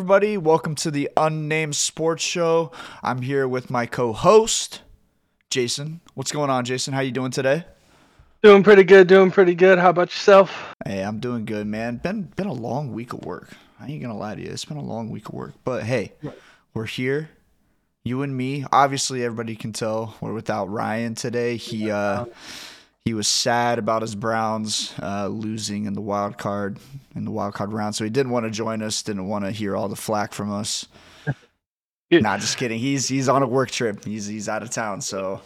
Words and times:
Everybody. 0.00 0.38
Welcome 0.38 0.76
to 0.76 0.90
the 0.90 1.10
Unnamed 1.14 1.76
Sports 1.76 2.22
Show. 2.22 2.72
I'm 3.02 3.20
here 3.20 3.46
with 3.46 3.68
my 3.68 3.84
co-host, 3.84 4.80
Jason. 5.50 6.00
What's 6.14 6.32
going 6.32 6.48
on, 6.48 6.64
Jason? 6.64 6.94
How 6.94 7.00
you 7.00 7.12
doing 7.12 7.30
today? 7.30 7.66
Doing 8.42 8.62
pretty 8.62 8.82
good. 8.82 9.08
Doing 9.08 9.30
pretty 9.30 9.54
good. 9.54 9.78
How 9.78 9.90
about 9.90 10.08
yourself? 10.08 10.74
Hey, 10.86 11.02
I'm 11.02 11.20
doing 11.20 11.44
good, 11.44 11.66
man. 11.66 11.98
Been 11.98 12.22
been 12.22 12.46
a 12.46 12.52
long 12.52 12.94
week 12.94 13.12
of 13.12 13.26
work. 13.26 13.50
I 13.78 13.88
ain't 13.88 14.00
gonna 14.00 14.16
lie 14.16 14.36
to 14.36 14.40
you. 14.40 14.48
It's 14.48 14.64
been 14.64 14.78
a 14.78 14.82
long 14.82 15.10
week 15.10 15.28
of 15.28 15.34
work, 15.34 15.52
but 15.64 15.82
hey, 15.82 16.14
we're 16.72 16.86
here. 16.86 17.28
You 18.02 18.22
and 18.22 18.34
me. 18.34 18.64
Obviously, 18.72 19.22
everybody 19.22 19.54
can 19.54 19.74
tell 19.74 20.16
we're 20.22 20.32
without 20.32 20.70
Ryan 20.70 21.14
today. 21.14 21.56
He 21.58 21.90
uh, 21.90 22.24
he 23.04 23.14
was 23.14 23.26
sad 23.26 23.78
about 23.78 24.02
his 24.02 24.14
Browns 24.14 24.92
uh, 25.02 25.26
losing 25.26 25.86
in 25.86 25.94
the 25.94 26.00
wild 26.00 26.36
card 26.36 26.78
in 27.14 27.24
the 27.24 27.30
wild 27.30 27.54
card 27.54 27.72
round, 27.72 27.94
so 27.94 28.04
he 28.04 28.10
didn't 28.10 28.30
want 28.30 28.44
to 28.44 28.50
join 28.50 28.82
us. 28.82 29.02
Didn't 29.02 29.26
want 29.26 29.44
to 29.44 29.50
hear 29.50 29.74
all 29.74 29.88
the 29.88 29.96
flack 29.96 30.34
from 30.34 30.52
us. 30.52 30.86
nah, 32.10 32.36
just 32.36 32.58
kidding. 32.58 32.78
He's 32.78 33.08
he's 33.08 33.28
on 33.28 33.42
a 33.42 33.46
work 33.46 33.70
trip. 33.70 34.04
He's 34.04 34.26
he's 34.26 34.48
out 34.48 34.62
of 34.62 34.70
town, 34.70 35.00
so 35.00 35.40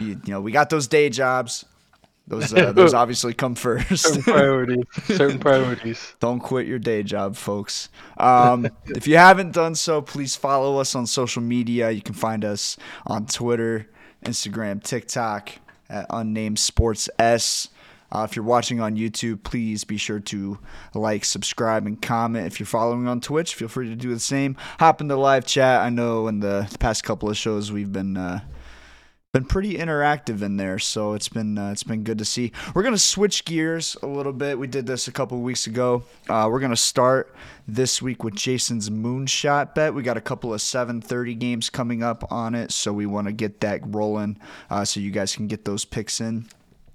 you, 0.00 0.20
you 0.24 0.32
know 0.32 0.40
we 0.40 0.50
got 0.50 0.70
those 0.70 0.88
day 0.88 1.10
jobs. 1.10 1.66
Those 2.26 2.54
uh, 2.54 2.72
those 2.72 2.94
obviously 3.02 3.34
come 3.34 3.54
first. 3.54 4.04
Certain 4.04 4.22
priorities. 4.22 4.84
Certain 5.04 5.38
priorities. 5.38 6.14
Don't 6.20 6.40
quit 6.40 6.66
your 6.66 6.78
day 6.78 7.02
job, 7.02 7.36
folks. 7.36 7.90
Um, 8.16 8.66
if 8.86 9.06
you 9.06 9.18
haven't 9.18 9.52
done 9.52 9.74
so, 9.74 10.00
please 10.00 10.36
follow 10.36 10.78
us 10.78 10.94
on 10.94 11.06
social 11.06 11.42
media. 11.42 11.90
You 11.90 12.02
can 12.02 12.14
find 12.14 12.46
us 12.46 12.78
on 13.06 13.26
Twitter, 13.26 13.88
Instagram, 14.24 14.82
TikTok 14.82 15.52
Unnamed 16.10 16.58
Sports 16.58 17.08
S. 17.18 17.68
Uh, 18.10 18.26
if 18.28 18.34
you're 18.34 18.44
watching 18.44 18.80
on 18.80 18.96
YouTube, 18.96 19.42
please 19.42 19.84
be 19.84 19.98
sure 19.98 20.20
to 20.20 20.58
like, 20.94 21.24
subscribe, 21.24 21.86
and 21.86 22.00
comment. 22.00 22.46
If 22.46 22.58
you're 22.58 22.66
following 22.66 23.06
on 23.06 23.20
Twitch, 23.20 23.54
feel 23.54 23.68
free 23.68 23.88
to 23.88 23.96
do 23.96 24.14
the 24.14 24.20
same. 24.20 24.56
Hop 24.80 25.00
in 25.02 25.08
the 25.08 25.16
live 25.16 25.46
chat. 25.46 25.82
I 25.82 25.90
know 25.90 26.26
in 26.26 26.40
the, 26.40 26.66
the 26.70 26.78
past 26.78 27.04
couple 27.04 27.28
of 27.28 27.36
shows 27.36 27.70
we've 27.70 27.92
been 27.92 28.16
uh, 28.16 28.40
been 29.38 29.46
pretty 29.46 29.78
interactive 29.78 30.42
in 30.42 30.56
there, 30.56 30.80
so 30.80 31.12
it's 31.12 31.28
been 31.28 31.56
uh, 31.56 31.70
it's 31.70 31.84
been 31.84 32.02
good 32.02 32.18
to 32.18 32.24
see. 32.24 32.50
We're 32.74 32.82
gonna 32.82 32.98
switch 32.98 33.44
gears 33.44 33.96
a 34.02 34.06
little 34.06 34.32
bit. 34.32 34.58
We 34.58 34.66
did 34.66 34.86
this 34.86 35.06
a 35.06 35.12
couple 35.12 35.38
weeks 35.40 35.68
ago. 35.68 36.02
Uh, 36.28 36.48
we're 36.50 36.58
gonna 36.58 36.76
start 36.76 37.32
this 37.68 38.02
week 38.02 38.24
with 38.24 38.34
Jason's 38.34 38.90
moonshot 38.90 39.76
bet. 39.76 39.94
We 39.94 40.02
got 40.02 40.16
a 40.16 40.20
couple 40.20 40.52
of 40.52 40.60
7:30 40.60 41.38
games 41.38 41.70
coming 41.70 42.02
up 42.02 42.32
on 42.32 42.56
it, 42.56 42.72
so 42.72 42.92
we 42.92 43.06
want 43.06 43.28
to 43.28 43.32
get 43.32 43.60
that 43.60 43.80
rolling, 43.84 44.38
uh, 44.70 44.84
so 44.84 44.98
you 44.98 45.12
guys 45.12 45.36
can 45.36 45.46
get 45.46 45.64
those 45.64 45.84
picks 45.84 46.20
in. 46.20 46.46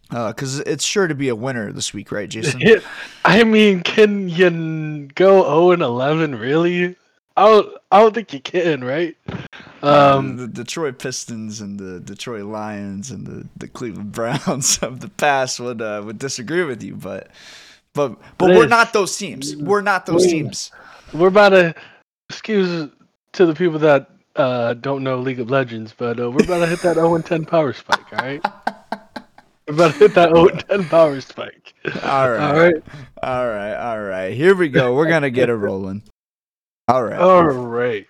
Because 0.09 0.59
it's 0.59 0.83
sure 0.83 1.07
to 1.07 1.15
be 1.15 1.29
a 1.29 1.35
winner 1.35 1.71
this 1.71 1.93
week, 1.93 2.11
right, 2.11 2.29
Jason? 2.29 2.61
I 3.25 3.45
mean, 3.45 3.81
can 3.81 4.27
you 4.27 5.07
go 5.15 5.43
0 5.43 5.71
and 5.71 5.81
11 5.81 6.35
really? 6.35 6.97
I 7.35 7.47
don't, 7.47 7.77
I 7.91 7.99
don't 7.99 8.13
think 8.13 8.33
you 8.33 8.39
can, 8.39 8.83
right? 8.83 9.15
Um, 9.81 10.37
the 10.37 10.47
Detroit 10.47 10.99
Pistons 10.99 11.61
and 11.61 11.79
the 11.79 11.99
Detroit 11.99 12.45
Lions 12.45 13.11
and 13.11 13.25
the, 13.25 13.47
the 13.57 13.67
Cleveland 13.67 14.11
Browns 14.11 14.77
of 14.81 14.99
the 14.99 15.09
past 15.09 15.59
would 15.59 15.81
uh, 15.81 16.03
would 16.05 16.19
disagree 16.19 16.63
with 16.63 16.83
you, 16.83 16.95
but 16.95 17.29
but 17.93 18.17
but 18.37 18.49
we're 18.49 18.67
not 18.67 18.93
those 18.93 19.15
teams. 19.17 19.55
We're 19.55 19.81
not 19.81 20.05
those 20.05 20.25
teams. 20.25 20.71
We're 21.13 21.27
about 21.27 21.49
to 21.49 21.75
excuse 22.29 22.89
to 23.33 23.45
the 23.45 23.53
people 23.53 23.79
that 23.79 24.09
uh, 24.35 24.73
don't 24.75 25.03
know 25.03 25.17
League 25.19 25.39
of 25.39 25.49
Legends, 25.49 25.93
but 25.95 26.19
uh, 26.19 26.31
we're 26.31 26.43
about 26.43 26.59
to 26.59 26.67
hit 26.67 26.81
that 26.81 26.95
0 26.95 27.15
and 27.15 27.25
10 27.25 27.45
power 27.45 27.73
spike. 27.73 28.13
All 28.13 28.25
right. 28.25 28.41
We're 29.67 29.75
about 29.75 29.93
to 29.93 29.99
hit 29.99 30.15
that 30.15 30.29
0 30.29 30.47
and 30.49 30.67
10 30.67 30.85
power 30.85 31.21
spike. 31.21 31.73
All 32.03 32.29
right. 32.29 32.39
All 32.39 32.59
right. 32.59 32.83
All 33.21 33.47
right. 33.47 33.75
All 33.75 34.01
right. 34.01 34.33
Here 34.33 34.55
we 34.55 34.69
go. 34.69 34.95
We're 34.95 35.09
gonna 35.09 35.29
get 35.29 35.49
it 35.49 35.55
rolling. 35.55 36.03
All 36.93 37.03
right. 37.05 37.19
All 37.19 37.43
right. 37.45 38.05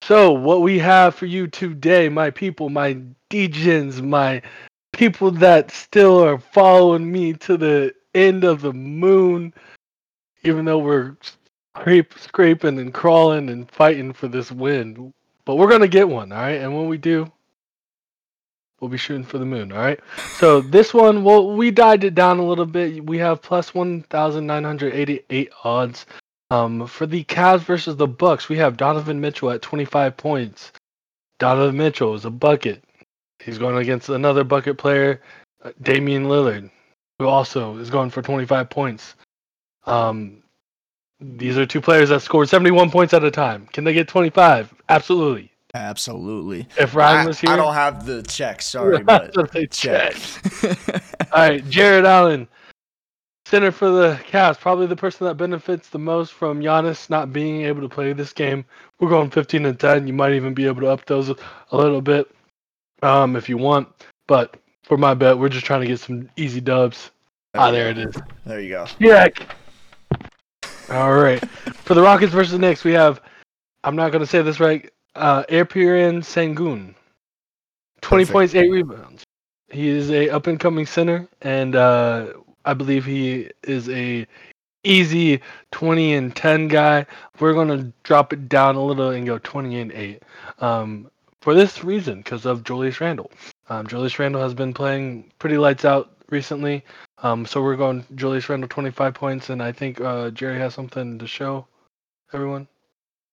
So, 0.00 0.32
what 0.32 0.62
we 0.62 0.78
have 0.78 1.14
for 1.14 1.26
you 1.26 1.46
today, 1.46 2.08
my 2.08 2.30
people, 2.30 2.70
my 2.70 2.96
DJs, 3.28 4.00
my 4.00 4.40
people 4.94 5.30
that 5.32 5.70
still 5.70 6.24
are 6.24 6.38
following 6.38 7.12
me 7.12 7.34
to 7.34 7.58
the 7.58 7.94
end 8.14 8.42
of 8.42 8.62
the 8.62 8.72
moon, 8.72 9.52
even 10.44 10.64
though 10.64 10.78
we're 10.78 11.14
scrape, 11.76 12.18
scraping 12.18 12.78
and 12.78 12.94
crawling 12.94 13.50
and 13.50 13.70
fighting 13.70 14.14
for 14.14 14.28
this 14.28 14.50
win. 14.50 15.12
But 15.44 15.56
we're 15.56 15.68
going 15.68 15.82
to 15.82 15.88
get 15.88 16.08
one, 16.08 16.32
all 16.32 16.38
right? 16.38 16.62
And 16.62 16.74
when 16.74 16.88
we 16.88 16.96
do, 16.96 17.30
we'll 18.80 18.88
be 18.88 18.96
shooting 18.96 19.26
for 19.26 19.36
the 19.36 19.44
moon, 19.44 19.72
all 19.72 19.78
right? 19.78 20.00
So, 20.38 20.62
this 20.62 20.94
one, 20.94 21.22
well, 21.22 21.54
we 21.54 21.70
died 21.70 22.04
it 22.04 22.14
down 22.14 22.38
a 22.38 22.46
little 22.46 22.64
bit. 22.64 23.04
We 23.04 23.18
have 23.18 23.42
plus 23.42 23.74
1,988 23.74 25.50
odds. 25.64 26.06
Um, 26.54 26.86
for 26.86 27.06
the 27.06 27.24
Cavs 27.24 27.62
versus 27.62 27.96
the 27.96 28.06
Bucks, 28.06 28.48
we 28.48 28.56
have 28.58 28.76
Donovan 28.76 29.20
Mitchell 29.20 29.50
at 29.50 29.62
25 29.62 30.16
points. 30.16 30.70
Donovan 31.40 31.76
Mitchell 31.76 32.14
is 32.14 32.24
a 32.24 32.30
bucket. 32.30 32.84
He's 33.42 33.58
going 33.58 33.76
against 33.76 34.08
another 34.08 34.44
bucket 34.44 34.78
player, 34.78 35.20
uh, 35.64 35.72
Damian 35.82 36.26
Lillard, 36.26 36.70
who 37.18 37.26
also 37.26 37.76
is 37.78 37.90
going 37.90 38.10
for 38.10 38.22
25 38.22 38.70
points. 38.70 39.16
Um, 39.86 40.44
these 41.20 41.58
are 41.58 41.66
two 41.66 41.80
players 41.80 42.10
that 42.10 42.22
scored 42.22 42.48
71 42.48 42.90
points 42.90 43.14
at 43.14 43.24
a 43.24 43.30
time. 43.32 43.66
Can 43.72 43.82
they 43.82 43.92
get 43.92 44.06
25? 44.06 44.72
Absolutely. 44.88 45.50
Absolutely. 45.74 46.68
If 46.78 46.94
Ryan 46.94 47.26
was 47.26 47.40
here, 47.40 47.50
I 47.50 47.56
don't 47.56 47.74
have 47.74 48.06
the 48.06 48.22
check. 48.22 48.62
Sorry, 48.62 49.02
but 49.02 49.34
check. 49.72 50.14
All 51.32 51.48
right, 51.48 51.68
Jarrett 51.68 52.04
Allen, 52.04 52.46
center 53.54 53.70
for 53.70 53.88
the 53.88 54.20
Cavs, 54.28 54.58
probably 54.58 54.88
the 54.88 54.96
person 54.96 55.28
that 55.28 55.36
benefits 55.36 55.88
the 55.88 55.98
most 56.00 56.32
from 56.32 56.58
Giannis 56.58 57.08
not 57.08 57.32
being 57.32 57.62
able 57.62 57.82
to 57.82 57.88
play 57.88 58.12
this 58.12 58.32
game. 58.32 58.64
We're 58.98 59.08
going 59.08 59.30
15 59.30 59.64
and 59.64 59.78
10. 59.78 60.08
You 60.08 60.12
might 60.12 60.32
even 60.32 60.54
be 60.54 60.66
able 60.66 60.80
to 60.80 60.88
up 60.88 61.06
those 61.06 61.30
a 61.30 61.36
little 61.70 62.00
bit 62.00 62.28
um, 63.04 63.36
if 63.36 63.48
you 63.48 63.56
want. 63.56 63.86
But 64.26 64.56
for 64.82 64.96
my 64.96 65.14
bet, 65.14 65.38
we're 65.38 65.50
just 65.50 65.64
trying 65.64 65.82
to 65.82 65.86
get 65.86 66.00
some 66.00 66.28
easy 66.34 66.60
dubs. 66.60 67.12
There 67.52 67.62
ah, 67.62 67.70
there 67.70 67.94
go. 67.94 68.00
it 68.00 68.08
is. 68.08 68.22
There 68.44 68.60
you 68.60 68.70
go. 68.70 68.86
Check. 69.00 69.54
All 70.90 71.14
right. 71.14 71.38
For 71.84 71.94
the 71.94 72.02
Rockets 72.02 72.32
versus 72.32 72.54
the 72.54 72.58
Knicks, 72.58 72.82
we 72.82 72.90
have, 72.94 73.20
I'm 73.84 73.94
not 73.94 74.10
going 74.10 74.22
to 74.22 74.26
say 74.26 74.42
this 74.42 74.58
right, 74.58 74.90
uh, 75.14 75.44
Alperen 75.44 76.24
Sengun. 76.24 76.56
20 76.56 76.96
Perfect. 78.00 78.32
points, 78.32 78.54
8 78.56 78.68
rebounds. 78.68 79.22
He 79.70 79.86
is 79.86 80.10
a 80.10 80.28
up 80.30 80.48
and 80.48 80.58
coming 80.58 80.86
center, 80.86 81.28
and 81.40 81.76
uh, 81.76 82.32
I 82.64 82.74
believe 82.74 83.04
he 83.04 83.50
is 83.62 83.88
a 83.88 84.26
easy 84.84 85.40
20 85.72 86.14
and 86.14 86.36
10 86.36 86.68
guy. 86.68 87.06
We're 87.40 87.54
going 87.54 87.68
to 87.68 87.92
drop 88.02 88.32
it 88.32 88.48
down 88.48 88.76
a 88.76 88.84
little 88.84 89.10
and 89.10 89.26
go 89.26 89.38
20 89.38 89.80
and 89.80 89.92
8. 89.92 90.22
Um, 90.60 91.10
for 91.40 91.54
this 91.54 91.84
reason, 91.84 92.18
because 92.18 92.46
of 92.46 92.64
Julius 92.64 93.00
Randle. 93.00 93.30
Um, 93.68 93.86
Julius 93.86 94.18
Randle 94.18 94.42
has 94.42 94.54
been 94.54 94.72
playing 94.72 95.30
pretty 95.38 95.58
lights 95.58 95.84
out 95.84 96.16
recently. 96.30 96.84
Um, 97.22 97.46
so 97.46 97.62
we're 97.62 97.76
going 97.76 98.04
Julius 98.14 98.48
Randle 98.48 98.68
25 98.68 99.14
points, 99.14 99.50
and 99.50 99.62
I 99.62 99.72
think 99.72 100.00
uh, 100.00 100.30
Jerry 100.30 100.58
has 100.58 100.74
something 100.74 101.18
to 101.18 101.26
show 101.26 101.66
everyone. 102.32 102.68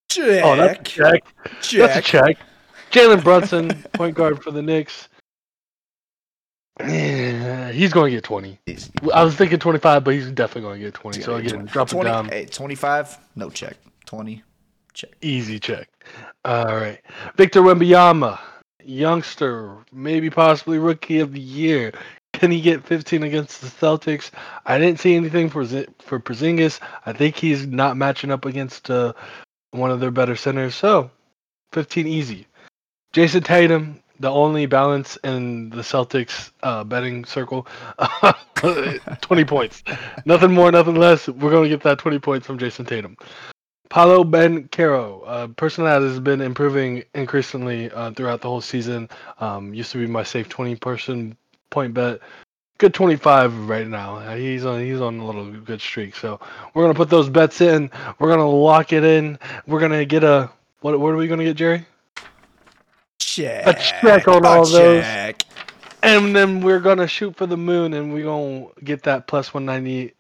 Check. 0.10 0.44
Oh, 0.44 0.56
that's 0.56 0.80
a 0.80 0.84
check. 0.84 1.24
check. 1.62 1.80
That's 1.80 1.98
a 1.98 2.02
check. 2.02 2.38
Jalen 2.92 3.24
Brunson, 3.24 3.70
point 3.94 4.16
guard 4.16 4.44
for 4.44 4.52
the 4.52 4.62
Knicks. 4.62 5.08
Yeah, 6.80 7.72
he's 7.72 7.92
going 7.94 8.12
to 8.12 8.18
get 8.18 8.24
20. 8.24 8.60
I 9.14 9.24
was 9.24 9.36
thinking 9.36 9.60
25, 9.60 10.04
but 10.04 10.14
he's 10.14 10.32
definitely 10.32 10.62
going 10.62 10.80
to 10.80 10.86
get 10.86 10.94
20. 10.94 11.22
So 11.22 11.36
again, 11.36 11.66
drop 11.66 11.90
20, 11.90 12.10
it 12.10 12.12
down. 12.12 12.30
Hey, 12.30 12.46
25, 12.46 13.18
no 13.36 13.50
check. 13.50 13.78
20, 14.06 14.42
check. 14.94 15.12
Easy 15.22 15.60
check. 15.60 15.90
All 16.46 16.76
right. 16.76 17.00
Victor 17.36 17.62
Wembanyama, 17.62 18.40
youngster, 18.84 19.78
maybe 19.92 20.30
possibly 20.30 20.78
rookie 20.78 21.20
of 21.20 21.34
the 21.34 21.42
year. 21.42 21.92
Can 22.34 22.52
he 22.52 22.62
get 22.62 22.84
15 22.84 23.24
against 23.24 23.62
the 23.62 23.68
Celtics? 23.68 24.32
I 24.66 24.80
didn't 24.80 25.00
see 25.00 25.16
anything 25.16 25.50
for 25.50 25.66
for 25.66 26.20
Porzingis. 26.20 26.80
I 27.06 27.14
think 27.14 27.36
he's 27.36 27.68
not 27.68 27.98
matching 27.98 28.32
up 28.32 28.46
against 28.46 28.90
uh, 28.90 29.14
one 29.72 29.92
of 29.92 30.00
their 30.00 30.12
better 30.12 30.36
centers. 30.36 30.74
So, 30.74 31.12
15 31.74 32.08
easy. 32.08 32.48
Jayson 33.14 33.44
Tatum, 33.44 34.02
the 34.22 34.30
only 34.30 34.68
balance 34.68 35.18
in 35.24 35.70
the 35.72 35.82
Celtics 35.82 36.52
uh, 36.64 36.84
betting 36.84 37.26
circle. 37.26 37.68
20 38.56 39.46
points. 39.46 39.84
Nothing 40.26 40.52
more, 40.52 40.72
nothing 40.72 40.96
less. 40.96 41.28
We're 41.28 41.50
going 41.50 41.64
to 41.64 41.70
get 41.70 41.84
that 41.84 41.98
20 41.98 42.20
points 42.20 42.46
from 42.46 42.60
Jayson 42.60 42.86
Tatum. 42.86 43.18
Paolo 43.90 44.24
Banchero, 44.24 45.24
a 45.26 45.48
person 45.50 45.84
that 45.84 46.02
has 46.02 46.20
been 46.20 46.40
improving 46.40 47.04
increasingly 47.14 47.92
uh, 47.92 48.12
throughout 48.12 48.42
the 48.42 48.48
whole 48.48 48.62
season. 48.62 49.10
Um, 49.40 49.74
used 49.74 49.92
to 49.92 49.98
be 49.98 50.08
my 50.08 50.24
safe 50.24 50.48
20 50.48 50.76
person 50.78 51.36
point 51.72 51.94
bet. 51.94 52.20
Good 52.78 52.94
25 52.94 53.68
right 53.68 53.88
now. 53.88 54.16
Uh, 54.16 54.36
he's 54.36 54.66
on 54.66 54.80
he's 54.80 55.02
on 55.02 55.20
a 55.20 55.26
little 55.26 55.52
good 55.52 55.82
streak. 55.82 56.16
So 56.16 56.40
we're 56.74 56.84
gonna 56.84 56.94
put 56.94 57.10
those 57.10 57.30
bets 57.30 57.60
in. 57.60 57.92
We're 58.18 58.30
gonna 58.30 58.50
lock 58.50 58.94
it 58.94 59.04
in. 59.04 59.38
We're 59.68 59.82
gonna 59.82 60.06
get 60.06 60.24
a 60.24 60.50
what? 60.80 60.98
What 61.00 61.10
are 61.10 61.18
we 61.18 61.28
gonna 61.28 61.44
get, 61.44 61.58
Jerry? 61.58 61.86
Check. 63.36 63.68
A 63.68 63.74
check 64.02 64.28
on 64.28 64.46
all 64.46 64.66
check. 64.66 65.38
those. 65.40 65.48
And 66.04 66.36
then 66.36 66.62
we're 66.62 66.80
gonna 66.80 67.08
shoot 67.08 67.36
for 67.36 67.46
the 67.46 67.58
moon, 67.58 67.94
and 67.94 68.14
we're 68.14 68.26
gonna 68.26 68.68
get 68.84 69.04
that 69.04 69.28
plus 69.28 69.54
one 69.54 69.66
ninety, 69.66 70.14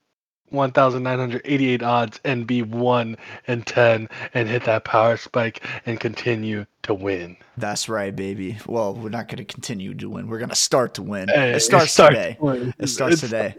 1,988 0.51 1.81
odds 1.81 2.19
and 2.25 2.45
be 2.45 2.61
1 2.61 3.17
and 3.47 3.65
10 3.65 4.09
and 4.33 4.49
hit 4.49 4.65
that 4.65 4.83
power 4.83 5.15
spike 5.17 5.65
and 5.85 5.97
continue 5.99 6.65
to 6.83 6.93
win. 6.93 7.37
That's 7.57 7.87
right, 7.87 8.13
baby. 8.13 8.57
Well, 8.67 8.93
we're 8.93 9.09
not 9.09 9.27
going 9.29 9.37
to 9.37 9.45
continue 9.45 9.93
to 9.93 10.09
win. 10.09 10.27
We're 10.27 10.39
going 10.39 10.49
to 10.49 10.55
start 10.55 10.93
to 10.95 11.03
win. 11.03 11.29
Hey, 11.29 11.51
it 11.53 11.61
starts 11.61 11.85
it 11.85 11.89
starts 11.89 12.15
today. 12.15 12.37
to. 12.41 12.73
It 12.79 12.87
starts 12.87 13.23
It's- 13.23 13.29
today. 13.29 13.55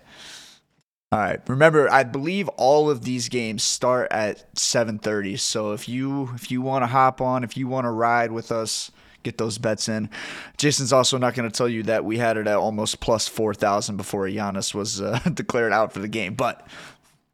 All 1.13 1.19
right. 1.19 1.41
Remember, 1.47 1.91
I 1.91 2.05
believe 2.05 2.49
all 2.51 2.89
of 2.89 3.05
these 3.05 3.29
games 3.29 3.63
start 3.63 4.09
at 4.11 4.45
7:30. 4.55 5.39
So 5.39 5.73
if 5.73 5.87
you 5.87 6.31
if 6.35 6.51
you 6.51 6.63
want 6.63 6.83
to 6.85 6.87
hop 6.87 7.21
on, 7.21 7.45
if 7.45 7.55
you 7.55 7.69
want 7.69 7.85
to 7.85 7.91
ride 7.91 8.33
with 8.33 8.51
us, 8.51 8.91
get 9.23 9.39
those 9.39 9.59
bets 9.59 9.89
in. 9.89 10.11
Jason's 10.57 10.93
also 10.93 11.19
not 11.19 11.35
going 11.35 11.49
to 11.49 11.57
tell 11.57 11.69
you 11.69 11.83
that 11.85 12.05
we 12.05 12.19
had 12.19 12.37
it 12.37 12.47
at 12.47 12.57
almost 12.57 13.01
plus 13.01 13.29
4,000 13.29 13.97
before 13.97 14.27
Giannis 14.27 14.75
was 14.75 15.01
uh, 15.01 15.19
declared 15.35 15.73
out 15.73 15.93
for 15.93 16.01
the 16.01 16.09
game, 16.09 16.35
but 16.35 16.67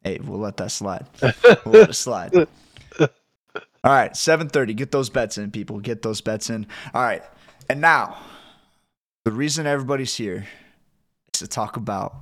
hey, 0.03 0.19
we'll 0.23 0.39
let 0.39 0.57
that 0.57 0.71
slide. 0.71 1.05
We'll 1.65 1.81
let 1.81 1.89
it 1.89 1.93
slide. 1.93 2.47
All 3.81 3.93
right, 3.93 4.11
7:30. 4.11 4.75
Get 4.75 4.91
those 4.91 5.09
bets 5.09 5.37
in, 5.37 5.51
people. 5.51 5.79
Get 5.79 6.01
those 6.01 6.19
bets 6.19 6.49
in. 6.49 6.67
All 6.93 7.01
right. 7.01 7.23
And 7.69 7.79
now, 7.79 8.17
the 9.23 9.31
reason 9.31 9.65
everybody's 9.65 10.15
here 10.15 10.47
is 11.33 11.39
to 11.39 11.47
talk 11.47 11.77
about 11.77 12.15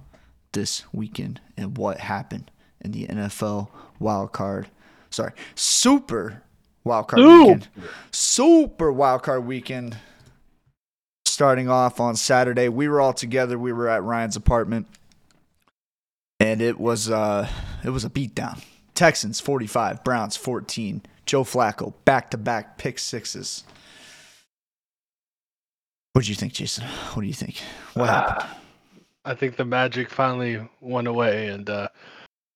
this 0.52 0.84
weekend 0.94 1.42
and 1.56 1.78
what 1.78 2.00
happened 2.00 2.52
in 2.82 2.92
the 2.92 3.08
NFL 3.08 3.70
wild 4.00 4.34
card. 4.34 4.68
Sorry, 5.10 5.32
super 5.56 6.44
wild 6.88 7.08
card 7.08 7.22
Super. 7.22 7.40
weekend. 7.40 7.68
Super 8.12 8.92
wild 8.92 9.24
card 9.24 9.46
weekend. 9.46 9.98
Starting 11.26 11.70
off 11.70 12.00
on 12.00 12.16
Saturday, 12.16 12.68
we 12.68 12.88
were 12.88 13.00
all 13.00 13.14
together. 13.14 13.60
We 13.60 13.72
were 13.72 13.88
at 13.88 14.02
Ryan's 14.02 14.36
apartment, 14.36 14.88
and 16.40 16.62
it 16.62 16.80
was 16.80 17.12
uh, 17.12 17.48
it 17.84 17.92
was 17.92 18.04
a 18.04 18.10
beatdown. 18.10 18.64
Texans 18.96 19.40
45, 19.40 20.04
Browns 20.04 20.36
14. 20.36 21.04
Joe 21.28 21.44
Flacco 21.44 21.94
back 22.06 22.32
to 22.32 22.38
back 22.38 22.78
pick 22.78 22.98
sixes. 22.98 23.64
What 26.14 26.24
do 26.24 26.32
you 26.32 26.36
think, 26.36 26.54
Jason? 26.54 26.86
What 27.14 27.22
do 27.22 27.28
you 27.28 27.34
think? 27.34 27.62
What 27.94 28.10
happened? 28.10 28.50
I 29.24 29.36
think 29.36 29.58
the 29.58 29.66
magic 29.66 30.10
finally 30.10 30.68
went 30.82 31.08
away, 31.08 31.48
and 31.50 31.70
uh, 31.70 31.90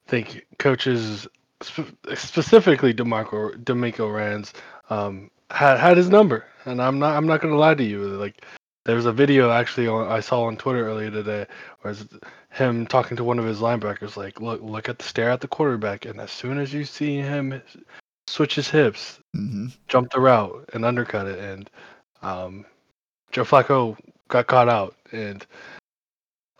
I 0.08 0.10
think 0.10 0.48
coaches, 0.58 1.28
sp- 1.64 1.96
specifically 2.16 2.94
Demarco 2.94 3.56
DeMeco 3.64 4.14
Ryans, 4.14 4.54
um, 4.90 5.30
had 5.50 5.78
had 5.78 5.98
his 5.98 6.10
number. 6.10 6.46
And 6.66 6.82
I'm 6.82 7.00
not 7.00 7.16
I'm 7.16 7.28
not 7.28 7.42
gonna 7.42 7.58
lie 7.58 7.76
to 7.76 7.84
you. 7.84 8.00
Like 8.06 8.46
there 8.86 8.96
was 8.96 9.06
a 9.06 9.14
video 9.14 9.52
actually 9.52 9.88
on, 9.88 10.08
I 10.08 10.20
saw 10.20 10.44
on 10.44 10.58
Twitter 10.58 10.88
earlier 10.88 11.12
today, 11.12 11.46
where 11.82 11.96
him 12.50 12.88
talking 12.88 13.16
to 13.18 13.24
one 13.24 13.40
of 13.40 13.46
his 13.46 13.60
linebackers, 13.60 14.18
like, 14.18 14.42
look 14.42 14.62
look 14.62 14.90
at 14.90 14.98
the 15.00 15.06
stare 15.06 15.30
at 15.30 15.42
the 15.42 15.48
quarterback, 15.48 16.06
and 16.06 16.20
as 16.20 16.32
soon 16.32 16.58
as 16.58 16.74
you 16.74 16.84
see 16.86 17.18
him 17.18 17.62
switch 18.28 18.56
his 18.56 18.70
hips, 18.70 19.20
hmm 19.34 19.68
jump 19.88 20.12
the 20.12 20.20
route 20.20 20.70
and 20.74 20.86
undercut 20.86 21.28
it, 21.28 21.40
and 21.40 21.70
um, 22.22 22.66
Joe 23.32 23.44
Flacco 23.44 23.98
got 24.28 24.48
caught 24.48 24.70
out, 24.70 24.96
and 25.12 25.46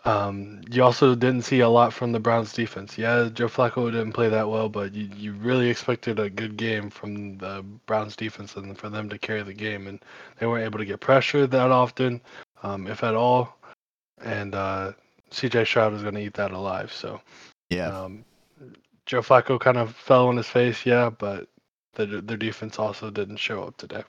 um, 0.04 0.60
you 0.70 0.82
also 0.82 1.14
didn't 1.14 1.42
see 1.42 1.60
a 1.60 1.68
lot 1.68 1.92
from 1.92 2.10
the 2.12 2.18
Browns 2.18 2.52
defense. 2.52 2.98
Yeah, 2.98 3.28
Joe 3.32 3.48
Flacco 3.48 3.90
didn't 3.90 4.12
play 4.12 4.28
that 4.28 4.48
well, 4.48 4.68
but 4.68 4.94
you, 4.94 5.08
you 5.16 5.32
really 5.34 5.68
expected 5.68 6.18
a 6.18 6.28
good 6.28 6.56
game 6.56 6.90
from 6.90 7.38
the 7.38 7.64
Browns 7.86 8.16
defense 8.16 8.56
and 8.56 8.76
for 8.76 8.88
them 8.88 9.08
to 9.10 9.18
carry 9.18 9.42
the 9.42 9.54
game, 9.54 9.86
and 9.86 10.00
they 10.38 10.46
weren't 10.46 10.64
able 10.64 10.78
to 10.78 10.84
get 10.84 11.00
pressure 11.00 11.46
that 11.46 11.70
often, 11.70 12.20
um, 12.64 12.88
if 12.88 13.04
at 13.04 13.14
all, 13.14 13.56
and 14.22 14.54
uh, 14.54 14.92
C.J. 15.30 15.64
Stroud 15.66 15.94
is 15.94 16.02
going 16.02 16.14
to 16.14 16.22
eat 16.22 16.34
that 16.34 16.50
alive. 16.50 16.92
So 16.92 17.20
Yeah. 17.70 17.86
um, 17.88 18.24
Joe 19.06 19.22
Flacco 19.22 19.58
kind 19.60 19.76
of 19.76 19.94
fell 19.94 20.28
on 20.28 20.36
his 20.36 20.48
face, 20.48 20.84
yeah, 20.84 21.10
but 21.10 21.48
the, 21.94 22.06
their 22.06 22.36
defense 22.36 22.78
also 22.78 23.10
didn't 23.10 23.36
show 23.36 23.62
up 23.62 23.76
today. 23.76 24.02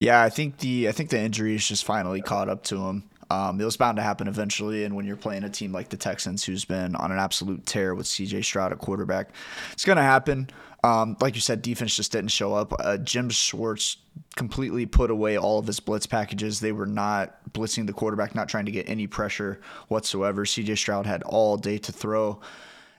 Yeah, 0.00 0.22
I 0.22 0.28
think 0.28 0.58
the 0.58 0.88
I 0.88 0.92
think 0.92 1.08
the 1.08 1.18
injuries 1.18 1.66
just 1.66 1.84
finally 1.84 2.20
caught 2.20 2.50
up 2.50 2.62
to 2.64 2.76
him. 2.86 3.04
Um, 3.30 3.60
it 3.60 3.64
was 3.64 3.76
bound 3.76 3.96
to 3.96 4.02
happen 4.02 4.28
eventually, 4.28 4.84
and 4.84 4.94
when 4.94 5.04
you're 5.06 5.16
playing 5.16 5.44
a 5.44 5.50
team 5.50 5.72
like 5.72 5.88
the 5.88 5.96
Texans, 5.96 6.44
who's 6.44 6.64
been 6.64 6.94
on 6.96 7.10
an 7.10 7.18
absolute 7.18 7.66
tear 7.66 7.94
with 7.94 8.06
C.J. 8.06 8.42
Stroud 8.42 8.72
at 8.72 8.78
quarterback, 8.78 9.30
it's 9.72 9.84
gonna 9.84 10.02
happen. 10.02 10.48
Um, 10.84 11.16
like 11.20 11.34
you 11.34 11.40
said, 11.40 11.62
defense 11.62 11.96
just 11.96 12.12
didn't 12.12 12.30
show 12.30 12.54
up. 12.54 12.72
Uh, 12.78 12.96
Jim 12.98 13.28
Schwartz 13.28 13.96
completely 14.36 14.86
put 14.86 15.10
away 15.10 15.36
all 15.36 15.58
of 15.58 15.66
his 15.66 15.80
blitz 15.80 16.06
packages. 16.06 16.60
They 16.60 16.70
were 16.70 16.86
not 16.86 17.52
blitzing 17.52 17.86
the 17.86 17.92
quarterback, 17.92 18.34
not 18.34 18.48
trying 18.48 18.66
to 18.66 18.70
get 18.70 18.88
any 18.88 19.06
pressure 19.06 19.60
whatsoever. 19.88 20.46
C.J. 20.46 20.76
Stroud 20.76 21.06
had 21.06 21.22
all 21.24 21.56
day 21.56 21.78
to 21.78 21.92
throw 21.92 22.40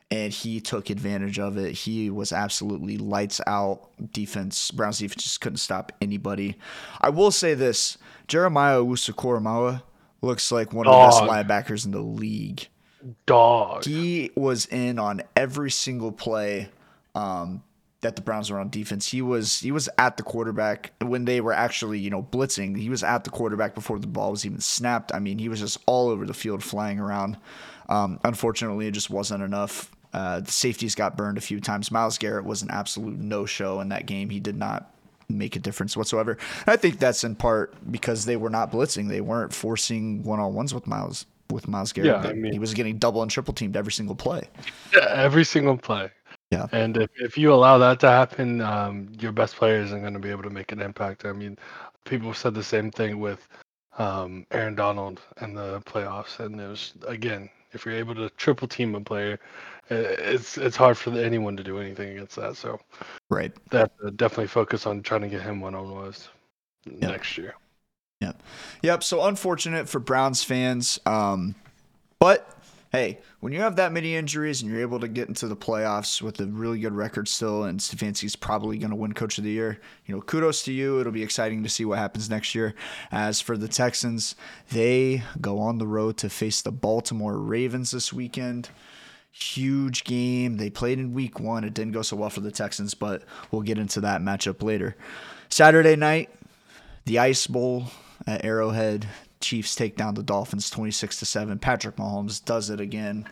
and 0.10 0.32
he 0.32 0.60
took 0.62 0.90
advantage 0.90 1.38
of 1.38 1.58
it. 1.58 1.74
He 1.74 2.10
was 2.10 2.32
absolutely 2.32 2.98
lights 2.98 3.42
out 3.46 3.90
defense. 4.14 4.72
Browns 4.72 5.00
defense 5.00 5.24
just 5.24 5.42
couldn't 5.42 5.58
stop 5.58 5.92
anybody. 6.02 6.56
I 7.02 7.10
will 7.10 7.32
say 7.32 7.54
this: 7.54 7.98
Jeremiah 8.28 8.80
Owusu-Koramoah 8.80 9.82
looks 10.28 10.52
like 10.52 10.74
one 10.74 10.86
of 10.86 10.94
the 10.94 11.08
best 11.08 11.24
linebackers 11.24 11.86
in 11.86 11.92
the 11.92 12.02
league. 12.02 12.68
Dog. 13.26 13.86
He 13.86 14.32
was 14.36 14.66
in 14.68 15.00
on 15.00 15.22
every 15.36 15.72
single 15.72 16.12
play 16.12 16.70
um, 17.16 17.64
that 18.02 18.16
the 18.16 18.22
Browns 18.22 18.52
were 18.52 18.60
on 18.60 18.70
defense. 18.70 19.08
He 19.08 19.22
was 19.22 19.60
he 19.60 19.72
was 19.72 19.90
at 19.98 20.18
the 20.18 20.24
quarterback 20.24 20.92
when 21.02 21.26
they 21.26 21.42
were 21.42 21.54
actually 21.54 22.00
you 22.00 22.10
know 22.10 22.22
blitzing. 22.22 22.78
He 22.78 22.90
was 22.90 23.04
at 23.04 23.24
the 23.24 23.30
quarterback 23.30 23.74
before 23.74 24.00
the 24.00 24.08
ball 24.08 24.32
was 24.32 24.46
even 24.46 24.60
snapped. 24.60 25.14
I 25.14 25.20
mean, 25.20 25.40
he 25.40 25.50
was 25.50 25.60
just 25.60 25.78
all 25.86 26.10
over 26.10 26.26
the 26.26 26.34
field, 26.34 26.64
flying 26.64 27.00
around. 27.00 27.38
Um, 27.90 28.20
unfortunately, 28.24 28.88
it 28.88 28.92
just 28.92 29.10
wasn't 29.10 29.44
enough. 29.44 29.92
Uh, 30.14 30.42
the 30.42 30.52
safeties 30.52 30.96
got 30.96 31.18
burned 31.18 31.38
a 31.38 31.42
few 31.42 31.60
times. 31.60 31.92
Myles 31.92 32.18
Garrett 32.18 32.46
was 32.46 32.62
an 32.62 32.70
absolute 32.72 33.20
no 33.20 33.46
show 33.46 33.80
in 33.82 33.90
that 33.90 34.06
game. 34.06 34.30
He 34.30 34.40
did 34.40 34.58
not 34.58 34.92
make 35.30 35.56
a 35.56 35.60
difference 35.60 35.98
whatsoever. 35.98 36.38
I 36.66 36.76
think 36.76 37.00
that's 37.00 37.24
in 37.24 37.36
part 37.36 37.74
because 37.92 38.26
they 38.26 38.38
were 38.38 38.50
not 38.50 38.72
blitzing. 38.72 39.10
They 39.10 39.22
weren't 39.22 39.54
forcing 39.54 40.24
one 40.24 40.40
on 40.40 40.54
ones 40.54 40.74
with 40.74 40.88
Miles 40.88 41.26
with 41.50 41.68
Myles 41.68 41.94
Garrett. 41.94 42.24
Yeah, 42.24 42.30
I 42.30 42.34
mean- 42.34 42.52
he 42.52 42.60
was 42.60 42.74
getting 42.74 42.98
double 42.98 43.22
and 43.22 43.32
triple 43.32 43.54
teamed 43.54 43.78
every 43.78 43.92
single 43.92 44.16
play. 44.16 44.50
Yeah, 44.94 45.08
every 45.10 45.46
single 45.46 45.78
play. 45.78 46.12
Yeah. 46.52 46.68
And 46.72 46.96
if, 46.98 47.10
if 47.18 47.38
you 47.38 47.54
allow 47.54 47.78
that 47.78 48.00
to 48.02 48.10
happen, 48.10 48.62
um, 48.62 49.10
your 49.19 49.34
best 49.34 49.56
player 49.56 49.81
isn't 49.81 50.02
going 50.02 50.14
to 50.14 50.19
be 50.19 50.30
able 50.30 50.44
to 50.44 50.50
make 50.50 50.72
an 50.72 50.81
impact. 50.81 51.26
I 51.26 51.34
mean, 51.34 51.57
people 52.06 52.34
said 52.34 52.54
the 52.54 52.64
same 52.64 52.90
thing 52.90 53.19
with 53.19 53.48
um, 53.98 54.46
Aaron 54.52 54.76
Donald 54.76 55.22
and 55.38 55.57
the 55.57 55.81
playoffs, 55.81 56.40
and 56.40 56.60
it 56.60 56.68
was 56.68 56.94
again, 57.06 57.50
if 57.74 57.86
you're 57.86 57.96
able 57.96 58.16
to 58.16 58.30
triple 58.31 58.68
team 58.68 58.96
a 58.96 59.02
player, 59.02 59.40
it's 59.90 60.58
it's 60.58 60.76
hard 60.76 60.98
for 60.98 61.12
anyone 61.12 61.58
to 61.58 61.64
do 61.64 61.80
anything 61.80 62.12
against 62.12 62.36
that. 62.36 62.56
So 62.56 62.80
Right. 63.30 63.54
to 63.72 63.90
definitely 64.16 64.48
focus 64.48 64.86
on 64.86 65.02
trying 65.02 65.22
to 65.22 65.28
get 65.30 65.42
him 65.42 65.62
one 65.62 65.76
on 65.76 65.94
ones 65.94 66.30
next 66.86 67.38
year. 67.38 67.56
Yep, 68.22 68.42
yep. 68.82 69.04
So 69.04 69.26
unfortunate 69.26 69.88
for 69.88 70.00
Browns 70.00 70.44
fans. 70.44 71.00
Um, 71.06 71.56
but 72.20 72.58
hey, 72.92 73.20
when 73.42 73.54
you 73.54 73.60
have 73.60 73.76
that 73.76 73.92
many 73.92 74.16
injuries 74.16 74.62
and 74.62 74.72
you're 74.72 74.82
able 74.82 75.00
to 75.00 75.08
get 75.08 75.28
into 75.28 75.48
the 75.48 75.56
playoffs 75.56 76.22
with 76.22 76.40
a 76.40 76.46
really 76.46 76.80
good 76.80 76.94
record 76.94 77.28
still, 77.28 77.66
and 77.66 77.80
Stefanski's 77.80 78.36
probably 78.36 78.78
going 78.78 78.90
to 78.90 78.96
win 78.96 79.14
Coach 79.14 79.38
of 79.38 79.44
the 79.44 79.52
Year, 79.52 79.80
you 80.06 80.16
know, 80.16 80.22
kudos 80.22 80.64
to 80.64 80.72
you. 80.74 81.00
It'll 81.00 81.12
be 81.12 81.22
exciting 81.22 81.64
to 81.64 81.70
see 81.70 81.86
what 81.86 82.00
happens 82.00 82.30
next 82.30 82.56
year. 82.56 82.74
As 83.12 83.40
for 83.40 83.58
the 83.58 83.68
Texans, 83.68 84.36
they 84.72 85.24
go 85.40 85.60
on 85.60 85.78
the 85.78 85.88
road 85.88 86.18
to 86.18 86.30
face 86.30 86.62
the 86.62 86.72
Baltimore 86.72 87.38
Ravens 87.38 87.92
this 87.92 88.12
weekend. 88.12 88.70
Huge 89.40 90.04
game. 90.04 90.58
They 90.58 90.72
played 90.72 90.98
in 90.98 91.14
week 91.14 91.40
one. 91.40 91.64
It 91.64 91.76
didn't 91.76 91.94
go 91.94 92.02
so 92.02 92.18
well 92.18 92.32
for 92.32 92.42
the 92.42 92.52
Texans, 92.52 92.96
but 92.96 93.24
we'll 93.52 93.62
get 93.62 93.78
into 93.78 94.02
that 94.02 94.22
matchup 94.22 94.64
later. 94.64 94.96
Saturday 95.50 95.96
night, 95.96 96.32
the 97.06 97.20
Ice 97.20 97.46
Bowl 97.46 97.86
at 98.26 98.44
Arrowhead. 98.44 99.08
Chiefs 99.40 99.76
take 99.76 99.96
down 99.96 100.16
the 100.16 100.24
Dolphins 100.24 100.72
26 100.72 101.20
to 101.20 101.26
7. 101.26 101.60
Patrick 101.60 101.98
Mahomes 101.98 102.44
does 102.44 102.72
it 102.72 102.80
again. 102.82 103.28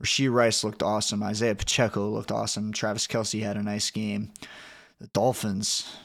Rashee 0.00 0.32
Rice 0.32 0.62
looked 0.62 0.82
awesome. 0.82 1.24
Isaiah 1.24 1.56
Pacheco 1.56 2.08
looked 2.08 2.30
awesome. 2.30 2.72
Travis 2.72 3.08
Kelce 3.08 3.42
had 3.42 3.56
a 3.56 3.62
nice 3.62 3.90
game. 3.90 4.30
The 5.00 5.08
Dolphins, 5.08 5.96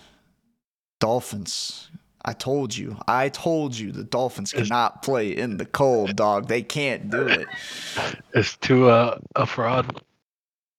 Dolphins. 0.99 1.91
I 2.27 2.33
told 2.33 2.75
you. 2.75 2.97
I 3.07 3.29
told 3.29 3.77
you 3.77 3.93
the 3.93 4.03
Dolphins 4.03 4.51
cannot 4.51 5.01
play 5.01 5.29
in 5.29 5.55
the 5.55 5.65
cold, 5.65 6.17
dog. 6.17 6.49
They 6.49 6.61
can't 6.61 7.09
do 7.09 7.25
it. 7.25 7.47
it. 7.95 8.19
Is 8.33 8.57
Tua 8.57 9.21
a 9.37 9.45
fraud? 9.45 10.01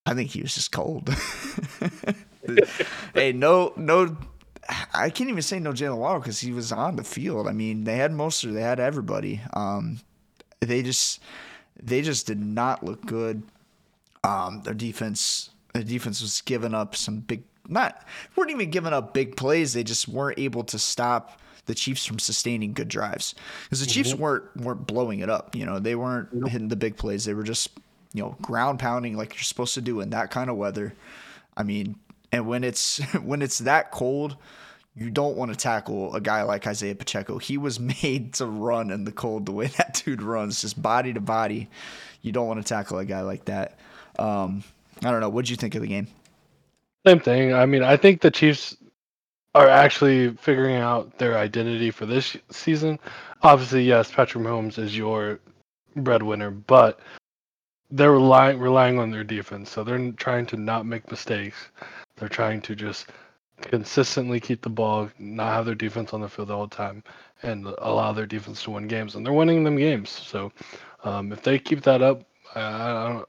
I 0.04 0.12
think 0.12 0.28
he 0.30 0.42
was 0.42 0.54
just 0.54 0.72
cold. 0.72 1.08
hey, 3.14 3.32
no, 3.32 3.72
no. 3.76 4.14
I 4.92 5.08
can't 5.08 5.30
even 5.30 5.40
say 5.40 5.58
no 5.58 5.72
Jaylen 5.72 5.96
Waddle 5.96 6.20
because 6.20 6.38
he 6.38 6.52
was 6.52 6.70
on 6.70 6.96
the 6.96 7.04
field. 7.04 7.48
I 7.48 7.52
mean, 7.52 7.84
they 7.84 7.96
had 7.96 8.12
Mostert, 8.12 8.52
they 8.52 8.60
had 8.60 8.78
everybody. 8.78 9.40
Um, 9.54 10.00
they 10.60 10.82
just, 10.82 11.22
they 11.82 12.02
just 12.02 12.26
did 12.26 12.40
not 12.44 12.84
look 12.84 13.06
good. 13.06 13.42
Um, 14.22 14.60
their 14.64 14.74
defense, 14.74 15.48
their 15.72 15.82
defense 15.82 16.20
was 16.20 16.42
giving 16.42 16.74
up 16.74 16.94
some 16.94 17.20
big, 17.20 17.44
not 17.68 18.04
weren't 18.36 18.50
even 18.50 18.70
giving 18.70 18.92
up 18.92 19.14
big 19.14 19.36
plays. 19.36 19.72
They 19.72 19.84
just 19.84 20.08
weren't 20.08 20.38
able 20.38 20.64
to 20.64 20.78
stop 20.78 21.40
the 21.66 21.74
Chiefs 21.74 22.06
from 22.06 22.18
sustaining 22.18 22.72
good 22.72 22.88
drives 22.88 23.34
because 23.64 23.80
the 23.80 23.86
Chiefs 23.86 24.14
weren't 24.14 24.44
weren't 24.56 24.86
blowing 24.86 25.20
it 25.20 25.30
up. 25.30 25.54
You 25.54 25.66
know, 25.66 25.78
they 25.78 25.94
weren't 25.94 26.28
hitting 26.48 26.68
the 26.68 26.76
big 26.76 26.96
plays. 26.96 27.24
They 27.24 27.34
were 27.34 27.42
just 27.42 27.68
you 28.12 28.22
know, 28.22 28.36
ground 28.42 28.78
pounding 28.78 29.16
like 29.16 29.34
you're 29.34 29.42
supposed 29.42 29.74
to 29.74 29.80
do 29.80 30.00
in 30.00 30.10
that 30.10 30.30
kind 30.30 30.50
of 30.50 30.56
weather. 30.56 30.94
I 31.56 31.62
mean, 31.62 31.96
and 32.32 32.46
when 32.46 32.64
it's 32.64 32.98
when 33.22 33.42
it's 33.42 33.58
that 33.58 33.90
cold, 33.90 34.36
you 34.94 35.10
don't 35.10 35.36
want 35.36 35.52
to 35.52 35.56
tackle 35.56 36.14
a 36.14 36.20
guy 36.20 36.42
like 36.42 36.66
Isaiah 36.66 36.94
Pacheco. 36.94 37.38
He 37.38 37.58
was 37.58 37.78
made 38.02 38.34
to 38.34 38.46
run 38.46 38.90
in 38.90 39.04
the 39.04 39.12
cold 39.12 39.46
the 39.46 39.52
way 39.52 39.66
that 39.78 40.02
dude 40.04 40.22
runs, 40.22 40.60
just 40.62 40.80
body 40.80 41.12
to 41.12 41.20
body. 41.20 41.68
You 42.22 42.32
don't 42.32 42.48
want 42.48 42.60
to 42.60 42.68
tackle 42.68 42.98
a 42.98 43.04
guy 43.04 43.20
like 43.22 43.44
that. 43.46 43.78
Um, 44.18 44.64
I 45.04 45.12
don't 45.12 45.20
know. 45.20 45.28
What'd 45.28 45.48
you 45.48 45.56
think 45.56 45.76
of 45.76 45.82
the 45.82 45.88
game? 45.88 46.08
Same 47.08 47.20
thing. 47.20 47.54
I 47.54 47.64
mean, 47.64 47.82
I 47.82 47.96
think 47.96 48.20
the 48.20 48.30
Chiefs 48.30 48.76
are 49.54 49.66
actually 49.66 50.36
figuring 50.36 50.76
out 50.76 51.16
their 51.16 51.38
identity 51.38 51.90
for 51.90 52.04
this 52.04 52.36
season. 52.50 52.98
Obviously, 53.42 53.82
yes, 53.82 54.12
Patrick 54.12 54.44
Mahomes 54.44 54.78
is 54.78 54.94
your 54.94 55.40
breadwinner, 55.96 56.50
but 56.50 57.00
they're 57.90 58.12
relying 58.12 58.58
relying 58.58 58.98
on 58.98 59.10
their 59.10 59.24
defense. 59.24 59.70
So 59.70 59.82
they're 59.82 60.12
trying 60.12 60.44
to 60.48 60.58
not 60.58 60.84
make 60.84 61.10
mistakes. 61.10 61.56
They're 62.16 62.28
trying 62.28 62.60
to 62.60 62.76
just 62.76 63.06
consistently 63.62 64.38
keep 64.38 64.60
the 64.60 64.68
ball, 64.68 65.08
not 65.18 65.54
have 65.54 65.64
their 65.64 65.74
defense 65.74 66.12
on 66.12 66.20
the 66.20 66.28
field 66.28 66.50
all 66.50 66.66
the 66.66 66.76
time, 66.76 67.02
and 67.42 67.64
allow 67.78 68.12
their 68.12 68.26
defense 68.26 68.62
to 68.64 68.72
win 68.72 68.86
games. 68.86 69.14
And 69.14 69.24
they're 69.24 69.32
winning 69.32 69.64
them 69.64 69.78
games. 69.78 70.10
So 70.10 70.52
um, 71.04 71.32
if 71.32 71.40
they 71.40 71.58
keep 71.58 71.80
that 71.84 72.02
up, 72.02 72.22
I, 72.54 72.60
I 72.60 73.08
don't. 73.08 73.28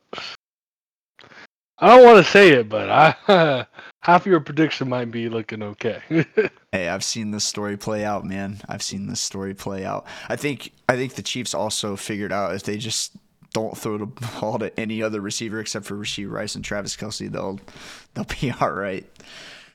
I 1.82 1.96
don't 1.96 2.06
want 2.06 2.26
to 2.26 2.30
say 2.30 2.50
it, 2.50 2.68
but 2.68 2.90
I 2.90 3.66
half 4.02 4.26
your 4.26 4.40
prediction 4.40 4.90
might 4.90 5.12
be 5.12 5.30
looking 5.30 5.64
okay. 5.64 6.02
hey, 6.72 6.90
I've 6.90 7.04
seen 7.04 7.32
this 7.32 7.46
story 7.46 7.78
play 7.78 8.04
out, 8.04 8.26
man. 8.26 8.58
I've 8.68 8.84
seen 8.84 9.08
this 9.08 9.22
story 9.22 9.54
play 9.54 9.86
out. 9.86 10.06
I 10.28 10.36
think 10.36 10.72
I 10.90 10.96
think 10.96 11.14
the 11.14 11.22
Chiefs 11.22 11.54
also 11.54 11.96
figured 11.96 12.34
out 12.34 12.54
if 12.54 12.64
they 12.64 12.78
just 12.78 13.16
don't 13.54 13.78
throw 13.78 13.98
the 13.98 14.06
ball 14.40 14.60
to 14.60 14.78
any 14.80 15.02
other 15.02 15.22
receiver 15.22 15.60
except 15.60 15.86
for 15.86 15.96
Rashee 15.96 16.30
Rice 16.30 16.56
and 16.56 16.64
Travis 16.64 16.98
Kelce, 16.98 17.32
they'll 17.32 17.60
they'll 18.14 18.26
be 18.26 18.52
all 18.60 18.72
right. 18.72 19.06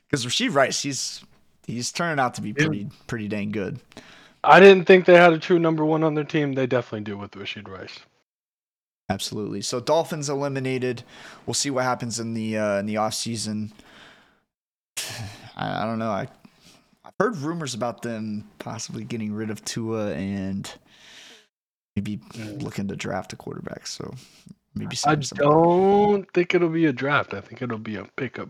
Because 0.07 0.25
Rashee 0.25 0.53
Rice, 0.53 0.83
he's 0.83 1.23
he's 1.65 1.91
turning 1.91 2.19
out 2.19 2.35
to 2.35 2.41
be 2.41 2.53
pretty 2.53 2.87
pretty 3.07 3.27
dang 3.27 3.51
good. 3.51 3.79
I 4.43 4.59
didn't 4.59 4.85
think 4.85 5.05
they 5.05 5.15
had 5.15 5.33
a 5.33 5.39
true 5.39 5.57
number 5.57 5.83
one 5.83 6.03
on 6.03 6.13
their 6.13 6.23
team. 6.23 6.53
They 6.53 6.67
definitely 6.67 7.01
do 7.01 7.17
with 7.17 7.31
Rashee 7.31 7.67
Rice. 7.67 7.99
Absolutely. 9.09 9.61
So 9.61 9.79
Dolphins 9.79 10.29
eliminated. 10.29 11.03
We'll 11.45 11.53
see 11.53 11.69
what 11.69 11.83
happens 11.83 12.19
in 12.19 12.33
the 12.33 12.57
uh, 12.57 12.79
in 12.79 12.85
the 12.85 12.97
off 12.97 13.13
season. 13.13 13.71
I, 15.55 15.83
I 15.83 15.85
don't 15.85 15.99
know. 15.99 16.11
I 16.11 16.27
I've 17.03 17.13
heard 17.19 17.37
rumors 17.37 17.73
about 17.73 18.01
them 18.01 18.49
possibly 18.57 19.03
getting 19.03 19.31
rid 19.33 19.49
of 19.51 19.63
Tua 19.63 20.13
and 20.13 20.71
maybe 21.95 22.17
mm. 22.17 22.61
looking 22.61 22.87
to 22.87 22.95
draft 22.95 23.31
a 23.33 23.35
quarterback. 23.35 23.85
So 23.85 24.13
maybe 24.73 24.97
I 25.05 25.15
don't 25.15 26.25
think 26.33 26.55
it'll 26.55 26.69
be 26.69 26.87
a 26.87 26.93
draft. 26.93 27.33
I 27.35 27.41
think 27.41 27.61
it'll 27.61 27.77
be 27.77 27.97
a 27.97 28.05
pickup. 28.15 28.49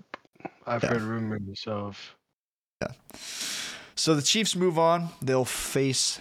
I've 0.65 0.83
yeah. 0.83 0.89
heard 0.89 1.01
rumors 1.01 1.65
of. 1.67 2.15
Yeah. 2.81 2.91
So 3.95 4.15
the 4.15 4.21
Chiefs 4.21 4.55
move 4.55 4.79
on. 4.79 5.09
They'll 5.21 5.45
face 5.45 6.19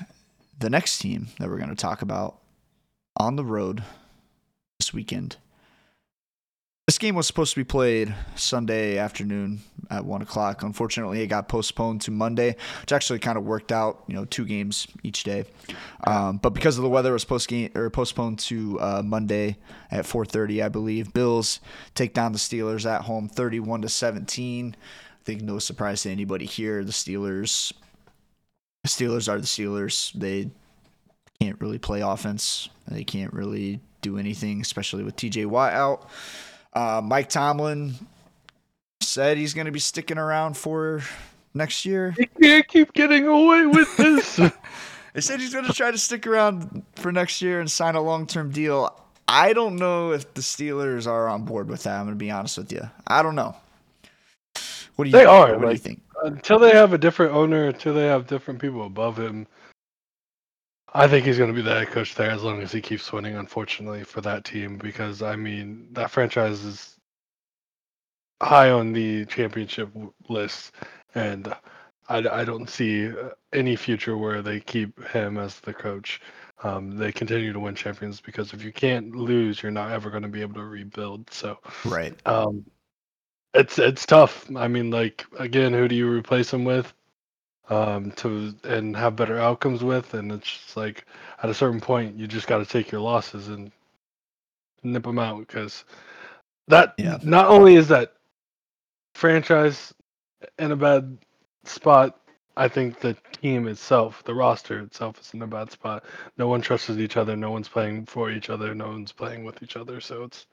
the 0.59 0.71
next 0.71 0.99
team 0.99 1.29
that 1.38 1.49
we're 1.49 1.59
going 1.59 1.71
to 1.71 1.76
talk 1.76 2.03
about 2.03 2.38
on 3.17 3.37
the 3.37 3.45
road 3.45 3.85
weekend. 4.94 5.36
This 6.86 6.98
game 6.98 7.14
was 7.14 7.26
supposed 7.26 7.54
to 7.54 7.60
be 7.60 7.64
played 7.64 8.14
Sunday 8.34 8.98
afternoon 8.98 9.62
at 9.88 10.04
one 10.04 10.20
o'clock. 10.20 10.62
Unfortunately, 10.62 11.22
it 11.22 11.28
got 11.28 11.48
postponed 11.48 12.02
to 12.02 12.10
Monday, 12.10 12.56
which 12.82 12.92
actually 12.92 13.20
kind 13.20 13.38
of 13.38 13.44
worked 13.44 13.72
out. 13.72 14.04
You 14.06 14.14
know, 14.14 14.26
two 14.26 14.44
games 14.44 14.86
each 15.02 15.24
day. 15.24 15.46
Um, 16.06 16.36
but 16.36 16.50
because 16.50 16.76
of 16.76 16.82
the 16.82 16.90
weather, 16.90 17.10
it 17.10 17.14
was 17.14 17.24
post 17.24 17.48
game 17.48 17.70
or 17.74 17.88
postponed 17.88 18.38
to 18.40 18.78
uh, 18.80 19.02
Monday 19.02 19.56
at 19.90 20.04
4:30, 20.04 20.62
I 20.62 20.68
believe. 20.68 21.14
Bills 21.14 21.60
take 21.94 22.12
down 22.12 22.32
the 22.32 22.38
Steelers 22.38 22.84
at 22.84 23.02
home, 23.02 23.28
31 23.28 23.80
to 23.82 23.88
17. 23.88 24.76
I 24.78 25.24
think 25.24 25.40
no 25.40 25.58
surprise 25.58 26.02
to 26.02 26.10
anybody 26.10 26.44
here. 26.44 26.84
The 26.84 26.92
Steelers, 26.92 27.72
the 28.82 28.90
Steelers 28.90 29.26
are 29.26 29.40
the 29.40 29.46
Steelers. 29.46 30.12
They 30.12 30.50
can't 31.40 31.58
really 31.62 31.78
play 31.78 32.02
offense. 32.02 32.68
They 32.86 33.04
can't 33.04 33.32
really 33.32 33.80
do 34.04 34.18
anything, 34.18 34.61
especially 34.61 35.02
with 35.02 35.16
TJ 35.16 35.46
Watt 35.46 35.73
out. 35.73 36.08
Uh, 36.73 37.00
Mike 37.02 37.28
Tomlin 37.28 37.94
said 39.00 39.37
he's 39.37 39.54
going 39.54 39.66
to 39.66 39.73
be 39.73 39.80
sticking 39.80 40.18
around 40.18 40.56
for 40.56 41.02
next 41.54 41.84
year. 41.84 42.14
He 42.16 42.26
can't 42.26 42.66
keep 42.68 42.92
getting 42.92 43.26
away 43.26 43.66
with 43.66 43.96
this. 43.96 44.37
they 45.14 45.20
said 45.20 45.40
he's 45.40 45.52
going 45.52 45.66
to 45.66 45.73
try 45.73 45.90
to 45.90 45.99
stick 45.99 46.26
around 46.26 46.84
for 46.96 47.12
next 47.12 47.40
year 47.40 47.61
and 47.61 47.70
sign 47.70 47.94
a 47.94 48.02
long 48.02 48.26
term 48.26 48.50
deal. 48.50 49.00
I 49.26 49.52
don't 49.54 49.76
know 49.76 50.12
if 50.12 50.34
the 50.34 50.42
Steelers 50.42 51.06
are 51.06 51.28
on 51.28 51.44
board 51.44 51.68
with 51.68 51.84
that. 51.84 51.99
I'm 51.99 52.04
going 52.04 52.14
to 52.14 52.23
be 52.23 52.30
honest 52.30 52.58
with 52.58 52.70
you. 52.73 52.82
I 53.06 53.23
don't 53.23 53.34
know. 53.34 53.56
What 54.96 55.06
do 55.06 55.11
you? 55.11 55.16
They 55.16 55.25
are. 55.25 55.52
What 55.52 55.61
like, 55.62 55.68
do 55.68 55.70
you 55.70 55.78
think? 55.78 56.02
Until 56.25 56.58
they 56.58 56.73
have 56.73 56.92
a 56.92 56.99
different 56.99 57.32
owner, 57.32 57.68
until 57.68 57.94
they 57.94 58.06
have 58.06 58.26
different 58.26 58.61
people 58.61 58.87
above 58.87 59.18
him, 59.18 59.46
I 60.94 61.08
think 61.08 61.26
he's 61.26 61.38
going 61.38 61.50
to 61.50 61.56
be 61.56 61.62
the 61.62 61.74
head 61.74 61.88
coach 61.88 62.14
there 62.14 62.30
as 62.30 62.42
long 62.42 62.62
as 62.62 62.70
he 62.72 62.80
keeps 62.80 63.12
winning. 63.12 63.34
Unfortunately 63.36 64.04
for 64.04 64.20
that 64.20 64.44
team, 64.44 64.78
because 64.78 65.22
I 65.22 65.36
mean 65.36 65.88
that 65.92 66.10
franchise 66.10 66.64
is 66.64 66.96
high 68.40 68.70
on 68.70 68.92
the 68.92 69.26
championship 69.26 69.90
list, 70.28 70.72
and 71.14 71.52
I, 72.08 72.18
I 72.18 72.44
don't 72.44 72.68
see 72.68 73.08
uh, 73.08 73.30
any 73.52 73.76
future 73.76 74.16
where 74.16 74.42
they 74.42 74.60
keep 74.60 75.02
him 75.08 75.38
as 75.38 75.58
the 75.60 75.74
coach. 75.74 76.20
Um, 76.62 76.96
they 76.96 77.12
continue 77.12 77.52
to 77.52 77.60
win 77.60 77.74
champions 77.74 78.20
because 78.20 78.52
if 78.52 78.62
you 78.62 78.72
can't 78.72 79.14
lose, 79.16 79.62
you're 79.62 79.72
not 79.72 79.90
ever 79.90 80.10
going 80.10 80.22
to 80.22 80.28
be 80.28 80.42
able 80.42 80.54
to 80.54 80.64
rebuild. 80.64 81.30
So 81.30 81.58
right, 81.84 82.14
um, 82.26 82.64
it's 83.52 83.78
it's 83.78 84.06
tough. 84.06 84.48
I 84.56 84.68
mean, 84.68 84.90
like 84.90 85.26
again, 85.38 85.72
who 85.72 85.88
do 85.88 85.94
you 85.94 86.08
replace 86.08 86.52
him 86.52 86.64
with? 86.64 86.92
Um, 87.68 88.11
to 88.12 88.54
and 88.64 88.97
have 88.97 89.16
better 89.16 89.38
outcomes 89.38 89.83
with. 89.83 90.14
And 90.14 90.33
it's 90.33 90.47
just 90.47 90.76
like 90.76 91.06
at 91.42 91.50
a 91.50 91.54
certain 91.54 91.80
point, 91.80 92.18
you 92.18 92.26
just 92.26 92.47
got 92.47 92.59
to 92.59 92.66
take 92.66 92.90
your 92.90 93.00
losses 93.00 93.49
and 93.49 93.71
nip 94.83 95.04
them 95.04 95.18
out 95.18 95.40
because 95.40 95.85
that 96.68 96.94
yeah. 96.99 97.18
not 97.23 97.49
only 97.49 97.76
is 97.76 97.88
that 97.88 98.14
franchise 99.14 99.94
in 100.59 100.73
a 100.73 100.76
bad 100.76 101.18
spot. 101.64 102.18
I 102.56 102.68
think 102.68 103.00
the 103.00 103.16
team 103.42 103.66
itself, 103.66 104.23
the 104.23 104.35
roster 104.35 104.78
itself, 104.80 105.21
is 105.21 105.35
in 105.35 105.42
a 105.42 105.47
bad 105.47 105.73
spot. 105.73 106.04
No 106.38 106.47
one 106.47 106.61
trusts 106.61 106.88
each 106.90 107.16
other. 107.16 107.35
No 107.37 107.50
one's 107.50 107.68
playing 107.68 108.06
for 108.06 108.30
each 108.30 108.49
other. 108.49 108.76
No 108.76 108.87
one's 108.87 109.11
playing 109.11 109.42
with 109.42 109.61
each 109.61 109.76
other. 109.76 110.00
So 110.00 110.23
it's 110.23 110.47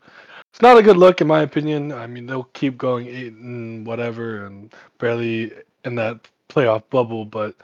it's 0.51 0.61
not 0.63 0.77
a 0.77 0.83
good 0.83 0.97
look, 0.97 1.21
in 1.21 1.27
my 1.27 1.41
opinion. 1.41 1.91
I 1.91 2.07
mean, 2.07 2.25
they'll 2.25 2.49
keep 2.53 2.77
going 2.77 3.07
eight 3.07 3.33
and 3.33 3.85
whatever, 3.85 4.47
and 4.47 4.73
barely 4.97 5.53
in 5.85 5.93
that 5.95 6.27
playoff 6.51 6.83
bubble, 6.89 7.25
but 7.25 7.55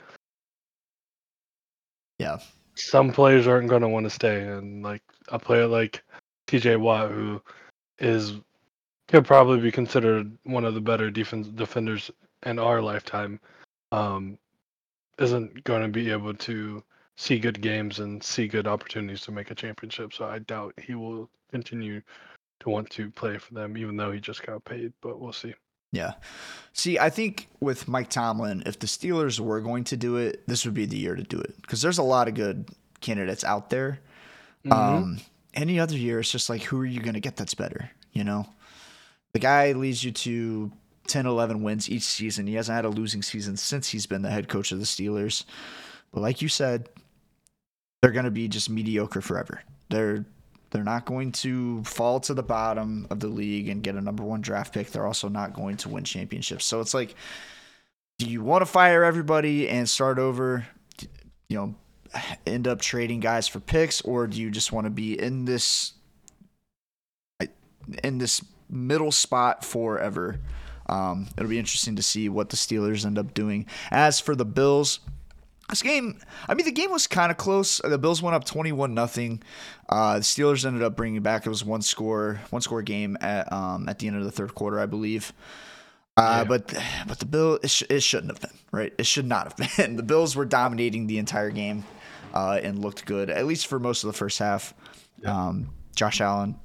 yeah, 2.20 2.40
some 2.76 3.12
players 3.12 3.48
aren't 3.48 3.70
going 3.70 3.82
to 3.82 3.90
want 3.90 4.06
to 4.06 4.10
stay, 4.10 4.44
and 4.44 4.84
like 4.84 5.04
a 5.30 5.40
player 5.40 5.68
like 5.68 6.04
T.J. 6.48 6.78
Watt, 6.78 7.12
who 7.12 7.42
is 8.00 8.34
could 9.08 9.26
probably 9.26 9.60
be 9.60 9.72
considered 9.72 10.38
one 10.44 10.66
of 10.66 10.74
the 10.74 10.82
better 10.82 11.10
defense 11.10 11.48
defenders 11.48 12.12
in 12.46 12.60
our 12.60 12.82
lifetime, 12.82 13.40
um, 13.92 14.38
isn't 15.18 15.64
going 15.64 15.82
to 15.82 15.88
be 15.88 16.12
able 16.12 16.34
to 16.34 16.84
see 17.16 17.40
good 17.40 17.62
games 17.62 18.00
and 18.00 18.22
see 18.22 18.48
good 18.48 18.68
opportunities 18.68 19.22
to 19.22 19.32
make 19.32 19.50
a 19.50 19.56
championship. 19.56 20.14
So 20.14 20.26
I 20.26 20.40
doubt 20.40 20.74
he 20.82 20.94
will 20.94 21.30
continue 21.52 22.02
to 22.60 22.70
want 22.70 22.90
to 22.92 23.10
play 23.12 23.38
for 23.38 23.54
them, 23.54 23.78
even 23.78 23.98
though 23.98 24.12
he 24.12 24.20
just 24.20 24.46
got 24.46 24.64
paid. 24.66 24.94
But 25.02 25.20
we'll 25.20 25.34
see. 25.34 25.54
Yeah. 25.92 26.14
See, 26.74 27.00
I 27.00 27.10
think 27.10 27.48
with 27.60 27.88
Mike 27.88 28.10
Tomlin, 28.10 28.64
if 28.66 28.78
the 28.78 28.88
Steelers 28.88 29.40
were 29.40 29.62
going 29.62 29.84
to 29.86 29.98
do 29.98 30.18
it, 30.18 30.46
this 30.48 30.64
would 30.66 30.76
be 30.76 30.86
the 30.86 30.98
year 30.98 31.16
to 31.16 31.24
do 31.24 31.40
it 31.40 31.56
because 31.62 31.82
there's 31.82 31.98
a 31.98 32.04
lot 32.04 32.28
of 32.28 32.36
good 32.36 32.70
candidates 33.02 33.44
out 33.44 33.70
there. 33.70 34.00
Mm-hmm. 34.66 34.72
Um, 34.72 35.18
any 35.54 35.80
other 35.80 35.98
year, 35.98 36.20
it's 36.20 36.32
just 36.32 36.50
like, 36.50 36.62
who 36.62 36.80
are 36.80 36.86
you 36.86 37.00
going 37.00 37.16
to 37.16 37.20
get 37.20 37.36
that's 37.36 37.56
better? 37.56 37.90
You 38.14 38.24
know, 38.24 38.48
the 39.34 39.40
guy 39.40 39.72
leads 39.72 40.04
you 40.04 40.12
to 40.12 40.72
10, 41.08 41.26
11 41.26 41.64
wins 41.64 41.90
each 41.90 42.04
season. 42.04 42.48
He 42.48 42.56
hasn't 42.56 42.76
had 42.76 42.86
a 42.86 42.90
losing 42.90 43.24
season 43.24 43.58
since 43.58 43.90
he's 43.90 44.06
been 44.06 44.22
the 44.22 44.30
head 44.30 44.48
coach 44.48 44.72
of 44.72 44.80
the 44.80 44.86
Steelers. 44.86 45.46
But 46.12 46.22
like 46.22 46.42
you 46.42 46.48
said, 46.50 46.90
they're 48.02 48.12
going 48.12 48.26
to 48.26 48.32
be 48.32 48.48
just 48.48 48.70
mediocre 48.70 49.22
forever. 49.22 49.62
They're 49.90 50.26
they're 50.78 50.84
not 50.84 51.06
going 51.06 51.32
to 51.32 51.84
fall 51.86 52.20
to 52.20 52.36
the 52.36 52.44
bottom 52.44 53.08
of 53.10 53.20
the 53.20 53.28
league 53.28 53.68
and 53.68 53.82
get 53.82 53.96
a 53.96 54.02
number 54.02 54.22
one 54.24 54.42
draft 54.42 54.76
pick. 54.76 54.92
They're 54.92 55.08
also 55.08 55.28
not 55.28 55.54
going 55.54 55.78
to 55.78 55.90
win 55.90 56.04
championships. 56.04 56.66
So 56.66 56.82
it's 56.82 56.94
like, 56.94 57.16
do 58.20 58.28
you 58.30 58.44
want 58.44 58.62
to 58.62 58.68
fire 58.68 59.04
everybody 59.04 59.68
and 59.68 59.90
start 59.90 60.20
over? 60.20 60.68
You 61.50 61.58
know, 61.58 61.76
end 62.46 62.68
up 62.68 62.80
trading 62.80 63.22
guys 63.22 63.48
for 63.48 63.60
picks, 63.60 64.02
or 64.02 64.28
do 64.28 64.40
you 64.40 64.52
just 64.52 64.72
want 64.72 64.86
to 64.86 64.92
be 64.92 65.20
in 65.20 65.46
this 65.46 65.94
in 68.04 68.20
this 68.20 68.46
middle 68.70 69.12
spot 69.12 69.66
forever? 69.66 70.38
Um, 70.90 71.28
it'll 71.36 71.50
be 71.50 71.58
interesting 71.58 71.96
to 71.96 72.04
see 72.04 72.30
what 72.30 72.50
the 72.50 72.56
Steelers 72.56 73.04
end 73.04 73.18
up 73.18 73.34
doing. 73.34 73.66
As 73.90 74.20
for 74.20 74.36
the 74.36 74.46
Bills, 74.46 75.00
this 75.70 75.82
game, 75.82 76.20
I 76.48 76.54
mean, 76.54 76.66
the 76.66 76.72
game 76.72 76.92
was 76.92 77.08
kind 77.08 77.32
of 77.32 77.38
close. 77.38 77.82
The 77.84 77.98
Bills 77.98 78.22
went 78.22 78.36
up 78.36 78.46
twenty-one 78.46 78.94
nothing. 78.94 79.42
Uh, 79.90 80.16
the 80.16 80.24
Steelers 80.24 80.66
ended 80.66 80.84
up 80.84 80.96
bringing 80.96 81.22
back. 81.22 81.46
It 81.46 81.50
was 81.50 81.64
one 81.66 81.82
score, 81.82 82.40
one 82.52 82.62
score 82.62 82.82
game 82.82 83.18
at 83.22 83.52
um, 83.52 83.90
at 83.90 84.00
the 84.00 84.08
end 84.08 84.18
of 84.18 84.24
the 84.24 84.32
third 84.32 84.56
quarter, 84.56 84.80
I 84.80 84.86
believe. 84.86 85.34
Uh, 86.16 86.40
Yeah. 86.40 86.44
But 86.46 86.84
but 87.08 87.20
the 87.20 87.26
Bill, 87.26 87.60
it, 87.62 87.70
sh- 87.70 87.84
it 87.90 88.02
shouldn't 88.02 88.32
have 88.32 88.42
been 88.42 88.58
right. 88.72 88.94
It 88.98 89.06
should 89.06 89.26
not 89.28 89.54
have 89.58 89.78
been. 89.78 89.96
The 89.98 90.04
Bills 90.04 90.36
were 90.36 90.46
dominating 90.46 91.08
the 91.08 91.18
entire 91.20 91.52
game 91.52 91.84
uh, 92.34 92.60
and 92.64 92.80
looked 92.80 93.06
good, 93.06 93.30
at 93.30 93.46
least 93.46 93.68
for 93.68 93.78
most 93.80 94.04
of 94.04 94.08
the 94.08 94.18
first 94.18 94.40
half. 94.40 94.74
Um, 95.26 95.70
Josh 95.96 96.22
Allen 96.22 96.56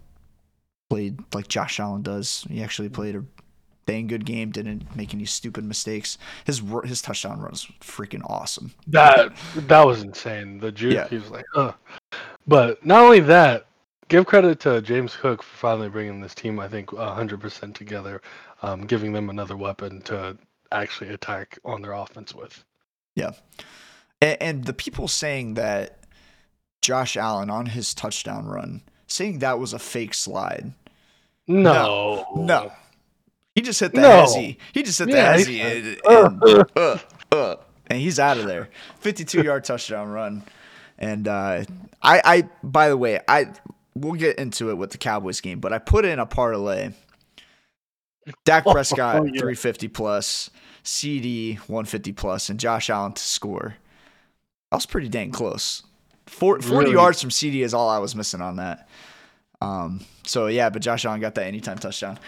played 0.91 1.19
like 1.35 1.49
Josh 1.49 1.81
Allen 1.81 2.03
does. 2.03 2.47
He 2.49 2.63
actually 2.63 2.89
played 2.91 3.17
a 3.17 3.25
dang 3.87 4.07
good 4.07 4.25
game. 4.25 4.51
Didn't 4.51 4.95
make 4.97 5.15
any 5.15 5.25
stupid 5.25 5.65
mistakes. 5.65 6.19
His 6.45 6.63
his 6.85 7.03
touchdown 7.03 7.41
run 7.41 7.51
was 7.51 7.67
freaking 7.81 8.23
awesome. 8.25 8.73
That 8.89 9.33
that 9.55 9.87
was 9.87 10.03
insane. 10.03 10.59
The 10.59 10.73
juke, 10.73 10.95
Yeah. 10.95 11.09
he 11.09 11.17
was 11.17 11.31
like, 11.31 11.45
Ugh. 11.55 11.75
But 12.47 12.85
not 12.85 13.03
only 13.05 13.21
that, 13.21 13.67
give 14.09 14.27
credit 14.27 14.61
to 14.61 14.83
James 14.83 15.17
Cook 15.17 15.43
for 15.43 15.57
finally 15.57 15.89
bringing 15.89 16.21
this 16.21 16.35
team, 16.35 16.59
I 16.59 16.69
think, 16.69 16.91
100% 16.91 17.75
together, 17.75 18.21
um, 18.63 18.83
giving 18.83 19.13
them 19.13 19.31
another 19.31 19.57
weapon 19.57 20.01
to 20.03 20.37
actually 20.73 21.11
attack 21.11 21.59
on 21.65 21.83
their 21.83 21.93
offense 21.93 22.35
with. 22.35 22.65
Yeah. 23.15 23.31
And, 24.21 24.43
and 24.43 24.65
the 24.65 24.73
people 24.73 25.07
saying 25.07 25.55
that 25.55 25.99
Josh 26.81 27.17
Allen 27.17 27.49
on 27.49 27.67
his 27.67 27.95
touchdown 27.95 28.47
run, 28.47 28.83
saying 29.07 29.39
that 29.39 29.59
was 29.61 29.73
a 29.73 29.79
fake 29.79 30.15
slide. 30.15 30.73
No. 31.47 32.27
No. 32.35 32.73
He 33.55 33.61
just 33.61 33.81
hit 33.81 33.93
the 33.95 34.01
No. 34.01 34.25
hezzy. 34.25 34.57
He 34.73 34.83
just 34.83 34.99
hit 34.99 35.09
Yeah, 35.11 35.37
the 35.37 35.45
he- 35.45 35.59
hezzy 35.59 35.99
and, 36.07 36.43
and, 36.45 36.65
uh, 36.77 36.99
uh, 37.31 37.57
and 37.89 38.01
he's 38.01 38.19
out 38.19 38.39
of 38.39 38.47
there. 38.47 38.71
52 39.01 39.43
yard 39.43 39.65
touchdown 39.65 40.09
run. 40.09 40.43
And 40.99 41.27
uh, 41.29 41.65
I, 42.03 42.23
I, 42.25 42.49
by 42.63 42.89
the 42.89 42.97
way, 42.97 43.21
I 43.29 43.47
we'll 43.95 44.15
get 44.15 44.39
into 44.39 44.71
it 44.71 44.75
with 44.77 44.91
the 44.91 44.99
Cowboys 44.99 45.41
game, 45.41 45.61
but 45.61 45.73
I 45.73 45.79
put 45.79 46.05
in 46.05 46.19
a 46.19 46.27
parlay. 46.27 46.93
Dak 48.45 48.65
Prescott 48.65 49.17
Oh, 49.17 49.25
yeah. 49.25 49.33
350 49.41 49.89
plus, 49.89 50.49
CeeDee 50.85 51.57
150 51.59 52.13
plus, 52.13 52.49
and 52.49 52.61
Josh 52.61 52.89
Allen 52.89 53.13
to 53.13 53.23
score. 53.23 53.75
I 54.71 54.77
was 54.77 54.87
pretty 54.87 55.09
dang 55.09 55.33
close. 55.33 55.83
Four, 56.27 56.61
40 56.63 56.77
Really? 56.77 56.93
yards 56.93 57.21
from 57.21 57.31
CeeDee 57.31 57.65
is 57.65 57.75
all 57.75 57.89
I 57.91 57.99
was 57.99 58.15
missing 58.15 58.41
on 58.41 58.57
that. 58.57 58.89
Um, 59.63 60.01
so 60.25 60.49
yeah, 60.49 60.71
but 60.71 60.83
Josh 60.83 61.05
Allen 61.05 61.21
got 61.21 61.35
that 61.37 61.47
anytime 61.47 61.79
touchdown. 61.79 62.19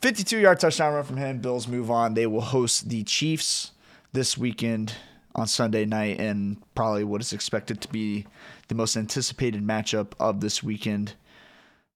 52 0.00 0.38
yard 0.38 0.60
touchdown 0.60 0.94
run 0.94 1.04
from 1.04 1.16
him. 1.16 1.38
Bills 1.38 1.68
move 1.68 1.90
on. 1.90 2.14
They 2.14 2.26
will 2.26 2.40
host 2.40 2.88
the 2.88 3.04
Chiefs 3.04 3.72
this 4.12 4.36
weekend 4.36 4.94
on 5.34 5.46
Sunday 5.46 5.84
night 5.84 6.18
and 6.18 6.56
probably 6.74 7.04
what 7.04 7.20
is 7.20 7.32
expected 7.32 7.80
to 7.80 7.88
be 7.88 8.26
the 8.68 8.74
most 8.74 8.96
anticipated 8.96 9.64
matchup 9.64 10.12
of 10.18 10.40
this 10.40 10.62
weekend. 10.62 11.14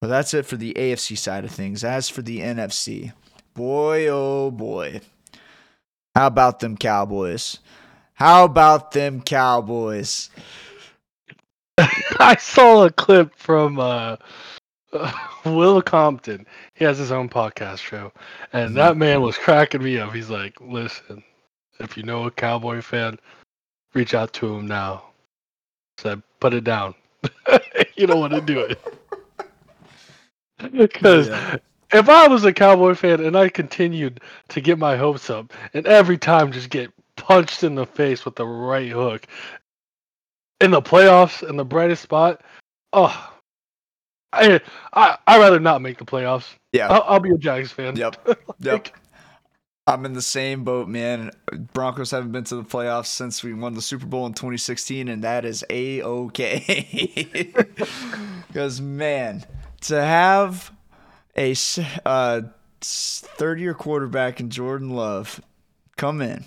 But 0.00 0.08
that's 0.08 0.34
it 0.34 0.46
for 0.46 0.56
the 0.56 0.74
AFC 0.74 1.16
side 1.18 1.44
of 1.44 1.50
things. 1.50 1.82
As 1.82 2.08
for 2.08 2.22
the 2.22 2.40
NFC, 2.40 3.12
boy, 3.54 4.06
oh 4.08 4.50
boy. 4.50 5.00
How 6.14 6.28
about 6.28 6.60
them 6.60 6.76
Cowboys? 6.76 7.58
How 8.14 8.44
about 8.44 8.92
them 8.92 9.22
Cowboys? 9.22 10.30
I 11.78 12.36
saw 12.38 12.84
a 12.84 12.90
clip 12.92 13.34
from 13.34 13.80
uh, 13.80 14.16
Will 15.44 15.82
Compton. 15.82 16.46
He 16.74 16.84
has 16.84 16.98
his 16.98 17.12
own 17.12 17.28
podcast 17.28 17.78
show, 17.78 18.12
and 18.52 18.76
that 18.76 18.96
man 18.96 19.22
was 19.22 19.36
cracking 19.36 19.82
me 19.82 19.98
up. 19.98 20.12
He's 20.12 20.30
like, 20.30 20.54
"Listen, 20.60 21.22
if 21.80 21.96
you 21.96 22.02
know 22.02 22.24
a 22.26 22.30
Cowboy 22.30 22.80
fan, 22.80 23.18
reach 23.94 24.14
out 24.14 24.33
to 24.35 24.54
him 24.54 24.66
now." 24.66 25.04
Said, 25.98 26.22
"Put 26.40 26.54
it 26.54 26.64
down. 26.64 26.94
you 27.96 28.07
don't 28.07 28.20
want 28.20 28.33
to 28.33 28.40
do 28.40 28.61
it." 28.61 28.80
Because 30.72 31.28
Yeah. 31.28 31.57
if 31.92 32.09
I 32.09 32.28
was 32.28 32.44
a 32.44 32.52
Cowboy 32.52 32.94
fan 32.94 33.20
and 33.20 33.37
I 33.37 33.48
continued 33.48 34.20
to 34.48 34.61
get 34.61 34.78
my 34.78 34.96
hopes 34.96 35.28
up, 35.28 35.52
and 35.74 35.85
every 35.87 36.16
time 36.16 36.52
just 36.52 36.70
get 36.70 36.90
punched 37.16 37.64
in 37.64 37.74
the 37.74 37.85
face 37.85 38.24
with 38.24 38.37
the 38.37 38.46
right 38.46 38.90
hook 38.90 39.26
in 40.61 40.70
the 40.70 40.80
playoffs 40.80 41.46
in 41.46 41.57
the 41.57 41.64
brightest 41.64 42.02
spot, 42.02 42.40
oh, 42.92 43.34
I 44.35 44.61
I 44.92 45.18
I 45.27 45.38
rather 45.38 45.61
not 45.61 45.83
make 45.83 45.99
the 45.99 46.05
playoffs. 46.05 46.55
Yeah. 46.73 46.88
I'll, 46.88 47.03
I'll 47.07 47.20
be 47.20 47.31
a 47.31 47.38
Jags 47.38 47.73
fan. 47.73 47.97
Yep. 47.97 48.16
Yep. 48.61 48.88
I'm 49.87 50.07
in 50.07 50.14
the 50.14 50.23
same 50.23 50.64
boat, 50.64 50.88
man. 50.88 51.31
Broncos 51.75 52.11
haven't 52.11 52.33
been 52.33 52.44
to 52.44 52.57
the 52.57 52.62
playoffs 52.62 53.07
since 53.09 53.44
we 53.44 53.53
won 53.53 53.75
the 53.75 53.83
Super 53.83 54.07
Bowl 54.07 54.25
in 54.25 54.33
2016, 54.33 55.09
and 55.09 55.23
that 55.25 55.44
is 55.44 55.62
a 55.68 56.03
okay. 56.03 57.53
Because 58.47 58.81
man, 58.81 59.44
to 59.83 60.03
have 60.03 60.73
a 61.37 61.55
uh, 62.07 62.42
third-year 62.81 63.75
quarterback 63.75 64.40
in 64.40 64.49
Jordan 64.49 64.90
Love 64.90 65.42
come 65.97 66.23
in 66.23 66.47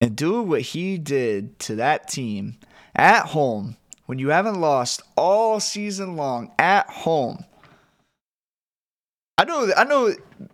and 0.00 0.16
do 0.16 0.42
what 0.42 0.62
he 0.62 0.98
did 0.98 1.58
to 1.60 1.76
that 1.76 2.08
team 2.08 2.58
at 2.96 3.26
home 3.26 3.76
when 4.10 4.18
you 4.18 4.30
haven't 4.30 4.60
lost 4.60 5.02
all 5.14 5.60
season 5.60 6.16
long 6.16 6.50
at 6.58 6.90
home. 6.90 7.44
I 9.38 9.44
know. 9.44 9.70
I 9.76 9.84
know. 9.84 10.12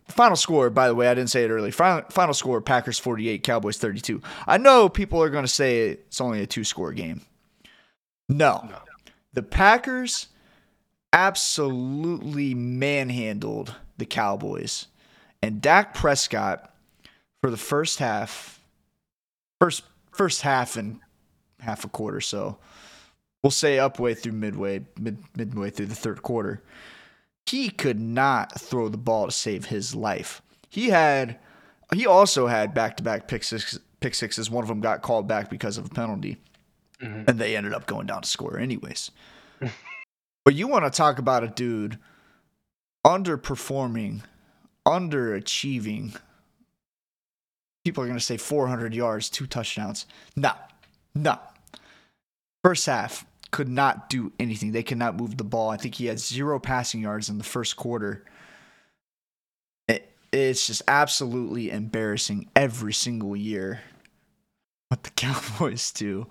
Final 0.08 0.36
score, 0.36 0.68
by 0.68 0.88
the 0.88 0.94
way, 0.94 1.08
I 1.08 1.14
didn't 1.14 1.30
say 1.30 1.42
it 1.42 1.48
early. 1.48 1.70
Final, 1.70 2.04
final 2.10 2.34
score: 2.34 2.60
Packers 2.60 2.98
forty-eight, 2.98 3.42
Cowboys 3.44 3.78
thirty-two. 3.78 4.20
I 4.46 4.58
know 4.58 4.90
people 4.90 5.22
are 5.22 5.30
going 5.30 5.44
to 5.44 5.48
say 5.50 5.88
it's 5.88 6.20
only 6.20 6.42
a 6.42 6.46
two-score 6.46 6.92
game. 6.92 7.22
No, 8.28 8.66
No. 8.68 8.76
the 9.32 9.42
Packers 9.42 10.28
absolutely 11.14 12.52
manhandled 12.52 13.74
the 13.96 14.04
Cowboys, 14.04 14.86
and 15.42 15.62
Dak 15.62 15.94
Prescott 15.94 16.74
for 17.40 17.50
the 17.50 17.56
first 17.56 18.00
half, 18.00 18.60
first 19.62 19.82
first 20.12 20.42
half 20.42 20.76
and 20.76 21.00
half 21.60 21.84
a 21.84 21.88
quarter. 21.88 22.20
So 22.20 22.58
we'll 23.42 23.50
say 23.50 23.76
upway 23.76 24.16
through 24.18 24.32
midway, 24.32 24.84
mid 24.98 25.18
midway 25.36 25.70
through 25.70 25.86
the 25.86 25.94
third 25.94 26.22
quarter 26.22 26.62
he 27.48 27.70
could 27.70 28.00
not 28.00 28.60
throw 28.60 28.88
the 28.88 28.96
ball 28.98 29.26
to 29.26 29.30
save 29.30 29.66
his 29.66 29.94
life. 29.94 30.42
He 30.68 30.88
had, 30.88 31.38
he 31.94 32.04
also 32.04 32.48
had 32.48 32.74
back-to-back 32.74 33.28
pick 33.28 33.44
six, 33.44 33.78
pick 34.00 34.16
sixes. 34.16 34.50
One 34.50 34.64
of 34.64 34.68
them 34.68 34.80
got 34.80 35.02
called 35.02 35.28
back 35.28 35.48
because 35.48 35.78
of 35.78 35.86
a 35.86 35.88
penalty, 35.90 36.38
Mhm. 37.00 37.28
and 37.28 37.38
they 37.38 37.56
ended 37.56 37.72
up 37.72 37.86
going 37.86 38.08
down 38.08 38.22
to 38.22 38.28
score 38.28 38.58
anyways. 38.58 39.12
but 40.44 40.54
you 40.56 40.66
want 40.66 40.86
to 40.86 40.90
talk 40.90 41.20
about 41.20 41.44
a 41.44 41.46
dude 41.46 42.00
underperforming, 43.06 44.22
underachieving. 44.84 46.18
People 47.84 48.02
are 48.02 48.06
going 48.08 48.18
to 48.18 48.24
say 48.24 48.36
400 48.36 48.92
yards, 48.92 49.30
two 49.30 49.46
touchdowns. 49.46 50.06
No, 50.34 50.50
no. 51.14 51.38
First 52.66 52.86
half, 52.86 53.24
could 53.52 53.68
not 53.68 54.10
do 54.10 54.32
anything. 54.40 54.72
They 54.72 54.82
could 54.82 54.98
not 54.98 55.16
move 55.16 55.36
the 55.36 55.44
ball. 55.44 55.70
I 55.70 55.76
think 55.76 55.94
he 55.94 56.06
had 56.06 56.18
zero 56.18 56.58
passing 56.58 57.00
yards 57.00 57.28
in 57.28 57.38
the 57.38 57.44
first 57.44 57.76
quarter. 57.76 58.24
It, 59.86 60.10
it's 60.32 60.66
just 60.66 60.82
absolutely 60.88 61.70
embarrassing 61.70 62.48
every 62.56 62.92
single 62.92 63.36
year 63.36 63.82
what 64.88 65.04
the 65.04 65.10
Cowboys 65.16 65.92
do. 65.92 66.26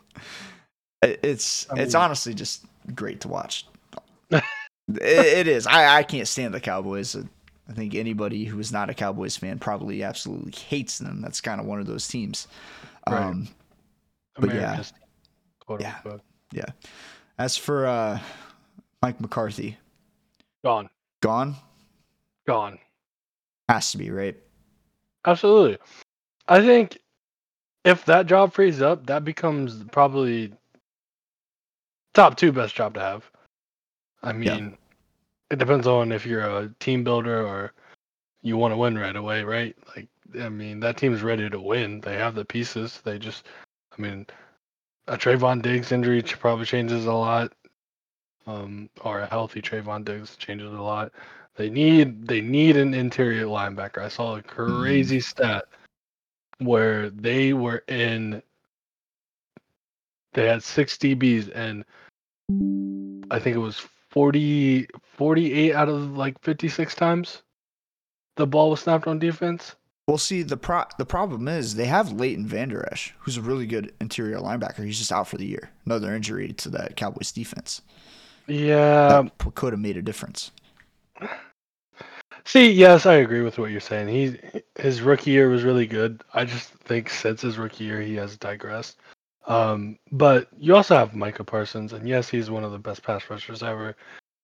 It- 1.02 1.22
It's 1.24 1.70
I 1.72 1.80
it's 1.80 1.96
honestly 1.96 2.34
just 2.34 2.66
great 2.94 3.22
to 3.22 3.30
watch. 3.30 3.66
it, 4.30 4.44
it 5.02 5.48
is. 5.48 5.66
I, 5.68 6.00
I 6.00 6.04
can't 6.04 6.28
stand 6.28 6.54
the 6.54 6.60
Cowboys. 6.60 7.16
I 7.16 7.72
think 7.74 7.96
anybody 7.96 8.44
who 8.44 8.60
is 8.60 8.74
not 8.74 8.90
a 8.90 8.94
Cowboys 8.94 9.38
fan 9.38 9.58
probably 9.60 10.04
absolutely 10.04 10.52
hates 10.52 11.00
them. 11.00 11.22
That's 11.22 11.40
kind 11.40 11.62
of 11.62 11.66
one 11.66 11.80
of 11.80 11.88
those 11.88 12.08
teams. 12.10 12.48
Right. 13.10 13.22
Um, 13.22 13.48
but 14.38 14.54
yeah. 14.54 14.76
Team, 14.76 14.84
quote 15.66 15.82
Yeah. 15.82 15.96
unquote. 15.98 16.22
yeah. 16.52 16.66
As 17.38 17.58
for 17.58 17.86
uh, 17.86 18.20
Mike 19.02 19.20
McCarthy, 19.20 19.78
Gone. 20.64 20.90
gone 21.22 21.56
Gone. 22.48 22.80
has 23.70 23.92
to 23.92 23.98
be 23.98 24.10
right. 24.10 24.36
Absolutely. 25.26 25.78
I 26.48 26.62
think 26.62 27.00
if 27.84 28.06
that 28.06 28.26
job 28.28 28.54
frees 28.54 28.82
up, 28.82 29.06
that 29.08 29.24
becomes 29.26 29.84
probably 29.92 30.54
top 32.14 32.38
two 32.38 32.52
best 32.52 32.76
job 32.76 32.94
to 32.96 33.00
have. 33.00 33.30
I 34.24 34.34
mean, 34.34 34.78
it 35.52 35.60
depends 35.60 35.86
on 35.88 36.12
if 36.12 36.26
you're 36.26 36.42
a 36.42 36.70
team 36.80 37.04
builder 37.04 37.46
or 37.46 37.74
you 38.42 38.58
want 38.58 38.72
to 38.72 38.78
win 38.78 38.98
right 38.98 39.16
away, 39.16 39.44
right? 39.44 39.76
Like, 39.96 40.08
I 40.40 40.50
mean, 40.50 40.80
that 40.80 40.98
team's 40.98 41.22
ready 41.22 41.50
to 41.50 41.60
win. 41.60 42.02
They 42.02 42.16
have 42.16 42.34
the 42.36 42.46
pieces. 42.46 43.02
They 43.04 43.20
just, 43.20 43.46
I 43.98 44.02
mean, 44.02 44.26
a 45.08 45.18
Trevon 45.18 45.62
Diggs 45.62 45.92
injury 45.92 46.22
probably 46.22 46.66
changes 46.66 47.06
a 47.06 47.14
lot. 47.14 47.54
Um, 48.48 48.90
or 49.02 49.22
a 49.22 49.26
healthy 49.26 49.62
Trevon 49.62 50.06
Diggs 50.06 50.36
changes 50.36 50.72
a 50.72 50.82
lot. 50.82 51.12
They 51.56 51.70
need 51.70 52.28
they 52.28 52.42
need 52.42 52.78
an 52.78 52.94
interior 52.94 53.46
linebacker. 53.46 54.00
I 54.00 54.10
saw 54.10 54.36
a 54.36 54.42
crazy 54.42 55.20
stat 55.20 55.66
where 56.60 57.10
they 57.10 57.54
were 57.54 57.84
in 57.88 58.44
they 60.34 60.48
had 60.48 60.62
six 60.62 60.98
DBs, 60.98 61.52
and 61.56 61.86
I 63.32 63.40
think 63.40 63.56
it 63.56 63.60
was 63.60 63.80
40, 64.10 64.88
48 65.02 65.74
out 65.74 65.90
of 65.90 66.18
like 66.18 66.40
56 66.42 66.94
times 66.96 67.42
the 68.36 68.46
ball 68.46 68.70
was 68.70 68.82
snapped 68.82 69.08
on 69.08 69.20
defense. 69.20 69.76
Well, 70.08 70.20
see, 70.20 70.44
the 70.44 70.58
pro- 70.58 70.86
the 71.00 71.06
problem 71.06 71.48
is 71.48 71.76
they 71.76 71.86
have 71.86 72.12
Leighton 72.12 72.46
Vander 72.46 72.88
Esch, 72.92 73.14
who's 73.20 73.38
a 73.38 73.42
really 73.42 73.66
good 73.66 73.92
interior 74.00 74.38
linebacker. 74.38 74.86
He's 74.86 75.00
just 75.00 75.12
out 75.12 75.28
for 75.28 75.38
the 75.38 75.48
year. 75.48 75.72
Another 75.86 76.14
injury 76.14 76.54
to 76.54 76.70
that 76.70 76.96
Cowboys 76.96 77.32
defense. 77.32 77.82
Yeah. 78.46 79.24
That 79.24 79.56
could 79.56 79.74
have 79.74 79.80
made 79.80 79.98
a 79.98 80.04
difference. 80.04 80.52
See, 82.44 82.72
yes, 82.72 83.08
I 83.08 83.16
agree 83.16 83.42
with 83.42 83.58
what 83.58 83.72
you're 83.72 83.80
saying. 83.80 84.08
He 84.08 84.62
his 84.76 85.02
rookie 85.02 85.32
year 85.32 85.50
was 85.50 85.64
really 85.64 85.88
good. 85.88 86.24
I 86.36 86.46
just 86.46 86.70
think 86.70 87.10
since 87.10 87.42
his 87.42 87.58
rookie 87.58 87.86
year, 87.86 88.02
he 88.02 88.14
has 88.16 88.38
digressed. 88.38 89.00
Um, 89.48 89.98
but 90.12 90.48
you 90.58 90.76
also 90.76 90.96
have 90.96 91.16
Micah 91.16 91.44
Parsons, 91.44 91.94
and 91.94 92.08
yes, 92.08 92.30
he's 92.30 92.52
one 92.52 92.64
of 92.64 92.72
the 92.72 92.78
best 92.78 93.02
pass 93.02 93.28
rushers 93.30 93.64
ever. 93.64 93.96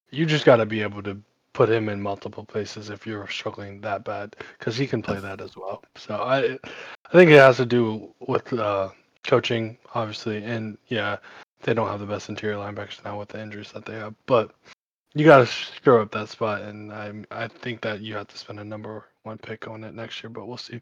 You 0.09 0.25
just 0.25 0.45
got 0.45 0.57
to 0.57 0.65
be 0.65 0.81
able 0.81 1.03
to 1.03 1.21
put 1.53 1.69
him 1.69 1.89
in 1.89 2.01
multiple 2.01 2.45
places 2.45 2.89
if 2.89 3.05
you're 3.05 3.27
struggling 3.27 3.81
that 3.81 4.03
bad, 4.03 4.35
because 4.57 4.77
he 4.77 4.87
can 4.87 5.01
play 5.01 5.19
that 5.19 5.41
as 5.41 5.55
well. 5.57 5.83
So 5.95 6.15
I, 6.15 6.57
I 6.63 7.11
think 7.11 7.31
it 7.31 7.39
has 7.39 7.57
to 7.57 7.65
do 7.65 8.13
with 8.19 8.51
uh, 8.53 8.89
coaching, 9.23 9.77
obviously, 9.93 10.43
and 10.43 10.77
yeah, 10.87 11.17
they 11.63 11.73
don't 11.73 11.87
have 11.87 11.99
the 11.99 12.05
best 12.05 12.29
interior 12.29 12.57
linebackers 12.57 13.03
now 13.03 13.19
with 13.19 13.29
the 13.29 13.41
injuries 13.41 13.71
that 13.73 13.85
they 13.85 13.95
have, 13.95 14.15
but 14.25 14.51
you 15.13 15.25
got 15.25 15.39
to 15.39 15.45
screw 15.45 16.01
up 16.01 16.11
that 16.11 16.29
spot, 16.29 16.61
and 16.61 16.91
I 16.91 17.11
I 17.31 17.47
think 17.47 17.81
that 17.81 18.01
you 18.01 18.15
have 18.15 18.27
to 18.27 18.37
spend 18.37 18.59
a 18.59 18.63
number 18.63 19.05
one 19.23 19.37
pick 19.37 19.67
on 19.67 19.83
it 19.83 19.93
next 19.93 20.23
year, 20.23 20.29
but 20.29 20.47
we'll 20.47 20.57
see. 20.57 20.79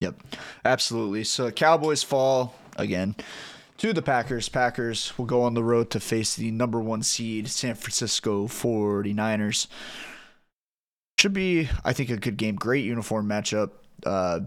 Yep, 0.00 0.22
absolutely. 0.64 1.24
So 1.24 1.50
Cowboys 1.50 2.02
fall 2.02 2.54
again 2.76 3.14
to 3.78 3.92
the 3.92 4.02
Packers. 4.02 4.48
Packers 4.48 5.16
will 5.16 5.24
go 5.24 5.42
on 5.42 5.54
the 5.54 5.62
road 5.62 5.90
to 5.90 6.00
face 6.00 6.34
the 6.34 6.50
number 6.50 6.80
one 6.80 7.02
seed 7.02 7.48
San 7.48 7.74
Francisco 7.74 8.46
49ers. 8.46 9.68
Should 11.18 11.32
be, 11.32 11.68
I 11.84 11.92
think, 11.92 12.10
a 12.10 12.16
good 12.16 12.36
game. 12.36 12.56
Great 12.56 12.84
uniform 12.84 13.28
matchup. 13.28 13.70
Uh, 14.04 14.40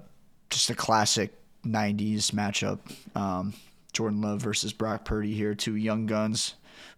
just 0.49 0.69
a 0.69 0.75
classic 0.75 1.33
90s 1.65 2.31
matchup. 2.31 2.79
Um, 3.15 3.53
Jordan 3.93 4.21
Love 4.21 4.41
versus 4.41 4.73
Brock 4.73 5.05
Purdy 5.05 5.33
here. 5.33 5.55
Two 5.55 5.75
young 5.75 6.05
guns 6.05 6.55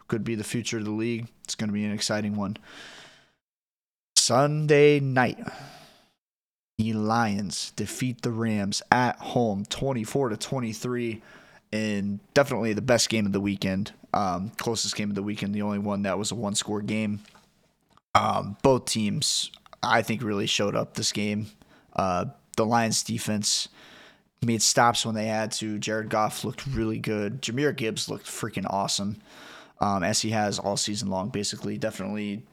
could 0.07 0.23
be 0.23 0.35
the 0.35 0.43
future 0.43 0.77
of 0.77 0.85
the 0.85 0.91
league. 0.91 1.27
It's 1.43 1.55
going 1.55 1.69
to 1.69 1.73
be 1.73 1.85
an 1.85 1.91
exciting 1.91 2.35
one. 2.35 2.57
Sunday 4.15 4.99
night, 4.99 5.39
the 6.77 6.93
Lions 6.93 7.71
defeat 7.75 8.21
the 8.21 8.31
Rams 8.31 8.81
at 8.91 9.17
home 9.17 9.65
24 9.65 10.29
to 10.29 10.37
23 10.37 11.21
and 11.73 12.19
definitely 12.35 12.71
the 12.73 12.81
best 12.81 13.09
game 13.09 13.25
of 13.25 13.31
the 13.31 13.41
weekend. 13.41 13.91
Um, 14.13 14.51
closest 14.57 14.95
game 14.95 15.09
of 15.09 15.15
the 15.15 15.23
weekend, 15.23 15.55
the 15.55 15.63
only 15.63 15.79
one 15.79 16.03
that 16.03 16.19
was 16.19 16.31
a 16.31 16.35
one 16.35 16.53
score 16.53 16.83
game. 16.83 17.21
Um, 18.13 18.57
both 18.61 18.85
teams, 18.85 19.51
I 19.81 20.03
think, 20.03 20.21
really 20.21 20.45
showed 20.45 20.75
up 20.75 20.93
this 20.93 21.11
game. 21.11 21.47
Uh, 21.95 22.25
the 22.55 22.65
Lions 22.65 23.01
defense 23.01 23.69
made 24.43 24.61
stops 24.61 25.03
when 25.03 25.15
they 25.15 25.25
had 25.25 25.51
to. 25.53 25.79
Jared 25.79 26.09
Goff 26.09 26.43
looked 26.43 26.67
really 26.67 26.99
good. 26.99 27.41
Jahmyr 27.41 27.75
Gibbs 27.75 28.07
looked 28.07 28.27
freaking 28.27 28.67
awesome 28.69 29.17
um, 29.81 30.03
as 30.03 30.21
he 30.21 30.29
has 30.29 30.59
all 30.59 30.77
season 30.77 31.09
long. 31.09 31.29
Basically, 31.29 31.79
definitely, 31.79 32.43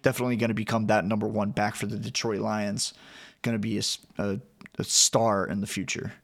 definitely 0.00 0.36
going 0.36 0.48
to 0.48 0.54
become 0.54 0.86
that 0.86 1.04
number 1.04 1.28
one 1.28 1.50
back 1.50 1.74
for 1.74 1.84
the 1.84 1.98
Detroit 1.98 2.40
Lions. 2.40 2.94
Going 3.42 3.54
to 3.54 3.58
be 3.58 3.78
a, 3.78 3.82
a, 4.16 4.40
a, 4.78 4.84
star 4.84 5.46
in 5.46 5.60
the 5.60 5.66
future. 5.66 6.14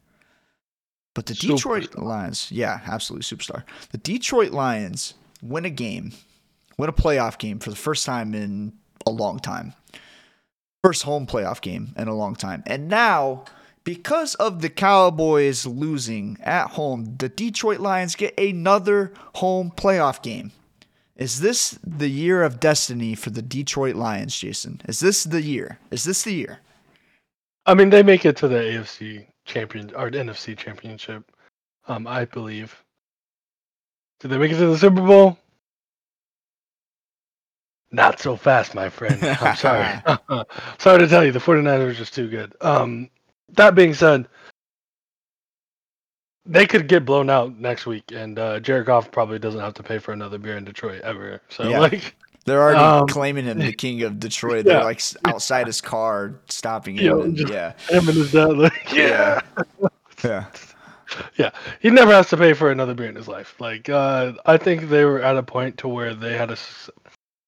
But 1.16 1.24
the 1.24 1.34
Detroit 1.34 1.84
superstar. 1.84 2.02
Lions, 2.02 2.52
yeah, 2.52 2.80
absolutely 2.84 3.24
superstar. 3.24 3.62
The 3.90 3.96
Detroit 3.96 4.52
Lions 4.52 5.14
win 5.42 5.64
a 5.64 5.70
game, 5.70 6.12
win 6.76 6.90
a 6.90 6.92
playoff 6.92 7.38
game 7.38 7.58
for 7.58 7.70
the 7.70 7.76
first 7.76 8.04
time 8.04 8.34
in 8.34 8.74
a 9.06 9.10
long 9.10 9.38
time. 9.38 9.72
First 10.84 11.04
home 11.04 11.26
playoff 11.26 11.62
game 11.62 11.94
in 11.96 12.06
a 12.06 12.14
long 12.14 12.36
time. 12.36 12.62
And 12.66 12.88
now 12.88 13.46
because 13.82 14.34
of 14.34 14.60
the 14.60 14.68
Cowboys 14.68 15.64
losing 15.64 16.36
at 16.42 16.72
home, 16.72 17.16
the 17.16 17.30
Detroit 17.30 17.80
Lions 17.80 18.14
get 18.14 18.38
another 18.38 19.14
home 19.36 19.72
playoff 19.74 20.20
game. 20.20 20.52
Is 21.16 21.40
this 21.40 21.78
the 21.82 22.08
year 22.08 22.42
of 22.42 22.60
destiny 22.60 23.14
for 23.14 23.30
the 23.30 23.40
Detroit 23.40 23.96
Lions, 23.96 24.38
Jason? 24.38 24.82
Is 24.86 25.00
this 25.00 25.24
the 25.24 25.40
year? 25.40 25.78
Is 25.90 26.04
this 26.04 26.24
the 26.24 26.34
year? 26.34 26.58
I 27.64 27.72
mean, 27.72 27.88
they 27.88 28.02
make 28.02 28.26
it 28.26 28.36
to 28.36 28.48
the 28.48 28.56
AFC 28.56 29.28
champion 29.46 29.94
or 29.94 30.10
NFC 30.10 30.56
championship, 30.56 31.32
um, 31.88 32.06
I 32.06 32.26
believe. 32.26 32.84
Did 34.20 34.28
they 34.28 34.38
make 34.38 34.52
it 34.52 34.58
to 34.58 34.66
the 34.66 34.78
Super 34.78 35.00
Bowl? 35.00 35.38
Not 37.92 38.20
so 38.20 38.36
fast, 38.36 38.74
my 38.74 38.88
friend. 38.88 39.22
I'm 39.40 39.56
sorry. 39.56 40.02
sorry 40.78 40.98
to 40.98 41.08
tell 41.08 41.24
you, 41.24 41.32
the 41.32 41.38
49ers 41.38 41.90
are 41.90 41.94
just 41.94 42.14
too 42.14 42.28
good. 42.28 42.54
Um, 42.60 43.08
that 43.50 43.74
being 43.74 43.94
said, 43.94 44.28
they 46.44 46.66
could 46.66 46.88
get 46.88 47.04
blown 47.04 47.30
out 47.30 47.58
next 47.58 47.86
week, 47.86 48.12
and 48.12 48.38
uh, 48.38 48.60
Jared 48.60 48.86
Goff 48.86 49.10
probably 49.10 49.38
doesn't 49.38 49.60
have 49.60 49.74
to 49.74 49.82
pay 49.82 49.98
for 49.98 50.12
another 50.12 50.38
beer 50.38 50.56
in 50.56 50.64
Detroit 50.64 51.00
ever. 51.02 51.40
So 51.48 51.68
yeah. 51.68 51.78
like. 51.78 52.14
They're 52.46 52.62
already 52.62 52.78
um, 52.78 53.06
claiming 53.08 53.44
him 53.44 53.58
the 53.58 53.72
king 53.72 54.02
of 54.02 54.18
Detroit. 54.20 54.64
They're 54.64 54.84
like 54.84 55.02
outside 55.24 55.66
his 55.66 55.80
car, 55.80 56.40
stopping 56.48 56.96
him. 56.96 57.20
and, 57.20 57.38
yeah, 57.48 57.72
him 57.88 58.08
and 58.08 58.16
his 58.16 58.32
dad. 58.32 58.56
Like, 58.56 58.92
yeah, 58.92 59.40
yeah, 60.24 60.46
yeah. 61.36 61.50
He 61.80 61.90
never 61.90 62.12
has 62.12 62.28
to 62.30 62.36
pay 62.36 62.52
for 62.52 62.70
another 62.70 62.94
beer 62.94 63.08
in 63.08 63.16
his 63.16 63.28
life. 63.28 63.60
Like, 63.60 63.88
uh, 63.88 64.34
I 64.46 64.56
think 64.56 64.88
they 64.88 65.04
were 65.04 65.20
at 65.20 65.36
a 65.36 65.42
point 65.42 65.76
to 65.78 65.88
where 65.88 66.14
they 66.14 66.36
had 66.36 66.50
a 66.50 66.56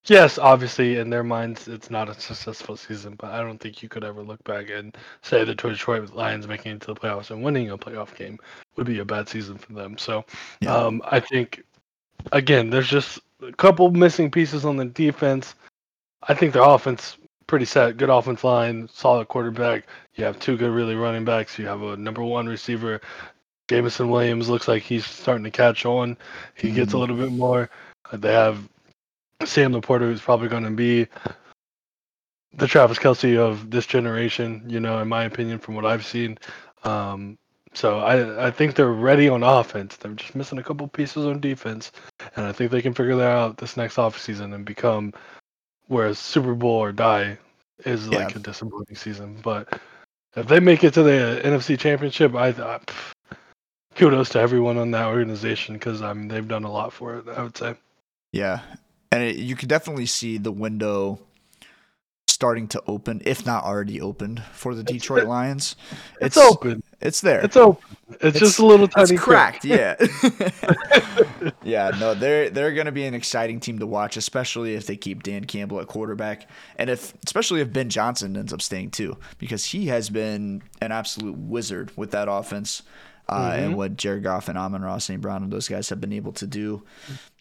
Yes, 0.09 0.39
obviously, 0.39 0.97
in 0.97 1.11
their 1.11 1.23
minds, 1.23 1.69
it's 1.69 1.91
not 1.91 2.09
a 2.09 2.15
successful 2.15 2.77
season, 2.77 3.15
but 3.19 3.31
I 3.31 3.43
don't 3.43 3.59
think 3.59 3.83
you 3.83 3.91
could 3.91 4.05
ever 4.05 4.23
look 4.23 4.43
back 4.45 4.71
and 4.71 4.97
say 5.21 5.45
the 5.45 5.55
Detroit 5.55 6.15
Lions 6.15 6.49
making 6.49 6.77
it 6.77 6.81
to 6.83 6.95
the 6.95 6.95
playoffs 6.95 7.31
and 7.31 7.43
winning 7.43 7.71
a 7.71 7.77
playoff 7.77 8.17
game 8.17 8.39
would 8.77 8.87
be 8.87 9.01
a 9.01 9.05
bad 9.05 9.29
season 9.29 9.59
for 9.59 9.75
them. 9.75 9.99
So, 9.99 10.25
yeah. 10.61 10.75
um, 10.75 11.03
I 11.05 11.21
think, 11.21 11.63
again, 12.33 12.71
there's 12.71 12.89
just 12.89 13.21
a 13.43 13.53
couple 13.53 13.91
missing 13.91 14.31
pieces 14.31 14.65
on 14.65 14.77
the 14.77 14.85
defense. 14.85 15.55
I 16.23 16.35
think 16.35 16.53
their 16.53 16.63
offense 16.63 17.17
pretty 17.47 17.65
set, 17.65 17.97
good 17.97 18.11
offense 18.11 18.45
line, 18.45 18.89
solid 18.93 19.27
quarterback. 19.29 19.87
You 20.15 20.25
have 20.25 20.39
two 20.39 20.57
good, 20.57 20.71
really 20.71 20.95
running 20.95 21.25
backs. 21.25 21.59
You 21.59 21.67
have 21.67 21.83
a 21.83 21.97
number 21.97 22.23
one 22.23 22.47
receiver. 22.47 23.01
Jameson 23.69 24.09
Williams 24.09 24.49
looks 24.49 24.69
like 24.69 24.83
he's 24.83 25.05
starting 25.05 25.45
to 25.45 25.51
catch 25.51 25.85
on. 25.85 26.17
He 26.55 26.69
mm-hmm. 26.69 26.77
gets 26.77 26.93
a 26.93 26.97
mm-hmm. 26.97 27.01
little 27.01 27.17
bit 27.17 27.33
more. 27.33 27.71
They 28.13 28.33
have 28.33 28.69
Sam 29.45 29.73
LaPorta, 29.73 30.01
who's 30.01 30.21
probably 30.21 30.49
going 30.49 30.65
to 30.65 30.71
be 30.71 31.07
the 32.55 32.67
Travis 32.67 32.99
Kelce 32.99 33.37
of 33.37 33.71
this 33.71 33.87
generation, 33.87 34.63
you 34.67 34.81
know, 34.81 35.01
in 35.01 35.09
my 35.09 35.25
opinion, 35.25 35.59
from 35.59 35.75
what 35.75 35.85
I've 35.85 36.07
seen. 36.07 36.39
Um, 36.85 37.39
so 37.79 38.01
I 38.01 38.49
I 38.49 38.51
think 38.51 38.75
they're 38.75 38.93
ready 38.93 39.29
on 39.29 39.45
offense. 39.45 39.97
They're 39.97 40.13
just 40.13 40.35
missing 40.35 40.59
a 40.59 40.65
couple 40.65 40.89
pieces 40.89 41.25
on 41.27 41.39
defense, 41.39 41.93
and 42.35 42.45
I 42.45 42.51
think 42.51 42.73
they 42.73 42.83
can 42.83 42.93
figure 42.93 43.15
that 43.15 43.31
out 43.31 43.57
this 43.57 43.77
next 43.77 43.97
offseason 43.97 44.53
and 44.53 44.65
become 44.65 45.13
whereas 45.87 46.19
Super 46.19 46.55
Bowl 46.55 46.77
or 46.77 46.91
die 46.91 47.39
is 47.85 48.09
like 48.09 48.35
a 48.35 48.41
disappointing 48.41 48.97
season. 48.97 49.39
But 49.45 49.81
if 50.35 50.49
they 50.49 50.59
make 50.59 50.83
it 50.83 50.93
to 50.95 51.05
the 51.05 51.41
NFC 51.45 51.79
Championship, 51.79 52.35
I, 52.35 52.49
I 52.49 52.81
kudos 53.95 54.31
to 54.31 54.41
everyone 54.41 54.77
on 54.77 54.91
that 54.91 55.07
organization 55.07 55.75
because 55.75 56.03
I 56.03 56.13
mean 56.15 56.27
they've 56.27 56.49
done 56.49 56.65
a 56.65 56.73
lot 56.73 56.93
for 56.93 57.19
it. 57.19 57.29
I 57.29 57.45
would 57.45 57.57
say. 57.57 57.77
Yeah, 58.33 58.59
and 59.13 59.23
it, 59.23 59.37
you 59.37 59.55
can 59.55 59.69
definitely 59.69 60.07
see 60.07 60.37
the 60.37 60.51
window 60.51 61.21
starting 62.27 62.67
to 62.69 62.83
open, 62.89 63.23
if 63.25 63.47
not 63.47 63.63
already 63.63 64.01
opened, 64.01 64.43
for 64.53 64.75
the 64.75 64.83
Detroit 64.83 65.29
Lions. 65.29 65.77
It's, 66.21 66.37
it's, 66.37 66.39
open. 66.39 66.83
It's 67.01 67.21
there. 67.21 67.41
It's 67.41 67.57
open. 67.57 67.97
It's, 68.11 68.25
it's 68.25 68.39
just 68.39 68.59
a 68.59 68.67
little 68.67 68.89
tiny 68.89 69.15
it's 69.15 69.23
cracked. 69.23 69.65
yeah. 69.65 69.95
yeah. 71.63 71.91
No, 72.01 72.15
they're 72.15 72.51
they're 72.51 72.73
going 72.73 72.87
to 72.87 72.93
be 72.93 73.05
an 73.05 73.15
exciting 73.15 73.61
team 73.61 73.79
to 73.79 73.87
watch, 73.87 74.17
especially 74.17 74.75
if 74.75 74.87
they 74.87 74.97
keep 74.97 75.23
Dan 75.23 75.45
Campbell 75.45 75.81
at 75.81 75.87
quarterback, 75.87 76.49
and 76.77 76.91
if 76.91 77.15
especially 77.25 77.61
if 77.61 77.73
Ben 77.73 77.89
Johnson 77.89 78.37
ends 78.37 78.53
up 78.53 78.63
staying 78.63 78.91
too, 78.91 79.17
because 79.39 79.67
he 79.67 79.87
has 79.87 80.11
been 80.11 80.63
an 80.81 80.91
absolute 80.91 81.37
wizard 81.37 81.97
with 81.97 82.11
that 82.13 82.29
offense. 82.29 82.83
Uh, 83.29 83.51
mm-hmm. 83.51 83.63
And 83.63 83.77
what 83.77 83.97
Jared 83.99 84.23
Goff 84.23 84.49
and 84.49 84.57
Amon-Ra, 84.57 84.97
St. 84.97 85.21
Brown 85.21 85.43
and 85.43 85.53
those 85.53 85.69
guys 85.69 85.91
have 85.91 86.01
been 86.01 86.15
able 86.15 86.33
to 86.33 86.47
do. 86.47 86.83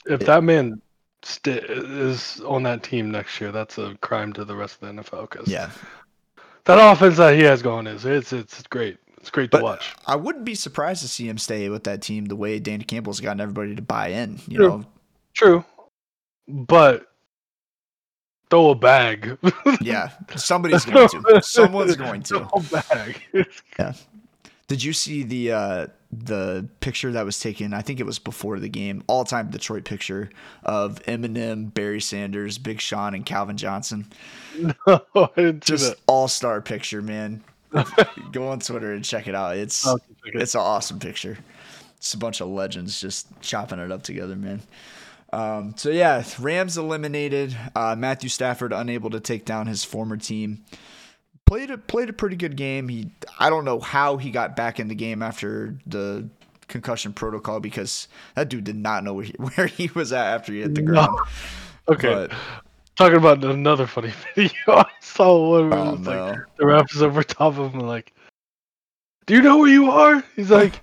If 0.06 0.20
it, 0.20 0.26
that 0.26 0.44
man 0.44 0.82
st- 1.24 1.64
is 1.64 2.42
on 2.42 2.64
that 2.64 2.84
team 2.84 3.10
next 3.10 3.40
year, 3.40 3.54
that's 3.54 3.78
a 3.78 3.96
crime 4.02 4.34
to 4.34 4.44
the 4.44 4.54
rest 4.54 4.82
of 4.82 4.96
the 4.96 5.02
NFL. 5.02 5.30
Cause 5.30 5.48
yeah, 5.48 5.70
that 6.66 6.92
offense 6.92 7.16
that 7.16 7.36
he 7.36 7.44
has 7.44 7.62
going 7.62 7.88
is 7.88 8.06
it's 8.06 8.34
it's 8.34 8.62
great. 8.64 8.98
It's 9.28 9.34
great 9.34 9.52
to 9.52 9.60
watch. 9.60 9.94
I 10.06 10.16
wouldn't 10.16 10.46
be 10.46 10.56
surprised 10.56 11.02
to 11.02 11.10
see 11.10 11.28
him 11.28 11.38
stay 11.38 11.68
with 11.68 11.84
that 11.84 12.02
team 12.02 12.26
the 12.26 12.36
way 12.38 12.60
Dan 12.60 12.82
Campbell's 12.82 13.20
gotten 13.20 13.42
everybody 13.42 13.76
to 13.76 13.82
buy 13.82 14.08
in. 14.08 14.40
You 14.48 14.58
True. 14.58 14.68
know, 14.70 14.86
True, 15.34 15.66
but 16.48 17.08
throw 18.50 18.70
a 18.70 18.76
bag. 18.76 19.38
yeah, 19.82 20.12
somebody's 20.38 20.86
going 20.86 21.10
to. 21.10 21.42
Someone's 21.44 21.98
going 21.98 22.24
to. 22.24 22.40
Throw 22.40 22.50
a 22.54 22.62
bag. 22.62 23.22
yeah. 23.78 23.92
Did 24.70 24.82
you 24.82 24.94
see 24.94 25.24
the 25.24 25.52
uh, 25.52 25.88
the 26.10 26.70
picture 26.80 27.12
that 27.12 27.26
was 27.26 27.38
taken? 27.38 27.74
I 27.74 27.82
think 27.82 28.00
it 28.00 28.06
was 28.06 28.20
before 28.20 28.60
the 28.60 28.70
game. 28.70 29.04
All 29.08 29.26
time 29.26 29.50
Detroit 29.50 29.84
picture 29.84 30.30
of 30.64 31.04
Eminem, 31.04 31.74
Barry 31.74 32.00
Sanders, 32.00 32.58
Big 32.58 32.80
Sean, 32.80 33.14
and 33.14 33.26
Calvin 33.26 33.58
Johnson. 33.58 34.08
No, 34.88 35.02
I 35.14 35.30
didn't 35.36 35.66
Just 35.66 35.96
all 36.08 36.28
star 36.30 36.62
picture, 36.62 37.02
man. 37.02 37.44
Go 38.32 38.48
on 38.50 38.60
Twitter 38.60 38.94
and 38.94 39.04
check 39.04 39.28
it 39.28 39.36
out. 39.36 39.58
It's 39.58 39.86
it. 39.88 40.02
it's 40.26 40.56
an 40.56 40.62
awesome 40.62 41.00
picture. 41.00 41.38
It's 41.98 42.14
a 42.14 42.18
bunch 42.18 42.42
of 42.42 42.48
legends 42.48 43.00
just 43.02 43.28
chopping 43.42 43.80
it 43.80 43.92
up 43.92 44.04
together, 44.04 44.36
man. 44.36 44.62
Um, 45.34 45.74
so 45.76 45.90
yeah, 45.90 46.24
Rams 46.40 46.78
eliminated. 46.78 47.58
Uh, 47.76 47.96
Matthew 47.98 48.30
Stafford 48.30 48.72
unable 48.72 49.10
to 49.10 49.20
take 49.20 49.46
down 49.46 49.68
his 49.68 49.84
former 49.84 50.16
team. 50.18 50.64
Played 51.46 51.72
a 51.72 51.78
played 51.78 52.10
a 52.10 52.14
pretty 52.14 52.36
good 52.36 52.56
game. 52.56 52.88
He 52.90 53.12
I 53.40 53.50
don't 53.50 53.66
know 53.66 53.80
how 53.80 54.18
he 54.18 54.32
got 54.32 54.56
back 54.56 54.80
in 54.80 54.88
the 54.88 54.96
game 54.96 55.22
after 55.22 55.76
the 55.86 56.30
concussion 56.68 57.14
protocol 57.14 57.60
because 57.62 58.08
that 58.36 58.50
dude 58.50 58.66
did 58.66 58.76
not 58.76 59.04
know 59.04 59.14
where 59.14 59.26
he, 59.26 59.34
where 59.38 59.68
he 59.68 59.90
was 59.96 60.12
at 60.14 60.26
after 60.34 60.52
he 60.54 60.62
hit 60.62 60.76
the 60.76 60.82
No. 60.82 60.92
ground. 61.08 61.20
Okay, 61.90 62.14
But 62.14 62.32
talking 62.98 63.18
about 63.18 63.44
another 63.44 63.88
funny 63.88 64.12
video. 64.36 64.52
I 64.68 64.86
saw 65.02 65.50
one 65.52 65.70
where 65.70 65.80
oh 65.80 65.92
like 65.92 66.00
no, 66.02 66.36
the 66.58 66.66
ref 66.66 66.94
is 66.94 67.02
over 67.02 67.24
top 67.24 67.58
of 67.58 67.74
him, 67.74 67.82
like, 67.82 68.14
"Do 69.26 69.36
you 69.36 69.42
know 69.42 69.58
where 69.60 69.70
you 69.70 69.90
are?" 69.92 70.24
He's 70.36 70.52
like, 70.52 70.82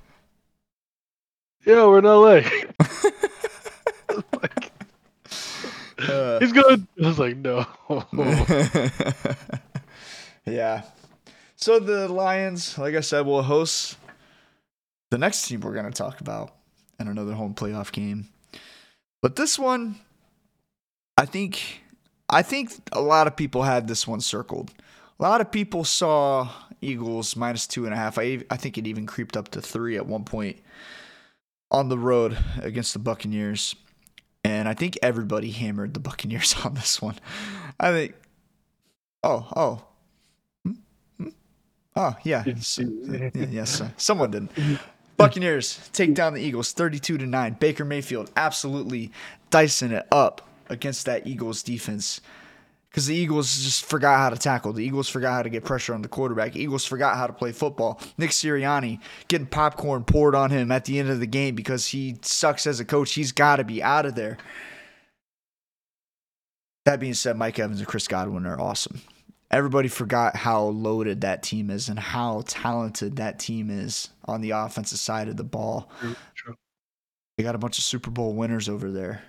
"Yeah, 1.67 1.87
we're 1.87 1.99
in 1.99 2.07
L.A." 2.07 2.43
like, 4.33 4.73
Uh, 5.99 6.39
he's 6.39 6.53
good. 6.53 6.87
I 7.03 7.07
was 7.07 7.19
like, 7.19 7.37
"No." 7.37 7.67
yeah. 10.47 10.83
So 11.57 11.79
the 11.79 12.09
Lions, 12.09 12.77
like 12.77 12.95
I 12.95 13.01
said, 13.01 13.25
will 13.25 13.43
host 13.43 13.97
the 15.11 15.19
next 15.19 15.47
team 15.47 15.61
we're 15.61 15.73
going 15.73 15.87
to 15.87 15.91
talk 15.91 16.21
about 16.21 16.55
in 17.01 17.09
another 17.09 17.33
home 17.33 17.55
playoff 17.55 17.91
game. 17.91 18.29
But 19.23 19.37
this 19.37 19.59
one, 19.59 19.97
I 21.17 21.25
think, 21.25 21.83
I 22.29 22.43
think 22.43 22.73
a 22.93 23.01
lot 23.01 23.27
of 23.27 23.37
people 23.37 23.63
had 23.63 23.87
this 23.89 24.07
one 24.07 24.21
circled. 24.21 24.73
A 25.21 25.23
lot 25.23 25.41
of 25.41 25.51
people 25.53 25.85
saw 25.85 26.49
Eagles 26.81 27.37
minus 27.37 27.67
two 27.67 27.85
and 27.85 27.95
a 27.95 27.97
half. 27.97 28.19
I 28.19 28.41
I 28.51 28.57
think 28.57 28.79
it 28.79 28.87
even 28.87 29.07
creeped 29.07 29.37
up 29.37 29.49
to 29.51 29.61
three 29.61 29.97
at 29.97 30.07
one 30.07 30.25
point 30.25 30.59
on 31.71 31.89
the 31.89 31.99
road 31.99 32.37
against 32.61 32.93
the 32.93 32.99
Buccaneers. 32.99 33.77
And 34.43 34.69
I 34.69 34.75
think 34.75 34.99
everybody 35.03 35.51
hammered 35.51 35.95
the 35.95 36.01
Buccaneers 36.01 36.55
on 36.65 36.75
this 36.75 37.01
one. 37.01 37.17
I 37.81 37.91
think. 37.91 38.15
Oh, 39.23 39.49
oh. 39.57 39.85
Hmm? 40.65 40.73
Hmm? 41.19 41.29
Oh, 41.97 42.15
yeah. 42.25 42.43
Did- 42.43 42.59
S- 42.59 42.79
yeah, 42.83 43.31
Yes, 43.35 43.81
uh, 43.81 43.89
someone 43.97 44.31
did. 44.31 44.49
Buccaneers 45.17 45.89
take 45.93 46.13
down 46.15 46.35
the 46.35 46.43
Eagles 46.43 46.73
32 46.73 47.19
to 47.19 47.27
9. 47.27 47.57
Baker 47.61 47.85
Mayfield 47.85 48.31
absolutely 48.37 49.13
dicing 49.51 49.93
it 49.93 50.07
up 50.11 50.43
against 50.69 51.07
that 51.07 51.27
Eagles 51.27 51.63
defense. 51.63 52.21
Because 52.91 53.07
the 53.07 53.15
Eagles 53.17 53.53
just 53.65 53.85
forgot 53.85 54.19
how 54.19 54.31
to 54.31 54.37
tackle. 54.37 54.73
The 54.73 54.85
Eagles 54.85 55.09
forgot 55.09 55.33
how 55.33 55.43
to 55.43 55.51
get 55.51 55.65
pressure 55.65 55.95
on 55.95 56.03
the 56.03 56.09
quarterback. 56.09 56.55
Eagles 56.55 56.85
forgot 56.85 57.17
how 57.17 57.27
to 57.27 57.33
play 57.33 57.51
football. 57.51 58.01
Nick 58.19 58.31
Sirianni 58.31 59.01
getting 59.27 59.49
popcorn 59.49 60.05
poured 60.05 60.37
on 60.37 60.51
him 60.51 60.71
at 60.71 60.85
the 60.85 61.01
end 61.01 61.11
of 61.11 61.19
the 61.19 61.27
game 61.27 61.57
because 61.57 61.89
he 61.89 62.17
sucks 62.23 62.69
as 62.69 62.79
a 62.79 62.85
coach. 62.85 63.13
He's 63.15 63.33
got 63.33 63.57
to 63.57 63.65
be 63.65 63.83
out 63.83 64.07
of 64.07 64.15
there. 64.15 64.39
That 66.85 67.01
being 67.01 67.15
said, 67.15 67.37
Mike 67.37 67.59
Evans 67.59 67.81
and 67.81 67.89
Chris 67.89 68.07
Godwin 68.07 68.47
are 68.47 68.61
awesome. 68.61 69.01
Everybody 69.51 69.89
forgot 69.89 70.37
how 70.37 70.63
loaded 70.63 71.23
that 71.23 71.43
team 71.43 71.71
is 71.71 71.89
and 71.89 71.99
how 71.99 72.45
talented 72.47 73.17
that 73.17 73.39
team 73.39 73.71
is 73.71 74.11
on 74.27 74.41
the 74.41 74.51
offensive 74.51 74.99
side 74.99 75.29
of 75.29 75.37
the 75.37 75.45
ball. 75.45 75.91
True, 76.01 76.17
true. 76.35 76.55
They 77.37 77.43
got 77.43 77.55
a 77.55 77.59
bunch 77.59 77.79
of 77.79 77.85
Super 77.85 78.11
Bowl 78.11 78.35
winners 78.35 78.69
over 78.69 78.93
there. 78.93 79.23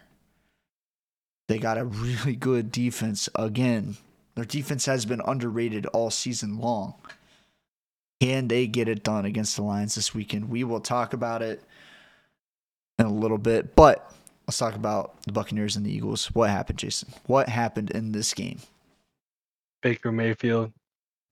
They 1.47 1.59
got 1.59 1.77
a 1.77 1.85
really 1.85 2.35
good 2.35 2.71
defense 2.71 3.29
again. 3.35 3.97
Their 4.35 4.45
defense 4.45 4.85
has 4.85 5.05
been 5.05 5.21
underrated 5.25 5.85
all 5.87 6.09
season 6.09 6.57
long. 6.57 6.95
Can 8.19 8.47
they 8.47 8.67
get 8.67 8.87
it 8.87 9.03
done 9.03 9.25
against 9.25 9.55
the 9.55 9.63
Lions 9.63 9.95
this 9.95 10.13
weekend? 10.13 10.49
We 10.49 10.63
will 10.63 10.79
talk 10.79 11.13
about 11.13 11.41
it 11.41 11.61
in 12.97 13.05
a 13.05 13.13
little 13.13 13.37
bit, 13.37 13.75
but 13.75 14.11
let's 14.47 14.57
talk 14.57 14.75
about 14.75 15.21
the 15.23 15.33
Buccaneers 15.33 15.75
and 15.75 15.85
the 15.85 15.91
Eagles. 15.91 16.27
What 16.27 16.49
happened, 16.49 16.79
Jason? 16.79 17.09
What 17.27 17.49
happened 17.49 17.91
in 17.91 18.11
this 18.11 18.33
game? 18.33 18.59
Baker 19.81 20.11
Mayfield 20.11 20.71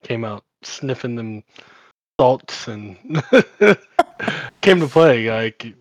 came 0.04 0.23
out 0.23 0.43
sniffing 0.62 1.15
them 1.15 1.43
salts 2.19 2.67
and 2.67 2.97
came 4.62 4.80
to 4.80 4.88
play. 4.88 5.30
Like, 5.30 5.73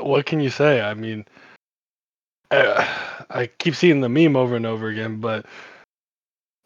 what 0.00 0.26
can 0.26 0.40
you 0.40 0.50
say? 0.50 0.80
I 0.80 0.94
mean, 0.94 1.24
I, 2.50 3.17
I 3.30 3.46
keep 3.46 3.74
seeing 3.74 4.00
the 4.00 4.08
meme 4.08 4.36
over 4.36 4.56
and 4.56 4.66
over 4.66 4.88
again, 4.88 5.20
but 5.20 5.46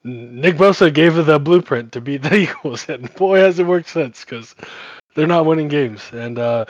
Nick 0.04 0.56
Bosa 0.56 0.92
gave 0.92 1.14
the 1.14 1.38
blueprint 1.38 1.92
to 1.92 2.00
beat 2.00 2.22
the 2.22 2.34
Eagles, 2.48 2.88
and 2.88 3.12
boy, 3.14 3.38
has 3.38 3.58
it 3.58 3.66
worked 3.66 3.88
since 3.88 4.24
because 4.24 4.54
they're 5.14 5.26
not 5.26 5.46
winning 5.46 5.68
games. 5.68 6.02
And 6.12 6.38
uh, 6.38 6.64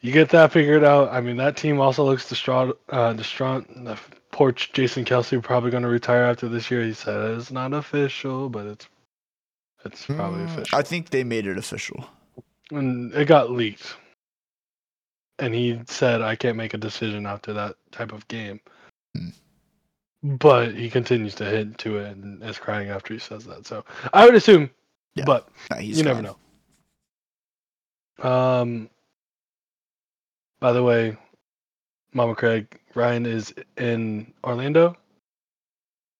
you 0.00 0.12
get 0.12 0.28
that 0.30 0.52
figured 0.52 0.84
out. 0.84 1.12
I 1.12 1.20
mean, 1.20 1.36
that 1.36 1.56
team 1.56 1.80
also 1.80 2.04
looks 2.04 2.28
distraught. 2.28 2.80
Uh, 2.88 3.12
distraught. 3.12 3.66
The 3.84 3.98
porch 4.32 4.72
Jason 4.72 5.04
Kelce 5.04 5.42
probably 5.42 5.70
going 5.70 5.82
to 5.82 5.88
retire 5.88 6.24
after 6.24 6.48
this 6.48 6.70
year. 6.70 6.82
He 6.84 6.94
said 6.94 7.16
it's 7.38 7.50
not 7.50 7.72
official, 7.72 8.48
but 8.48 8.66
it's 8.66 8.88
it's 9.84 10.06
probably 10.06 10.40
Mm, 10.40 10.44
official. 10.44 10.78
I 10.78 10.82
think 10.82 11.10
they 11.10 11.24
made 11.24 11.46
it 11.46 11.58
official. 11.58 12.04
and 12.70 13.12
it 13.14 13.26
got 13.26 13.50
leaked. 13.50 13.96
And 15.40 15.54
he 15.54 15.80
said, 15.86 16.20
I 16.22 16.36
can't 16.36 16.56
make 16.56 16.74
a 16.74 16.78
decision 16.78 17.26
after 17.26 17.52
that 17.54 17.76
type 17.92 18.12
of 18.12 18.26
game. 18.28 18.60
Hmm. 19.16 19.28
But 20.22 20.74
he 20.74 20.90
continues 20.90 21.34
to 21.36 21.44
hit 21.44 21.78
to 21.78 21.96
it 21.98 22.16
and 22.16 22.42
is 22.42 22.58
crying 22.58 22.90
after 22.90 23.14
he 23.14 23.20
says 23.20 23.44
that. 23.46 23.66
So 23.66 23.84
I 24.12 24.26
would 24.26 24.34
assume, 24.34 24.70
Yeah, 25.14 25.24
but 25.24 25.48
Nah, 25.70 25.78
you 25.78 26.02
never 26.04 26.22
know. 26.22 26.36
Um. 28.22 28.90
By 30.60 30.72
the 30.72 30.82
way, 30.82 31.16
Mama 32.12 32.34
Craig, 32.34 32.78
Ryan 32.94 33.24
is 33.24 33.54
in 33.78 34.30
Orlando. 34.44 34.94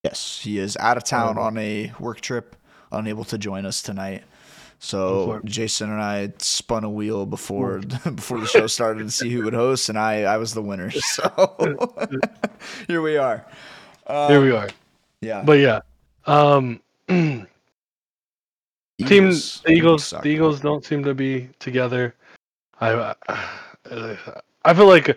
Yes, 0.02 0.40
he 0.42 0.59
is 0.59 0.78
out 0.78 0.96
of 0.96 1.04
town 1.04 1.37
Um, 1.37 1.44
on 1.44 1.59
a 1.59 1.92
work 2.00 2.22
trip, 2.22 2.56
unable 2.90 3.24
to 3.24 3.37
join 3.37 3.66
us 3.66 3.83
tonight. 3.83 4.24
So 4.83 5.40
Jason 5.45 5.90
and 5.90 6.01
I 6.01 6.33
spun 6.38 6.85
a 6.85 6.90
wheel 6.90 7.27
before 7.27 7.79
before 8.14 8.40
the 8.40 8.47
show 8.47 8.66
started 8.66 9.05
to 9.05 9.11
see 9.11 9.29
who 9.29 9.45
would 9.45 9.53
host, 9.53 9.90
and 9.90 9.99
I 9.99 10.23
I 10.23 10.38
was 10.38 10.55
the 10.55 10.62
winner. 10.62 10.90
So 11.01 11.57
here 12.88 13.03
we 13.03 13.19
are. 13.19 13.45
Um, 14.07 14.31
Here 14.31 14.40
we 14.40 14.51
are. 14.53 14.69
Yeah. 15.21 15.43
But 15.45 15.59
yeah, 15.61 15.81
um, 16.27 16.81
team 17.09 17.47
Eagles- 18.99 19.61
the 19.61 19.73
Eagles 19.73 20.11
the 20.23 20.29
Eagles 20.29 20.61
don't 20.61 20.85
seem 20.85 21.05
to 21.05 21.14
be 21.14 21.51
together. 21.59 22.14
I 22.81 23.14
I 24.64 24.75
feel 24.75 24.88
like 24.88 25.16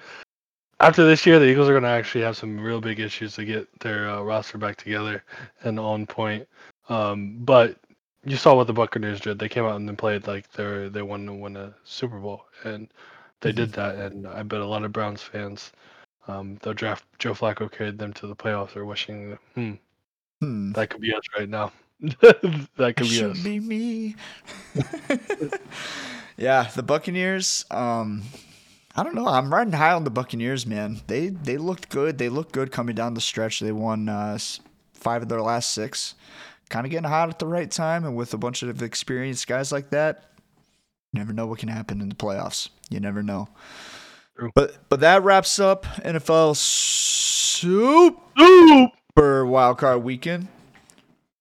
after 0.81 1.05
this 1.05 1.25
year, 1.25 1.39
the 1.39 1.45
Eagles 1.45 1.69
are 1.69 1.73
going 1.73 1.83
to 1.83 1.89
actually 1.89 2.25
have 2.25 2.35
some 2.35 2.59
real 2.59 2.81
big 2.81 2.99
issues 2.99 3.35
to 3.35 3.45
get 3.45 3.67
their 3.79 4.09
uh, 4.09 4.21
roster 4.21 4.57
back 4.57 4.75
together 4.75 5.23
and 5.63 5.79
on 5.79 6.05
point. 6.05 6.45
Um, 6.89 7.37
but 7.39 7.77
you 8.25 8.37
saw 8.37 8.55
what 8.55 8.67
the 8.67 8.73
Buccaneers 8.73 9.19
did. 9.19 9.39
They 9.39 9.49
came 9.49 9.65
out 9.65 9.75
and 9.75 9.87
they 9.87 9.93
played 9.95 10.27
like 10.27 10.51
they 10.53 10.87
they 10.89 11.01
wanted 11.01 11.27
to 11.27 11.33
win 11.33 11.57
a 11.57 11.73
Super 11.83 12.19
Bowl, 12.19 12.45
and 12.63 12.87
they 13.41 13.51
did 13.51 13.71
that. 13.73 13.95
And 13.95 14.27
I 14.27 14.43
bet 14.43 14.61
a 14.61 14.65
lot 14.65 14.83
of 14.83 14.91
Browns 14.93 15.21
fans, 15.21 15.71
um, 16.27 16.57
they'll 16.61 16.73
draft 16.73 17.05
Joe 17.19 17.33
Flacco 17.33 17.71
carried 17.71 17.97
them 17.99 18.13
to 18.13 18.27
the 18.27 18.35
playoffs. 18.35 18.75
Are 18.75 18.85
wishing, 18.85 19.37
hmm, 19.55 19.73
Hmm. 20.41 20.71
that 20.73 20.89
could 20.89 21.01
be 21.01 21.13
us 21.13 21.23
right 21.37 21.49
now. 21.49 21.71
that 22.21 22.95
It 22.97 22.97
could 22.97 23.09
be 23.09 23.09
should 23.09 23.31
us. 23.31 23.43
be 23.43 23.59
me. 23.59 24.15
yeah, 26.37 26.69
the 26.75 26.83
Buccaneers. 26.83 27.65
Um, 27.71 28.23
I 28.95 29.03
don't 29.03 29.15
know. 29.15 29.27
I'm 29.27 29.53
riding 29.53 29.73
high 29.73 29.93
on 29.93 30.03
the 30.03 30.09
Buccaneers, 30.11 30.65
man. 30.65 31.01
They 31.07 31.29
they 31.29 31.57
looked 31.57 31.89
good. 31.89 32.17
They 32.17 32.29
looked 32.29 32.51
good 32.51 32.71
coming 32.71 32.95
down 32.95 33.13
the 33.13 33.21
stretch. 33.21 33.59
They 33.59 33.71
won 33.71 34.09
uh, 34.09 34.37
five 34.93 35.23
of 35.23 35.29
their 35.29 35.41
last 35.41 35.71
six. 35.71 36.15
Kind 36.73 36.85
of 36.87 36.91
getting 36.91 37.09
hot 37.09 37.29
at 37.29 37.39
the 37.39 37.47
right 37.47 37.69
time, 37.69 38.03
and 38.03 38.15
with 38.15 38.33
a 38.33 38.37
bunch 38.37 38.63
of 38.63 38.81
experienced 38.81 39.47
guys 39.47 39.71
like 39.71 39.91
that, 39.91 40.31
you 41.13 41.19
never 41.19 41.31
know 41.31 41.45
what 41.45 41.59
can 41.59 41.69
happen 41.69 42.01
in 42.01 42.09
the 42.09 42.15
playoffs. 42.15 42.69
You 42.89 42.99
never 42.99 43.21
know. 43.21 43.47
True. 44.37 44.51
But 44.55 44.89
but 44.89 44.99
that 45.01 45.23
wraps 45.23 45.59
up 45.59 45.85
NFL 45.85 46.55
Super 47.55 49.45
Wild 49.45 49.77
Card 49.77 50.03
Weekend 50.03 50.47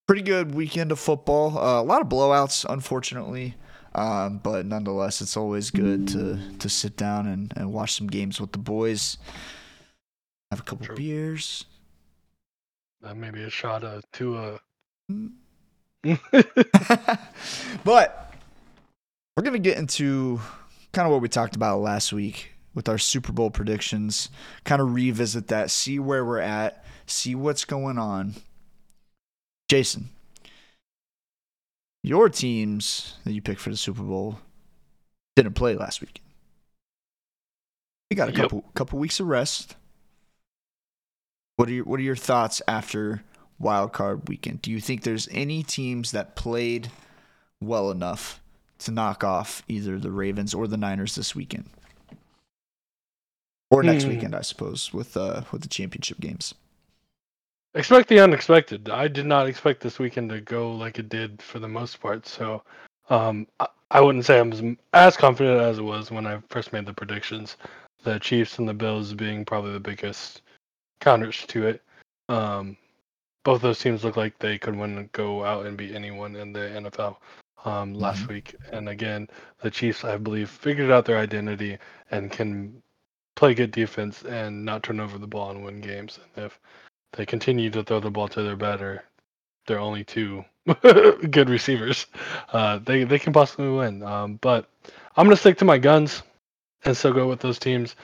pretty 0.07 0.23
good 0.23 0.55
weekend 0.55 0.92
of 0.92 0.99
football. 0.99 1.57
Uh, 1.57 1.81
a 1.81 1.83
lot 1.83 2.03
of 2.03 2.09
blowouts, 2.09 2.66
unfortunately, 2.68 3.55
um, 3.95 4.38
but 4.42 4.66
nonetheless, 4.66 5.23
it's 5.23 5.38
always 5.38 5.71
good 5.71 6.07
to 6.09 6.38
to 6.59 6.68
sit 6.68 6.97
down 6.99 7.27
and, 7.27 7.53
and 7.57 7.73
watch 7.73 7.92
some 7.95 8.07
games 8.07 8.38
with 8.40 8.53
the 8.53 8.59
boys. 8.59 9.16
Have 10.51 10.61
a 10.61 10.64
couple 10.64 10.85
True. 10.85 10.97
beers. 10.97 11.64
Uh, 13.03 13.14
maybe 13.14 13.42
a 13.42 13.49
shot 13.49 13.85
of 13.85 14.05
to 14.12 14.37
uh 14.37 14.59
Mm. 15.11 15.33
but 17.85 18.35
we're 19.37 19.43
gonna 19.45 19.59
get 19.59 19.79
into 19.79 20.41
kind 20.93 21.07
of 21.07 21.12
what 21.12 21.23
we 21.23 21.29
talked 21.29 21.57
about 21.57 21.81
last 21.81 22.12
week 22.12 22.53
with 22.75 22.88
our 22.88 22.99
Super 22.99 23.33
Bowl 23.33 23.51
predictions. 23.51 24.29
Kind 24.65 24.83
of 24.83 24.95
revisit 24.95 25.49
that, 25.49 25.71
see 25.71 25.99
where 25.99 26.25
we're 26.25 26.38
at, 26.41 26.85
see 27.07 27.35
what's 27.35 27.65
going 27.65 27.99
on. 27.99 28.35
Jason, 29.69 30.09
your 32.03 32.29
teams 32.29 33.15
that 33.25 33.33
you 33.33 33.41
picked 33.41 33.61
for 33.61 33.71
the 33.71 33.77
Super 33.77 34.03
Bowl 34.03 34.41
didn't 35.37 35.55
play 35.55 35.77
last 35.77 36.01
week. 36.01 36.21
You 38.11 38.17
got 38.17 38.29
a 38.29 38.33
Yep. 38.33 38.41
couple 38.43 38.61
couple 38.75 38.99
weeks 38.99 39.21
of 39.21 39.27
rest. 39.29 39.77
What 41.57 41.69
are 41.69 41.73
your 41.73 41.85
what 41.85 42.01
are 42.01 42.03
your 42.03 42.17
thoughts 42.17 42.61
after 42.67 43.23
wild 43.62 43.92
card 43.92 44.29
weekend? 44.29 44.61
Do 44.61 44.70
you 44.70 44.81
think 44.81 45.03
there's 45.03 45.29
any 45.31 45.62
teams 45.62 46.11
that 46.11 46.37
played 46.37 46.90
well 47.61 47.90
enough 47.90 48.40
to 48.81 48.90
knock 48.90 49.22
off 49.25 49.62
either 49.68 49.98
the 49.98 50.11
Ravens 50.11 50.53
or 50.53 50.66
the 50.66 50.77
Niners 50.77 51.14
this 51.14 51.35
weekend? 51.35 51.70
Or 53.70 53.83
next 53.83 54.05
Hmm. 54.05 54.11
weekend, 54.11 54.35
I 54.35 54.42
suppose, 54.42 54.92
with 54.92 55.16
uh 55.16 55.42
with 55.51 55.62
the 55.62 55.68
championship 55.68 56.20
games. 56.20 56.55
Expect 57.75 58.09
the 58.09 58.20
unexpected. 58.20 58.90
I 58.90 59.09
did 59.09 59.25
not 59.25 59.46
expect 59.46 59.81
this 59.81 59.98
weekend 59.98 60.29
to 60.29 60.42
go 60.42 60.75
like 60.75 60.98
it 60.98 61.09
did 61.09 61.40
for 61.40 61.59
the 61.59 61.68
most 61.68 62.01
part. 62.01 62.27
So, 62.27 62.62
um, 63.09 63.46
I, 63.61 63.66
I 63.92 64.01
wouldn't 64.03 64.27
say 64.27 64.38
I'm 64.38 64.53
as, 64.53 64.62
as 64.92 65.16
confident 65.16 65.59
as 65.59 65.79
it 65.79 65.83
was 65.83 66.11
when 66.11 66.27
I 66.27 66.38
first 66.51 66.75
made 66.75 66.85
the 66.85 66.92
predictions. 66.92 67.57
The 68.05 68.18
Chiefs 68.18 68.59
and 68.59 68.68
the 68.68 68.75
Bills 68.75 69.14
being 69.14 69.44
probably 69.46 69.72
the 69.72 69.81
biggest 69.81 70.42
counters 71.01 71.46
to 71.46 71.66
it. 71.66 71.83
Um, 72.29 72.77
both 73.44 73.62
those 73.62 73.78
teams 73.78 74.05
look 74.05 74.16
like 74.16 74.38
they 74.38 74.59
could 74.59 74.76
win 74.76 74.98
and 74.98 75.12
go 75.12 75.44
out 75.44 75.66
and 75.66 75.76
beat 75.76 75.94
anyone 75.94 76.37
in 76.37 76.52
the 76.52 76.61
NFL 76.76 77.18
um, 77.64 77.94
last 77.94 78.26
Mhm. 78.26 78.28
week. 78.28 78.55
And 78.72 78.88
again, 78.88 79.28
the 79.62 79.70
Chiefs, 79.70 80.05
I 80.05 80.16
believe, 80.16 80.50
figured 80.50 80.90
out 80.90 81.05
their 81.05 81.18
identity 81.18 81.78
and 82.11 82.31
can 82.31 82.83
play 83.37 83.55
good 83.55 83.70
defense 83.72 84.22
and 84.24 84.64
not 84.64 84.83
turn 84.83 85.00
over 85.00 85.18
the 85.18 85.26
ball 85.26 85.50
and 85.50 85.64
win 85.64 85.81
games. 85.81 86.18
And 86.37 86.46
if 86.46 86.59
they 87.12 87.26
continue 87.26 87.70
to 87.70 87.83
throw 87.83 88.00
the 88.00 88.11
ball 88.11 88.28
to 88.28 88.42
their 88.42 88.57
better, 88.57 89.05
they're 89.66 89.78
only 89.78 90.05
two 90.05 90.44
good 90.83 91.48
receivers. 91.50 92.07
Uh, 92.52 92.78
they 92.78 93.05
they 93.05 93.18
can 93.18 93.33
possibly 93.33 93.70
win. 93.70 94.02
Um, 94.02 94.38
but 94.40 94.68
I'm 95.16 95.26
gonna 95.26 95.37
stick 95.37 95.59
to 95.59 95.64
my 95.64 95.78
guns 95.78 96.22
and 96.85 96.96
still 96.96 97.12
go 97.12 97.28
with 97.28 97.40
those 97.40 97.59
teams. 97.59 97.96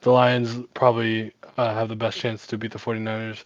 The 0.00 0.10
Lions 0.10 0.58
probably 0.74 1.32
uh, 1.56 1.74
have 1.74 1.88
the 1.88 1.96
best 1.96 2.18
chance 2.18 2.46
to 2.48 2.58
beat 2.58 2.72
the 2.72 2.78
49ers. 2.78 3.44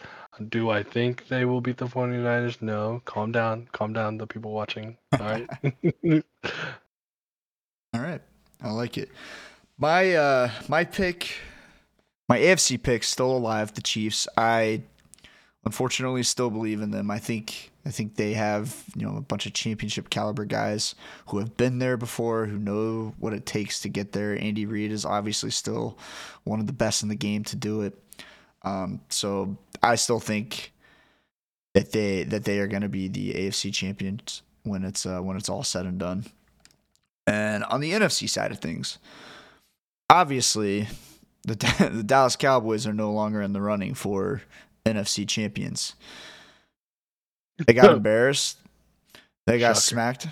Do 0.49 0.71
I 0.71 0.83
think 0.83 1.29
they 1.29 1.45
will 1.45 1.61
beat 1.61 1.79
the 1.79 1.87
49ers? 1.87 2.63
No. 2.63 3.03
Calm 3.05 3.33
down. 3.33 3.69
Calm 3.73 3.93
down, 3.93 4.19
the 4.19 4.27
people 4.27 4.53
watching. 4.53 4.97
All 5.19 5.27
right. 5.27 5.49
All 7.95 8.01
right. 8.01 8.21
I 8.63 8.71
like 8.71 8.99
it. 8.99 9.11
My 9.79 10.15
uh 10.15 10.51
my 10.69 10.85
pick 10.85 11.37
my 12.29 12.39
AFC 12.39 12.83
pick 12.83 13.05
still 13.05 13.31
alive, 13.31 13.75
the 13.75 13.81
Chiefs. 13.81 14.29
I 14.37 14.83
unfortunately 15.65 16.23
still 16.23 16.51
believe 16.51 16.83
in 16.83 16.91
them. 16.91 17.11
I 17.11 17.19
think 17.19 17.71
I 17.87 17.91
think 17.91 18.17
they 18.17 18.35
have, 18.35 18.85
you 18.95 19.07
know, 19.07 19.17
a 19.17 19.23
bunch 19.23 19.47
of 19.47 19.55
championship 19.55 20.11
caliber 20.11 20.45
guys 20.45 20.95
who 21.29 21.39
have 21.39 21.57
been 21.57 21.79
there 21.79 21.97
before, 21.97 22.45
who 22.47 22.59
know 22.59 23.15
what 23.19 23.33
it 23.33 23.47
takes 23.47 23.81
to 23.81 23.89
get 23.89 24.13
there. 24.13 24.39
Andy 24.39 24.67
Reid 24.67 24.93
is 24.93 25.07
obviously 25.07 25.51
still 25.51 25.97
one 26.45 26.61
of 26.61 26.67
the 26.67 26.73
best 26.73 27.03
in 27.03 27.09
the 27.09 27.15
game 27.15 27.45
to 27.45 27.57
do 27.57 27.81
it. 27.81 27.99
Um, 28.63 29.01
so 29.09 29.57
I 29.83 29.95
still 29.95 30.21
think 30.21 30.73
that 31.75 31.93
they 31.93 32.25
that 32.25 32.45
they 32.45 32.59
are 32.59 32.67
going 32.67 32.83
to 32.83 32.89
be 32.89 33.09
the 33.09 33.33
AFC 33.35 33.73
champions 33.73 34.43
when 34.65 34.85
it's 34.85 35.07
uh, 35.07 35.21
when 35.21 35.37
it's 35.37 35.49
all 35.49 35.63
said 35.63 35.87
and 35.87 35.99
done. 35.99 36.27
And 37.27 37.65
on 37.65 37.81
the 37.81 37.93
NFC 37.93 38.29
side 38.29 38.51
of 38.51 38.59
things, 38.59 38.99
obviously, 40.11 40.89
the 41.43 41.91
the 41.93 42.03
Dallas 42.03 42.37
Cowboys 42.37 42.87
are 42.87 42.93
no 42.93 43.13
longer 43.13 43.43
in 43.43 43.53
the 43.53 43.61
running 43.61 43.95
for 43.95 44.43
NFC 44.85 45.27
champions. 45.29 45.95
They 47.67 47.73
got 47.73 47.93
embarrassed. 47.97 48.59
They 49.47 49.59
got 49.59 49.77
Shocker. 49.77 49.81
smacked. 49.81 50.29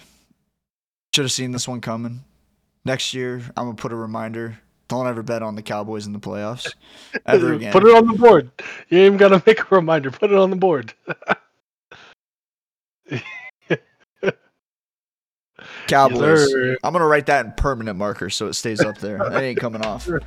Should 1.15 1.25
have 1.25 1.33
seen 1.33 1.53
this 1.53 1.67
one 1.67 1.81
coming. 1.81 2.25
Next 2.85 3.15
year, 3.15 3.43
I'm 3.57 3.67
gonna 3.67 3.75
put 3.75 3.93
a 3.93 3.97
reminder. 3.97 4.59
Don't 4.88 5.09
ever 5.09 5.22
bet 5.22 5.42
on 5.42 5.57
the 5.57 5.62
Cowboys 5.62 6.07
in 6.07 6.12
the 6.12 6.20
playoffs 6.20 6.72
ever 7.27 7.55
again. 7.55 7.72
Put 7.72 7.85
it 7.85 7.94
on 7.94 8.07
the 8.07 8.12
board. 8.12 8.51
You 8.88 8.99
ain't 8.99 9.07
even 9.07 9.18
gotta 9.18 9.42
make 9.44 9.61
a 9.61 9.75
reminder. 9.75 10.11
Put 10.11 10.31
it 10.31 10.38
on 10.38 10.51
the 10.51 10.57
board. 10.57 10.94
Cowboys. 15.88 16.53
I'm 16.85 16.92
gonna 16.92 17.07
write 17.07 17.27
that 17.27 17.46
in 17.46 17.53
permanent 17.53 17.99
marker 17.99 18.31
so 18.31 18.46
it 18.46 18.55
stays 18.55 18.81
up 18.81 18.99
there. 18.99 19.18
That 19.18 19.42
ain't 19.42 19.59
coming 19.59 19.85
off. 19.85 20.09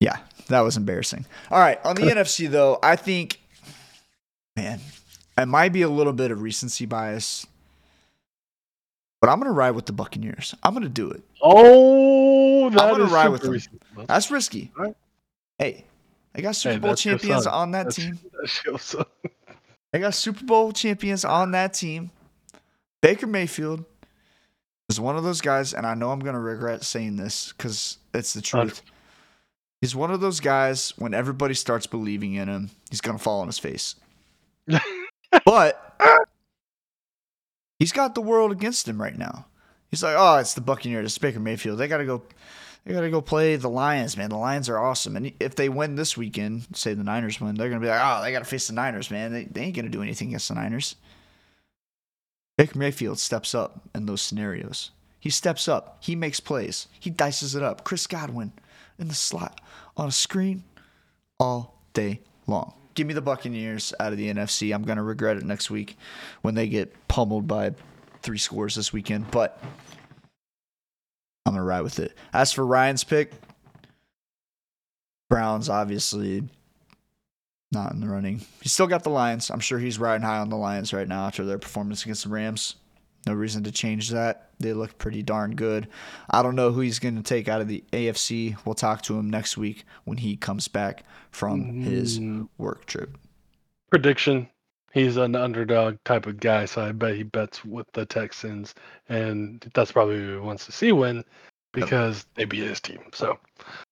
Yeah, 0.00 0.16
that 0.48 0.62
was 0.62 0.76
embarrassing. 0.76 1.26
All 1.48 1.60
right, 1.60 1.78
on 1.84 1.94
the 1.94 2.02
NFC 2.02 2.50
though, 2.50 2.80
I 2.82 2.96
think, 2.96 3.40
man, 4.56 4.80
it 5.38 5.46
might 5.46 5.68
be 5.68 5.82
a 5.82 5.88
little 5.88 6.12
bit 6.12 6.32
of 6.32 6.42
recency 6.42 6.86
bias, 6.86 7.46
but 9.22 9.30
I'm 9.30 9.38
gonna 9.38 9.52
ride 9.52 9.70
with 9.70 9.86
the 9.86 9.92
Buccaneers. 9.92 10.54
I'm 10.62 10.74
gonna 10.74 10.88
do 10.90 11.10
it. 11.10 11.22
Oh, 11.40 12.68
that 12.68 12.76
gonna 12.78 13.04
is 13.04 13.10
ride 13.12 13.28
with 13.28 13.40
them. 13.42 13.52
recent. 13.52 13.82
That's 14.06 14.30
risky. 14.30 14.70
Alright. 14.76 14.96
Hey, 15.58 15.84
they 16.34 16.42
got 16.42 16.56
Super 16.56 16.74
Hey, 16.74 16.78
Bowl 16.80 16.94
champions 16.96 17.46
on 17.46 17.70
that 17.70 17.86
That's- 17.86 17.96
team. 17.96 18.18
that's. 18.66 18.94
They 19.92 19.98
got 20.00 20.14
Super 20.14 20.44
Bowl 20.46 20.72
champions 20.72 21.22
on 21.22 21.50
that 21.50 21.74
team. 21.74 22.10
Baker 23.02 23.26
Mayfield 23.26 23.84
is 24.88 24.98
one 24.98 25.16
of 25.16 25.22
those 25.22 25.42
guys, 25.42 25.74
and 25.74 25.86
I 25.86 25.92
know 25.92 26.10
I'm 26.10 26.18
to 26.32 26.40
regret 26.40 26.82
saying 26.82 27.16
this 27.16 27.52
because 27.52 27.98
it's 28.14 28.32
the 28.32 28.40
truth. 28.40 28.80
He's 29.82 29.94
one 29.94 30.10
of 30.10 30.20
those 30.22 30.40
guys 30.40 30.94
when 30.96 31.12
everybody 31.12 31.52
starts 31.52 31.86
believing 31.86 32.32
in 32.34 32.48
him, 32.48 32.70
he's 32.88 33.02
to 33.18 33.22
fall 33.22 33.40
on 33.40 33.48
his 33.48 33.58
face. 33.58 33.96
but 35.44 35.91
he's 37.82 37.90
got 37.90 38.14
the 38.14 38.22
world 38.22 38.52
against 38.52 38.86
him 38.86 39.02
right 39.02 39.18
now. 39.18 39.44
He's 39.90 40.04
like, 40.04 40.14
oh, 40.16 40.36
it's 40.36 40.54
the 40.54 40.60
Buccaneers, 40.60 41.04
it's 41.04 41.18
Baker 41.18 41.40
Mayfield. 41.40 41.78
They 41.78 41.88
got 41.88 41.98
to 41.98 42.04
go. 42.04 42.22
They 42.84 42.92
got 42.92 43.00
to 43.00 43.10
go 43.10 43.20
play 43.20 43.56
the 43.56 43.68
Lions, 43.68 44.16
man. 44.16 44.30
The 44.30 44.36
Lions 44.36 44.68
are 44.68 44.78
awesome. 44.78 45.16
And 45.16 45.32
if 45.38 45.56
they 45.56 45.68
win 45.68 45.94
this 45.94 46.16
weekend, 46.16 46.66
say 46.74 46.94
the 46.94 47.04
Niners 47.04 47.40
win, 47.40 47.54
they're 47.54 47.68
to 47.80 47.84
be 47.84 47.86
like, 47.86 48.00
oh, 48.02 48.22
they 48.22 48.32
got 48.32 48.40
to 48.40 48.44
face 48.44 48.66
the 48.66 48.72
Niners, 48.72 49.08
man. 49.08 49.32
They, 49.32 49.44
they 49.44 49.62
ain't 49.62 49.74
to 49.76 49.88
do 49.88 50.02
anything 50.02 50.28
against 50.28 50.48
the 50.48 50.54
Niners. 50.54 50.96
Baker 52.56 52.78
Mayfield 52.78 53.20
steps 53.20 53.54
up 53.54 53.82
in 53.94 54.06
those 54.06 54.20
scenarios. 54.20 54.90
He 55.20 55.30
steps 55.30 55.68
up. 55.68 55.98
He 56.00 56.16
makes 56.16 56.40
plays. 56.40 56.88
He 56.98 57.10
dices 57.10 57.54
it 57.54 57.62
up. 57.62 57.84
Chris 57.84 58.08
Godwin 58.08 58.52
in 58.98 59.06
the 59.06 59.14
slot 59.14 59.60
on 59.96 60.08
a 60.08 60.12
screen 60.12 60.64
all 61.38 61.80
day 61.94 62.20
long. 62.48 62.74
Give 62.94 63.06
me 63.06 63.14
the 63.14 63.22
Buccaneers 63.22 63.94
out 63.98 64.12
of 64.12 64.18
the 64.18 64.32
NFC. 64.32 64.74
I'm 64.74 64.82
going 64.82 64.96
to 64.96 65.02
regret 65.02 65.36
it 65.36 65.44
next 65.44 65.70
week 65.70 65.96
when 66.42 66.54
they 66.54 66.68
get 66.68 67.08
pummeled 67.08 67.46
by 67.46 67.74
three 68.22 68.38
scores 68.38 68.74
this 68.74 68.92
weekend, 68.92 69.30
but 69.30 69.62
I'm 71.46 71.52
going 71.52 71.62
to 71.62 71.66
ride 71.66 71.82
with 71.82 71.98
it. 71.98 72.16
As 72.32 72.52
for 72.52 72.64
Ryan's 72.66 73.04
pick, 73.04 73.32
Browns 75.30 75.68
obviously 75.68 76.44
not 77.72 77.92
in 77.92 78.00
the 78.00 78.08
running. 78.08 78.42
He's 78.60 78.72
still 78.72 78.86
got 78.86 79.02
the 79.02 79.10
Lions. 79.10 79.50
I'm 79.50 79.60
sure 79.60 79.78
he's 79.78 79.98
riding 79.98 80.26
high 80.26 80.38
on 80.38 80.50
the 80.50 80.56
Lions 80.56 80.92
right 80.92 81.08
now 81.08 81.26
after 81.26 81.44
their 81.44 81.58
performance 81.58 82.02
against 82.02 82.24
the 82.24 82.28
Rams. 82.28 82.76
No 83.26 83.32
reason 83.34 83.62
to 83.64 83.72
change 83.72 84.10
that. 84.10 84.50
They 84.58 84.72
look 84.72 84.98
pretty 84.98 85.22
darn 85.22 85.54
good. 85.54 85.88
I 86.30 86.42
don't 86.42 86.56
know 86.56 86.72
who 86.72 86.80
he's 86.80 86.98
going 86.98 87.16
to 87.16 87.22
take 87.22 87.48
out 87.48 87.60
of 87.60 87.68
the 87.68 87.84
AFC. 87.92 88.56
We'll 88.64 88.74
talk 88.74 89.02
to 89.02 89.16
him 89.18 89.30
next 89.30 89.56
week 89.56 89.84
when 90.04 90.18
he 90.18 90.36
comes 90.36 90.66
back 90.68 91.04
from 91.30 91.82
his 91.82 92.18
Mm, 92.18 92.48
work 92.58 92.86
trip. 92.86 93.16
prediction. 93.90 94.48
He's 94.92 95.16
an 95.16 95.34
underdog 95.36 95.96
type 96.04 96.26
of 96.26 96.38
guy, 96.40 96.66
so 96.66 96.82
I 96.84 96.92
bet 96.92 97.14
he 97.16 97.22
bets 97.22 97.64
with 97.64 97.86
the 97.92 98.04
Texans, 98.04 98.74
and 99.08 99.64
that's 99.74 99.90
probably 99.92 100.18
who 100.18 100.32
he 100.34 100.38
wants 100.40 100.66
to 100.66 100.72
see 100.72 100.92
win 100.92 101.24
because 101.72 102.26
they 102.34 102.44
beat 102.44 102.64
his 102.64 102.80
team. 102.80 103.00
So, 103.14 103.38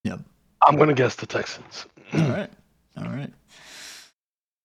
Yep. 0.04 0.20
I'm 0.66 0.76
gonna 0.76 0.92
guess 0.92 1.14
the 1.14 1.26
Texans. 1.26 1.86
All 2.14 2.20
right. 2.28 2.50
All 2.98 3.08
right. 3.08 3.32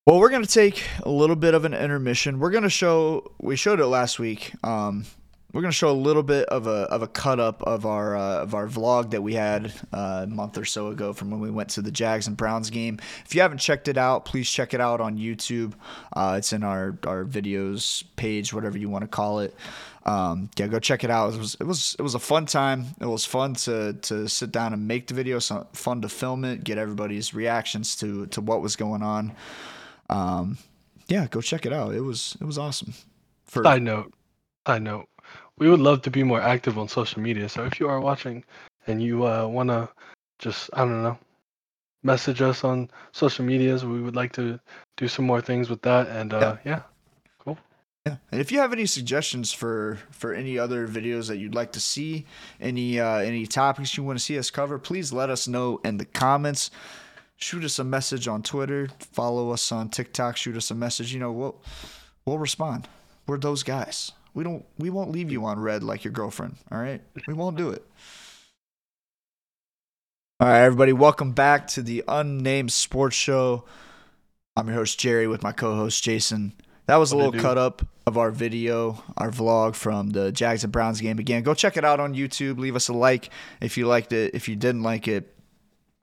Well, 0.05 0.19
we're 0.19 0.29
gonna 0.29 0.45
take 0.45 0.83
a 1.01 1.09
little 1.09 1.35
bit 1.35 1.55
of 1.55 1.65
an 1.65 1.73
intermission. 1.73 2.37
We're 2.39 2.51
gonna 2.51 2.69
show 2.69 3.31
we 3.39 3.55
showed 3.55 3.79
it 3.79 3.87
last 3.87 4.19
week. 4.19 4.53
Um, 4.63 5.05
we're 5.51 5.61
gonna 5.61 5.71
show 5.71 5.89
a 5.89 5.97
little 5.97 6.21
bit 6.21 6.47
of 6.49 6.67
a 6.67 6.81
of 6.91 7.01
a 7.01 7.07
cut 7.07 7.39
up 7.39 7.63
of 7.63 7.87
our 7.87 8.15
uh, 8.15 8.43
of 8.43 8.53
our 8.53 8.67
vlog 8.67 9.09
that 9.09 9.23
we 9.23 9.33
had 9.33 9.73
uh, 9.91 10.21
a 10.25 10.27
month 10.27 10.59
or 10.59 10.65
so 10.65 10.89
ago 10.89 11.11
from 11.11 11.31
when 11.31 11.39
we 11.39 11.49
went 11.49 11.69
to 11.69 11.81
the 11.81 11.89
Jags 11.89 12.27
and 12.27 12.37
Browns 12.37 12.69
game. 12.69 12.99
If 13.25 13.33
you 13.33 13.41
haven't 13.41 13.57
checked 13.57 13.87
it 13.87 13.97
out, 13.97 14.25
please 14.25 14.47
check 14.47 14.75
it 14.75 14.79
out 14.79 15.01
on 15.01 15.17
YouTube. 15.17 15.73
Uh, 16.13 16.35
it's 16.37 16.53
in 16.53 16.63
our 16.63 16.99
our 17.07 17.25
videos 17.25 18.03
page, 18.15 18.53
whatever 18.53 18.77
you 18.77 18.89
want 18.89 19.01
to 19.01 19.07
call 19.07 19.39
it. 19.39 19.55
Um, 20.05 20.51
yeah, 20.55 20.67
go 20.67 20.77
check 20.77 21.03
it 21.03 21.09
out. 21.09 21.33
It 21.33 21.39
was 21.39 21.57
it 21.59 21.63
was 21.63 21.95
it 21.97 22.03
was 22.03 22.13
a 22.13 22.19
fun 22.19 22.45
time. 22.45 22.85
It 23.01 23.07
was 23.07 23.25
fun 23.25 23.55
to 23.55 23.93
to 23.93 24.29
sit 24.29 24.51
down 24.51 24.71
and 24.71 24.87
make 24.87 25.07
the 25.07 25.15
video. 25.15 25.39
So 25.39 25.65
fun 25.73 26.03
to 26.03 26.09
film 26.09 26.45
it, 26.45 26.63
get 26.63 26.77
everybody's 26.77 27.33
reactions 27.33 27.95
to 27.95 28.27
to 28.27 28.39
what 28.39 28.61
was 28.61 28.75
going 28.75 29.01
on. 29.01 29.33
Um, 30.09 30.57
yeah, 31.07 31.27
go 31.29 31.41
check 31.41 31.65
it 31.65 31.73
out. 31.73 31.93
It 31.93 32.01
was 32.01 32.37
it 32.41 32.45
was 32.45 32.57
awesome. 32.57 32.93
For 33.45 33.63
Side 33.63 33.83
note: 33.83 34.13
I 34.65 34.79
know 34.79 35.05
we 35.57 35.69
would 35.69 35.79
love 35.79 36.01
to 36.03 36.11
be 36.11 36.23
more 36.23 36.41
active 36.41 36.77
on 36.77 36.87
social 36.87 37.21
media. 37.21 37.47
So 37.49 37.63
if 37.65 37.79
you 37.79 37.87
are 37.87 37.99
watching 37.99 38.43
and 38.87 39.01
you 39.01 39.25
uh, 39.25 39.47
want 39.47 39.69
to 39.69 39.89
just, 40.39 40.69
I 40.73 40.79
don't 40.79 41.03
know, 41.03 41.17
message 42.03 42.41
us 42.41 42.63
on 42.63 42.89
social 43.13 43.45
medias, 43.45 43.85
we 43.85 44.01
would 44.01 44.15
like 44.15 44.33
to 44.33 44.59
do 44.97 45.07
some 45.07 45.25
more 45.25 45.41
things 45.41 45.69
with 45.69 45.81
that. 45.83 46.07
And 46.07 46.33
uh, 46.33 46.57
yeah. 46.65 46.71
yeah, 46.71 46.81
cool. 47.39 47.57
Yeah, 48.05 48.17
and 48.31 48.41
if 48.41 48.51
you 48.51 48.59
have 48.59 48.73
any 48.73 48.85
suggestions 48.85 49.53
for 49.53 49.99
for 50.11 50.33
any 50.33 50.59
other 50.59 50.87
videos 50.87 51.27
that 51.27 51.37
you'd 51.37 51.55
like 51.55 51.71
to 51.73 51.79
see, 51.79 52.25
any 52.59 52.99
uh, 52.99 53.17
any 53.17 53.47
topics 53.47 53.95
you 53.97 54.03
want 54.03 54.19
to 54.19 54.23
see 54.23 54.37
us 54.37 54.51
cover, 54.51 54.77
please 54.77 55.13
let 55.13 55.29
us 55.29 55.47
know 55.47 55.79
in 55.83 55.97
the 55.97 56.05
comments. 56.05 56.69
Shoot 57.37 57.65
us 57.65 57.79
a 57.79 57.83
message 57.83 58.27
on 58.27 58.43
Twitter, 58.43 58.87
follow 59.11 59.51
us 59.51 59.71
on 59.71 59.89
TikTok, 59.89 60.37
shoot 60.37 60.55
us 60.55 60.71
a 60.71 60.75
message. 60.75 61.13
You 61.13 61.19
know, 61.19 61.31
we'll 61.31 61.61
we'll 62.25 62.37
respond. 62.37 62.87
We're 63.27 63.37
those 63.37 63.61
guys. 63.61 64.11
We 64.33 64.43
don't 64.43 64.65
we 64.77 64.89
won't 64.89 65.11
leave 65.11 65.31
you 65.31 65.43
on 65.45 65.59
red 65.59 65.83
like 65.83 66.03
your 66.03 66.13
girlfriend, 66.13 66.55
all 66.71 66.77
right? 66.77 67.01
We 67.27 67.33
won't 67.33 67.57
do 67.57 67.71
it. 67.71 67.85
All 70.39 70.47
right, 70.47 70.63
everybody, 70.63 70.93
welcome 70.93 71.33
back 71.33 71.67
to 71.67 71.81
the 71.81 72.03
Unnamed 72.07 72.71
Sports 72.71 73.15
Show. 73.15 73.65
I'm 74.55 74.67
your 74.67 74.75
host 74.77 74.99
Jerry 74.99 75.27
with 75.27 75.43
my 75.43 75.51
co-host 75.51 76.03
Jason. 76.03 76.53
That 76.87 76.97
was 76.97 77.11
a 77.11 77.17
little 77.17 77.33
cut 77.33 77.57
up 77.57 77.85
of 78.05 78.17
our 78.17 78.31
video, 78.31 79.03
our 79.17 79.31
vlog 79.31 79.75
from 79.75 80.11
the 80.11 80.31
Jags 80.31 80.63
and 80.63 80.71
Browns 80.71 81.01
game. 81.01 81.19
Again, 81.19 81.43
go 81.43 81.53
check 81.53 81.77
it 81.77 81.83
out 81.83 81.99
on 81.99 82.13
YouTube. 82.13 82.59
Leave 82.59 82.75
us 82.75 82.87
a 82.87 82.93
like 82.93 83.29
if 83.59 83.77
you 83.77 83.87
liked 83.87 84.13
it. 84.13 84.35
If 84.35 84.47
you 84.47 84.55
didn't 84.55 84.83
like 84.83 85.07
it, 85.07 85.34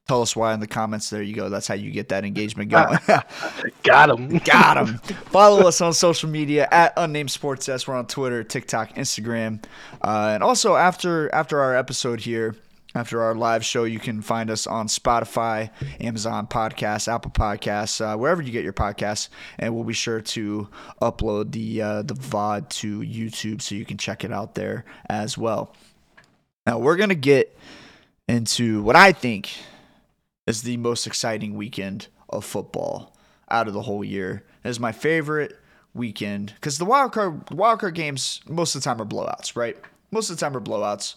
Tell 0.09 0.21
us 0.21 0.35
why 0.35 0.53
in 0.53 0.59
the 0.59 0.67
comments. 0.67 1.11
There 1.11 1.23
you 1.23 1.35
go. 1.35 1.49
That's 1.49 1.69
how 1.69 1.75
you 1.75 1.93
get 1.93 2.09
that 2.09 2.25
engagement 2.25 2.71
going. 2.71 2.99
Got 3.85 4.11
him. 4.11 4.39
Got 4.45 4.77
him. 4.77 4.99
Follow 4.99 5.69
us 5.69 5.81
on 5.81 5.93
social 5.93 6.29
media 6.29 6.67
at 6.73 6.93
Unnamed 6.97 7.31
Sports 7.31 7.69
S. 7.69 7.87
We're 7.87 7.95
on 7.95 8.07
Twitter, 8.07 8.43
TikTok, 8.43 8.95
Instagram, 8.95 9.63
uh, 10.03 10.31
and 10.35 10.43
also 10.43 10.75
after 10.75 11.33
after 11.33 11.61
our 11.61 11.77
episode 11.77 12.21
here, 12.21 12.57
after 12.97 13.23
our 13.23 13.37
live 13.37 13.65
show, 13.65 13.85
you 13.85 14.01
can 14.01 14.23
find 14.23 14.51
us 14.51 14.67
on 14.67 14.89
Spotify, 14.89 15.71
Amazon 16.01 16.49
Podcasts, 16.49 17.07
Apple 17.07 17.31
Podcasts, 17.31 18.01
uh, 18.01 18.17
wherever 18.19 18.43
you 18.43 18.51
get 18.51 18.65
your 18.65 18.73
podcasts, 18.73 19.29
and 19.59 19.73
we'll 19.73 19.85
be 19.85 19.95
sure 19.95 20.21
to 20.21 20.69
upload 21.01 21.53
the 21.53 21.81
uh, 21.81 22.03
the 22.03 22.15
VOD 22.15 22.69
to 22.71 23.01
YouTube 23.01 23.63
so 23.63 23.77
you 23.77 23.85
can 23.85 23.99
check 23.99 24.25
it 24.25 24.33
out 24.33 24.57
there 24.57 24.85
as 25.09 25.39
well. 25.39 25.75
Now 26.67 26.79
we're 26.81 26.97
gonna 26.97 27.15
get 27.15 27.57
into 28.27 28.83
what 28.83 28.97
I 28.97 29.13
think 29.13 29.51
is 30.47 30.63
the 30.63 30.77
most 30.77 31.07
exciting 31.07 31.55
weekend 31.55 32.09
of 32.29 32.45
football 32.45 33.17
out 33.51 33.69
of 33.69 33.75
the 33.75 33.83
whole 33.83 34.05
year. 34.05 34.45
It 34.65 34.69
is 34.69 34.81
my 34.81 34.93
favorite 34.93 35.59
weekend 35.95 36.55
because 36.55 36.79
the 36.79 36.85
wild 36.85 37.13
card 37.13 37.51
wild 37.51 37.81
card 37.81 37.95
games 37.95 38.41
most 38.49 38.75
of 38.75 38.83
the 38.83 38.85
time 38.85 39.01
are 39.01 39.07
blowouts, 39.07 39.57
right? 39.57 39.77
Most 40.11 40.31
of 40.31 40.37
the 40.37 40.41
time 40.41 40.57
are 40.57 40.61
blowouts. 40.61 41.15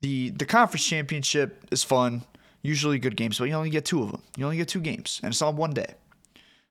The 0.00 0.30
the 0.30 0.46
conference 0.46 0.86
championship 0.86 1.66
is 1.70 1.84
fun, 1.84 2.22
usually 2.62 2.98
good 2.98 3.16
games, 3.16 3.38
but 3.38 3.48
you 3.48 3.54
only 3.54 3.70
get 3.70 3.84
two 3.84 4.02
of 4.02 4.10
them. 4.10 4.22
You 4.36 4.44
only 4.44 4.56
get 4.56 4.68
two 4.68 4.80
games, 4.80 5.20
and 5.22 5.32
it's 5.32 5.42
on 5.42 5.56
one 5.56 5.72
day. 5.72 5.94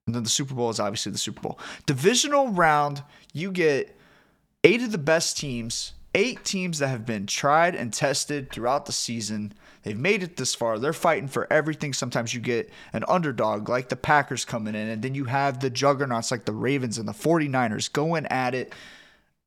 And 0.06 0.16
then 0.16 0.24
the 0.24 0.30
Super 0.30 0.56
Bowl 0.56 0.72
is 0.72 0.80
obviously 0.80 1.12
the 1.12 1.20
Super 1.20 1.42
Bowl. 1.42 1.60
Divisional 1.86 2.50
round, 2.50 3.04
you 3.32 3.52
get 3.52 3.96
eight 4.64 4.82
of 4.82 4.92
the 4.92 4.98
best 4.98 5.38
teams, 5.38 5.94
eight 6.16 6.44
teams 6.44 6.80
that 6.80 6.88
have 6.88 7.06
been 7.06 7.28
tried 7.28 7.76
and 7.76 7.94
tested 7.94 8.52
throughout 8.52 8.88
the 8.88 8.92
season 8.92 9.54
They've 9.84 9.98
made 9.98 10.24
it 10.24 10.36
this 10.36 10.54
far. 10.54 10.78
They're 10.78 10.94
fighting 10.94 11.28
for 11.28 11.52
everything. 11.52 11.94
Sometimes 11.94 12.34
you 12.34 12.42
get 12.42 12.70
an 12.92 13.06
underdog 13.08 13.70
like 13.70 13.90
the 13.90 13.96
Packers 13.96 14.44
coming 14.46 14.76
in, 14.76 14.90
and 14.90 15.02
then 15.02 15.16
you 15.16 15.26
have 15.26 15.60
the 15.60 15.70
juggernauts 15.70 16.32
like 16.32 16.46
the 16.46 16.52
Ravens 16.52 16.98
and 16.98 17.08
the 17.08 17.14
49ers 17.14 17.92
going 17.92 18.26
at 18.28 18.54
it. 18.54 18.74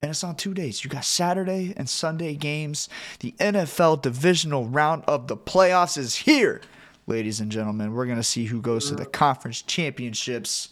And 0.01 0.11
it's 0.11 0.24
on 0.24 0.35
two 0.35 0.55
days. 0.55 0.83
You 0.83 0.91
got 0.91 1.05
Saturday 1.05 1.74
and 1.76 1.89
Sunday 1.89 2.35
games. 2.35 2.89
The 3.20 3.33
NFL 3.39 4.03
divisional 4.03 4.66
round 4.66 5.05
of 5.07 5.28
the 5.28 5.37
playoffs 5.37 5.97
is 5.97 6.16
here, 6.16 6.61
ladies 7.07 7.39
and 7.39 7.53
gentlemen. 7.53 7.93
We're 7.93 8.07
going 8.07 8.16
to 8.16 8.24
see 8.24 8.47
who 8.47 8.61
goes 8.61 8.89
to 8.89 8.97
the 8.97 9.07
conference 9.07 9.62
championships. 9.62 10.70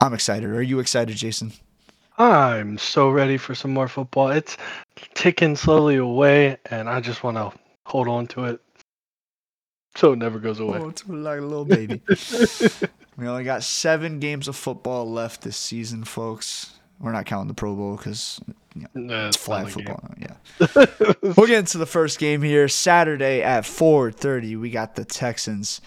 I'm 0.00 0.14
excited. 0.14 0.48
Are 0.48 0.62
you 0.62 0.78
excited, 0.78 1.16
Jason? 1.16 1.52
I'm 2.16 2.78
so 2.78 3.10
ready 3.10 3.36
for 3.36 3.54
some 3.54 3.74
more 3.74 3.88
football. 3.88 4.28
It's 4.28 4.56
ticking 5.12 5.54
slowly 5.54 5.96
away, 5.96 6.56
and 6.70 6.88
I 6.88 7.00
just 7.00 7.22
want 7.22 7.36
to 7.36 7.52
hold 7.86 8.08
on 8.08 8.26
to 8.26 8.44
it 8.44 8.60
so 9.96 10.12
it 10.12 10.18
never 10.18 10.38
goes 10.38 10.60
away. 10.60 10.78
Oh, 10.78 10.90
it's 10.90 11.08
like 11.08 11.38
a 11.38 11.42
little 11.42 11.64
baby. 11.64 12.02
we 13.16 13.26
only 13.26 13.44
got 13.44 13.62
seven 13.62 14.20
games 14.20 14.46
of 14.46 14.54
football 14.54 15.10
left 15.10 15.40
this 15.40 15.56
season, 15.56 16.04
folks. 16.04 16.78
We're 17.00 17.12
not 17.12 17.26
counting 17.26 17.48
the 17.48 17.54
Pro 17.54 17.74
Bowl 17.74 17.96
because 17.96 18.40
you 18.74 18.82
know, 18.82 18.88
nah, 18.94 19.28
it's 19.28 19.36
flag 19.36 19.68
football. 19.68 20.02
Game. 20.18 20.36
Yeah. 20.60 20.86
we'll 21.22 21.46
get 21.46 21.58
into 21.58 21.78
the 21.78 21.86
first 21.86 22.18
game 22.18 22.42
here. 22.42 22.68
Saturday 22.68 23.42
at 23.42 23.64
4:30, 23.64 24.60
we 24.60 24.70
got 24.70 24.96
the 24.96 25.04
Texans 25.04 25.80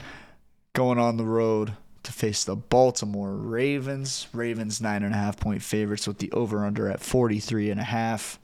going 0.73 0.97
on 0.97 1.17
the 1.17 1.25
road 1.25 1.73
to 2.03 2.11
face 2.11 2.43
the 2.43 2.55
Baltimore 2.55 3.35
Ravens. 3.35 4.27
Ravens 4.33 4.81
nine 4.81 5.03
and 5.03 5.13
a 5.13 5.17
half 5.17 5.39
point 5.39 5.61
favorites 5.61 6.07
with 6.07 6.17
the 6.17 6.31
over 6.31 6.65
under 6.65 6.89
at 6.89 6.99
43 6.99 7.69
and 7.69 7.79
a 7.79 7.83
half. 7.83 8.39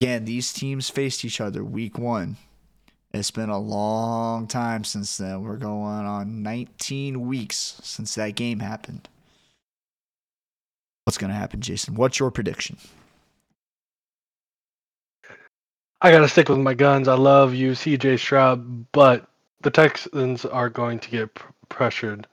Again, 0.00 0.24
these 0.24 0.52
teams 0.52 0.90
faced 0.90 1.24
each 1.24 1.40
other 1.40 1.64
week 1.64 1.98
one. 1.98 2.36
It's 3.12 3.30
been 3.30 3.48
a 3.48 3.58
long 3.58 4.46
time 4.46 4.84
since 4.84 5.16
then. 5.16 5.42
We're 5.42 5.56
going 5.56 6.06
on 6.06 6.42
19 6.42 7.26
weeks 7.26 7.80
since 7.82 8.14
that 8.14 8.34
game 8.36 8.60
happened. 8.60 9.08
What's 11.04 11.18
going 11.18 11.30
to 11.30 11.36
happen, 11.36 11.60
Jason? 11.60 11.94
What's 11.94 12.18
your 12.20 12.30
prediction? 12.30 12.76
I 16.00 16.12
got 16.12 16.20
to 16.20 16.28
stick 16.28 16.48
with 16.48 16.58
my 16.58 16.74
guns. 16.74 17.08
I 17.08 17.14
love 17.14 17.54
you, 17.54 17.72
CJ 17.72 18.20
Stroud, 18.20 18.92
but 18.92 19.26
the 19.62 19.70
Texans 19.70 20.44
are 20.44 20.68
going 20.68 21.00
to 21.00 21.10
get 21.10 21.34
pr- 21.34 21.50
pressured 21.68 22.28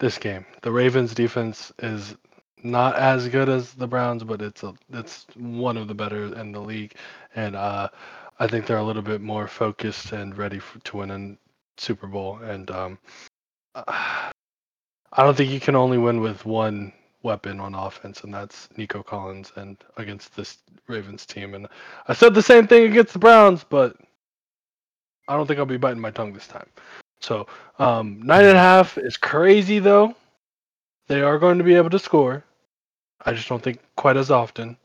this 0.00 0.18
game. 0.18 0.44
The 0.62 0.72
Ravens 0.72 1.14
defense 1.14 1.72
is 1.80 2.16
not 2.62 2.96
as 2.96 3.28
good 3.28 3.48
as 3.48 3.72
the 3.74 3.86
Browns, 3.86 4.24
but 4.24 4.42
it's 4.42 4.62
a 4.62 4.74
it's 4.92 5.26
one 5.36 5.76
of 5.76 5.88
the 5.88 5.94
better 5.94 6.34
in 6.34 6.52
the 6.52 6.60
league, 6.60 6.94
and 7.34 7.56
uh, 7.56 7.88
I 8.38 8.46
think 8.46 8.66
they're 8.66 8.78
a 8.78 8.84
little 8.84 9.02
bit 9.02 9.20
more 9.20 9.48
focused 9.48 10.12
and 10.12 10.36
ready 10.36 10.58
for, 10.58 10.78
to 10.80 10.96
win 10.98 11.10
a 11.10 11.80
Super 11.80 12.06
Bowl. 12.06 12.38
And 12.38 12.70
um, 12.70 12.98
I 13.74 14.32
don't 15.16 15.36
think 15.36 15.50
you 15.50 15.60
can 15.60 15.76
only 15.76 15.98
win 15.98 16.20
with 16.20 16.44
one 16.44 16.92
weapon 17.22 17.60
on 17.60 17.74
offense, 17.74 18.22
and 18.22 18.32
that's 18.32 18.68
Nico 18.76 19.02
Collins, 19.02 19.52
and 19.56 19.76
against 19.96 20.34
this 20.36 20.58
Ravens 20.86 21.26
team. 21.26 21.54
And 21.54 21.66
I 22.06 22.14
said 22.14 22.34
the 22.34 22.42
same 22.42 22.66
thing 22.66 22.90
against 22.90 23.12
the 23.12 23.18
Browns, 23.18 23.64
but 23.68 23.96
I 25.26 25.36
don't 25.36 25.46
think 25.46 25.58
I'll 25.58 25.66
be 25.66 25.76
biting 25.76 26.00
my 26.00 26.10
tongue 26.10 26.32
this 26.32 26.46
time. 26.46 26.68
So 27.20 27.46
um, 27.78 28.20
nine 28.22 28.44
and 28.44 28.56
a 28.56 28.60
half 28.60 28.96
is 28.96 29.16
crazy 29.16 29.78
though. 29.78 30.14
They 31.08 31.22
are 31.22 31.38
going 31.38 31.58
to 31.58 31.64
be 31.64 31.74
able 31.74 31.90
to 31.90 31.98
score. 31.98 32.44
I 33.24 33.32
just 33.32 33.48
don't 33.48 33.62
think 33.62 33.80
quite 33.96 34.16
as 34.16 34.30
often. 34.30 34.76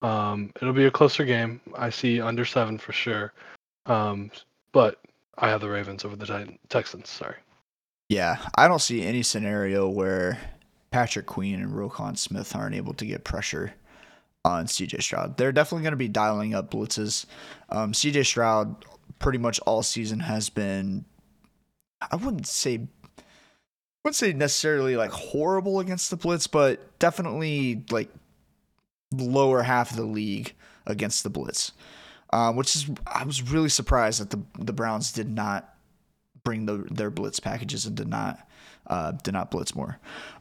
Um, 0.00 0.52
it'll 0.60 0.72
be 0.72 0.86
a 0.86 0.90
closer 0.90 1.24
game. 1.24 1.60
I 1.76 1.90
see 1.90 2.20
under 2.20 2.44
seven 2.44 2.78
for 2.78 2.92
sure. 2.92 3.32
Um, 3.86 4.30
but 4.72 4.98
I 5.38 5.48
have 5.48 5.60
the 5.60 5.68
Ravens 5.68 6.04
over 6.04 6.16
the 6.16 6.56
Texans. 6.68 7.10
Sorry. 7.10 7.36
Yeah, 8.08 8.36
I 8.56 8.68
don't 8.68 8.80
see 8.80 9.02
any 9.02 9.22
scenario 9.22 9.88
where 9.88 10.38
Patrick 10.90 11.26
Queen 11.26 11.60
and 11.60 11.72
Roquan 11.72 12.16
Smith 12.18 12.54
aren't 12.54 12.74
able 12.74 12.94
to 12.94 13.06
get 13.06 13.24
pressure 13.24 13.72
on 14.44 14.66
CJ 14.66 15.02
Stroud. 15.02 15.36
They're 15.36 15.52
definitely 15.52 15.82
going 15.82 15.92
to 15.92 15.96
be 15.96 16.08
dialing 16.08 16.54
up 16.54 16.70
blitzes. 16.70 17.26
Um, 17.70 17.92
CJ 17.92 18.26
Stroud, 18.26 18.84
pretty 19.18 19.38
much 19.38 19.60
all 19.60 19.82
season, 19.82 20.20
has 20.20 20.50
been, 20.50 21.04
I 22.10 22.16
wouldn't 22.16 22.46
say 22.46 22.88
wouldn't 24.04 24.16
say 24.16 24.32
necessarily 24.32 24.96
like 24.96 25.10
horrible 25.10 25.80
against 25.80 26.10
the 26.10 26.16
blitz, 26.16 26.46
but 26.46 26.98
definitely 26.98 27.84
like 27.90 28.08
lower 29.12 29.62
half 29.62 29.90
of 29.90 29.96
the 29.96 30.04
league 30.04 30.54
against 30.86 31.22
the 31.22 31.30
blitz. 31.30 31.72
Um, 32.32 32.56
which 32.56 32.74
is 32.74 32.90
I 33.06 33.24
was 33.24 33.42
really 33.42 33.68
surprised 33.68 34.20
that 34.20 34.30
the 34.30 34.40
the 34.58 34.72
Browns 34.72 35.12
did 35.12 35.28
not 35.28 35.74
bring 36.44 36.66
the, 36.66 36.78
their 36.90 37.10
blitz 37.10 37.38
packages 37.38 37.86
and 37.86 37.94
did 37.94 38.08
not 38.08 38.48
uh, 38.86 39.12
did 39.12 39.32
not 39.32 39.50
blitz 39.50 39.74
more. 39.74 39.98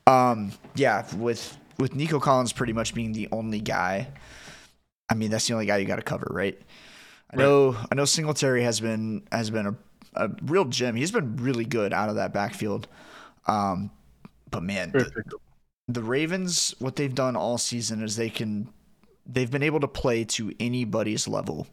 Um, 0.08 0.54
yeah, 0.76 1.06
with 1.16 1.58
with 1.78 1.94
Nico 1.94 2.20
Collins 2.20 2.54
pretty 2.54 2.74
much 2.74 2.94
being 2.94 3.12
the 3.12 3.28
only 3.32 3.60
guy. 3.60 4.08
I 5.10 5.16
mean, 5.16 5.30
that's 5.30 5.48
the 5.48 5.54
only 5.54 5.66
guy 5.66 5.78
you 5.78 5.86
got 5.86 5.98
to 5.98 6.02
cover, 6.02 6.28
right? 6.32 6.58
I 7.30 7.38
know 7.38 7.76
I 7.92 7.96
know 7.96 8.06
Singletary 8.06 8.64
has 8.64 8.80
been 8.80 9.24
has 9.32 9.50
been 9.50 9.68
a, 9.68 9.76
a 10.16 10.30
real 10.44 10.66
gem. 10.66 10.96
He's 10.96 11.12
been 11.12 11.36
really 11.38 11.66
good 11.66 11.94
out 11.94 12.10
of 12.10 12.16
that 12.16 12.34
backfield. 12.34 12.88
Um, 13.48 13.92
but 14.50 14.64
man, 14.64 14.92
the, 14.92 15.24
the 15.88 16.04
Ravens, 16.04 16.76
what 16.80 16.96
they've 16.96 17.14
done 17.14 17.36
all 17.36 17.58
season 17.58 18.04
is 18.04 18.16
they 18.16 18.30
can, 18.30 18.70
they've 19.26 19.52
been 19.52 19.64
able 19.64 19.80
to 19.80 19.88
play 19.88 20.24
to 20.26 20.54
anybody's 20.60 21.28
level 21.28 21.68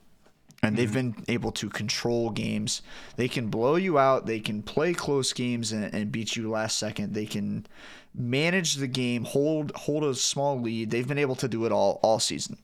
and 0.62 0.76
they've 0.76 0.92
been 0.92 1.14
able 1.28 1.52
to 1.52 1.68
control 1.68 2.30
games. 2.30 2.82
They 3.16 3.28
can 3.28 3.48
blow 3.48 3.76
you 3.76 3.98
out. 3.98 4.26
They 4.26 4.40
can 4.40 4.62
play 4.62 4.92
close 4.92 5.32
games 5.32 5.72
and, 5.72 5.92
and, 5.94 6.10
beat 6.10 6.34
you 6.34 6.50
last 6.50 6.78
second. 6.78 7.14
They 7.14 7.26
can 7.26 7.66
manage 8.14 8.74
the 8.74 8.88
game, 8.88 9.24
hold 9.24 9.72
hold 9.76 10.04
a 10.04 10.14
small 10.14 10.60
lead. 10.60 10.90
They've 10.90 11.06
been 11.06 11.18
able 11.18 11.36
to 11.36 11.48
do 11.48 11.64
it 11.64 11.72
all 11.72 12.00
all 12.02 12.18
season. 12.18 12.58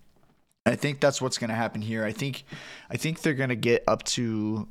I 0.67 0.77
think 0.77 1.01
that's 1.01 1.21
what's 1.21 1.39
going 1.39 1.51
to 1.51 1.57
happen 1.57 1.83
here. 1.83 2.05
I 2.05 2.13
think 2.13 2.45
I 2.91 2.97
think 2.97 3.21
they're 3.21 3.35
going 3.35 3.51
to 3.51 3.57
get 3.57 3.85
up 3.87 4.03
to 4.05 4.67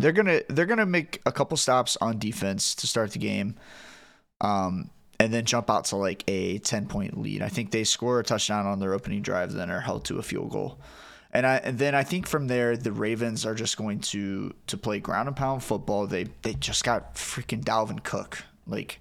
they're 0.00 0.12
to 0.12 0.44
they're 0.48 0.66
to 0.66 0.86
make 0.86 1.20
a 1.26 1.32
couple 1.32 1.56
stops 1.56 1.96
on 2.00 2.18
defense 2.18 2.74
to 2.76 2.86
start 2.86 3.12
the 3.12 3.18
game. 3.18 3.56
Um 4.40 4.90
and 5.18 5.34
then 5.34 5.44
jump 5.44 5.68
out 5.68 5.84
to 5.84 5.96
like 5.96 6.24
a 6.28 6.58
10 6.58 6.86
point 6.86 7.20
lead. 7.20 7.42
I 7.42 7.48
think 7.48 7.70
they 7.70 7.84
score 7.84 8.20
a 8.20 8.24
touchdown 8.24 8.66
on 8.66 8.80
their 8.80 8.94
opening 8.94 9.20
drive 9.20 9.52
then 9.52 9.70
are 9.70 9.80
held 9.80 10.06
to 10.06 10.18
a 10.18 10.22
field 10.22 10.50
goal. 10.50 10.78
And 11.32 11.46
I 11.46 11.56
and 11.56 11.78
then 11.78 11.94
I 11.94 12.02
think 12.02 12.26
from 12.26 12.48
there 12.48 12.76
the 12.76 12.92
Ravens 12.92 13.46
are 13.46 13.54
just 13.54 13.76
going 13.76 14.00
to 14.00 14.54
to 14.66 14.76
play 14.76 14.98
ground 14.98 15.28
and 15.28 15.36
pound 15.36 15.62
football. 15.62 16.06
They 16.06 16.24
they 16.42 16.54
just 16.54 16.84
got 16.84 17.14
freaking 17.14 17.62
Dalvin 17.62 18.02
Cook. 18.02 18.44
Like 18.66 19.00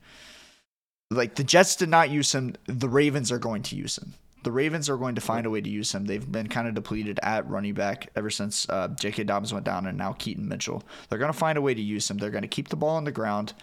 like 1.10 1.36
the 1.36 1.44
Jets 1.44 1.76
did 1.76 1.90
not 1.90 2.10
use 2.10 2.34
him. 2.36 2.56
The 2.66 2.90
Ravens 2.90 3.32
are 3.32 3.40
going 3.40 3.64
to 3.64 3.76
use 3.76 3.98
him. 3.98 4.14
The 4.44 4.52
Ravens 4.52 4.90
are 4.90 4.98
going 4.98 5.16
to 5.16 5.22
find 5.22 5.46
a 5.46 5.50
way 5.50 5.62
to 5.62 5.70
use 5.70 5.94
him. 5.94 6.06
They've 6.06 6.32
been 6.32 6.48
kind 6.48 6.68
of 6.68 6.74
depleted 6.74 7.20
at 7.24 7.50
running 7.50 7.74
back 7.74 8.10
ever 8.16 8.30
since 8.30 8.68
uh, 8.70 8.88
J.K. 8.90 9.26
Dobbins 9.26 9.54
went 9.54 9.66
down 9.66 9.86
and 9.86 9.98
now 9.98 10.14
Keaton 10.14 10.48
Mitchell. 10.48 10.84
They're 11.10 11.20
going 11.20 11.32
to 11.32 11.38
find 11.38 11.58
a 11.58 11.62
way 11.62 11.74
to 11.74 11.82
use 11.82 12.10
him. 12.10 12.18
They're 12.18 12.30
going 12.30 12.44
to 12.44 12.48
keep 12.48 12.70
the 12.70 12.76
ball 12.76 12.96
on 12.96 13.04
the 13.04 13.12
ground 13.12 13.54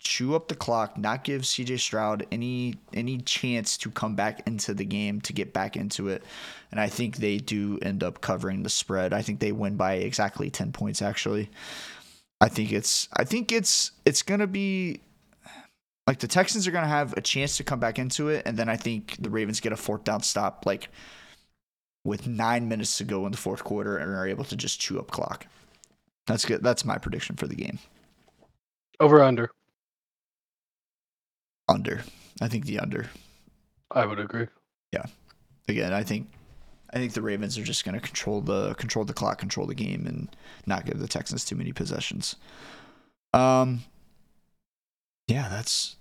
chew 0.00 0.34
up 0.34 0.48
the 0.48 0.54
clock, 0.54 0.98
not 0.98 1.24
give 1.24 1.42
CJ 1.42 1.80
Stroud 1.80 2.26
any 2.30 2.74
any 2.92 3.18
chance 3.18 3.76
to 3.78 3.90
come 3.90 4.14
back 4.14 4.46
into 4.46 4.74
the 4.74 4.84
game 4.84 5.20
to 5.22 5.32
get 5.32 5.52
back 5.52 5.76
into 5.76 6.08
it. 6.08 6.22
And 6.70 6.80
I 6.80 6.88
think 6.88 7.16
they 7.16 7.38
do 7.38 7.78
end 7.80 8.04
up 8.04 8.20
covering 8.20 8.62
the 8.62 8.70
spread. 8.70 9.12
I 9.12 9.22
think 9.22 9.40
they 9.40 9.52
win 9.52 9.76
by 9.76 9.94
exactly 9.94 10.50
10 10.50 10.72
points 10.72 11.00
actually. 11.00 11.50
I 12.40 12.48
think 12.48 12.72
it's 12.72 13.08
I 13.14 13.24
think 13.24 13.50
it's 13.50 13.92
it's 14.04 14.22
going 14.22 14.40
to 14.40 14.46
be 14.46 15.00
like 16.08 16.20
the 16.20 16.26
Texans 16.26 16.66
are 16.66 16.70
going 16.70 16.84
to 16.84 16.88
have 16.88 17.12
a 17.18 17.20
chance 17.20 17.58
to 17.58 17.64
come 17.64 17.78
back 17.78 17.98
into 17.98 18.30
it 18.30 18.42
and 18.46 18.56
then 18.56 18.66
I 18.66 18.76
think 18.78 19.16
the 19.20 19.28
Ravens 19.28 19.60
get 19.60 19.74
a 19.74 19.76
fourth 19.76 20.04
down 20.04 20.22
stop 20.22 20.64
like 20.64 20.88
with 22.02 22.26
9 22.26 22.66
minutes 22.66 22.96
to 22.96 23.04
go 23.04 23.26
in 23.26 23.32
the 23.32 23.36
fourth 23.36 23.62
quarter 23.62 23.98
and 23.98 24.10
are 24.14 24.26
able 24.26 24.44
to 24.44 24.56
just 24.56 24.80
chew 24.80 24.98
up 24.98 25.10
clock. 25.10 25.46
That's 26.26 26.46
good. 26.46 26.62
That's 26.62 26.86
my 26.86 26.96
prediction 26.96 27.36
for 27.36 27.46
the 27.46 27.54
game. 27.54 27.78
Over 28.98 29.22
under. 29.22 29.50
Under. 31.68 32.02
I 32.40 32.48
think 32.48 32.64
the 32.64 32.78
under. 32.78 33.10
I 33.90 34.06
would 34.06 34.18
agree. 34.18 34.46
Yeah. 34.92 35.04
Again, 35.68 35.92
I 35.92 36.04
think 36.04 36.30
I 36.90 36.96
think 36.96 37.12
the 37.12 37.20
Ravens 37.20 37.58
are 37.58 37.64
just 37.64 37.84
going 37.84 37.96
to 37.96 38.00
control 38.00 38.40
the 38.40 38.72
control 38.76 39.04
the 39.04 39.12
clock, 39.12 39.36
control 39.36 39.66
the 39.66 39.74
game, 39.74 40.06
and 40.06 40.34
not 40.64 40.86
give 40.86 40.98
the 40.98 41.06
Texans 41.06 41.44
too 41.44 41.56
many 41.56 41.72
possessions. 41.72 42.36
Um. 43.34 43.84
Yeah, 45.26 45.50
that's 45.50 45.97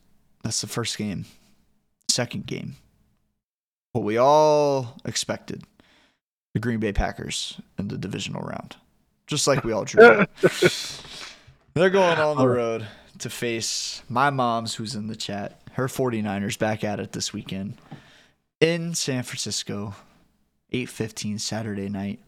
that's 0.47 0.61
the 0.61 0.67
first 0.67 0.97
game. 0.97 1.25
Second 2.07 2.45
game. 2.45 2.77
What 3.91 4.05
we 4.05 4.17
all 4.17 4.95
expected. 5.03 5.63
The 6.53 6.61
Green 6.61 6.79
Bay 6.79 6.93
Packers 6.93 7.59
in 7.77 7.89
the 7.89 7.97
divisional 7.97 8.43
round. 8.43 8.77
Just 9.27 9.45
like 9.45 9.65
we 9.65 9.73
all 9.73 9.83
drew. 9.83 10.25
They're 11.73 11.89
going 11.89 12.17
on 12.17 12.37
the 12.37 12.47
road 12.47 12.87
to 13.19 13.29
face 13.29 14.03
my 14.07 14.29
mom's, 14.29 14.75
who's 14.75 14.95
in 14.95 15.07
the 15.07 15.17
chat, 15.17 15.59
her 15.73 15.87
49ers 15.87 16.57
back 16.57 16.85
at 16.85 17.01
it 17.01 17.11
this 17.11 17.33
weekend 17.33 17.73
in 18.61 18.95
San 18.95 19.23
Francisco, 19.23 19.95
8:15 20.71 21.41
Saturday 21.41 21.89
night. 21.89 22.19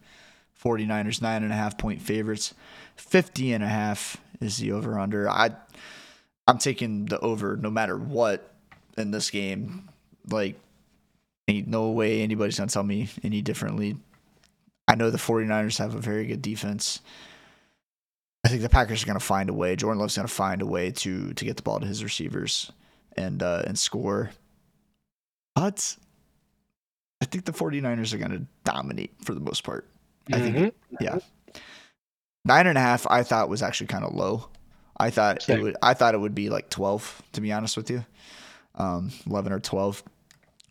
49ers 0.62 1.22
nine 1.22 1.42
and 1.42 1.52
a 1.52 1.56
half 1.56 1.78
point 1.78 2.02
favorites. 2.02 2.52
50 2.96 3.54
and 3.54 3.64
a 3.64 3.68
half 3.68 4.18
is 4.42 4.58
the 4.58 4.72
over 4.72 4.98
under. 4.98 5.26
I 5.28 5.52
I'm 6.50 6.58
taking 6.58 7.06
the 7.06 7.18
over 7.20 7.56
no 7.56 7.70
matter 7.70 7.96
what 7.96 8.52
in 8.96 9.10
this 9.10 9.30
game. 9.30 9.88
Like 10.28 10.56
ain't 11.48 11.68
no 11.68 11.90
way 11.90 12.22
anybody's 12.22 12.58
gonna 12.58 12.70
tell 12.70 12.82
me 12.82 13.08
any 13.22 13.42
differently. 13.42 13.96
I 14.88 14.96
know 14.96 15.10
the 15.10 15.18
49ers 15.18 15.78
have 15.78 15.94
a 15.94 16.00
very 16.00 16.26
good 16.26 16.42
defense. 16.42 17.00
I 18.44 18.48
think 18.48 18.62
the 18.62 18.68
Packers 18.68 19.02
are 19.02 19.06
going 19.06 19.18
to 19.18 19.24
find 19.24 19.50
a 19.50 19.52
way. 19.52 19.76
Jordan 19.76 20.00
Love's 20.00 20.16
going 20.16 20.26
to 20.26 20.32
find 20.32 20.62
a 20.62 20.66
way 20.66 20.90
to 20.90 21.32
to 21.34 21.44
get 21.44 21.56
the 21.56 21.62
ball 21.62 21.78
to 21.78 21.86
his 21.86 22.02
receivers 22.02 22.72
and 23.16 23.42
uh, 23.42 23.62
and 23.66 23.78
score. 23.78 24.30
But 25.54 25.96
I 27.20 27.26
think 27.26 27.44
the 27.44 27.52
49ers 27.52 28.14
are 28.14 28.18
going 28.18 28.30
to 28.30 28.46
dominate 28.64 29.12
for 29.22 29.34
the 29.34 29.40
most 29.40 29.62
part. 29.62 29.86
I 30.32 30.38
mm-hmm. 30.38 30.58
think, 30.58 30.74
yeah. 31.00 31.18
Nine 32.44 32.66
and 32.66 32.78
a 32.78 32.80
half, 32.80 33.06
I 33.08 33.22
thought 33.22 33.48
was 33.48 33.62
actually 33.62 33.88
kind 33.88 34.04
of 34.04 34.14
low. 34.14 34.48
I 35.00 35.10
thought 35.10 35.42
Same. 35.42 35.58
it 35.58 35.62
would. 35.62 35.76
I 35.82 35.94
thought 35.94 36.14
it 36.14 36.18
would 36.18 36.34
be 36.34 36.50
like 36.50 36.68
12, 36.70 37.22
to 37.32 37.40
be 37.40 37.52
honest 37.52 37.76
with 37.76 37.90
you, 37.90 38.04
um, 38.74 39.10
11 39.26 39.52
or 39.52 39.60
12. 39.60 40.02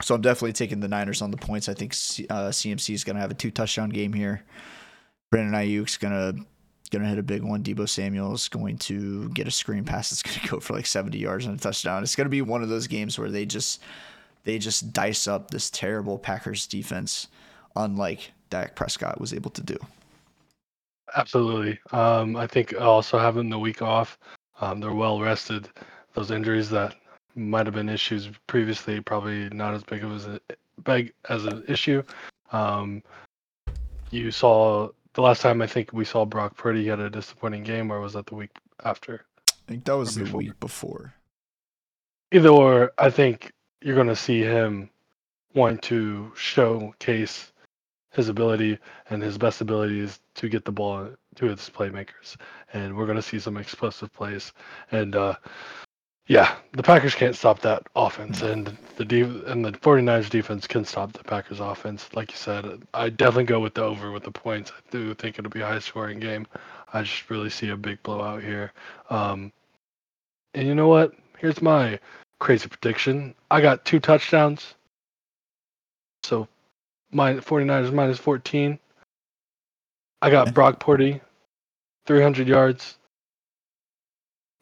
So 0.01 0.15
I'm 0.15 0.21
definitely 0.21 0.53
taking 0.53 0.79
the 0.79 0.87
Niners 0.87 1.21
on 1.21 1.31
the 1.31 1.37
points. 1.37 1.67
I 1.67 1.73
think 1.73 1.91
uh, 2.29 2.49
CMC 2.49 2.93
is 2.93 3.03
going 3.03 3.15
to 3.15 3.21
have 3.21 3.31
a 3.31 3.35
two 3.35 3.51
touchdown 3.51 3.89
game 3.89 4.13
here. 4.13 4.43
Brandon 5.31 5.53
Aiyuk's 5.53 5.97
going 5.97 6.13
to 6.13 6.45
going 6.91 7.03
to 7.03 7.09
hit 7.09 7.19
a 7.19 7.23
big 7.23 7.43
one. 7.43 7.63
Deebo 7.63 7.87
Samuel's 7.87 8.47
going 8.47 8.77
to 8.79 9.29
get 9.29 9.47
a 9.47 9.51
screen 9.51 9.83
pass 9.83 10.09
that's 10.09 10.23
going 10.23 10.39
to 10.41 10.47
go 10.47 10.59
for 10.59 10.73
like 10.73 10.85
70 10.85 11.17
yards 11.17 11.45
and 11.45 11.57
a 11.57 11.61
touchdown. 11.61 12.03
It's 12.03 12.15
going 12.15 12.25
to 12.25 12.31
be 12.31 12.41
one 12.41 12.63
of 12.63 12.69
those 12.69 12.87
games 12.87 13.17
where 13.19 13.29
they 13.29 13.45
just 13.45 13.81
they 14.43 14.57
just 14.57 14.93
dice 14.93 15.27
up 15.27 15.51
this 15.51 15.69
terrible 15.69 16.17
Packers 16.17 16.65
defense, 16.65 17.27
unlike 17.75 18.31
Dak 18.49 18.75
Prescott 18.75 19.19
was 19.19 19.33
able 19.33 19.51
to 19.51 19.61
do. 19.61 19.77
Absolutely. 21.15 21.79
Um, 21.91 22.35
I 22.35 22.47
think 22.47 22.79
also 22.79 23.17
having 23.17 23.49
the 23.49 23.59
week 23.59 23.81
off, 23.81 24.17
um, 24.61 24.79
they're 24.79 24.93
well 24.93 25.19
rested. 25.19 25.69
Those 26.13 26.31
injuries 26.31 26.69
that 26.69 26.95
might 27.35 27.65
have 27.65 27.75
been 27.75 27.89
issues 27.89 28.29
previously, 28.47 28.99
probably 29.01 29.49
not 29.49 29.73
as 29.73 29.83
big 29.83 30.03
of 30.03 30.25
a 30.25 30.39
big 30.83 31.13
as 31.29 31.45
an 31.45 31.63
issue. 31.67 32.03
Um, 32.51 33.03
you 34.11 34.31
saw 34.31 34.89
the 35.13 35.21
last 35.21 35.41
time 35.41 35.61
I 35.61 35.67
think 35.67 35.93
we 35.93 36.05
saw 36.05 36.25
Brock 36.25 36.55
Purdy 36.55 36.87
had 36.87 36.99
a 36.99 37.09
disappointing 37.09 37.63
game, 37.63 37.91
or 37.91 37.99
was 37.99 38.13
that 38.13 38.25
the 38.25 38.35
week 38.35 38.51
after? 38.83 39.25
I 39.47 39.53
think 39.67 39.85
that 39.85 39.97
was 39.97 40.15
the 40.15 40.35
week 40.35 40.59
before. 40.59 41.13
Either 42.31 42.49
or, 42.49 42.91
I 42.97 43.09
think 43.09 43.51
you're 43.81 43.95
going 43.95 44.07
to 44.07 44.15
see 44.15 44.41
him 44.41 44.89
want 45.53 45.81
to 45.83 46.31
showcase 46.35 47.51
his 48.19 48.29
ability, 48.29 48.77
and 49.09 49.23
his 49.23 49.37
best 49.37 49.61
ability 49.61 49.99
is 50.01 50.19
to 50.35 50.49
get 50.49 50.65
the 50.65 50.71
ball 50.71 51.09
to 51.35 51.45
his 51.45 51.69
playmakers. 51.69 52.35
And 52.73 52.95
we're 52.95 53.05
going 53.05 53.15
to 53.15 53.21
see 53.21 53.39
some 53.39 53.57
explosive 53.57 54.11
plays. 54.13 54.51
And 54.91 55.15
uh, 55.15 55.35
yeah, 56.27 56.55
the 56.73 56.83
Packers 56.83 57.15
can't 57.15 57.35
stop 57.35 57.61
that 57.61 57.87
offense, 57.95 58.41
and 58.43 58.77
the 58.97 59.05
de- 59.05 59.45
and 59.51 59.65
the 59.65 59.71
49ers 59.71 60.29
defense 60.29 60.67
can 60.67 60.85
stop 60.85 61.13
the 61.13 61.23
Packers 61.23 61.59
offense. 61.59 62.07
Like 62.13 62.31
you 62.31 62.37
said, 62.37 62.83
I 62.93 63.09
definitely 63.09 63.45
go 63.45 63.59
with 63.59 63.73
the 63.73 63.83
over 63.83 64.11
with 64.11 64.23
the 64.23 64.31
points. 64.31 64.71
I 64.71 64.81
do 64.91 65.13
think 65.15 65.39
it'll 65.39 65.49
be 65.49 65.61
a 65.61 65.65
high 65.65 65.79
scoring 65.79 66.19
game. 66.19 66.45
I 66.93 67.01
just 67.01 67.29
really 67.29 67.49
see 67.49 67.69
a 67.69 67.77
big 67.77 68.03
blowout 68.03 68.43
here. 68.43 68.73
Um, 69.09 69.51
and 70.53 70.67
you 70.67 70.75
know 70.75 70.87
what? 70.87 71.13
Here's 71.39 71.61
my 71.61 71.99
crazy 72.39 72.67
prediction. 72.67 73.33
I 73.49 73.61
got 73.61 73.85
two 73.85 73.99
touchdowns. 73.99 74.75
So 76.23 76.47
my 77.11 77.35
49ers 77.35 77.93
minus 77.93 78.17
14. 78.17 78.79
I 80.21 80.29
got 80.29 80.53
Brock 80.53 80.79
Purdy, 80.79 81.21
300 82.05 82.47
yards, 82.47 82.97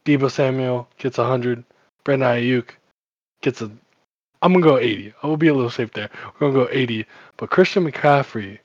Deebo 0.06 0.32
Samuel 0.32 0.88
gets 0.98 1.18
100. 1.18 1.64
Brandon 2.04 2.30
Aiyuk 2.30 2.70
gets 3.42 3.62
a. 3.62 3.70
I'm 4.42 4.54
gonna 4.54 4.64
go 4.64 4.78
80. 4.78 5.14
I 5.22 5.28
will 5.28 5.36
be 5.36 5.50
a 5.50 5.54
little 5.54 5.70
safe 5.70 5.92
there. 5.92 6.10
We're 6.40 6.52
gonna 6.52 6.66
go 6.66 6.70
80. 6.72 7.06
But 7.36 7.50
Christian 7.50 7.90
McCaffrey 7.90 8.60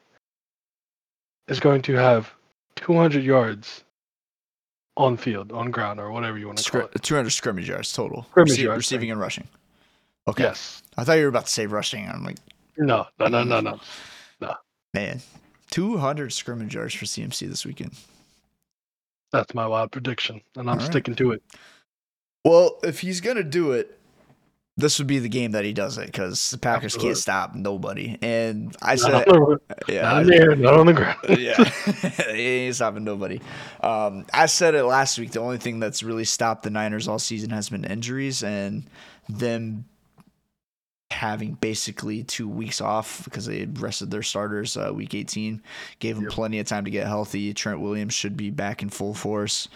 is 1.49 1.59
going 1.59 1.83
to 1.83 1.95
have 1.95 2.33
200 2.76 3.24
yards 3.24 3.83
on 4.97 5.16
field, 5.16 5.51
on 5.51 5.70
ground, 5.72 5.99
or 5.99 6.12
whatever 6.12 6.39
you 6.39 6.47
want 6.47 6.59
to 6.59 6.70
call 6.70 6.80
it. 6.83 7.03
200 7.03 7.30
scrimmage 7.30 7.68
yards 7.68 7.93
total. 7.93 8.26
Scrimmage 8.30 8.53
Rece- 8.59 8.62
yards, 8.62 8.78
receiving 8.78 9.11
and 9.11 9.18
rushing. 9.18 9.49
Okay. 10.28 10.45
Yes. 10.45 10.83
I 10.97 11.03
thought 11.03 11.14
you 11.14 11.22
were 11.22 11.28
about 11.28 11.47
to 11.47 11.53
say 11.53 11.66
rushing. 11.66 12.09
I'm 12.09 12.22
like, 12.22 12.37
no, 12.76 13.06
no, 13.18 13.26
no, 13.28 13.44
no, 13.44 13.60
no, 13.60 13.80
no. 14.40 14.54
Man, 14.94 15.20
200 15.70 16.32
scrimmage 16.32 16.74
yards 16.74 16.94
for 16.94 17.04
CMC 17.04 17.48
this 17.48 17.64
weekend. 17.64 17.92
That's 19.32 19.54
my 19.54 19.66
wild 19.66 19.92
prediction, 19.92 20.42
and 20.56 20.70
I'm 20.70 20.78
right. 20.78 20.86
sticking 20.86 21.14
to 21.16 21.32
it. 21.32 21.42
Well, 22.44 22.78
if 22.82 23.00
he's 23.00 23.20
gonna 23.20 23.42
do 23.42 23.72
it, 23.72 23.98
this 24.76 24.98
would 24.98 25.06
be 25.06 25.18
the 25.18 25.28
game 25.28 25.52
that 25.52 25.64
he 25.64 25.72
does 25.72 25.98
it 25.98 26.06
because 26.06 26.50
the 26.50 26.58
Packers 26.58 26.94
Absolutely. 26.94 27.08
can't 27.08 27.18
stop 27.18 27.54
nobody. 27.54 28.18
And 28.22 28.74
I 28.80 28.96
said, 28.96 29.26
not 29.26 29.60
yeah, 29.86 30.02
not 30.02 30.26
there, 30.26 30.56
not 30.56 30.74
on 30.74 30.86
the 30.86 30.92
ground. 30.94 31.18
yeah, 31.38 31.62
he 32.32 32.66
ain't 32.66 32.74
stopping 32.74 33.04
nobody. 33.04 33.40
Um, 33.80 34.26
I 34.32 34.46
said 34.46 34.74
it 34.74 34.84
last 34.84 35.18
week. 35.18 35.32
The 35.32 35.40
only 35.40 35.58
thing 35.58 35.78
that's 35.78 36.02
really 36.02 36.24
stopped 36.24 36.62
the 36.62 36.70
Niners 36.70 37.06
all 37.06 37.18
season 37.18 37.50
has 37.50 37.68
been 37.68 37.84
injuries 37.84 38.42
and 38.42 38.84
them 39.28 39.84
having 41.12 41.54
basically 41.54 42.24
two 42.24 42.48
weeks 42.48 42.80
off 42.80 43.22
because 43.24 43.46
they 43.46 43.66
rested 43.66 44.10
their 44.10 44.22
starters 44.22 44.76
uh, 44.76 44.90
week 44.94 45.14
18, 45.14 45.62
gave 45.98 46.16
them 46.16 46.24
Yep. 46.24 46.32
plenty 46.32 46.58
of 46.58 46.66
time 46.66 46.84
to 46.84 46.90
get 46.90 47.06
healthy. 47.06 47.54
Trent 47.54 47.80
Williams 47.80 48.14
should 48.14 48.36
be 48.36 48.50
back 48.50 48.82
in 48.82 48.88
full 48.90 49.14
force. 49.14 49.68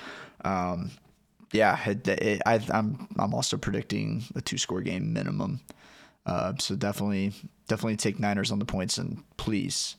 Um, 0.45 0.91
yeah, 1.53 1.79
it, 1.89 2.07
it, 2.09 2.43
I, 2.45 2.61
I'm 2.71 3.09
I'm 3.19 3.33
also 3.35 3.57
predicting 3.57 4.25
a 4.35 4.41
two 4.41 4.59
score 4.59 4.81
game 4.81 5.13
minimum. 5.13 5.61
Uh, 6.27 6.55
so 6.59 6.75
definitely 6.75 7.33
definitely 7.69 7.97
take 7.97 8.19
Niners 8.19 8.51
on 8.51 8.59
the 8.59 8.65
points 8.65 8.99
and 8.99 9.23
please, 9.37 9.97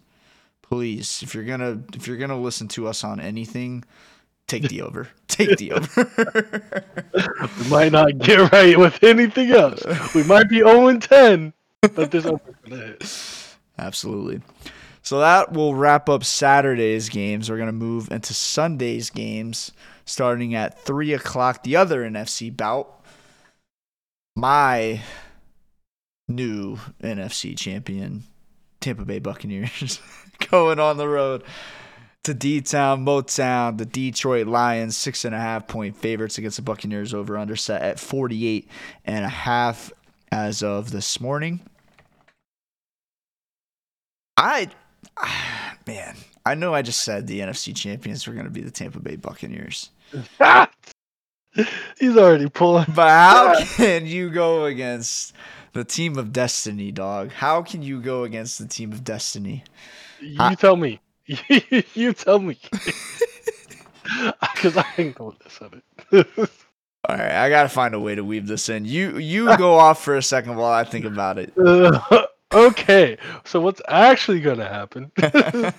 please 0.61 1.21
if 1.23 1.33
you're 1.33 1.45
gonna 1.45 1.81
if 1.93 2.07
you're 2.07 2.17
gonna 2.17 2.39
listen 2.39 2.67
to 2.69 2.87
us 2.87 3.03
on 3.03 3.19
anything, 3.19 3.83
take 4.47 4.63
the 4.63 4.81
over. 4.81 5.09
Take 5.27 5.57
the 5.57 5.73
over. 5.73 6.83
We 7.59 7.69
might 7.69 7.91
not 7.91 8.17
get 8.17 8.51
right 8.51 8.77
with 8.77 9.03
anything 9.03 9.51
else. 9.51 9.83
We 10.15 10.23
might 10.23 10.49
be 10.49 10.57
0 10.59 10.97
10, 10.97 11.53
but 11.93 12.11
this 12.11 12.25
over. 12.25 12.97
Absolutely. 13.77 14.41
So 15.03 15.19
that 15.19 15.53
will 15.53 15.75
wrap 15.75 16.09
up 16.09 16.23
Saturday's 16.23 17.09
games. 17.09 17.49
We're 17.49 17.57
gonna 17.57 17.71
move 17.71 18.11
into 18.11 18.33
Sunday's 18.33 19.09
games, 19.09 19.71
starting 20.05 20.55
at 20.55 20.79
three 20.83 21.13
o'clock. 21.13 21.63
The 21.63 21.75
other 21.75 22.01
NFC 22.01 22.55
bout. 22.55 22.93
My 24.35 25.01
new 26.27 26.77
NFC 27.01 27.57
champion, 27.57 28.23
Tampa 28.79 29.05
Bay 29.05 29.19
Buccaneers, 29.19 29.99
going 30.49 30.79
on 30.79 30.97
the 30.97 31.07
road 31.07 31.43
to 32.23 32.33
D 32.33 32.61
Town, 32.61 33.05
Motown, 33.05 33.77
the 33.77 33.85
Detroit 33.85 34.47
Lions, 34.47 34.97
six 34.97 35.23
and 35.25 35.33
a 35.33 35.39
half 35.39 35.67
point 35.67 35.95
favorites 35.95 36.37
against 36.37 36.57
the 36.57 36.63
Buccaneers 36.63 37.13
over 37.13 37.37
under 37.37 37.55
set 37.55 37.81
at 37.81 37.99
48 37.99 38.67
and 39.05 39.23
a 39.25 39.29
half 39.29 39.91
as 40.31 40.61
of 40.61 40.91
this 40.91 41.21
morning. 41.21 41.61
I, 44.35 44.69
man, 45.87 46.15
I 46.45 46.55
know 46.55 46.73
I 46.73 46.81
just 46.81 47.01
said 47.01 47.27
the 47.27 47.39
NFC 47.39 47.75
champions 47.75 48.27
were 48.27 48.33
going 48.33 48.45
to 48.45 48.51
be 48.51 48.61
the 48.61 48.71
Tampa 48.71 48.99
Bay 48.99 49.15
Buccaneers, 49.15 49.91
He's 51.99 52.15
already 52.15 52.49
pulling. 52.49 52.85
but 52.93 53.09
how 53.09 53.55
can 53.75 54.05
you 54.05 54.29
go 54.29 54.65
against 54.65 55.33
the 55.73 55.83
team 55.83 56.17
of 56.17 56.31
destiny, 56.31 56.91
dog? 56.91 57.31
How 57.31 57.63
can 57.63 57.81
you 57.81 57.99
go 57.99 58.23
against 58.25 58.59
the 58.59 58.67
team 58.67 58.91
of 58.91 59.03
destiny? 59.03 59.63
You 60.21 60.35
I- 60.39 60.55
tell 60.55 60.75
me. 60.75 60.99
you 61.93 62.13
tell 62.13 62.39
me. 62.39 62.57
Because 64.41 64.77
I 64.77 64.85
ain't 64.97 65.15
going 65.15 65.35
to 65.37 65.49
set 65.49 65.73
it. 65.73 66.27
All 67.09 67.15
right, 67.15 67.31
I 67.31 67.49
gotta 67.49 67.69
find 67.69 67.93
a 67.93 67.99
way 67.99 68.15
to 68.15 68.23
weave 68.23 68.47
this 68.47 68.67
in. 68.67 68.83
You 68.83 69.17
you 69.17 69.55
go 69.57 69.75
off 69.75 70.03
for 70.03 70.17
a 70.17 70.21
second 70.21 70.57
while 70.57 70.73
I 70.73 70.83
think 70.83 71.05
about 71.05 71.37
it. 71.37 71.53
Uh, 71.57 72.25
okay, 72.53 73.17
so 73.45 73.61
what's 73.61 73.81
actually 73.87 74.41
going 74.41 74.57
to 74.57 74.67
happen? 74.67 75.11
the 75.15 75.73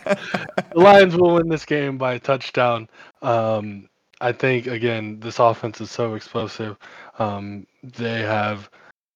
Lions 0.74 1.16
will 1.16 1.34
win 1.34 1.48
this 1.48 1.66
game 1.66 1.98
by 1.98 2.14
a 2.14 2.18
touchdown. 2.18 2.88
Um, 3.20 3.90
I 4.22 4.32
think 4.32 4.68
again, 4.68 5.20
this 5.20 5.38
offense 5.38 5.82
is 5.82 5.90
so 5.90 6.14
explosive. 6.14 6.78
Um, 7.18 7.66
they 7.82 8.22
have 8.22 8.70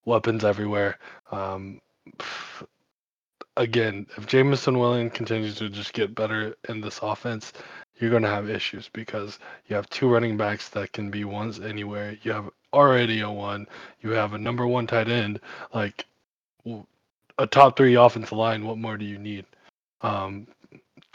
weapons 0.04 0.44
everywhere. 0.44 0.98
Um, 1.30 1.80
again, 3.56 4.06
if 4.16 4.26
Jameson 4.26 4.78
Williams 4.78 5.12
continues 5.12 5.56
to 5.56 5.68
just 5.68 5.92
get 5.92 6.14
better 6.14 6.54
in 6.68 6.80
this 6.80 7.00
offense, 7.02 7.52
you're 7.98 8.10
going 8.10 8.22
to 8.22 8.28
have 8.28 8.48
issues 8.48 8.88
because 8.92 9.38
you 9.66 9.76
have 9.76 9.88
two 9.90 10.08
running 10.08 10.36
backs 10.36 10.68
that 10.70 10.92
can 10.92 11.10
be 11.10 11.24
ones 11.24 11.60
anywhere. 11.60 12.16
You 12.22 12.32
have 12.32 12.50
already 12.72 13.20
a 13.20 13.30
one. 13.30 13.66
You 14.00 14.10
have 14.10 14.32
a 14.32 14.38
number 14.38 14.66
one 14.66 14.86
tight 14.86 15.08
end. 15.08 15.40
Like 15.74 16.04
a 17.38 17.46
top 17.46 17.76
three 17.76 17.94
offensive 17.94 18.32
line. 18.32 18.64
What 18.64 18.78
more 18.78 18.96
do 18.96 19.04
you 19.04 19.18
need? 19.18 19.44
Um, 20.00 20.46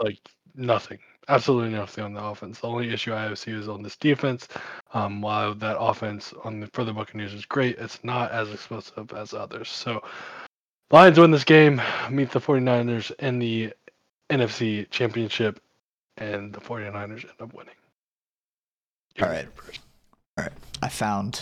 like 0.01 0.19
nothing. 0.55 0.99
Absolutely 1.29 1.71
nothing 1.71 2.05
on 2.05 2.13
the 2.13 2.23
offense. 2.23 2.59
The 2.59 2.67
only 2.67 2.93
issue 2.93 3.13
I 3.13 3.33
see 3.33 3.51
is 3.51 3.67
on 3.67 3.83
this 3.83 3.97
defense. 3.97 4.47
Um, 4.93 5.21
while 5.21 5.53
that 5.55 5.77
offense 5.77 6.33
on 6.45 6.61
the 6.61 6.67
for 6.67 6.85
the 6.85 6.93
Buccaneers 6.93 7.33
is 7.33 7.45
great, 7.45 7.77
it's 7.79 8.01
not 8.03 8.31
as 8.31 8.49
explosive 8.51 9.11
as 9.11 9.33
others. 9.33 9.67
So 9.69 10.01
Lions 10.89 11.19
win 11.19 11.31
this 11.31 11.43
game, 11.43 11.81
meet 12.09 12.31
the 12.31 12.39
49ers 12.39 13.11
in 13.19 13.39
the 13.39 13.73
NFC 14.29 14.89
Championship, 14.89 15.61
and 16.17 16.53
the 16.53 16.61
49ers 16.61 17.23
end 17.23 17.33
up 17.41 17.53
winning. 17.53 17.75
All 19.21 19.27
right. 19.27 19.47
All 20.37 20.43
right. 20.45 20.53
I 20.81 20.89
found 20.89 21.41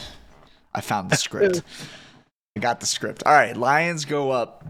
I 0.74 0.82
found 0.82 1.10
the 1.10 1.16
script. 1.16 1.62
I 2.58 2.60
got 2.60 2.80
the 2.80 2.86
script. 2.86 3.24
All 3.26 3.34
right, 3.34 3.56
Lions 3.56 4.06
go 4.06 4.32
up 4.32 4.66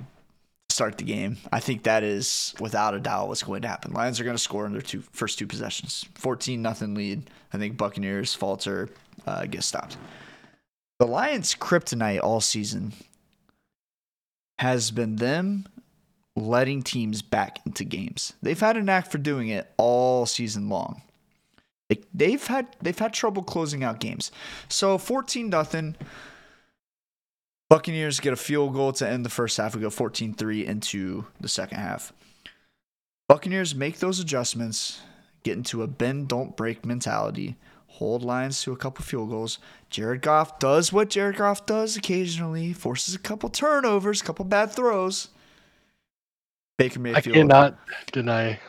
start 0.75 0.97
the 0.97 1.05
game. 1.05 1.37
I 1.53 1.61
think 1.61 1.83
that 1.83 2.03
is 2.03 2.53
without 2.59 2.93
a 2.93 2.99
doubt 2.99 3.29
what's 3.29 3.43
going 3.43 3.61
to 3.61 3.67
happen. 3.67 3.93
Lions 3.93 4.19
are 4.19 4.25
going 4.25 4.35
to 4.35 4.41
score 4.41 4.65
in 4.65 4.73
their 4.73 4.81
two 4.81 5.01
first 5.13 5.39
two 5.39 5.47
possessions. 5.47 6.03
14 6.15 6.61
nothing 6.61 6.93
lead. 6.95 7.29
I 7.53 7.57
think 7.57 7.77
Buccaneers 7.77 8.33
falter 8.33 8.89
uh, 9.25 9.45
get 9.45 9.63
stopped. 9.63 9.95
The 10.99 11.07
Lions 11.07 11.55
kryptonite 11.55 12.21
all 12.21 12.41
season 12.41 12.91
has 14.59 14.91
been 14.91 15.17
them 15.17 15.67
letting 16.35 16.83
teams 16.83 17.21
back 17.21 17.59
into 17.65 17.83
games. 17.83 18.33
They've 18.41 18.59
had 18.59 18.77
a 18.77 18.83
knack 18.83 19.09
for 19.09 19.17
doing 19.17 19.49
it 19.49 19.71
all 19.77 20.25
season 20.25 20.69
long. 20.69 21.01
They, 21.89 22.01
they've 22.13 22.45
had 22.45 22.67
they've 22.81 22.97
had 22.97 23.13
trouble 23.13 23.43
closing 23.43 23.83
out 23.83 23.99
games. 23.99 24.31
So 24.69 24.97
14 24.97 25.49
nothing. 25.49 25.95
Buccaneers 27.69 28.19
get 28.19 28.33
a 28.33 28.37
field 28.37 28.73
goal 28.73 28.93
to 28.93 29.07
end 29.07 29.25
the 29.25 29.29
first 29.29 29.57
half. 29.57 29.75
We 29.75 29.81
go 29.81 29.89
14-3 29.89 30.65
into 30.65 31.25
the 31.39 31.49
second 31.49 31.79
half. 31.79 32.13
Buccaneers 33.27 33.73
make 33.73 33.97
those 33.97 34.19
adjustments, 34.19 35.01
get 35.41 35.57
into 35.57 35.81
a 35.81 35.87
bend 35.87 36.27
don't 36.27 36.55
break 36.55 36.85
mentality, 36.85 37.55
hold 37.95 38.23
lines 38.23 38.61
to 38.63 38.71
a 38.71 38.77
couple 38.77 39.03
field 39.03 39.29
goals. 39.29 39.59
Jared 39.89 40.21
Goff 40.21 40.59
does 40.59 40.91
what 40.91 41.09
Jared 41.09 41.37
Goff 41.37 41.65
does 41.65 41.95
occasionally, 41.95 42.73
forces 42.73 43.15
a 43.15 43.19
couple 43.19 43.49
turnovers, 43.49 44.21
a 44.21 44.23
couple 44.23 44.45
bad 44.45 44.71
throws. 44.71 45.29
Baker 46.77 46.99
Mayfield. 46.99 47.35
I 47.35 47.39
cannot 47.39 47.77
deny 48.11 48.59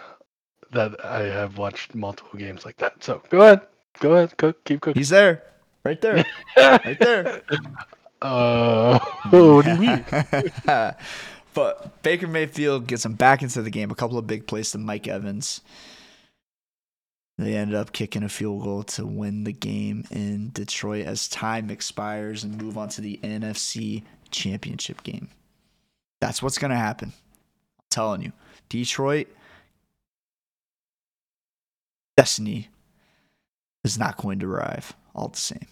that 0.72 1.04
I 1.04 1.22
have 1.22 1.58
watched 1.58 1.94
multiple 1.94 2.38
games 2.38 2.64
like 2.64 2.76
that. 2.76 3.02
So 3.02 3.22
go 3.30 3.40
ahead, 3.40 3.62
go 4.00 4.14
ahead, 4.14 4.36
cook, 4.36 4.62
keep 4.64 4.80
cooking. 4.80 5.00
He's 5.00 5.08
there. 5.08 5.42
Right 5.84 6.00
there. 6.00 6.24
Right 6.56 6.98
there. 6.98 7.42
Uh, 8.22 8.98
what 9.30 9.64
do 9.64 9.70
you 9.70 9.76
mean? 9.78 10.04
but 11.54 12.02
Baker 12.02 12.26
Mayfield 12.26 12.86
gets 12.86 13.04
him 13.04 13.14
back 13.14 13.42
into 13.42 13.62
the 13.62 13.70
game. 13.70 13.90
A 13.90 13.94
couple 13.94 14.18
of 14.18 14.26
big 14.26 14.46
plays 14.46 14.70
to 14.72 14.78
Mike 14.78 15.06
Evans. 15.06 15.60
They 17.38 17.54
ended 17.54 17.76
up 17.76 17.92
kicking 17.92 18.22
a 18.22 18.28
field 18.30 18.62
goal 18.62 18.82
to 18.84 19.04
win 19.04 19.44
the 19.44 19.52
game 19.52 20.04
in 20.10 20.50
Detroit 20.50 21.04
as 21.06 21.28
time 21.28 21.70
expires 21.70 22.44
and 22.44 22.60
move 22.60 22.78
on 22.78 22.88
to 22.90 23.02
the 23.02 23.20
NFC 23.22 24.04
Championship 24.30 25.02
game. 25.02 25.28
That's 26.20 26.42
what's 26.42 26.56
going 26.56 26.70
to 26.70 26.76
happen. 26.76 27.12
I'm 27.78 27.84
telling 27.90 28.22
you. 28.22 28.32
Detroit, 28.70 29.28
destiny 32.16 32.68
is 33.84 33.98
not 33.98 34.16
going 34.16 34.38
to 34.38 34.50
arrive 34.50 34.94
all 35.14 35.28
the 35.28 35.36
same. 35.36 35.66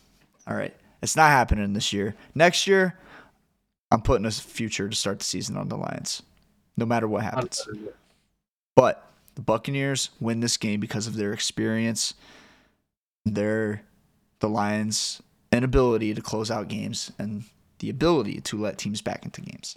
All 0.46 0.54
right. 0.54 0.74
It's 1.02 1.16
not 1.16 1.30
happening 1.30 1.72
this 1.72 1.92
year. 1.92 2.14
Next 2.34 2.66
year, 2.66 2.98
I'm 3.90 4.02
putting 4.02 4.26
a 4.26 4.30
future 4.30 4.88
to 4.88 4.96
start 4.96 5.18
the 5.18 5.24
season 5.24 5.56
on 5.56 5.68
the 5.68 5.76
Lions, 5.76 6.22
no 6.76 6.84
matter 6.84 7.08
what 7.08 7.22
happens. 7.22 7.66
But 8.76 9.10
the 9.34 9.42
Buccaneers 9.42 10.10
win 10.20 10.40
this 10.40 10.56
game 10.56 10.80
because 10.80 11.06
of 11.06 11.16
their 11.16 11.32
experience, 11.32 12.14
their 13.24 13.82
the 14.40 14.48
Lions' 14.48 15.22
inability 15.52 16.14
to 16.14 16.20
close 16.20 16.50
out 16.50 16.68
games, 16.68 17.10
and 17.18 17.44
the 17.78 17.90
ability 17.90 18.40
to 18.42 18.60
let 18.60 18.78
teams 18.78 19.00
back 19.00 19.24
into 19.24 19.40
games. 19.40 19.76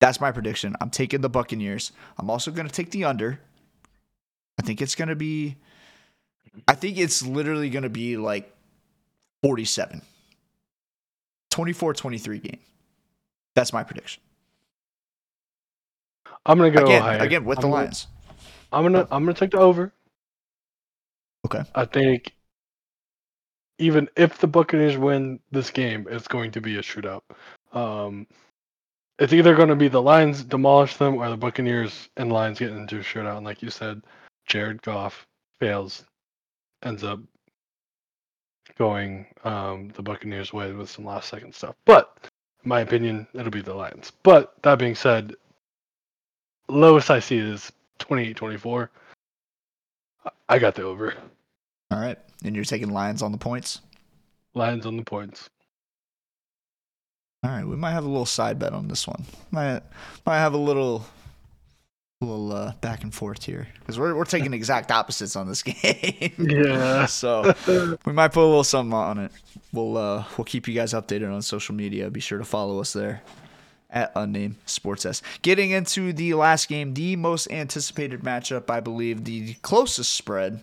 That's 0.00 0.20
my 0.20 0.32
prediction. 0.32 0.76
I'm 0.80 0.90
taking 0.90 1.20
the 1.20 1.28
Buccaneers. 1.28 1.92
I'm 2.18 2.30
also 2.30 2.50
going 2.50 2.66
to 2.66 2.72
take 2.72 2.90
the 2.90 3.04
under. 3.04 3.38
I 4.58 4.62
think 4.62 4.80
it's 4.80 4.94
going 4.94 5.08
to 5.08 5.16
be. 5.16 5.56
I 6.66 6.74
think 6.74 6.96
it's 6.98 7.22
literally 7.22 7.68
going 7.70 7.82
to 7.82 7.90
be 7.90 8.16
like 8.16 8.54
47. 9.42 10.02
24 11.50 11.94
23 11.94 12.38
game. 12.38 12.58
That's 13.54 13.72
my 13.72 13.82
prediction. 13.82 14.22
I'm 16.46 16.58
gonna 16.58 16.70
go 16.70 16.84
again, 16.84 17.02
higher. 17.02 17.18
again 17.18 17.44
with 17.44 17.58
I'm 17.58 17.62
the 17.62 17.68
gonna- 17.68 17.82
Lions. 17.82 18.06
I'm 18.72 18.84
gonna 18.84 19.06
I'm 19.10 19.24
gonna 19.24 19.34
take 19.34 19.50
the 19.52 19.58
over. 19.58 19.92
Okay. 21.46 21.62
I 21.74 21.84
think 21.84 22.32
even 23.78 24.08
if 24.16 24.38
the 24.38 24.46
Buccaneers 24.46 24.96
win 24.96 25.40
this 25.50 25.70
game, 25.70 26.06
it's 26.10 26.28
going 26.28 26.50
to 26.52 26.60
be 26.60 26.76
a 26.76 26.82
shootout. 26.82 27.22
Um, 27.72 28.26
it's 29.18 29.32
either 29.32 29.54
going 29.54 29.68
to 29.68 29.76
be 29.76 29.88
the 29.88 30.02
Lions 30.02 30.44
demolish 30.44 30.96
them 30.96 31.16
or 31.16 31.28
the 31.30 31.36
Buccaneers 31.36 32.08
and 32.16 32.30
Lions 32.32 32.58
get 32.58 32.70
into 32.70 32.98
a 32.98 33.02
shootout. 33.02 33.36
And 33.36 33.46
like 33.46 33.62
you 33.62 33.70
said, 33.70 34.02
Jared 34.46 34.82
Goff 34.82 35.26
fails, 35.60 36.04
ends 36.82 37.04
up 37.04 37.20
going 38.78 39.26
um, 39.44 39.90
the 39.94 40.02
Buccaneers' 40.02 40.52
way 40.52 40.72
with 40.72 40.90
some 40.90 41.04
last 41.04 41.28
second 41.28 41.54
stuff. 41.54 41.74
But 41.84 42.16
In 42.64 42.68
my 42.68 42.80
opinion, 42.80 43.26
it'll 43.34 43.50
be 43.50 43.62
the 43.62 43.74
Lions. 43.74 44.12
But 44.22 44.54
that 44.62 44.78
being 44.78 44.94
said, 44.94 45.34
lowest 46.68 47.10
I 47.10 47.20
see 47.20 47.38
is 47.38 47.72
28-24. 48.00 48.88
I 50.48 50.58
got 50.58 50.74
the 50.74 50.82
over. 50.82 51.14
All 51.90 52.00
right. 52.00 52.18
And 52.44 52.54
you're 52.54 52.64
taking 52.64 52.90
Lions 52.90 53.22
on 53.22 53.32
the 53.32 53.38
points? 53.38 53.80
Lions 54.54 54.86
on 54.86 54.96
the 54.96 55.04
points. 55.04 55.48
All 57.42 57.50
right, 57.50 57.66
we 57.66 57.76
might 57.76 57.92
have 57.92 58.04
a 58.04 58.08
little 58.08 58.26
side 58.26 58.58
bet 58.58 58.74
on 58.74 58.88
this 58.88 59.08
one. 59.08 59.24
Might 59.50 59.80
might 60.26 60.38
have 60.38 60.52
a 60.52 60.58
little 60.58 61.06
little 62.20 62.52
uh, 62.52 62.72
back 62.82 63.02
and 63.02 63.14
forth 63.14 63.42
here 63.44 63.66
because 63.78 63.98
we're 63.98 64.14
we're 64.14 64.26
taking 64.26 64.52
exact 64.52 64.90
opposites 64.90 65.36
on 65.36 65.48
this 65.48 65.62
game. 65.62 66.34
Yeah. 66.38 67.06
so 67.06 67.54
we 68.04 68.12
might 68.12 68.28
put 68.32 68.42
a 68.42 68.46
little 68.46 68.62
something 68.64 68.92
on 68.92 69.16
it. 69.18 69.32
We'll 69.72 69.96
uh, 69.96 70.24
we'll 70.36 70.44
keep 70.44 70.68
you 70.68 70.74
guys 70.74 70.92
updated 70.92 71.32
on 71.32 71.40
social 71.40 71.74
media. 71.74 72.10
Be 72.10 72.20
sure 72.20 72.36
to 72.36 72.44
follow 72.44 72.78
us 72.78 72.92
there 72.92 73.22
at 73.90 74.12
unnamed 74.14 74.56
sports 74.66 75.04
s. 75.04 75.22
Getting 75.42 75.70
into 75.70 76.12
the 76.12 76.34
last 76.34 76.68
game 76.68 76.94
the 76.94 77.16
most 77.16 77.50
anticipated 77.50 78.20
matchup 78.20 78.70
i 78.70 78.80
believe 78.80 79.24
the 79.24 79.54
closest 79.54 80.12
spread 80.14 80.62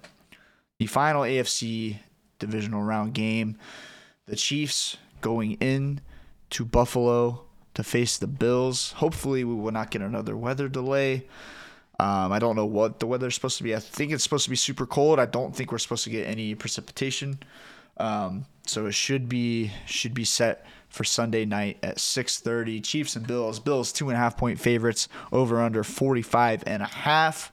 the 0.79 0.85
final 0.85 1.21
afc 1.23 1.97
divisional 2.39 2.83
round 2.83 3.13
game. 3.13 3.57
The 4.25 4.35
chiefs 4.35 4.97
going 5.21 5.53
in 5.53 6.01
to 6.51 6.65
buffalo 6.65 7.43
to 7.73 7.83
face 7.83 8.17
the 8.17 8.27
bills. 8.27 8.93
Hopefully 8.93 9.43
we 9.43 9.53
will 9.53 9.71
not 9.71 9.91
get 9.91 10.01
another 10.01 10.35
weather 10.35 10.67
delay. 10.67 11.27
Um, 11.99 12.31
i 12.31 12.37
don't 12.37 12.55
know 12.55 12.65
what 12.65 12.99
the 12.99 13.07
weather's 13.07 13.35
supposed 13.35 13.57
to 13.57 13.63
be. 13.63 13.75
I 13.75 13.79
think 13.79 14.11
it's 14.11 14.23
supposed 14.23 14.43
to 14.43 14.49
be 14.49 14.55
super 14.55 14.85
cold. 14.85 15.19
I 15.19 15.25
don't 15.25 15.55
think 15.55 15.71
we're 15.71 15.79
supposed 15.79 16.03
to 16.03 16.09
get 16.09 16.27
any 16.27 16.53
precipitation. 16.53 17.39
Um, 17.97 18.45
so 18.67 18.85
it 18.85 18.93
should 18.93 19.27
be 19.27 19.71
should 19.87 20.13
be 20.13 20.23
set 20.23 20.65
for 20.89 21.03
Sunday 21.03 21.45
night 21.45 21.77
at 21.83 21.97
6:30. 21.97 22.83
Chiefs 22.83 23.15
and 23.15 23.27
Bills. 23.27 23.59
Bills 23.59 23.91
two 23.91 24.09
and 24.09 24.17
a 24.17 24.19
half 24.19 24.37
point 24.37 24.59
favorites. 24.59 25.07
Over 25.31 25.61
under 25.61 25.83
45 25.83 26.63
and 26.65 26.81
a 26.81 26.87
half. 26.87 27.51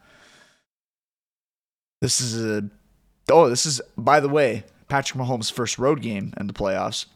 This 2.01 2.20
is 2.20 2.45
a 2.45 2.68
oh 3.30 3.49
this 3.49 3.66
is 3.66 3.80
by 3.97 4.20
the 4.20 4.28
way 4.28 4.64
Patrick 4.89 5.18
Mahomes' 5.18 5.51
first 5.51 5.78
road 5.78 6.03
game 6.03 6.35
in 6.39 6.47
the 6.47 6.53
playoffs. 6.53 7.07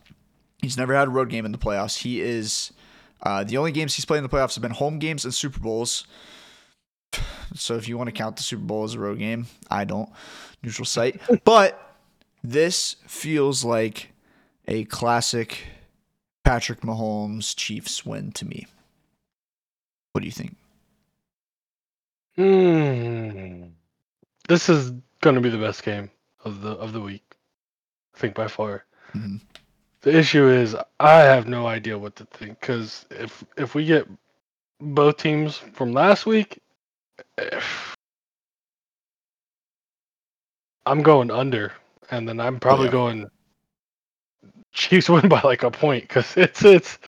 He's 0.62 0.76
never 0.76 0.94
had 0.94 1.08
a 1.08 1.10
road 1.10 1.28
game 1.28 1.44
in 1.44 1.52
the 1.52 1.58
playoffs. 1.58 1.98
He 1.98 2.20
is 2.20 2.72
uh, 3.22 3.44
the 3.44 3.56
only 3.56 3.72
games 3.72 3.94
he's 3.94 4.04
played 4.04 4.18
in 4.18 4.24
the 4.24 4.28
playoffs 4.28 4.54
have 4.54 4.62
been 4.62 4.72
home 4.72 4.98
games 4.98 5.24
and 5.24 5.34
Super 5.34 5.60
Bowls. 5.60 6.06
So 7.54 7.76
if 7.76 7.88
you 7.88 7.96
want 7.96 8.08
to 8.08 8.12
count 8.12 8.36
the 8.36 8.42
Super 8.42 8.62
Bowl 8.62 8.84
as 8.84 8.94
a 8.94 8.98
road 8.98 9.18
game, 9.18 9.46
I 9.70 9.84
don't. 9.84 10.10
Neutral 10.62 10.84
site, 10.84 11.20
but 11.44 11.96
this 12.42 12.96
feels 13.06 13.64
like 13.64 14.10
a 14.66 14.84
classic 14.84 15.64
Patrick 16.48 16.80
Mahomes 16.80 17.54
Chiefs 17.54 18.06
win 18.06 18.32
to 18.32 18.46
me. 18.46 18.66
What 20.12 20.22
do 20.22 20.26
you 20.26 20.32
think? 20.32 20.56
Hmm. 22.36 23.64
This 24.48 24.70
is 24.70 24.92
going 25.20 25.34
to 25.34 25.42
be 25.42 25.50
the 25.50 25.58
best 25.58 25.82
game 25.82 26.10
of 26.46 26.62
the 26.62 26.70
of 26.70 26.94
the 26.94 27.02
week. 27.02 27.36
I 28.14 28.18
think 28.18 28.34
by 28.34 28.48
far. 28.48 28.86
Mm-hmm. 29.14 29.36
The 30.00 30.16
issue 30.16 30.48
is 30.48 30.74
I 30.98 31.18
have 31.20 31.46
no 31.46 31.66
idea 31.66 31.98
what 31.98 32.16
to 32.16 32.24
think 32.24 32.58
because 32.60 33.04
if 33.10 33.44
if 33.58 33.74
we 33.74 33.84
get 33.84 34.08
both 34.80 35.18
teams 35.18 35.58
from 35.58 35.92
last 35.92 36.24
week, 36.24 36.62
if, 37.36 37.94
I'm 40.86 41.02
going 41.02 41.30
under 41.30 41.74
and 42.10 42.26
then 42.26 42.40
I'm 42.40 42.58
probably 42.58 42.86
Yeah. 42.86 42.92
going 42.92 43.30
Chiefs 44.72 45.08
win 45.08 45.28
by 45.28 45.40
like 45.42 45.62
a 45.62 45.70
point 45.70 46.02
because 46.04 46.36
it's 46.36 46.64
it's 46.64 46.98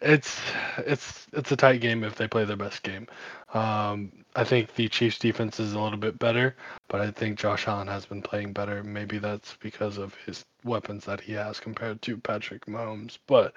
it's 0.00 0.40
it's 0.78 1.26
it's 1.32 1.52
a 1.52 1.56
tight 1.56 1.80
game 1.80 2.04
if 2.04 2.14
they 2.16 2.28
play 2.28 2.44
their 2.44 2.56
best 2.56 2.82
game. 2.82 3.06
Um, 3.54 4.12
I 4.36 4.44
think 4.44 4.74
the 4.74 4.88
Chiefs 4.88 5.18
defense 5.18 5.60
is 5.60 5.72
a 5.74 5.80
little 5.80 5.98
bit 5.98 6.18
better, 6.18 6.56
but 6.88 7.00
I 7.00 7.10
think 7.10 7.38
Josh 7.38 7.68
Allen 7.68 7.88
has 7.88 8.06
been 8.06 8.22
playing 8.22 8.52
better. 8.52 8.82
Maybe 8.82 9.18
that's 9.18 9.56
because 9.60 9.98
of 9.98 10.14
his 10.26 10.44
weapons 10.64 11.04
that 11.06 11.20
he 11.20 11.32
has 11.34 11.60
compared 11.60 12.02
to 12.02 12.16
Patrick 12.18 12.66
Mahomes. 12.66 13.18
But 13.26 13.54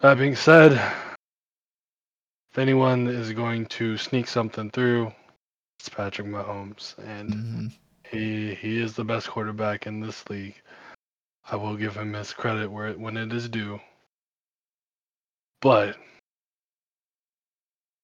that 0.00 0.18
being 0.18 0.36
said, 0.36 0.72
if 2.50 2.58
anyone 2.58 3.08
is 3.08 3.32
going 3.32 3.66
to 3.66 3.96
sneak 3.98 4.26
something 4.28 4.70
through, 4.70 5.12
it's 5.78 5.88
Patrick 5.88 6.28
Mahomes, 6.28 6.96
and 6.98 7.36
Mm-hmm. 7.36 7.66
he 8.08 8.54
he 8.54 8.80
is 8.80 8.94
the 8.94 9.04
best 9.04 9.28
quarterback 9.28 9.86
in 9.86 10.00
this 10.00 10.28
league. 10.30 10.60
I 11.50 11.56
will 11.56 11.76
give 11.76 11.96
him 11.96 12.12
his 12.14 12.32
credit 12.32 12.70
where 12.70 12.88
it, 12.88 12.98
when 12.98 13.16
it 13.16 13.32
is 13.32 13.48
due. 13.48 13.80
But 15.60 15.96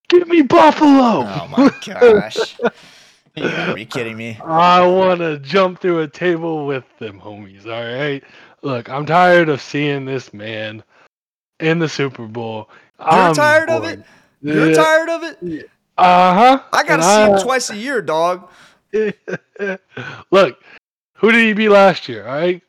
give 0.08 0.28
me 0.28 0.42
Buffalo. 0.42 1.24
Oh 1.26 1.48
my 1.56 1.70
gosh! 1.86 2.58
Are 2.62 2.72
you 3.36 3.50
gotta 3.50 3.74
be 3.74 3.86
kidding 3.86 4.16
me. 4.16 4.38
I 4.44 4.86
want 4.86 5.20
to 5.20 5.38
jump 5.38 5.80
through 5.80 6.00
a 6.00 6.08
table 6.08 6.66
with 6.66 6.84
them 6.98 7.20
homies. 7.20 7.66
All 7.66 7.98
right. 7.98 8.22
Look, 8.62 8.88
I'm 8.88 9.06
tired 9.06 9.48
of 9.48 9.60
seeing 9.60 10.04
this 10.04 10.32
man 10.32 10.82
in 11.60 11.78
the 11.78 11.88
Super 11.88 12.26
Bowl. 12.26 12.68
You're 12.98 13.34
tired 13.34 13.70
of 13.70 13.84
it? 13.84 14.02
You're 14.42 14.74
tired 14.74 15.08
of 15.08 15.22
it? 15.24 15.70
Uh 15.96 16.34
huh. 16.34 16.62
I 16.72 16.84
gotta 16.84 17.02
see 17.02 17.32
him 17.32 17.38
twice 17.40 17.70
a 17.70 17.76
year, 17.76 18.02
dog. 18.02 18.48
Look, 20.30 20.62
who 21.14 21.32
did 21.32 21.44
he 21.44 21.52
be 21.52 21.68
last 21.68 22.08
year? 22.08 22.26
All 22.26 22.34
right. 22.34 22.62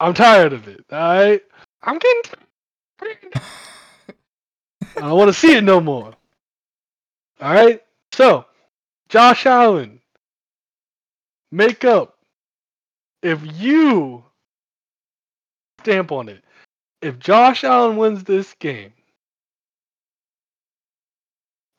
I'm 0.00 0.14
tired 0.14 0.54
of 0.54 0.66
it. 0.66 0.82
All 0.90 0.98
right. 0.98 1.42
I'm 1.82 1.98
getting. 1.98 2.32
I 4.96 5.00
don't 5.00 5.18
want 5.18 5.28
to 5.28 5.34
see 5.38 5.54
it 5.54 5.62
no 5.64 5.80
more. 5.80 6.14
All 7.40 7.54
right. 7.54 7.82
So, 8.12 8.46
Josh 9.08 9.46
Allen, 9.46 10.00
make 11.52 11.84
up. 11.84 12.16
If 13.22 13.40
you 13.60 14.24
stamp 15.80 16.10
on 16.10 16.30
it, 16.30 16.42
if 17.02 17.18
Josh 17.18 17.64
Allen 17.64 17.98
wins 17.98 18.24
this 18.24 18.54
game, 18.54 18.94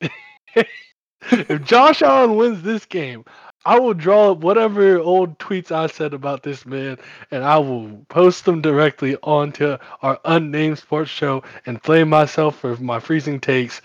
if 1.22 1.62
Josh 1.64 2.02
Allen 2.02 2.36
wins 2.36 2.62
this 2.62 2.86
game, 2.86 3.24
I 3.64 3.78
will 3.78 3.94
draw 3.94 4.32
up 4.32 4.38
whatever 4.38 4.98
old 4.98 5.38
tweets 5.38 5.70
I 5.70 5.86
said 5.86 6.14
about 6.14 6.42
this 6.42 6.66
man 6.66 6.98
and 7.30 7.44
I 7.44 7.58
will 7.58 8.04
post 8.08 8.44
them 8.44 8.60
directly 8.60 9.16
onto 9.22 9.76
our 10.02 10.18
unnamed 10.24 10.78
sports 10.78 11.10
show 11.10 11.44
and 11.66 11.82
flame 11.82 12.08
myself 12.08 12.58
for 12.58 12.76
my 12.76 12.98
freezing 12.98 13.38
takes. 13.38 13.80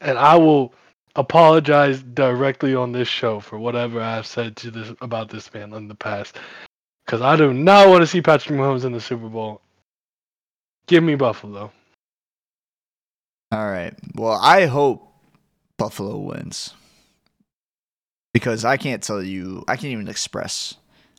And 0.00 0.18
I 0.18 0.34
will 0.36 0.74
apologize 1.14 2.02
directly 2.02 2.74
on 2.74 2.90
this 2.90 3.06
show 3.06 3.38
for 3.38 3.58
whatever 3.58 4.00
I've 4.00 4.26
said 4.26 4.56
to 4.56 4.70
this 4.70 4.92
about 5.00 5.30
this 5.30 5.52
man 5.54 5.72
in 5.72 5.86
the 5.86 5.94
past. 5.94 6.38
Because 7.06 7.22
I 7.22 7.36
do 7.36 7.52
not 7.52 7.88
want 7.88 8.02
to 8.02 8.06
see 8.06 8.22
Patrick 8.22 8.58
Mahomes 8.58 8.84
in 8.84 8.92
the 8.92 9.00
Super 9.00 9.28
Bowl. 9.28 9.60
Give 10.88 11.04
me 11.04 11.14
Buffalo. 11.14 11.70
All 13.52 13.70
right. 13.70 13.94
Well, 14.16 14.38
I 14.42 14.66
hope 14.66 15.12
Buffalo 15.76 16.16
wins 16.16 16.74
because 18.32 18.64
I 18.64 18.76
can't 18.76 19.02
tell 19.02 19.22
you, 19.22 19.64
I 19.68 19.76
can't 19.76 19.92
even 19.92 20.08
express 20.08 20.74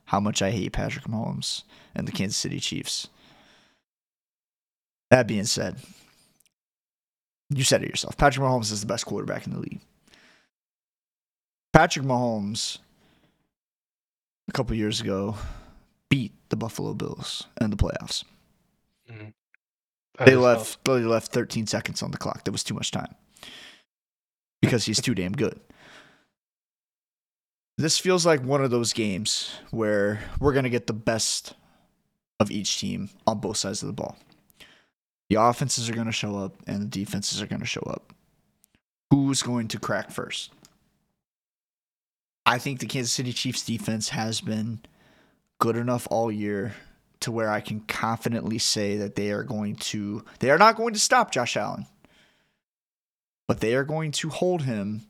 how 0.05 0.19
much 0.19 0.41
I 0.41 0.51
hate 0.51 0.73
Patrick 0.73 1.05
Mahomes 1.05 1.63
and 1.95 2.07
the 2.07 2.11
Kansas 2.11 2.37
City 2.37 2.59
Chiefs. 2.59 3.07
That 5.09 5.27
being 5.27 5.45
said, 5.45 5.77
you 7.49 7.63
said 7.63 7.83
it 7.83 7.89
yourself. 7.89 8.17
Patrick 8.17 8.43
Mahomes 8.43 8.71
is 8.71 8.81
the 8.81 8.87
best 8.87 9.05
quarterback 9.05 9.45
in 9.45 9.53
the 9.53 9.59
league. 9.59 9.81
Patrick 11.71 12.05
Mahomes, 12.05 12.79
a 14.47 14.51
couple 14.51 14.75
years 14.75 15.01
ago, 15.01 15.35
beat 16.09 16.33
the 16.49 16.55
Buffalo 16.55 16.93
Bills 16.93 17.47
in 17.59 17.69
the 17.69 17.75
playoffs. 17.75 18.23
Mm-hmm. 19.11 19.29
That 20.17 20.25
They 20.25 20.35
left. 20.35 20.83
They 20.85 20.99
left 20.99 21.31
13 21.31 21.67
seconds 21.67 22.03
on 22.03 22.11
the 22.11 22.17
clock. 22.17 22.43
That 22.43 22.51
was 22.51 22.63
too 22.63 22.75
much 22.75 22.91
time 22.91 23.15
because 24.61 24.85
he's 24.85 25.01
too 25.01 25.15
damn 25.15 25.33
good. 25.33 25.59
This 27.77 27.97
feels 27.97 28.25
like 28.25 28.43
one 28.43 28.63
of 28.63 28.71
those 28.71 28.93
games 28.93 29.53
where 29.71 30.21
we're 30.39 30.53
gonna 30.53 30.69
get 30.69 30.87
the 30.87 30.93
best 30.93 31.53
of 32.39 32.51
each 32.51 32.79
team 32.79 33.09
on 33.25 33.39
both 33.39 33.57
sides 33.57 33.81
of 33.81 33.87
the 33.87 33.93
ball. 33.93 34.17
The 35.29 35.41
offenses 35.41 35.89
are 35.89 35.93
gonna 35.93 36.11
show 36.11 36.37
up, 36.37 36.55
and 36.67 36.81
the 36.81 36.85
defenses 36.85 37.41
are 37.41 37.47
gonna 37.47 37.65
show 37.65 37.83
up. 37.87 38.13
Who's 39.09 39.41
going 39.41 39.67
to 39.69 39.79
crack 39.79 40.11
first? 40.11 40.51
I 42.45 42.57
think 42.57 42.79
the 42.79 42.85
Kansas 42.85 43.13
City 43.13 43.33
Chiefs 43.33 43.65
defense 43.65 44.09
has 44.09 44.41
been 44.41 44.79
good 45.59 45.77
enough 45.77 46.07
all 46.11 46.31
year 46.31 46.75
to 47.21 47.31
where 47.31 47.49
I 47.49 47.61
can 47.61 47.79
confidently 47.81 48.57
say 48.57 48.97
that 48.97 49.15
they 49.15 49.31
are 49.31 49.43
going 49.43 49.77
to 49.77 50.25
they 50.39 50.51
are 50.51 50.57
not 50.57 50.75
going 50.75 50.93
to 50.93 50.99
stop 50.99 51.31
Josh 51.31 51.55
Allen. 51.55 51.85
But 53.47 53.61
they 53.61 53.75
are 53.75 53.83
going 53.85 54.11
to 54.13 54.29
hold 54.29 54.63
him 54.63 55.03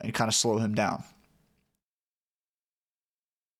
and 0.00 0.14
kind 0.14 0.28
of 0.28 0.34
slow 0.34 0.58
him 0.58 0.74
down. 0.74 1.02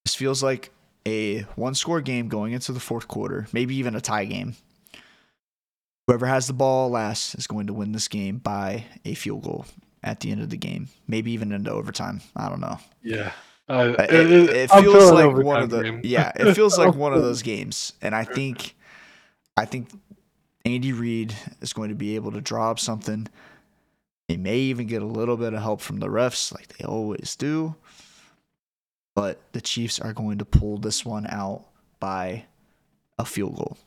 This 0.07 0.15
feels 0.15 0.41
like 0.41 0.71
a 1.05 1.41
one 1.57 1.75
score 1.75 2.01
game 2.01 2.29
going 2.29 2.53
into 2.53 2.71
the 2.71 2.79
fourth 2.79 3.09
quarter, 3.09 3.49
maybe 3.53 3.75
even 3.75 3.97
a 3.97 4.01
tie 4.01 4.25
game. 4.25 4.55
Whoever 6.07 6.27
has 6.27 6.47
the 6.47 6.53
ball 6.53 6.91
last 6.91 7.35
is 7.35 7.49
going 7.49 7.67
to 7.67 7.73
win 7.73 7.91
this 7.91 8.07
game 8.07 8.39
by 8.39 8.85
a 9.05 9.15
field 9.15 9.43
goal 9.43 9.67
at 10.05 10.21
the 10.21 10.31
end 10.31 10.43
of 10.43 10.51
the 10.51 10.57
game, 10.57 10.91
maybe 11.09 11.33
even 11.33 11.51
into 11.51 11.73
overtime. 11.73 12.21
I 12.37 12.49
don't 12.49 12.61
know. 12.61 12.79
Yeah. 13.03 13.33
Uh, 13.69 13.95
It, 13.99 14.11
it- 14.15 14.15
it, 14.15 14.31
it- 14.31 14.51
it 14.57 14.71
I'm 14.73 14.85
feels 14.85 15.11
like 15.11 15.35
one 15.45 15.61
of 15.65 15.71
the 15.71 15.83
game. 15.83 16.01
yeah, 16.05 16.31
it 16.37 16.55
feels 16.55 16.79
like 16.79 16.95
one 16.95 17.13
of 17.13 17.23
those 17.23 17.43
games, 17.53 17.93
and 18.01 18.15
I 18.15 18.23
think, 18.23 18.77
I 19.57 19.65
think 19.65 19.89
Andy 20.65 20.93
Reid 20.93 21.35
is 21.61 21.73
going 21.73 21.89
to 21.89 21.97
be 21.97 22.15
able 22.15 22.31
to 22.31 22.41
draw 22.41 22.71
up 22.71 22.79
something. 22.79 23.27
They 24.29 24.37
may 24.37 24.59
even 24.59 24.87
get 24.87 25.03
a 25.03 25.07
little 25.07 25.37
bit 25.37 25.53
of 25.53 25.61
help 25.63 25.81
from 25.81 25.99
the 25.99 26.07
refs, 26.07 26.55
like 26.55 26.69
they 26.77 26.85
always 26.85 27.35
do. 27.35 27.75
But 29.17 29.41
the 29.53 29.63
Chiefs 29.63 29.99
are 29.99 30.13
going 30.13 30.39
to 30.39 30.45
pull 30.45 30.77
this 30.77 31.05
one 31.05 31.27
out 31.27 31.65
by 31.99 32.45
a 33.19 33.25
field 33.25 33.57
goal. 33.57 33.79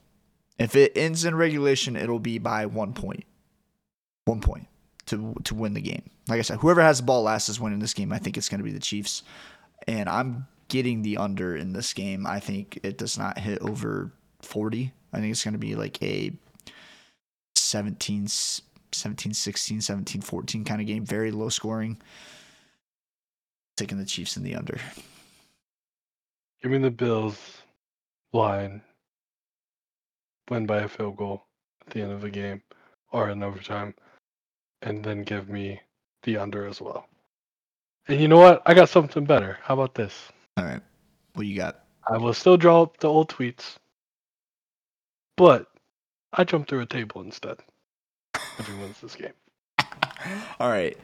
If 0.57 0.75
it 0.75 0.91
ends 0.97 1.23
in 1.23 1.35
regulation, 1.35 1.95
it'll 1.95 2.19
be 2.19 2.39
by 2.39 2.65
one 2.65 2.93
point. 2.93 3.23
One 4.25 4.41
point 4.41 4.67
to 5.05 5.35
to 5.43 5.55
win 5.55 5.75
the 5.75 5.81
game. 5.81 6.09
Like 6.27 6.39
I 6.39 6.41
said, 6.41 6.57
whoever 6.57 6.81
has 6.81 6.97
the 6.97 7.03
ball 7.03 7.23
last 7.23 7.47
is 7.47 7.59
winning 7.59 7.79
this 7.79 7.93
game. 7.93 8.11
I 8.11 8.17
think 8.17 8.37
it's 8.37 8.49
going 8.49 8.59
to 8.59 8.63
be 8.63 8.71
the 8.71 8.79
Chiefs, 8.79 9.23
and 9.87 10.09
I'm 10.09 10.47
getting 10.67 11.03
the 11.03 11.17
under 11.17 11.55
in 11.55 11.73
this 11.73 11.93
game. 11.93 12.25
I 12.25 12.39
think 12.39 12.79
it 12.83 12.97
does 12.97 13.17
not 13.17 13.37
hit 13.37 13.61
over 13.61 14.11
40. 14.41 14.91
I 15.13 15.19
think 15.19 15.31
it's 15.31 15.43
going 15.43 15.53
to 15.53 15.59
be 15.59 15.75
like 15.75 16.01
a 16.01 16.31
17, 17.55 18.27
17 18.27 19.33
16, 19.33 19.81
17 19.81 20.21
14 20.21 20.65
kind 20.65 20.81
of 20.81 20.87
game. 20.87 21.05
Very 21.05 21.31
low 21.31 21.49
scoring. 21.49 21.97
Taking 23.77 23.99
the 23.99 24.05
Chiefs 24.05 24.37
in 24.37 24.43
the 24.43 24.55
under. 24.55 24.79
Give 26.61 26.71
me 26.71 26.77
the 26.77 26.91
Bills 26.91 27.37
line. 28.33 28.81
Win 30.49 30.65
by 30.65 30.79
a 30.79 30.87
field 30.87 31.17
goal 31.17 31.43
at 31.85 31.93
the 31.93 32.01
end 32.01 32.11
of 32.11 32.21
the 32.21 32.29
game 32.29 32.61
or 33.11 33.29
in 33.29 33.43
overtime. 33.43 33.93
And 34.81 35.03
then 35.03 35.23
give 35.23 35.49
me 35.49 35.79
the 36.23 36.37
under 36.37 36.65
as 36.65 36.81
well. 36.81 37.07
And 38.07 38.19
you 38.19 38.27
know 38.27 38.39
what? 38.39 38.61
I 38.65 38.73
got 38.73 38.89
something 38.89 39.25
better. 39.25 39.59
How 39.61 39.75
about 39.75 39.93
this? 39.93 40.29
All 40.57 40.65
right. 40.65 40.81
What 41.33 41.45
you 41.45 41.55
got? 41.55 41.83
I 42.09 42.17
will 42.17 42.33
still 42.33 42.57
draw 42.57 42.81
up 42.81 42.97
the 42.97 43.07
old 43.07 43.29
tweets. 43.29 43.75
But 45.37 45.67
I 46.33 46.43
jump 46.43 46.67
through 46.67 46.81
a 46.81 46.85
table 46.85 47.21
instead. 47.21 47.57
If 48.57 48.67
he 48.67 48.73
wins 48.73 48.99
this 48.99 49.15
game. 49.15 49.33
All 50.59 50.69
right. 50.69 50.97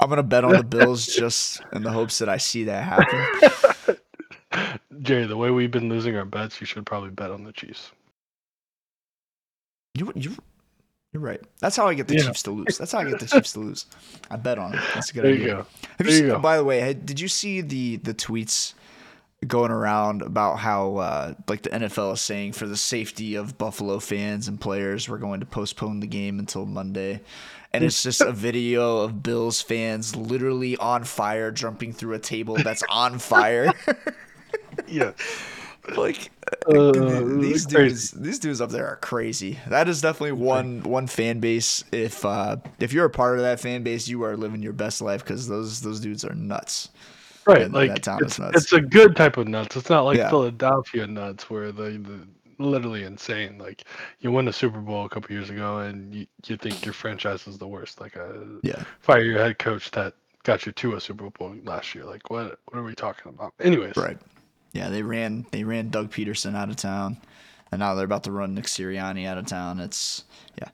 I'm 0.00 0.08
going 0.08 0.16
to 0.18 0.22
bet 0.22 0.44
on 0.44 0.52
the 0.52 0.64
Bills 0.64 1.06
just 1.06 1.60
in 1.72 1.82
the 1.82 1.90
hopes 1.90 2.18
that 2.18 2.28
I 2.28 2.38
see 2.38 2.64
that 2.64 2.84
happen. 2.84 3.72
Jerry, 5.02 5.26
the 5.26 5.36
way 5.36 5.50
we've 5.50 5.70
been 5.70 5.88
losing 5.88 6.16
our 6.16 6.24
bets, 6.24 6.60
you 6.60 6.66
should 6.66 6.86
probably 6.86 7.10
bet 7.10 7.30
on 7.30 7.44
the 7.44 7.52
Chiefs. 7.52 7.92
You 9.94 10.12
you 10.14 10.32
you're 11.12 11.22
right. 11.22 11.40
That's 11.60 11.76
how 11.76 11.86
I 11.86 11.94
get 11.94 12.08
the 12.08 12.16
Yeah. 12.16 12.24
Chiefs 12.24 12.42
to 12.44 12.50
lose. 12.50 12.76
That's 12.78 12.90
how 12.92 12.98
I 12.98 13.04
get 13.08 13.20
the 13.20 13.26
Chiefs 13.26 13.52
to 13.52 13.60
lose. 13.60 13.86
I 14.30 14.36
bet 14.36 14.58
on 14.58 14.74
it. 14.74 14.80
That's 14.94 15.10
a 15.10 15.14
good 15.14 15.24
There 15.24 15.32
idea. 15.32 15.44
you 15.46 15.50
go. 15.52 15.56
Have 15.98 16.06
There 16.06 16.10
you 16.16 16.22
you 16.22 16.26
go. 16.32 16.38
by 16.40 16.56
the 16.56 16.64
way, 16.64 16.92
did 16.94 17.20
you 17.20 17.28
see 17.28 17.60
the 17.60 17.96
the 17.98 18.14
tweets 18.14 18.74
going 19.46 19.70
around 19.70 20.22
about 20.22 20.58
how 20.58 20.96
uh, 20.96 21.34
like 21.48 21.62
the 21.62 21.70
NFL 21.70 22.14
is 22.14 22.20
saying 22.20 22.52
for 22.54 22.66
the 22.66 22.76
safety 22.76 23.34
of 23.36 23.58
Buffalo 23.58 23.98
fans 24.00 24.48
and 24.48 24.60
players, 24.60 25.08
we're 25.08 25.18
going 25.18 25.40
to 25.40 25.46
postpone 25.46 26.00
the 26.00 26.06
game 26.06 26.38
until 26.38 26.66
Monday. 26.66 27.20
And 27.72 27.82
it's 27.84 28.02
just 28.04 28.20
a 28.20 28.30
video 28.32 28.98
of 28.98 29.22
Bills 29.22 29.60
fans 29.60 30.14
literally 30.14 30.76
on 30.76 31.02
fire, 31.04 31.50
jumping 31.50 31.92
through 31.92 32.14
a 32.14 32.20
table 32.20 32.54
that's 32.56 32.84
on 32.88 33.18
fire. 33.18 33.72
Yeah. 34.88 35.12
like 35.96 36.30
Uh, 36.66 36.92
these 37.40 37.66
crazy. 37.66 37.66
dudes, 37.66 38.10
these 38.12 38.38
dudes 38.38 38.60
up 38.60 38.70
there 38.70 38.86
are 38.86 38.96
crazy. 38.96 39.58
That 39.68 39.88
is 39.88 40.00
definitely 40.00 40.32
one 40.32 40.82
one 40.82 41.06
fan 41.06 41.40
base. 41.40 41.84
If 41.92 42.24
uh, 42.24 42.56
if 42.80 42.92
you're 42.92 43.04
a 43.04 43.10
part 43.10 43.36
of 43.36 43.42
that 43.44 43.60
fan 43.60 43.82
base, 43.82 44.08
you 44.08 44.22
are 44.24 44.36
living 44.36 44.62
your 44.62 44.72
best 44.72 45.00
life 45.02 45.22
because 45.24 45.48
those 45.48 45.80
those 45.82 46.00
dudes 46.00 46.24
are 46.24 46.34
nuts. 46.34 46.88
Right, 47.46 47.62
And 47.62 47.74
like 47.74 47.90
that 47.90 48.02
town 48.02 48.24
is 48.24 48.26
it's, 48.26 48.38
nuts. 48.38 48.56
it's 48.56 48.72
a 48.72 48.80
good 48.80 49.16
type 49.16 49.36
of 49.36 49.46
nuts. 49.46 49.76
It's 49.76 49.90
not 49.90 50.02
like 50.02 50.16
Yeah. 50.16 50.30
Philadelphia 50.30 51.06
nuts 51.06 51.50
where 51.50 51.72
they 51.72 51.98
the 51.98 52.26
literally 52.58 53.02
insane. 53.02 53.58
Like 53.58 53.84
you 54.20 54.30
won 54.30 54.46
the 54.46 54.52
Super 54.52 54.80
Bowl 54.80 55.04
a 55.04 55.08
couple 55.10 55.32
years 55.32 55.50
ago 55.50 55.78
and 55.80 56.14
you, 56.14 56.26
you 56.46 56.56
think 56.56 56.84
your 56.86 56.94
franchise 56.94 57.46
is 57.46 57.58
the 57.58 57.68
worst. 57.68 58.00
Like 58.00 58.16
a 58.16 58.60
Yeah, 58.62 58.82
fire 59.00 59.22
your 59.22 59.38
head 59.38 59.58
coach 59.58 59.90
that 59.90 60.14
got 60.44 60.64
you 60.64 60.72
to 60.72 60.94
a 60.94 61.00
Super 61.00 61.28
Bowl 61.30 61.54
last 61.64 61.94
year. 61.94 62.04
Like 62.04 62.30
what 62.30 62.58
what 62.64 62.78
are 62.78 62.82
we 62.84 62.94
talking 62.94 63.30
about? 63.30 63.52
Anyways, 63.60 63.96
right. 63.96 64.18
Yeah, 64.74 64.88
they 64.90 65.02
ran 65.02 65.46
they 65.52 65.62
ran 65.64 65.88
Doug 65.88 66.10
Pederson 66.10 66.56
out 66.56 66.68
of 66.68 66.76
town, 66.76 67.16
and 67.70 67.78
now 67.78 67.94
they're 67.94 68.04
about 68.04 68.24
to 68.24 68.32
run 68.32 68.54
Nick 68.54 68.64
Sirianni 68.64 69.26
out 69.26 69.38
of 69.38 69.46
town. 69.46 69.78
It's 69.78 70.24
yeah, 70.58 70.68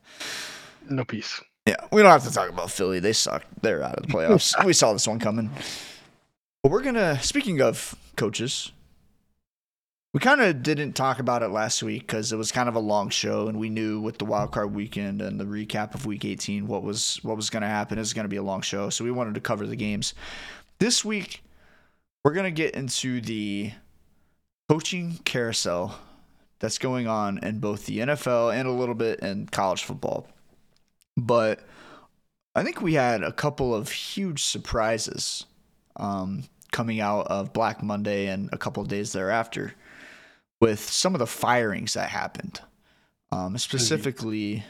no 0.89 1.05
peace. 1.05 1.41
yeah. 1.67 1.77
We 1.93 2.03
don't 2.03 2.11
have 2.11 2.25
to 2.25 2.33
talk 2.33 2.49
about 2.49 2.71
Philly. 2.71 2.99
They 2.99 3.13
suck. 3.13 3.45
They're 3.61 3.83
out 3.83 3.97
of 3.97 4.07
the 4.07 4.13
playoffs. 4.13 4.65
we 4.65 4.73
saw 4.73 4.95
this 4.95 5.07
one 5.07 5.19
coming. 5.21 5.51
But 6.63 6.73
we're 6.73 6.83
gonna. 6.83 7.23
Speaking 7.23 7.61
of 7.61 7.95
coaches, 8.17 8.73
we 10.15 10.21
kind 10.21 10.41
of 10.41 10.63
didn't 10.63 10.95
talk 10.95 11.19
about 11.19 11.43
it 11.43 11.49
last 11.49 11.83
week 11.83 12.07
because 12.07 12.33
it 12.33 12.37
was 12.37 12.51
kind 12.51 12.71
of 12.71 12.77
a 12.77 12.81
long 12.81 13.11
show, 13.11 13.49
and 13.49 13.61
we 13.61 13.69
knew 13.69 14.01
with 14.01 14.17
the 14.17 14.25
wild 14.25 14.51
card 14.51 14.75
weekend 14.75 15.21
and 15.21 15.39
the 15.39 15.45
recap 15.45 15.95
of 15.95 16.07
Week 16.07 16.25
18 16.25 16.67
what 16.67 16.83
was 16.83 17.21
what 17.23 17.37
was 17.37 17.51
gonna 17.51 17.69
happen. 17.69 17.99
Was 17.99 18.15
gonna 18.15 18.29
be 18.29 18.37
a 18.37 18.43
long 18.43 18.63
show, 18.63 18.89
so 18.89 19.05
we 19.05 19.11
wanted 19.11 19.35
to 19.35 19.43
cover 19.43 19.67
the 19.67 19.77
games. 19.77 20.15
This 20.79 21.05
week, 21.05 21.45
we're 22.25 22.33
gonna 22.33 22.51
get 22.51 22.75
into 22.75 23.21
the 23.21 23.73
coaching 24.71 25.19
carousel 25.25 25.99
that's 26.61 26.79
going 26.79 27.09
on 27.09 27.39
in 27.43 27.59
both 27.59 27.87
the 27.87 27.99
NFL 27.99 28.55
and 28.55 28.69
a 28.69 28.71
little 28.71 28.95
bit 28.95 29.19
in 29.19 29.45
college 29.47 29.83
football. 29.83 30.29
But 31.17 31.59
I 32.55 32.63
think 32.63 32.81
we 32.81 32.95
had 32.95 33.25
a 33.25 33.33
couple 33.33 33.75
of 33.75 33.91
huge 33.91 34.45
surprises 34.45 35.45
um, 35.97 36.45
coming 36.71 37.01
out 37.01 37.27
of 37.27 37.53
Black 37.53 37.83
Monday 37.83 38.29
and 38.29 38.49
a 38.53 38.59
couple 38.59 38.81
of 38.81 38.89
days 38.89 39.13
thereafter 39.13 39.75
with 40.61 40.79
some 40.79 41.17
of 41.17 41.19
the 41.19 41.27
firings 41.27 41.95
that 41.95 42.09
happened. 42.09 42.61
Um, 43.33 43.59
specifically, 43.59 44.63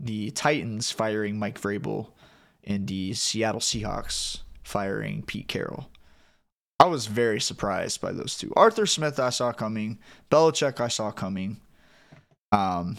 the 0.00 0.32
Titans 0.32 0.90
firing 0.90 1.38
Mike 1.38 1.60
Vrabel 1.60 2.08
and 2.64 2.88
the 2.88 3.14
Seattle 3.14 3.60
Seahawks 3.60 4.40
firing 4.64 5.22
Pete 5.22 5.46
Carroll. 5.46 5.88
I 6.84 6.86
was 6.86 7.06
very 7.06 7.40
surprised 7.40 8.02
by 8.02 8.12
those 8.12 8.36
two. 8.36 8.52
Arthur 8.56 8.84
Smith, 8.84 9.18
I 9.18 9.30
saw 9.30 9.52
coming. 9.52 9.98
Belichick, 10.30 10.80
I 10.80 10.88
saw 10.88 11.10
coming. 11.10 11.56
Um, 12.52 12.98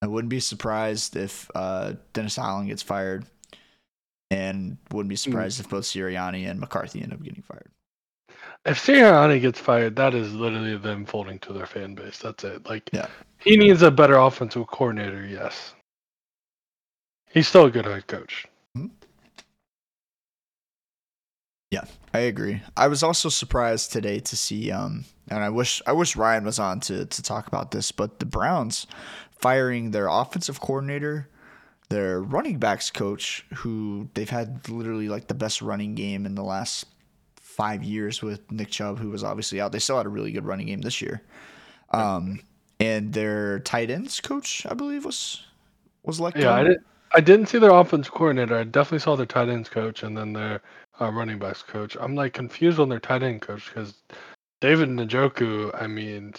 I 0.00 0.06
wouldn't 0.06 0.30
be 0.30 0.38
surprised 0.38 1.16
if 1.16 1.50
uh, 1.56 1.94
Dennis 2.12 2.38
Allen 2.38 2.68
gets 2.68 2.82
fired, 2.82 3.26
and 4.30 4.76
wouldn't 4.92 5.08
be 5.08 5.16
surprised 5.16 5.58
if 5.58 5.68
both 5.68 5.82
Sirianni 5.82 6.48
and 6.48 6.60
McCarthy 6.60 7.02
end 7.02 7.12
up 7.12 7.20
getting 7.20 7.42
fired. 7.42 7.68
If 8.64 8.78
Sirianni 8.78 9.40
gets 9.40 9.58
fired, 9.58 9.96
that 9.96 10.14
is 10.14 10.32
literally 10.32 10.76
them 10.76 11.04
folding 11.04 11.40
to 11.40 11.52
their 11.52 11.66
fan 11.66 11.96
base. 11.96 12.18
That's 12.18 12.44
it. 12.44 12.64
Like 12.68 12.88
Yeah. 12.92 13.08
he 13.40 13.56
needs 13.56 13.82
a 13.82 13.90
better 13.90 14.18
offensive 14.18 14.68
coordinator, 14.68 15.26
yes. 15.26 15.74
He's 17.28 17.48
still 17.48 17.64
a 17.64 17.72
good 17.72 17.86
head 17.86 18.06
coach. 18.06 18.46
Yeah, 21.70 21.84
I 22.14 22.20
agree. 22.20 22.62
I 22.76 22.88
was 22.88 23.02
also 23.02 23.28
surprised 23.28 23.92
today 23.92 24.20
to 24.20 24.36
see, 24.36 24.70
um, 24.70 25.04
and 25.28 25.44
I 25.44 25.50
wish 25.50 25.82
I 25.86 25.92
wish 25.92 26.16
Ryan 26.16 26.44
was 26.44 26.58
on 26.58 26.80
to 26.80 27.04
to 27.04 27.22
talk 27.22 27.46
about 27.46 27.70
this, 27.72 27.92
but 27.92 28.20
the 28.20 28.26
Browns 28.26 28.86
firing 29.30 29.90
their 29.90 30.08
offensive 30.08 30.60
coordinator, 30.60 31.28
their 31.90 32.20
running 32.20 32.58
backs 32.58 32.90
coach, 32.90 33.44
who 33.54 34.08
they've 34.14 34.30
had 34.30 34.68
literally 34.68 35.08
like 35.08 35.28
the 35.28 35.34
best 35.34 35.60
running 35.60 35.94
game 35.94 36.24
in 36.24 36.34
the 36.34 36.42
last 36.42 36.86
five 37.36 37.84
years 37.84 38.22
with 38.22 38.50
Nick 38.50 38.70
Chubb, 38.70 38.98
who 38.98 39.10
was 39.10 39.22
obviously 39.22 39.60
out. 39.60 39.72
They 39.72 39.78
still 39.78 39.98
had 39.98 40.06
a 40.06 40.10
really 40.10 40.32
good 40.32 40.46
running 40.46 40.66
game 40.66 40.80
this 40.80 41.02
year. 41.02 41.22
Um, 41.90 42.40
and 42.80 43.12
their 43.12 43.58
tight 43.60 43.90
ends 43.90 44.20
coach, 44.20 44.64
I 44.68 44.74
believe, 44.74 45.04
was 45.04 45.44
was 46.02 46.18
let 46.18 46.36
Yeah. 46.36 46.54
I 46.54 46.62
didn't. 46.62 46.86
I 47.14 47.20
didn't 47.20 47.46
see 47.46 47.58
their 47.58 47.70
offensive 47.70 48.12
coordinator. 48.12 48.54
I 48.54 48.64
definitely 48.64 48.98
saw 48.98 49.16
their 49.16 49.24
tight 49.24 49.48
ends 49.48 49.70
coach 49.70 50.02
and 50.02 50.16
then 50.16 50.34
their 50.34 50.60
uh, 51.00 51.10
running 51.10 51.38
backs 51.38 51.62
coach. 51.62 51.96
I'm 52.00 52.14
like 52.14 52.32
confused 52.32 52.80
on 52.80 52.88
their 52.88 53.00
tight 53.00 53.22
end 53.22 53.42
coach 53.42 53.68
because 53.68 53.94
David 54.60 54.88
Njoku. 54.88 55.70
I 55.80 55.86
mean, 55.86 56.34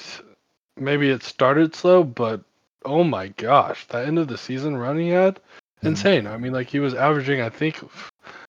maybe 0.77 1.09
it 1.09 1.23
started 1.23 1.75
slow, 1.75 2.03
but 2.03 2.41
oh 2.85 3.03
my 3.03 3.29
gosh, 3.29 3.85
that 3.87 4.05
end 4.07 4.19
of 4.19 4.27
the 4.27 4.37
season 4.37 4.77
run 4.77 4.97
he 4.97 5.09
had, 5.09 5.35
Mhm. 5.83 5.87
insane. 5.87 6.27
I 6.27 6.37
mean, 6.37 6.53
like 6.53 6.67
he 6.67 6.79
was 6.79 6.93
averaging, 6.93 7.41
I 7.41 7.49
think, 7.49 7.79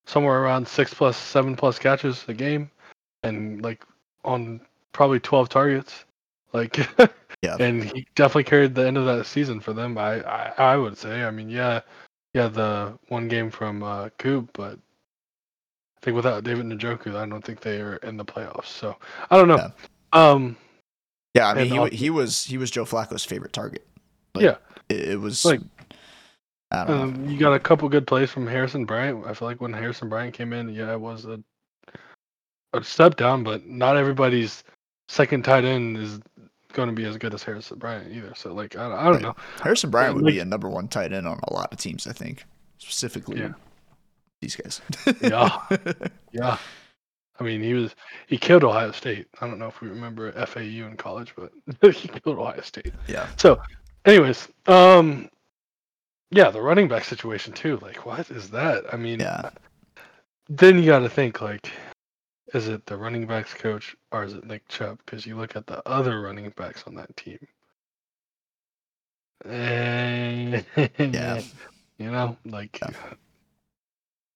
somewhere 0.07 0.43
around 0.43 0.67
six 0.67 0.93
plus, 0.95 1.17
seven 1.17 1.57
plus 1.57 1.79
catches 1.79 2.25
a 2.29 2.35
game, 2.35 2.71
and 3.23 3.63
like 3.63 3.85
on 4.25 4.61
probably 4.93 5.21
12 5.21 5.49
targets. 5.49 6.05
Like, 6.53 6.77
Yeah. 7.43 7.57
and 7.59 7.85
he 7.85 8.07
definitely 8.17 8.45
carried 8.45 8.75
the 8.75 8.87
end 8.87 8.99
of 8.99 9.07
that 9.07 9.25
season 9.25 9.61
for 9.61 9.73
them. 9.73 9.97
I, 9.97 10.21
I, 10.23 10.53
I 10.59 10.77
would 10.77 10.99
say. 10.99 11.25
I 11.25 11.31
mean, 11.31 11.49
yeah, 11.49 11.81
yeah, 12.35 12.49
the 12.49 12.99
one 13.09 13.29
game 13.29 13.51
from 13.51 13.83
uh, 13.83 14.11
Coop, 14.19 14.51
but 14.53 14.79
I 16.03 16.07
think 16.07 16.15
without 16.17 16.45
David 16.45 16.67
Njoku, 16.67 17.15
I 17.17 17.27
don't 17.27 17.45
think 17.45 17.61
they 17.61 17.81
are 17.81 17.97
in 17.97 18.17
the 18.17 18.25
playoffs. 18.25 18.67
So 18.69 18.97
I 19.31 19.37
don't 19.37 19.49
know. 19.49 19.57
Yeah. 19.57 19.71
Um, 20.13 20.57
Yeah, 21.35 21.49
I 21.49 21.55
mean 21.55 21.67
he, 21.67 21.79
also- 21.79 21.95
he 21.97 22.11
was 22.11 22.45
he 22.45 22.57
was 22.59 22.71
Joe 22.71 22.85
Flacco's 22.85 23.25
favorite 23.25 23.53
target. 23.53 23.87
Yeah. 24.35 24.57
it, 24.89 25.01
it 25.11 25.21
was 25.21 25.45
Like, 25.45 25.61
I 26.71 26.85
don't 26.85 26.97
know. 26.97 27.03
Um, 27.25 27.29
you 27.29 27.39
got 27.39 27.53
a 27.53 27.59
couple 27.59 27.89
good 27.89 28.07
plays 28.07 28.31
from 28.31 28.47
Harrison 28.47 28.85
Bryant. 28.85 29.27
I 29.27 29.35
feel 29.35 29.47
like 29.49 29.61
when 29.61 29.73
Harrison 29.73 30.09
Bryant 30.09 30.33
came 30.35 30.53
in, 30.53 30.69
yeah, 30.71 30.93
it 30.93 31.01
was 31.01 31.25
a 31.27 31.43
a 32.73 32.83
step 32.85 33.17
down, 33.17 33.43
but 33.43 33.67
not 33.67 33.97
everybody's 33.97 34.63
second 35.09 35.45
tight 35.45 35.65
end 35.65 35.99
is 35.99 36.21
going 36.73 36.89
to 36.89 36.95
be 36.95 37.05
as 37.05 37.17
good 37.17 37.35
as 37.35 37.43
Harrison 37.43 37.79
Bryant 37.79 38.13
either. 38.13 38.33
So 38.37 38.55
like, 38.55 38.77
I, 38.77 38.87
I 38.87 39.05
don't 39.05 39.15
Right. 39.15 39.23
know. 39.23 39.35
Harrison 39.61 39.91
Bryant 39.91 40.15
would 40.15 40.25
like- 40.25 40.35
be 40.35 40.39
a 40.41 40.45
number 40.45 40.69
one 40.69 40.87
tight 40.89 41.13
end 41.13 41.27
on 41.27 41.41
a 41.49 41.53
lot 41.53 41.73
of 41.73 41.79
teams, 41.79 42.07
I 42.07 42.13
think, 42.13 42.45
specifically 42.79 43.41
Yeah. 43.41 43.53
These 44.41 44.57
guys. 44.57 44.81
Yeah. 45.21 45.59
Yeah. 46.33 46.59
I 47.41 47.43
mean, 47.43 47.63
he 47.63 47.73
was 47.75 47.95
he 48.29 48.37
killed 48.39 48.63
Ohio 48.65 48.93
State. 48.93 49.27
I 49.41 49.47
don't 49.47 49.59
know 49.59 49.67
if 49.67 49.81
we 49.81 49.89
remember 49.89 50.31
FAU 50.47 50.61
in 50.87 50.97
college, 50.97 51.35
but 51.37 51.51
he 51.95 52.07
killed 52.07 52.39
Ohio 52.39 52.61
State. 52.61 52.93
yeah, 53.09 53.27
So, 53.37 53.61
anyways, 54.05 54.47
um, 54.67 55.29
yeah, 56.31 56.51
the 56.51 56.61
running 56.61 56.87
back 56.87 57.05
situation 57.05 57.53
too. 57.53 57.79
Like, 57.83 58.05
what 58.07 58.31
is 58.31 58.51
that? 58.51 58.85
I 58.93 58.97
mean, 58.97 59.21
yeah, 59.21 59.51
then 60.49 60.79
you 60.79 60.85
got 60.87 61.01
to 61.01 61.09
think 61.09 61.41
like, 61.41 61.73
is 62.55 62.69
it 62.69 62.85
the 62.87 62.97
running 62.97 63.27
backs 63.27 63.55
coach 63.55 63.97
or 64.13 64.23
is 64.23 64.35
it 64.35 64.45
Nick 64.45 64.69
Chubb? 64.69 64.99
Because 65.05 65.25
you 65.27 65.37
look 65.37 65.57
at 65.57 65.67
the 65.67 65.83
other 65.89 66.21
running 66.21 66.49
backs 66.51 66.85
on 66.87 66.95
that 66.97 67.17
team. 67.17 67.39
And 69.45 70.65
Yeah. 70.99 71.41
you 71.99 72.11
know, 72.13 72.37
like 72.45 72.79
Yeah. 72.81 72.91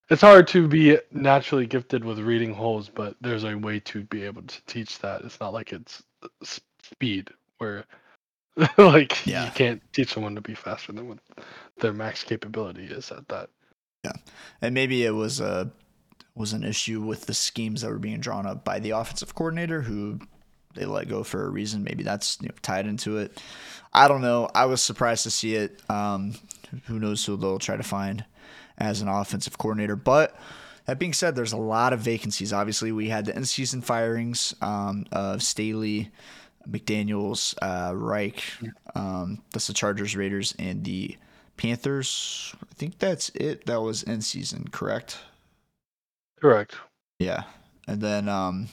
It's 0.09 0.21
hard 0.21 0.47
to 0.49 0.67
be 0.67 0.97
naturally 1.11 1.65
gifted 1.65 2.03
with 2.03 2.19
reading 2.19 2.53
holes, 2.53 2.89
but 2.89 3.15
there's 3.21 3.43
a 3.43 3.55
way 3.55 3.79
to 3.81 4.03
be 4.03 4.23
able 4.23 4.43
to 4.43 4.65
teach 4.65 4.99
that. 4.99 5.21
It's 5.21 5.39
not 5.39 5.53
like 5.53 5.73
it's 5.73 6.03
uh, 6.23 6.27
speed 6.83 7.29
where 7.57 7.85
like 8.77 9.25
Yeah. 9.25 9.45
you 9.45 9.51
can't 9.51 9.81
teach 9.93 10.13
someone 10.13 10.35
to 10.35 10.41
be 10.41 10.55
faster 10.55 10.91
than 10.91 11.07
what 11.07 11.19
their 11.79 11.93
max 11.93 12.23
capability 12.23 12.85
is 12.85 13.11
at 13.11 13.27
that. 13.29 13.49
Yeah, 14.03 14.13
and 14.61 14.73
maybe 14.75 15.03
it 15.03 15.11
was 15.11 15.39
a 15.39 15.71
was 16.35 16.53
an 16.53 16.63
issue 16.63 17.01
with 17.01 17.25
the 17.25 17.33
schemes 17.33 17.81
that 17.81 17.89
were 17.89 17.97
being 17.97 18.19
drawn 18.19 18.45
up 18.45 18.63
by 18.65 18.79
the 18.79 18.91
offensive 18.91 19.33
coordinator 19.33 19.81
who 19.81 20.19
they 20.75 20.85
let 20.85 21.07
go 21.07 21.23
for 21.23 21.45
a 21.45 21.49
reason. 21.49 21.83
Maybe 21.83 22.03
that's 22.03 22.37
you 22.41 22.49
know, 22.49 22.55
tied 22.61 22.85
into 22.85 23.17
it. 23.17 23.41
I 23.93 24.07
don't 24.09 24.21
know. 24.21 24.49
I 24.53 24.65
was 24.65 24.81
surprised 24.81 25.23
to 25.23 25.31
see 25.31 25.55
it. 25.55 25.79
Um, 25.89 26.35
who 26.85 26.99
knows 26.99 27.25
who 27.25 27.37
they'll 27.37 27.57
try 27.59 27.77
to 27.77 27.83
find 27.83 28.25
as 28.77 29.01
an 29.01 29.07
offensive 29.07 29.57
coordinator. 29.57 29.95
But 29.95 30.35
that 30.85 30.99
being 30.99 31.13
said, 31.13 31.35
there's 31.35 31.53
a 31.53 31.57
lot 31.57 31.93
of 31.93 31.99
vacancies. 31.99 32.53
Obviously, 32.53 32.91
we 32.91 33.09
had 33.09 33.25
the 33.25 33.35
end 33.35 33.47
season 33.47 33.81
firings 33.81 34.53
um, 34.61 35.05
of 35.11 35.41
Staley, 35.41 36.11
McDaniels, 36.69 37.55
uh, 37.61 37.95
Reich. 37.95 38.43
Um, 38.93 39.41
that's 39.51 39.67
the 39.67 39.73
Chargers, 39.73 40.15
Raiders, 40.15 40.55
and 40.59 40.83
the 40.83 41.17
Panthers. 41.57 42.53
I 42.63 42.73
think 42.75 42.99
that's 42.99 43.29
it. 43.29 43.65
That 43.65 43.81
was 43.81 44.03
end 44.07 44.23
season, 44.23 44.67
correct? 44.71 45.19
Correct. 46.39 46.75
Yeah. 47.19 47.43
And 47.87 48.01
then 48.01 48.29
um, 48.29 48.69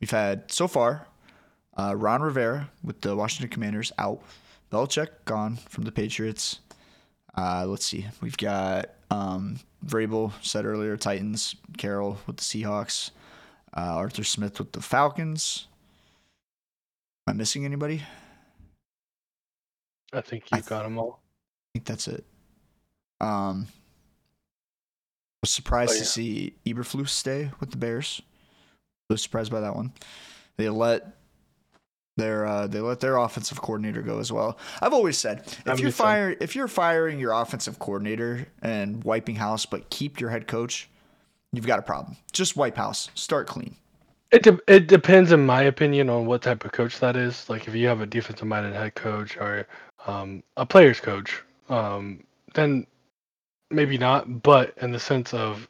we've 0.00 0.10
had 0.10 0.50
so 0.52 0.68
far 0.68 1.06
uh, 1.76 1.94
Ron 1.96 2.22
Rivera 2.22 2.70
with 2.82 3.00
the 3.00 3.16
Washington 3.16 3.50
Commanders 3.50 3.92
out. 3.98 4.20
Belichick 4.70 5.08
gone 5.24 5.56
from 5.68 5.84
the 5.84 5.92
Patriots. 5.92 6.60
Uh, 7.36 7.64
let's 7.66 7.84
see. 7.84 8.06
We've 8.20 8.36
got 8.36 8.90
um, 9.12 9.58
Vrabel 9.86 10.32
said 10.42 10.64
earlier 10.64 10.96
Titans. 10.96 11.54
Carroll 11.76 12.18
with 12.26 12.36
the 12.38 12.42
Seahawks. 12.42 13.10
Uh, 13.76 13.80
Arthur 13.96 14.24
Smith 14.24 14.58
with 14.58 14.72
the 14.72 14.80
Falcons. 14.82 15.66
Am 17.26 17.34
I 17.34 17.36
missing 17.36 17.64
anybody? 17.64 18.02
I 20.12 20.18
I 20.18 20.20
think 20.20 20.44
you 20.50 20.58
th- 20.58 20.66
got 20.66 20.82
them 20.82 20.98
all. 20.98 21.20
I 21.22 21.78
think 21.78 21.86
that's 21.86 22.08
it. 22.08 22.24
Um, 23.20 23.66
was 25.42 25.50
surprised 25.50 25.92
Oh, 25.94 25.98
to 25.98 26.04
see 26.04 26.54
Eberflus 26.66 27.08
stay 27.08 27.50
with 27.60 27.70
the 27.70 27.76
Bears. 27.76 28.20
Was 29.08 29.22
surprised 29.22 29.50
by 29.52 29.60
that 29.60 29.74
one. 29.76 29.92
They 30.56 30.68
let 30.68 31.06
their 32.16 32.46
uh, 32.46 32.66
they 32.66 32.80
let 32.80 33.00
their 33.00 33.16
offensive 33.16 33.60
coordinator 33.60 34.02
go 34.02 34.18
as 34.18 34.30
well. 34.30 34.58
I've 34.80 34.92
always 34.92 35.18
said 35.18 35.42
if 35.46 35.66
I'm 35.66 35.78
you're 35.78 35.90
firing 35.90 36.36
if 36.40 36.54
you're 36.54 36.68
firing 36.68 37.18
your 37.18 37.32
offensive 37.32 37.78
coordinator 37.78 38.46
and 38.62 39.02
wiping 39.04 39.36
house, 39.36 39.66
but 39.66 39.88
keep 39.90 40.20
your 40.20 40.30
head 40.30 40.46
coach, 40.46 40.88
you've 41.52 41.66
got 41.66 41.78
a 41.78 41.82
problem. 41.82 42.16
Just 42.32 42.56
wipe 42.56 42.76
house. 42.76 43.10
Start 43.14 43.46
clean. 43.46 43.76
It 44.30 44.42
de- 44.42 44.60
it 44.66 44.86
depends, 44.88 45.30
in 45.30 45.44
my 45.44 45.62
opinion, 45.62 46.08
on 46.08 46.24
what 46.24 46.40
type 46.40 46.64
of 46.64 46.72
coach 46.72 46.98
that 47.00 47.16
is. 47.16 47.48
Like, 47.50 47.68
if 47.68 47.74
you 47.74 47.86
have 47.86 48.00
a 48.00 48.06
defensive-minded 48.06 48.72
head 48.72 48.94
coach 48.94 49.36
or 49.36 49.66
um, 50.06 50.42
a 50.56 50.64
player's 50.64 51.00
coach, 51.00 51.42
um, 51.68 52.24
then 52.54 52.86
maybe 53.70 53.98
not. 53.98 54.42
But 54.42 54.74
in 54.80 54.90
the 54.90 54.98
sense 54.98 55.34
of 55.34 55.68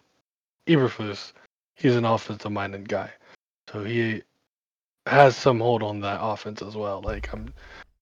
Eberflus, 0.69 1.33
he's 1.75 1.97
an 1.97 2.05
offensive-minded 2.05 2.89
guy, 2.89 3.11
so 3.69 3.83
he 3.83 4.23
has 5.07 5.37
some 5.37 5.61
hold 5.61 5.83
on 5.83 6.01
that 6.01 6.21
offense 6.23 6.63
as 6.63 6.77
well. 6.77 7.01
Like, 7.03 7.33
I'm 7.33 7.53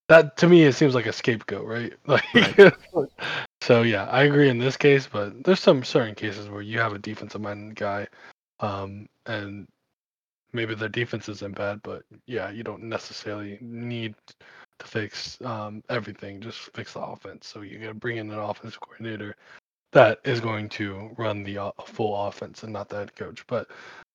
that 0.09 0.37
to 0.39 0.49
me, 0.49 0.65
it 0.65 0.73
seems 0.73 0.95
like 0.95 1.07
a 1.07 1.13
scapegoat, 1.13 1.67
right? 1.67 1.95
Like, 2.07 2.75
so 3.63 3.83
yeah, 3.83 4.07
I 4.07 4.25
agree 4.25 4.49
in 4.49 4.59
this 4.59 4.77
case, 4.77 5.09
but 5.11 5.45
there's 5.45 5.61
some 5.61 5.85
certain 5.85 6.15
cases 6.15 6.49
where 6.49 6.63
you 6.63 6.81
have 6.81 6.93
a 6.93 6.99
defensive-minded 6.99 7.77
guy, 7.77 8.09
um, 8.59 9.09
and 9.27 9.69
maybe 10.53 10.75
their 10.75 10.89
defense 10.89 11.29
isn't 11.29 11.55
bad, 11.57 11.81
but 11.83 12.03
yeah, 12.27 12.51
you 12.51 12.65
don't 12.65 12.83
necessarily 12.83 13.59
need 13.61 14.15
to 14.81 14.87
fix 14.87 15.41
um, 15.43 15.83
everything. 15.89 16.41
Just 16.41 16.59
fix 16.75 16.95
the 16.95 17.01
offense. 17.01 17.47
So 17.47 17.61
you 17.61 17.79
got 17.79 17.89
to 17.89 17.95
bring 17.95 18.17
in 18.17 18.31
an 18.31 18.39
offense 18.39 18.77
coordinator 18.77 19.37
that 19.93 20.19
is 20.25 20.41
going 20.41 20.69
to 20.71 21.11
run 21.17 21.45
the 21.45 21.59
o- 21.59 21.75
full 21.87 22.27
offense 22.27 22.63
and 22.63 22.73
not 22.73 22.89
the 22.89 22.97
head 22.97 23.15
coach. 23.15 23.45
But 23.47 23.69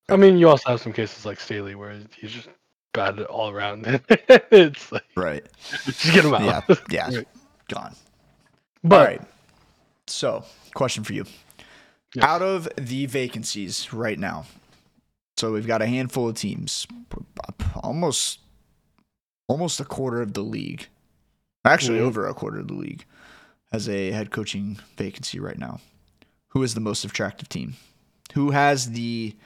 I 0.08 0.16
mean, 0.16 0.36
you 0.36 0.48
also 0.48 0.70
have 0.70 0.80
some 0.80 0.92
cases 0.92 1.24
like 1.24 1.40
Staley 1.40 1.74
where 1.74 1.98
he's 2.18 2.32
just 2.32 2.48
bad 2.96 3.20
all 3.22 3.50
around. 3.50 3.84
it's 4.08 4.90
like 4.90 5.04
Right. 5.16 5.44
just 5.84 6.02
get 6.12 6.24
him 6.24 6.34
out. 6.34 6.64
Yeah. 6.68 6.76
Yeah. 6.90 7.16
Right. 7.18 7.28
Gone. 7.68 7.94
But 8.82 8.98
All 9.00 9.04
right. 9.06 9.22
So, 10.08 10.44
question 10.74 11.04
for 11.04 11.12
you. 11.12 11.24
Yes. 12.14 12.24
Out 12.24 12.42
of 12.42 12.68
the 12.76 13.06
vacancies 13.06 13.92
right 13.92 14.18
now, 14.18 14.46
so 15.36 15.52
we've 15.52 15.66
got 15.66 15.82
a 15.82 15.86
handful 15.86 16.28
of 16.28 16.36
teams, 16.36 16.86
almost 17.82 18.38
almost 19.48 19.78
a 19.80 19.84
quarter 19.84 20.22
of 20.22 20.32
the 20.32 20.42
league, 20.42 20.86
actually 21.64 21.98
Mhm. 21.98 22.02
over 22.02 22.26
a 22.26 22.34
quarter 22.34 22.58
of 22.60 22.68
the 22.68 22.74
league, 22.74 23.04
has 23.72 23.88
a 23.88 24.10
head 24.12 24.30
coaching 24.30 24.78
vacancy 24.96 25.38
right 25.38 25.58
now. 25.58 25.80
Who 26.48 26.62
is 26.62 26.74
the 26.74 26.80
most 26.80 27.04
attractive 27.04 27.48
team? 27.48 27.76
Who 28.34 28.50
has 28.52 28.90
the 28.90 29.36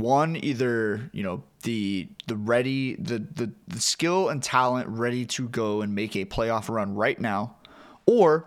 one 0.00 0.36
either 0.36 1.10
you 1.12 1.22
know 1.22 1.42
the 1.62 2.08
the 2.26 2.36
ready 2.36 2.96
the, 2.96 3.18
the 3.18 3.50
the 3.68 3.80
skill 3.80 4.28
and 4.28 4.42
talent 4.42 4.88
ready 4.88 5.24
to 5.24 5.48
go 5.48 5.82
and 5.82 5.94
make 5.94 6.16
a 6.16 6.24
playoff 6.24 6.68
run 6.68 6.94
right 6.94 7.20
now 7.20 7.56
or 8.06 8.44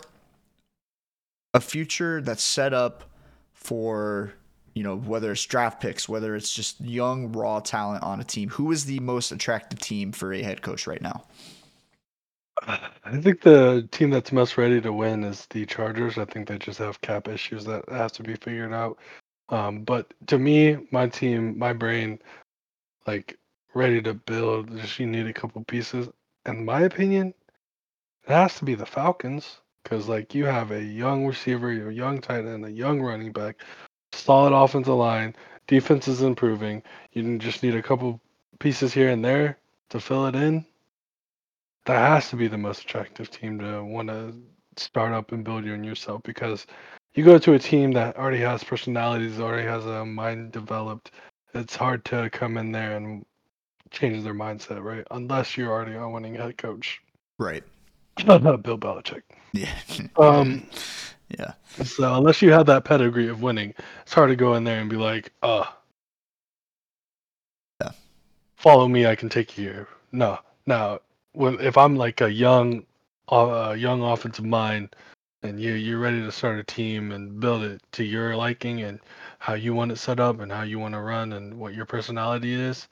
a 1.53 1.61
future 1.61 2.21
that's 2.21 2.43
set 2.43 2.73
up 2.73 3.03
for 3.53 4.33
you 4.73 4.83
know 4.83 4.97
whether 4.97 5.31
it's 5.31 5.45
draft 5.45 5.81
picks 5.81 6.09
whether 6.09 6.35
it's 6.35 6.53
just 6.53 6.81
young 6.81 7.31
raw 7.31 7.59
talent 7.59 8.03
on 8.03 8.19
a 8.19 8.23
team 8.23 8.49
who 8.49 8.71
is 8.71 8.85
the 8.85 8.99
most 8.99 9.31
attractive 9.31 9.79
team 9.79 10.11
for 10.11 10.33
a 10.33 10.41
head 10.41 10.61
coach 10.61 10.87
right 10.87 11.01
now 11.01 11.23
I 12.65 13.19
think 13.19 13.41
the 13.41 13.87
team 13.91 14.09
that's 14.09 14.31
most 14.31 14.57
ready 14.57 14.79
to 14.81 14.93
win 14.93 15.23
is 15.23 15.47
the 15.47 15.65
Chargers. 15.65 16.17
I 16.17 16.25
think 16.25 16.47
they 16.47 16.57
just 16.57 16.79
have 16.79 17.01
cap 17.01 17.27
issues 17.27 17.65
that 17.65 17.83
have 17.89 18.13
to 18.13 18.23
be 18.23 18.35
figured 18.35 18.73
out. 18.73 18.99
Um, 19.49 19.83
but 19.83 20.13
to 20.27 20.39
me, 20.39 20.77
my 20.91 21.07
team, 21.07 21.57
my 21.57 21.73
brain, 21.73 22.19
like 23.05 23.37
ready 23.73 24.01
to 24.01 24.13
build, 24.13 24.75
just 24.77 24.99
you 24.99 25.07
need 25.07 25.27
a 25.27 25.33
couple 25.33 25.63
pieces. 25.63 26.09
In 26.45 26.65
my 26.65 26.81
opinion, 26.81 27.33
it 28.27 28.31
has 28.31 28.55
to 28.55 28.65
be 28.65 28.75
the 28.75 28.85
Falcons 28.85 29.59
because 29.83 30.07
like 30.07 30.33
you 30.33 30.45
have 30.45 30.71
a 30.71 30.83
young 30.83 31.25
receiver, 31.25 31.89
a 31.89 31.93
young 31.93 32.21
tight 32.21 32.45
end, 32.45 32.65
a 32.65 32.71
young 32.71 33.01
running 33.01 33.31
back, 33.31 33.61
solid 34.13 34.55
offensive 34.55 34.93
line, 34.93 35.35
defense 35.67 36.07
is 36.07 36.21
improving. 36.21 36.81
You 37.11 37.37
just 37.37 37.63
need 37.63 37.75
a 37.75 37.83
couple 37.83 38.21
pieces 38.59 38.93
here 38.93 39.09
and 39.09 39.23
there 39.23 39.57
to 39.89 39.99
fill 39.99 40.27
it 40.27 40.35
in 40.35 40.65
that 41.85 41.97
has 41.97 42.29
to 42.29 42.35
be 42.35 42.47
the 42.47 42.57
most 42.57 42.83
attractive 42.83 43.29
team 43.29 43.59
to 43.59 43.83
want 43.83 44.07
to 44.09 44.33
start 44.77 45.13
up 45.13 45.31
and 45.31 45.43
build 45.43 45.65
you 45.65 45.73
on 45.73 45.83
yourself 45.83 46.21
because 46.23 46.65
you 47.15 47.23
go 47.23 47.37
to 47.37 47.53
a 47.53 47.59
team 47.59 47.91
that 47.93 48.17
already 48.17 48.39
has 48.39 48.63
personalities, 48.63 49.39
already 49.39 49.67
has 49.67 49.85
a 49.85 50.05
mind 50.05 50.51
developed. 50.51 51.11
It's 51.53 51.75
hard 51.75 52.03
to 52.05 52.29
come 52.31 52.57
in 52.57 52.71
there 52.71 52.97
and 52.97 53.25
change 53.91 54.23
their 54.23 54.33
mindset, 54.33 54.83
right? 54.83 55.05
Unless 55.11 55.55
you're 55.55 55.71
already 55.71 55.93
a 55.95 56.07
winning 56.09 56.35
head 56.35 56.57
coach, 56.57 57.01
right 57.37 57.63
Bill 58.25 58.39
Belichick. 58.77 59.21
yeah 59.53 59.73
Um, 60.17 60.67
yeah 61.29 61.53
so 61.83 62.15
unless 62.15 62.41
you 62.41 62.51
have 62.51 62.67
that 62.67 62.85
pedigree 62.85 63.27
of 63.27 63.41
winning, 63.41 63.73
it's 64.03 64.13
hard 64.13 64.29
to 64.29 64.35
go 64.35 64.53
in 64.55 64.63
there 64.63 64.79
and 64.79 64.89
be 64.89 64.95
like, 64.95 65.31
uh, 65.41 65.65
Yeah. 67.81 67.91
follow 68.57 68.87
me, 68.87 69.07
I 69.07 69.15
can 69.15 69.29
take 69.29 69.57
you 69.57 69.63
here. 69.69 69.87
No, 70.11 70.39
no. 70.67 70.99
When 71.33 71.59
if 71.59 71.77
I'm 71.77 71.95
like 71.95 72.21
a 72.21 72.31
young 72.31 72.85
a 73.29 73.75
young 73.75 74.01
offensive 74.03 74.45
mind 74.45 74.95
and 75.43 75.59
you 75.59 75.73
you're 75.73 75.99
ready 75.99 76.21
to 76.21 76.31
start 76.31 76.57
a 76.57 76.63
team 76.63 77.11
and 77.11 77.39
build 77.39 77.63
it 77.63 77.81
to 77.91 78.03
your 78.03 78.35
liking 78.35 78.81
and 78.81 78.99
how 79.39 79.53
you 79.53 79.73
want 79.73 79.91
it 79.91 79.97
set 79.97 80.19
up 80.19 80.39
and 80.39 80.51
how 80.51 80.63
you 80.63 80.79
want 80.79 80.93
to 80.93 81.01
run 81.01 81.33
and 81.33 81.53
what 81.57 81.73
your 81.73 81.85
personality 81.85 82.53
is. 82.53 82.87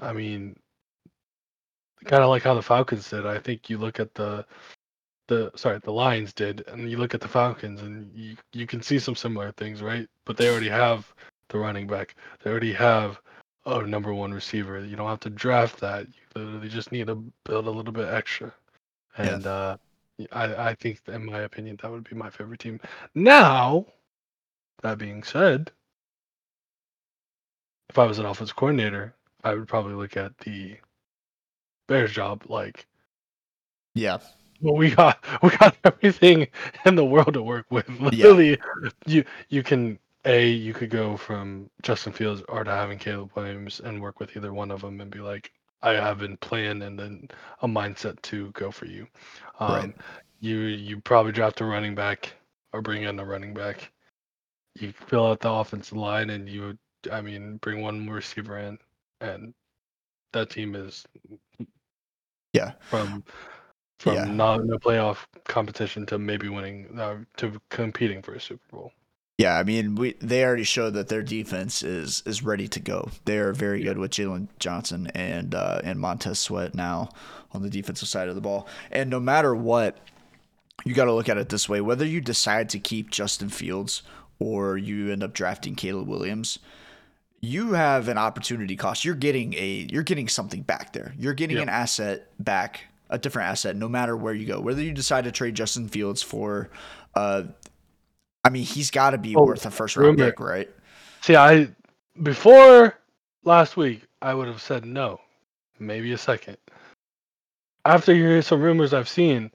I 0.00 0.12
mean, 0.12 0.56
kind 2.04 2.22
of 2.22 2.28
like 2.28 2.42
how 2.42 2.54
the 2.54 2.62
Falcons 2.62 3.08
did. 3.10 3.26
I 3.26 3.38
think 3.38 3.68
you 3.68 3.78
look 3.78 3.98
at 3.98 4.14
the 4.14 4.44
the 5.26 5.50
sorry 5.56 5.78
the 5.78 5.92
Lions 5.92 6.32
did, 6.32 6.64
and 6.68 6.90
you 6.90 6.98
look 6.98 7.14
at 7.14 7.20
the 7.20 7.28
Falcons, 7.28 7.82
and 7.82 8.10
you 8.14 8.36
you 8.52 8.66
can 8.66 8.82
see 8.82 8.98
some 8.98 9.16
similar 9.16 9.52
things, 9.52 9.82
right? 9.82 10.08
But 10.24 10.36
they 10.36 10.48
already 10.48 10.68
have 10.68 11.12
the 11.48 11.58
running 11.58 11.86
back. 11.86 12.14
They 12.42 12.50
already 12.50 12.72
have 12.74 13.20
a 13.66 13.82
number 13.82 14.14
one 14.14 14.32
receiver. 14.32 14.84
You 14.84 14.96
don't 14.96 15.08
have 15.08 15.20
to 15.20 15.30
draft 15.30 15.80
that. 15.80 16.06
You 16.06 16.22
literally 16.34 16.68
just 16.68 16.92
need 16.92 17.06
to 17.08 17.16
build 17.44 17.66
a 17.66 17.70
little 17.70 17.92
bit 17.92 18.08
extra. 18.08 18.52
And 19.16 19.44
yeah. 19.44 19.50
uh, 19.50 19.76
I, 20.32 20.70
I 20.70 20.74
think, 20.74 21.00
in 21.08 21.26
my 21.26 21.40
opinion, 21.40 21.78
that 21.82 21.90
would 21.90 22.08
be 22.08 22.16
my 22.16 22.30
favorite 22.30 22.60
team. 22.60 22.80
Now, 23.14 23.86
that 24.82 24.98
being 24.98 25.22
said, 25.22 25.70
if 27.88 27.98
I 27.98 28.04
was 28.04 28.18
an 28.18 28.26
offensive 28.26 28.56
coordinator, 28.56 29.14
I 29.44 29.54
would 29.54 29.68
probably 29.68 29.94
look 29.94 30.16
at 30.16 30.36
the 30.38 30.76
Bears 31.86 32.12
job 32.12 32.44
like, 32.48 32.86
yeah, 33.94 34.18
well, 34.60 34.76
we 34.76 34.90
got 34.90 35.24
we 35.42 35.50
got 35.50 35.76
everything 35.84 36.48
in 36.84 36.94
the 36.94 37.04
world 37.04 37.34
to 37.34 37.42
work 37.42 37.66
with. 37.70 37.88
Literally, 38.00 38.50
yeah. 38.50 38.90
you 39.06 39.24
you 39.48 39.62
can 39.62 39.98
a 40.24 40.48
you 40.48 40.74
could 40.74 40.90
go 40.90 41.16
from 41.16 41.70
Justin 41.82 42.12
Fields 42.12 42.42
or 42.48 42.64
to 42.64 42.70
having 42.70 42.98
Caleb 42.98 43.30
Williams 43.34 43.80
and 43.80 44.02
work 44.02 44.20
with 44.20 44.36
either 44.36 44.52
one 44.52 44.70
of 44.70 44.82
them 44.82 45.00
and 45.00 45.10
be 45.10 45.20
like, 45.20 45.52
I 45.82 45.92
have 45.92 46.18
been 46.18 46.36
plan 46.38 46.82
and 46.82 46.98
then 46.98 47.28
a 47.62 47.68
mindset 47.68 48.20
to 48.22 48.50
go 48.52 48.70
for 48.70 48.86
you. 48.86 49.06
Um, 49.60 49.72
right. 49.72 49.94
You 50.40 50.58
you 50.58 51.00
probably 51.00 51.32
draft 51.32 51.60
a 51.60 51.64
running 51.64 51.94
back 51.94 52.32
or 52.72 52.82
bring 52.82 53.02
in 53.02 53.18
a 53.18 53.24
running 53.24 53.54
back. 53.54 53.92
You 54.74 54.92
fill 54.92 55.26
out 55.26 55.40
the 55.40 55.50
offensive 55.50 55.96
line 55.96 56.30
and 56.30 56.48
you, 56.48 56.78
I 57.10 57.20
mean, 57.20 57.56
bring 57.56 57.80
one 57.80 58.00
more 58.00 58.16
receiver 58.16 58.58
in, 58.58 58.78
and 59.20 59.52
that 60.32 60.50
team 60.50 60.74
is 60.74 61.04
yeah 62.52 62.72
from 62.88 63.24
from 63.98 64.14
yeah. 64.14 64.24
not 64.24 64.64
no 64.64 64.78
playoff 64.78 65.26
competition 65.44 66.06
to 66.06 66.18
maybe 66.18 66.48
winning 66.48 66.98
uh, 66.98 67.16
to 67.36 67.60
competing 67.70 68.22
for 68.22 68.34
a 68.34 68.40
Super 68.40 68.64
Bowl. 68.70 68.92
Yeah, 69.38 69.56
I 69.56 69.62
mean, 69.62 69.94
we 69.94 70.14
they 70.14 70.44
already 70.44 70.64
showed 70.64 70.94
that 70.94 71.06
their 71.06 71.22
defense 71.22 71.84
is 71.84 72.24
is 72.26 72.42
ready 72.42 72.66
to 72.68 72.80
go. 72.80 73.08
They 73.24 73.38
are 73.38 73.52
very 73.52 73.84
good 73.84 73.96
with 73.96 74.10
Jaylon 74.10 74.48
Johnson 74.58 75.06
and 75.14 75.54
uh, 75.54 75.80
and 75.84 76.00
Montez 76.00 76.40
Sweat 76.40 76.74
now 76.74 77.10
on 77.52 77.62
the 77.62 77.70
defensive 77.70 78.08
side 78.08 78.28
of 78.28 78.34
the 78.34 78.40
ball. 78.40 78.66
And 78.90 79.08
no 79.08 79.20
matter 79.20 79.54
what, 79.54 79.96
you 80.84 80.92
got 80.92 81.04
to 81.04 81.12
look 81.12 81.28
at 81.28 81.38
it 81.38 81.50
this 81.50 81.68
way: 81.68 81.80
whether 81.80 82.04
you 82.04 82.20
decide 82.20 82.68
to 82.70 82.80
keep 82.80 83.10
Justin 83.10 83.48
Fields 83.48 84.02
or 84.40 84.76
you 84.76 85.12
end 85.12 85.22
up 85.22 85.34
drafting 85.34 85.76
Caleb 85.76 86.08
Williams, 86.08 86.58
you 87.40 87.74
have 87.74 88.08
an 88.08 88.18
opportunity 88.18 88.74
cost. 88.74 89.04
You're 89.04 89.14
getting 89.14 89.54
a 89.54 89.86
you're 89.88 90.02
getting 90.02 90.26
something 90.26 90.62
back 90.62 90.92
there. 90.92 91.14
You're 91.16 91.34
getting 91.34 91.58
yep. 91.58 91.62
an 91.62 91.68
asset 91.68 92.26
back, 92.40 92.86
a 93.08 93.18
different 93.18 93.50
asset, 93.50 93.76
no 93.76 93.88
matter 93.88 94.16
where 94.16 94.34
you 94.34 94.46
go. 94.46 94.60
Whether 94.60 94.82
you 94.82 94.90
decide 94.90 95.24
to 95.24 95.32
trade 95.32 95.54
Justin 95.54 95.86
Fields 95.86 96.22
for 96.22 96.70
uh, 97.14 97.44
I 98.48 98.50
mean, 98.50 98.64
he's 98.64 98.90
got 98.90 99.10
to 99.10 99.18
be 99.18 99.36
oh, 99.36 99.44
worth 99.44 99.66
a 99.66 99.70
first 99.70 99.94
round 99.94 100.18
rumor. 100.18 100.30
pick, 100.30 100.40
right? 100.40 100.70
See, 101.20 101.36
I 101.36 101.68
before 102.22 102.98
last 103.44 103.76
week, 103.76 104.04
I 104.22 104.32
would 104.32 104.48
have 104.48 104.62
said 104.62 104.86
no, 104.86 105.20
maybe 105.78 106.14
a 106.14 106.18
second. 106.18 106.56
After 107.84 108.14
hearing 108.14 108.40
some 108.40 108.62
rumors 108.62 108.94
I've 108.94 109.08
seen, 109.08 109.50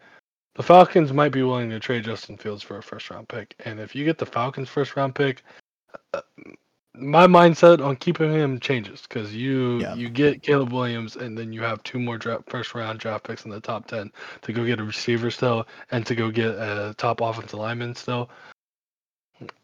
the 0.53 0.61
Falcons 0.61 1.11
might 1.11 1.31
be 1.31 1.41
willing 1.41 1.71
to 1.71 1.79
trade 1.79 2.03
Justin 2.03 2.37
Fields 2.37 2.61
for 2.61 2.77
a 2.77 2.83
first 2.83 3.09
round 3.09 3.27
pick. 3.29 3.55
And 3.65 3.79
if 3.79 3.95
you 3.95 4.05
get 4.05 4.19
the 4.19 4.27
Falcons' 4.27 4.69
first 4.69 4.95
round 4.95 5.15
pick, 5.15 5.41
uh, 6.13 6.21
my 6.93 7.25
mindset 7.25 7.83
on 7.83 7.95
keeping 7.95 8.31
him 8.31 8.59
changes 8.59 9.01
because 9.01 9.33
you 9.33 9.79
yeah. 9.79 9.95
you 9.95 10.07
get 10.07 10.43
Caleb 10.43 10.71
Williams 10.71 11.15
and 11.15 11.35
then 11.35 11.51
you 11.51 11.63
have 11.63 11.81
two 11.81 11.97
more 11.97 12.19
draft, 12.19 12.47
first 12.47 12.75
round 12.75 12.99
draft 12.99 13.25
picks 13.25 13.45
in 13.45 13.49
the 13.49 13.59
top 13.59 13.87
ten 13.87 14.11
to 14.43 14.53
go 14.53 14.63
get 14.63 14.79
a 14.79 14.83
receiver 14.83 15.31
still 15.31 15.65
and 15.89 16.05
to 16.05 16.13
go 16.13 16.29
get 16.29 16.51
a 16.51 16.93
top 16.99 17.21
offensive 17.21 17.57
lineman 17.57 17.95
still. 17.95 18.29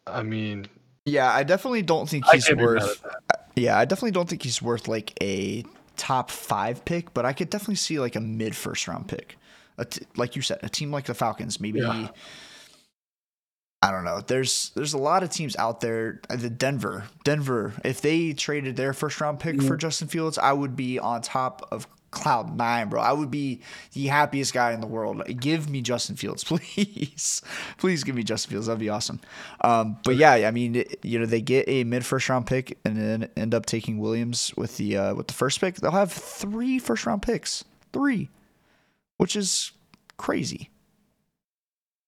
I 0.08 0.24
mean, 0.24 0.68
yeah, 1.06 1.32
I 1.32 1.44
definitely 1.44 1.82
don't 1.82 2.08
think 2.08 2.26
he's 2.32 2.52
worth. 2.54 3.04
Yeah, 3.56 3.78
I 3.78 3.86
definitely 3.86 4.12
don't 4.12 4.30
think 4.30 4.44
he's 4.44 4.62
worth 4.62 4.88
like 4.88 5.14
a 5.22 5.64
top 5.98 6.32
five 6.32 6.86
pick, 6.86 7.14
but 7.14 7.26
I 7.26 7.34
could 7.34 7.50
definitely 7.50 7.76
see 7.76 8.00
like 8.00 8.16
a 8.16 8.22
mid 8.22 8.56
first 8.56 8.88
round 8.88 9.08
pick. 9.08 9.38
T- 9.90 10.06
like 10.16 10.36
you 10.36 10.42
said, 10.42 10.60
a 10.62 10.70
team 10.70 10.92
like 10.92 11.06
the 11.06 11.14
Falcons, 11.14 11.60
maybe. 11.60 11.80
Yeah. 11.80 12.10
I 13.82 13.92
don't 13.92 14.04
know. 14.04 14.20
There's 14.20 14.72
there's 14.76 14.94
a 14.94 14.98
lot 14.98 15.24
of 15.24 15.30
teams 15.30 15.56
out 15.56 15.80
there. 15.80 16.20
Uh, 16.30 16.36
the 16.36 16.50
Denver, 16.50 17.06
Denver. 17.24 17.74
If 17.86 18.02
they 18.02 18.34
traded 18.34 18.76
their 18.76 18.92
first 18.92 19.22
round 19.22 19.40
pick 19.40 19.56
mm-hmm. 19.56 19.68
for 19.68 19.78
Justin 19.78 20.10
Fields, 20.10 20.38
I 20.38 20.52
would 20.52 20.76
be 20.76 21.00
on 21.00 21.22
top 21.22 21.68
of 21.72 21.88
cloud 22.12 22.56
nine, 22.56 22.90
bro. 22.90 23.02
I 23.02 23.12
would 23.12 23.32
be 23.32 23.62
the 23.94 24.08
happiest 24.08 24.54
guy 24.54 24.72
in 24.72 24.82
the 24.82 24.88
world. 24.88 25.22
Give 25.40 25.70
me 25.70 25.82
Justin 25.82 26.16
Fields, 26.16 26.44
please. 26.46 27.42
please 27.78 28.04
give 28.04 28.16
me 28.16 28.24
Justin 28.24 28.52
Fields. 28.52 28.68
That'd 28.68 28.80
be 28.80 28.90
awesome. 28.90 29.20
Um, 29.62 29.98
but 30.04 30.16
yeah, 30.16 30.34
I 30.34 30.52
mean, 30.52 30.84
you 31.04 31.20
know, 31.20 31.26
they 31.26 31.42
get 31.42 31.68
a 31.68 31.84
mid 31.84 32.06
first 32.06 32.30
round 32.30 32.48
pick 32.48 32.78
and 32.86 32.98
then 32.98 33.30
end 33.36 33.54
up 33.54 33.66
taking 33.66 34.00
Williams 34.00 34.54
with 34.56 34.78
the 34.78 34.98
uh, 34.98 35.14
with 35.16 35.28
the 35.28 35.34
first 35.34 35.60
pick. 35.60 35.76
They'll 35.76 35.92
have 35.92 36.12
three 36.12 36.80
first 36.80 37.06
round 37.06 37.22
picks, 37.22 37.64
three, 37.94 38.30
which 39.18 39.36
is 39.36 39.72
crazy. 40.18 40.70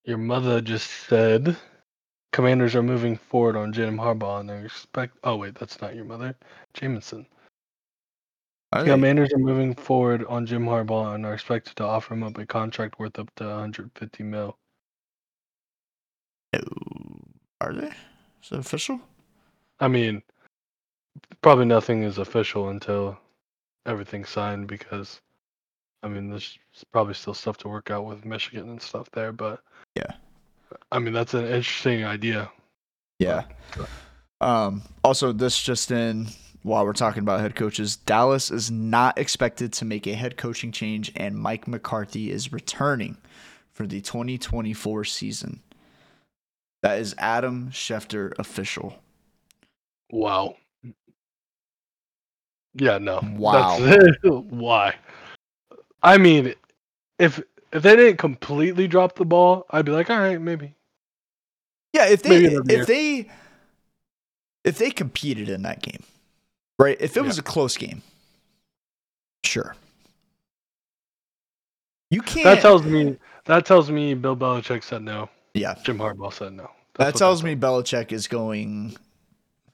Your 0.03 0.17
mother 0.17 0.61
just 0.61 0.89
said 0.89 1.57
Commanders 2.31 2.75
are 2.75 2.83
moving 2.83 3.17
forward 3.17 3.57
on 3.57 3.73
Jim 3.73 3.97
Harbaugh 3.97 4.39
and 4.39 4.49
they 4.49 4.63
expect. 4.63 5.17
Oh 5.23 5.35
wait, 5.35 5.55
that's 5.55 5.81
not 5.81 5.95
your 5.95 6.05
mother, 6.05 6.35
Jameson. 6.73 7.25
Are 8.73 8.85
Commanders 8.85 9.33
are 9.33 9.37
moving 9.37 9.75
forward 9.75 10.25
on 10.29 10.45
Jim 10.45 10.65
Harbaugh 10.65 11.13
and 11.15 11.25
are 11.25 11.33
expected 11.33 11.75
to 11.75 11.83
offer 11.83 12.13
him 12.13 12.23
up 12.23 12.37
a 12.37 12.45
contract 12.45 12.99
worth 12.99 13.19
up 13.19 13.33
to 13.35 13.43
150 13.43 14.23
mil. 14.23 14.57
Are 17.59 17.73
they? 17.73 17.87
Is 17.87 18.51
it 18.51 18.59
official? 18.59 19.01
I 19.81 19.89
mean, 19.89 20.21
probably 21.41 21.65
nothing 21.65 22.03
is 22.03 22.17
official 22.17 22.69
until 22.69 23.19
everything's 23.85 24.29
signed 24.29 24.67
because, 24.67 25.19
I 26.01 26.07
mean, 26.07 26.29
there's 26.29 26.57
probably 26.93 27.13
still 27.13 27.33
stuff 27.33 27.57
to 27.59 27.67
work 27.67 27.91
out 27.91 28.05
with 28.05 28.25
Michigan 28.25 28.69
and 28.69 28.81
stuff 28.81 29.11
there. 29.11 29.33
But 29.33 29.61
yeah, 29.95 30.13
I 30.93 30.99
mean, 30.99 31.13
that's 31.13 31.33
an 31.33 31.45
interesting 31.45 32.05
idea. 32.05 32.49
Yeah. 33.19 33.43
Um. 34.39 34.81
Also, 35.03 35.33
this 35.33 35.61
just 35.61 35.91
in 35.91 36.27
while 36.63 36.85
we're 36.85 36.93
talking 36.93 37.23
about 37.23 37.39
head 37.39 37.55
coaches, 37.55 37.95
Dallas 37.95 38.51
is 38.51 38.69
not 38.69 39.17
expected 39.17 39.73
to 39.73 39.85
make 39.85 40.05
a 40.07 40.13
head 40.13 40.37
coaching 40.37 40.71
change, 40.71 41.11
and 41.15 41.35
Mike 41.35 41.67
McCarthy 41.67 42.31
is 42.31 42.53
returning 42.53 43.17
for 43.71 43.87
the 43.87 44.01
2024 44.01 45.03
season. 45.05 45.61
That 46.83 46.99
is 46.99 47.15
Adam 47.17 47.69
Schefter 47.71 48.33
official. 48.39 48.95
Wow. 50.11 50.55
Yeah, 52.73 52.97
no. 52.97 53.21
Wow. 53.37 53.77
why? 54.23 54.95
I 56.01 56.17
mean, 56.17 56.55
if 57.19 57.41
if 57.71 57.83
they 57.83 57.95
didn't 57.95 58.17
completely 58.17 58.87
drop 58.87 59.15
the 59.15 59.25
ball, 59.25 59.65
I'd 59.69 59.85
be 59.85 59.91
like, 59.91 60.09
all 60.09 60.19
right, 60.19 60.41
maybe. 60.41 60.73
Yeah, 61.93 62.07
if 62.07 62.23
they 62.23 62.45
if 62.45 62.87
they 62.87 63.29
if 64.63 64.77
they 64.77 64.91
competed 64.91 65.49
in 65.49 65.63
that 65.63 65.81
game, 65.81 66.03
right? 66.81 66.97
If 66.99 67.15
it 67.15 67.21
yeah. 67.21 67.27
was 67.27 67.37
a 67.37 67.43
close 67.43 67.77
game, 67.77 68.01
sure. 69.43 69.75
You 72.09 72.21
can't. 72.21 72.43
That 72.43 72.61
tells 72.61 72.83
me. 72.83 73.17
That 73.45 73.65
tells 73.65 73.89
me 73.89 74.13
Bill 74.13 74.35
Belichick 74.35 74.83
said 74.83 75.01
no. 75.01 75.29
Yeah. 75.53 75.75
Jim 75.83 75.97
Harbaugh 75.97 76.33
said 76.33 76.53
no. 76.53 76.69
That's 76.95 77.13
that 77.13 77.17
tells 77.17 77.43
me 77.43 77.55
Belichick 77.55 78.11
is 78.11 78.27
going. 78.27 78.95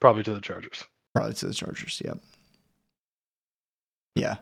Probably 0.00 0.22
to 0.22 0.34
the 0.34 0.40
Chargers. 0.40 0.84
Probably 1.14 1.34
to 1.34 1.48
the 1.48 1.54
Chargers. 1.54 2.00
Yeah. 2.04 2.14
Yeah. 4.14 4.36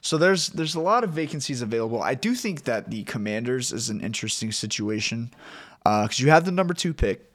So 0.00 0.18
there's 0.18 0.48
there's 0.50 0.74
a 0.74 0.80
lot 0.80 1.04
of 1.04 1.10
vacancies 1.10 1.62
available. 1.62 2.02
I 2.02 2.14
do 2.14 2.34
think 2.34 2.64
that 2.64 2.90
the 2.90 3.04
Commanders 3.04 3.72
is 3.72 3.88
an 3.90 4.00
interesting 4.00 4.52
situation 4.52 5.30
because 5.84 6.20
uh, 6.20 6.24
you 6.24 6.30
have 6.30 6.44
the 6.44 6.52
number 6.52 6.74
two 6.74 6.94
pick. 6.94 7.32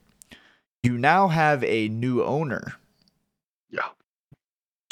You 0.84 0.98
now 0.98 1.28
have 1.28 1.64
a 1.64 1.88
new 1.90 2.24
owner. 2.24 2.76
Yeah 3.70 3.90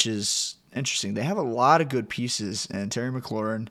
which 0.01 0.07
is 0.07 0.55
interesting. 0.75 1.13
They 1.13 1.21
have 1.21 1.37
a 1.37 1.43
lot 1.43 1.79
of 1.79 1.87
good 1.87 2.09
pieces, 2.09 2.67
and 2.71 2.91
Terry 2.91 3.11
McLaurin, 3.11 3.67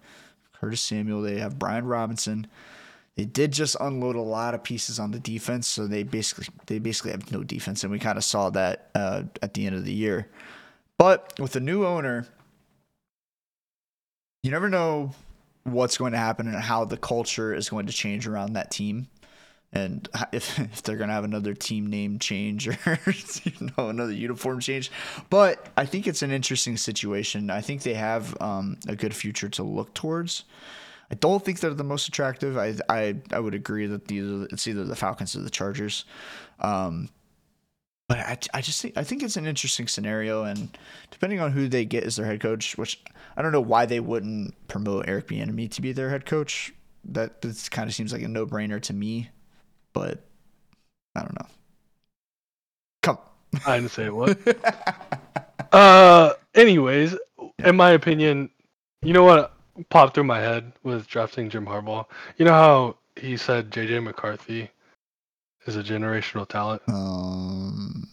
Curtis 0.52 0.81
Samuel, 0.81 1.23
they 1.23 1.40
have 1.40 1.59
Brian 1.59 1.86
Robinson. 1.86 2.47
They 3.16 3.24
did 3.24 3.51
just 3.51 3.77
unload 3.81 4.15
a 4.15 4.20
lot 4.20 4.55
of 4.55 4.62
pieces 4.62 5.01
on 5.01 5.11
the 5.11 5.19
defense, 5.19 5.66
so 5.66 5.89
they 5.89 6.05
basically 6.05 6.47
they 6.66 6.78
basically 6.78 7.11
have 7.11 7.32
no 7.32 7.43
defense, 7.43 7.82
and 7.82 7.90
we 7.90 7.98
kind 7.98 8.16
of 8.16 8.23
saw 8.23 8.48
that 8.51 8.90
uh, 8.94 9.24
at 9.43 9.55
the 9.55 9.66
end 9.66 9.74
of 9.74 9.85
the 9.85 9.93
year. 9.93 10.28
But 10.98 11.32
with 11.40 11.57
a 11.57 11.61
new 11.61 11.85
owner, 11.85 12.28
you 14.44 14.52
never 14.52 14.69
know 14.69 15.11
what's 15.65 15.98
going 15.98 16.12
to 16.12 16.19
happen 16.19 16.47
and 16.47 16.57
how 16.57 16.85
the 16.85 16.97
culture 16.97 17.52
is 17.52 17.69
going 17.69 17.86
to 17.86 17.93
change 17.93 18.28
around 18.28 18.52
that 18.52 18.70
team 18.70 19.09
and 19.72 20.09
if, 20.32 20.59
if 20.59 20.82
they're 20.82 20.97
gonna 20.97 21.12
have 21.12 21.24
another 21.24 21.55
team 21.55 21.86
name 21.86 22.18
change 22.18 22.68
or 22.68 22.76
you 23.44 23.70
know 23.76 23.88
another 23.88 24.12
uniform 24.12 24.60
change. 24.60 24.90
But 25.28 25.68
i 25.76 25.84
think 25.84 26.06
it's 26.06 26.22
an 26.22 26.30
interesting 26.30 26.76
situation. 26.76 27.51
I 27.51 27.60
think 27.60 27.82
they 27.82 27.94
have 27.94 28.36
um, 28.40 28.78
a 28.88 28.97
good 28.97 29.14
future 29.14 29.48
to 29.51 29.62
look 29.62 29.94
towards. 29.94 30.44
I 31.10 31.16
don't 31.16 31.44
think 31.44 31.59
they're 31.59 31.74
the 31.74 31.84
most 31.84 32.09
attractive. 32.09 32.56
I 32.56 32.74
i, 32.88 33.16
I 33.32 33.40
would 33.40 33.55
agree 33.55 33.86
that 33.86 34.09
these 34.09 34.47
it's 34.52 34.66
either 34.66 34.84
the 34.84 34.97
falcons 34.97 35.34
or 35.36 35.40
the 35.40 35.51
chargers. 35.51 36.05
Um, 36.60 37.09
but 38.10 38.18
I, 38.18 38.38
I 38.55 38.60
just 38.60 38.82
think 38.82 38.97
I 38.97 39.05
think 39.05 39.22
it's 39.22 39.36
an 39.36 39.47
interesting 39.47 39.86
scenario, 39.86 40.42
and 40.42 40.76
depending 41.12 41.38
on 41.38 41.52
who 41.52 41.68
they 41.68 41.84
get 41.84 42.02
as 42.02 42.16
their 42.16 42.26
head 42.26 42.40
coach, 42.40 42.76
which 42.76 43.01
I 43.36 43.42
don't 43.42 43.52
know 43.52 43.60
why 43.60 43.86
they 43.86 44.01
wouldn't 44.01 44.55
promote 44.66 45.09
Eric 45.09 45.28
Bieniemy 45.28 45.70
to 45.70 45.80
be 45.80 45.92
their 45.92 46.10
head 46.10 46.26
coach. 46.26 46.74
That 47.05 47.40
this 47.40 47.68
kind 47.68 47.88
of 47.88 47.94
seems 47.94 48.12
like 48.12 48.22
a 48.22 48.28
no 48.28 48.47
brainer 48.47 48.82
to 48.82 48.92
me, 48.92 49.30
but 49.92 50.18
I 51.14 51.20
don't 51.20 51.38
know. 51.38 51.46
Come. 53.02 53.18
I 53.66 53.76
didn't 53.76 53.90
say 53.90 54.10
what. 54.10 54.38
uh, 55.72 56.34
anyways, 56.54 57.16
in 57.64 57.76
my 57.76 57.90
opinion, 57.90 58.50
you 59.02 59.12
know 59.12 59.24
what 59.24 59.54
popped 59.88 60.14
through 60.14 60.24
my 60.24 60.40
head 60.40 60.72
was 60.82 61.06
drafting 61.06 61.48
Jim 61.48 61.66
Harbaugh. 61.66 62.04
You 62.36 62.44
know 62.44 62.52
how 62.52 62.96
he 63.16 63.36
said 63.36 63.70
JJ 63.70 64.02
McCarthy 64.02 64.70
is 65.66 65.76
a 65.76 65.82
generational 65.82 66.48
talent. 66.48 66.82
Um, 66.88 68.06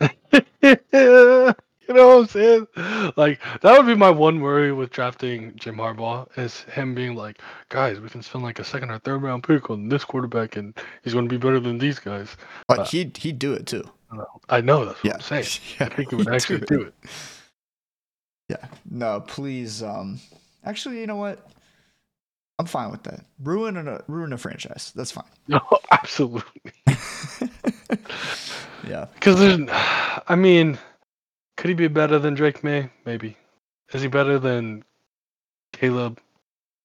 you 1.88 1.94
know 1.94 2.08
what 2.08 2.18
I'm 2.18 2.26
saying? 2.28 3.12
Like 3.16 3.40
that 3.60 3.76
would 3.76 3.86
be 3.86 3.94
my 3.94 4.10
one 4.10 4.40
worry 4.40 4.72
with 4.72 4.90
drafting 4.90 5.52
Jim 5.56 5.76
Harbaugh 5.76 6.26
is 6.36 6.62
him 6.62 6.94
being 6.94 7.14
like, 7.14 7.40
guys, 7.68 8.00
we 8.00 8.08
can 8.08 8.22
spend 8.22 8.44
like 8.44 8.58
a 8.58 8.64
second 8.64 8.90
or 8.90 8.98
third 8.98 9.22
round 9.22 9.44
pick 9.44 9.70
on 9.70 9.88
this 9.88 10.04
quarterback, 10.04 10.56
and 10.56 10.74
he's 11.02 11.12
going 11.12 11.28
to 11.28 11.30
be 11.30 11.38
better 11.38 11.60
than 11.60 11.78
these 11.78 11.98
guys. 11.98 12.36
but 12.68 12.80
uh, 12.80 12.84
he'd 12.84 13.16
he'd 13.16 13.38
do 13.38 13.52
it 13.52 13.66
too. 13.66 13.84
I 14.48 14.60
know 14.60 14.84
that's 14.84 15.02
what 15.02 15.04
yeah. 15.04 15.14
I'm 15.14 15.20
saying. 15.20 15.44
Yeah, 15.80 15.86
I 15.86 15.94
think 15.94 16.10
he 16.10 16.16
would 16.16 16.28
actually 16.28 16.58
do 16.60 16.64
it. 16.64 16.68
do 16.68 16.82
it. 16.82 16.94
Yeah. 18.48 18.66
No, 18.90 19.20
please. 19.20 19.82
Um. 19.82 20.20
Actually, 20.64 21.00
you 21.00 21.06
know 21.06 21.16
what? 21.16 21.46
I'm 22.58 22.66
fine 22.66 22.90
with 22.90 23.02
that. 23.04 23.20
Ruin 23.42 23.76
a 23.76 24.02
ruin 24.08 24.32
a 24.32 24.38
franchise. 24.38 24.92
That's 24.94 25.12
fine. 25.12 25.24
No, 25.48 25.60
absolutely. 25.92 26.72
yeah. 28.88 29.06
Because 29.14 29.38
there's, 29.38 29.60
I 29.70 30.34
mean, 30.34 30.76
could 31.56 31.68
he 31.68 31.74
be 31.74 31.88
better 31.88 32.18
than 32.18 32.34
Drake 32.34 32.62
Maye? 32.62 32.90
Maybe. 33.04 33.36
Is 33.92 34.02
he 34.02 34.08
better 34.08 34.38
than 34.38 34.84
Caleb, 35.72 36.20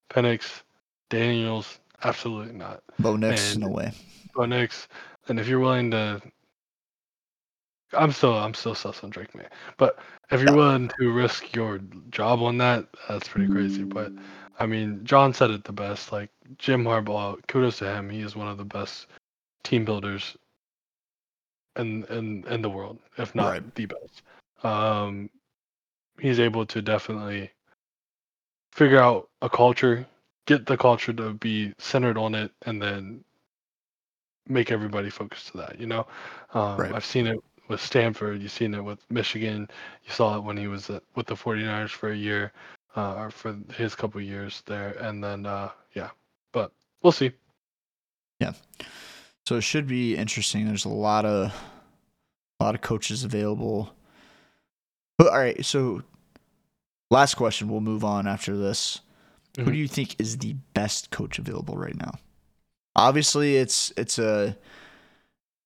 Penix, 0.09 0.61
Daniels? 1.09 1.79
Absolutely 2.03 2.53
not. 2.53 2.81
Bo 2.99 3.15
Nix, 3.15 3.57
no 3.57 3.67
way. 3.67 3.91
Bo 4.33 4.45
Nix, 4.45 4.87
and 5.27 5.39
if 5.39 5.47
you're 5.47 5.59
willing 5.59 5.91
to, 5.91 6.21
I'm 7.93 8.11
still 8.11 8.33
I'm 8.33 8.53
still 8.53 8.75
sus 8.75 9.03
on 9.03 9.09
Drake 9.09 9.35
Maye, 9.35 9.47
But 9.77 9.99
if 10.31 10.41
you're 10.41 10.55
willing 10.55 10.89
to 10.99 11.11
risk 11.11 11.53
your 11.55 11.79
job 12.09 12.41
on 12.41 12.57
that, 12.59 12.87
that's 13.09 13.27
pretty 13.27 13.51
crazy. 13.51 13.83
But 13.83 14.13
I 14.59 14.65
mean, 14.65 15.01
John 15.03 15.33
said 15.33 15.51
it 15.51 15.63
the 15.63 15.73
best. 15.73 16.11
Like 16.11 16.29
Jim 16.57 16.83
Harbaugh, 16.85 17.37
kudos 17.47 17.79
to 17.79 17.93
him. 17.93 18.09
He 18.09 18.21
is 18.21 18.35
one 18.35 18.47
of 18.47 18.57
the 18.57 18.65
best 18.65 19.07
team 19.63 19.85
builders 19.85 20.37
in 21.77 22.03
in 22.05 22.45
in 22.47 22.61
the 22.61 22.69
world, 22.69 22.99
if 23.17 23.35
not 23.35 23.51
right. 23.51 23.75
the 23.75 23.85
best. 23.85 24.21
Um, 24.63 25.29
he's 26.19 26.39
able 26.39 26.65
to 26.67 26.81
definitely 26.81 27.51
figure 28.71 28.99
out 28.99 29.29
a 29.41 29.49
culture, 29.49 30.05
get 30.45 30.65
the 30.65 30.77
culture 30.77 31.13
to 31.13 31.33
be 31.33 31.73
centered 31.77 32.17
on 32.17 32.35
it, 32.35 32.51
and 32.65 32.81
then 32.81 33.23
make 34.47 34.71
everybody 34.71 35.09
focus 35.09 35.49
to 35.51 35.57
that. 35.57 35.79
You 35.79 35.87
know, 35.87 36.07
um, 36.53 36.77
right. 36.77 36.93
I've 36.93 37.05
seen 37.05 37.27
it 37.27 37.39
with 37.67 37.81
Stanford. 37.81 38.41
You've 38.41 38.51
seen 38.51 38.73
it 38.73 38.83
with 38.83 38.99
Michigan. 39.09 39.67
You 40.03 40.11
saw 40.11 40.37
it 40.37 40.43
when 40.43 40.57
he 40.57 40.67
was 40.67 40.89
with 41.15 41.27
the 41.27 41.35
49ers 41.35 41.89
for 41.89 42.11
a 42.11 42.15
year 42.15 42.51
uh, 42.95 43.15
or 43.15 43.31
for 43.31 43.57
his 43.75 43.95
couple 43.95 44.21
years 44.21 44.63
there, 44.65 44.91
and 44.99 45.23
then 45.23 45.45
uh, 45.45 45.69
yeah, 45.93 46.09
but 46.51 46.71
we'll 47.01 47.11
see. 47.11 47.31
Yeah, 48.39 48.53
so 49.45 49.55
it 49.55 49.61
should 49.61 49.87
be 49.87 50.15
interesting. 50.15 50.67
There's 50.67 50.85
a 50.85 50.89
lot 50.89 51.25
of 51.25 51.53
a 52.59 52.63
lot 52.63 52.75
of 52.75 52.81
coaches 52.81 53.23
available. 53.23 53.93
But 55.21 55.33
all 55.33 55.39
right, 55.39 55.63
so 55.63 56.01
last 57.11 57.35
question. 57.35 57.69
We'll 57.69 57.79
move 57.79 58.03
on 58.03 58.25
after 58.25 58.57
this. 58.57 59.01
Mm-hmm. 59.53 59.65
Who 59.65 59.71
do 59.73 59.77
you 59.77 59.87
think 59.87 60.19
is 60.19 60.39
the 60.39 60.55
best 60.73 61.11
coach 61.11 61.37
available 61.37 61.77
right 61.77 61.95
now? 61.95 62.13
Obviously, 62.95 63.57
it's 63.57 63.93
it's 63.95 64.17
a 64.17 64.57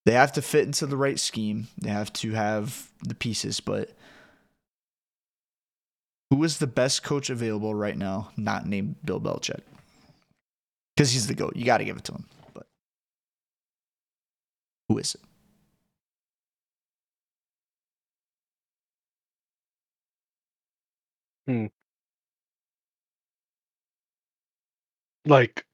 they 0.06 0.11
have 0.11 0.34
to 0.34 0.41
fit 0.41 0.65
into 0.65 0.86
the 0.86 0.98
right 0.98 1.18
scheme. 1.18 1.69
They 1.77 1.90
have 1.90 2.11
to 2.15 2.34
have 2.34 2.91
the 3.02 3.15
pieces, 3.15 3.61
but 3.61 3.91
who 6.32 6.44
is 6.44 6.57
the 6.57 6.68
best 6.68 7.03
coach 7.03 7.30
available 7.30 7.73
right 7.73 7.98
now, 7.98 8.32
not 8.36 8.68
named 8.68 8.95
Bill 9.06 9.22
Belichick? 9.22 9.61
Because 10.98 11.14
he's 11.14 11.27
the 11.27 11.34
GOAT. 11.34 11.56
You 11.56 11.64
got 11.64 11.77
to 11.77 11.86
give 11.86 11.95
it 11.95 12.03
to 12.03 12.11
him. 12.11 12.26
But 12.53 12.68
who 14.90 14.98
is 14.98 15.15
it? 15.15 15.22
Hmm. 21.47 21.67
Like, 25.26 25.65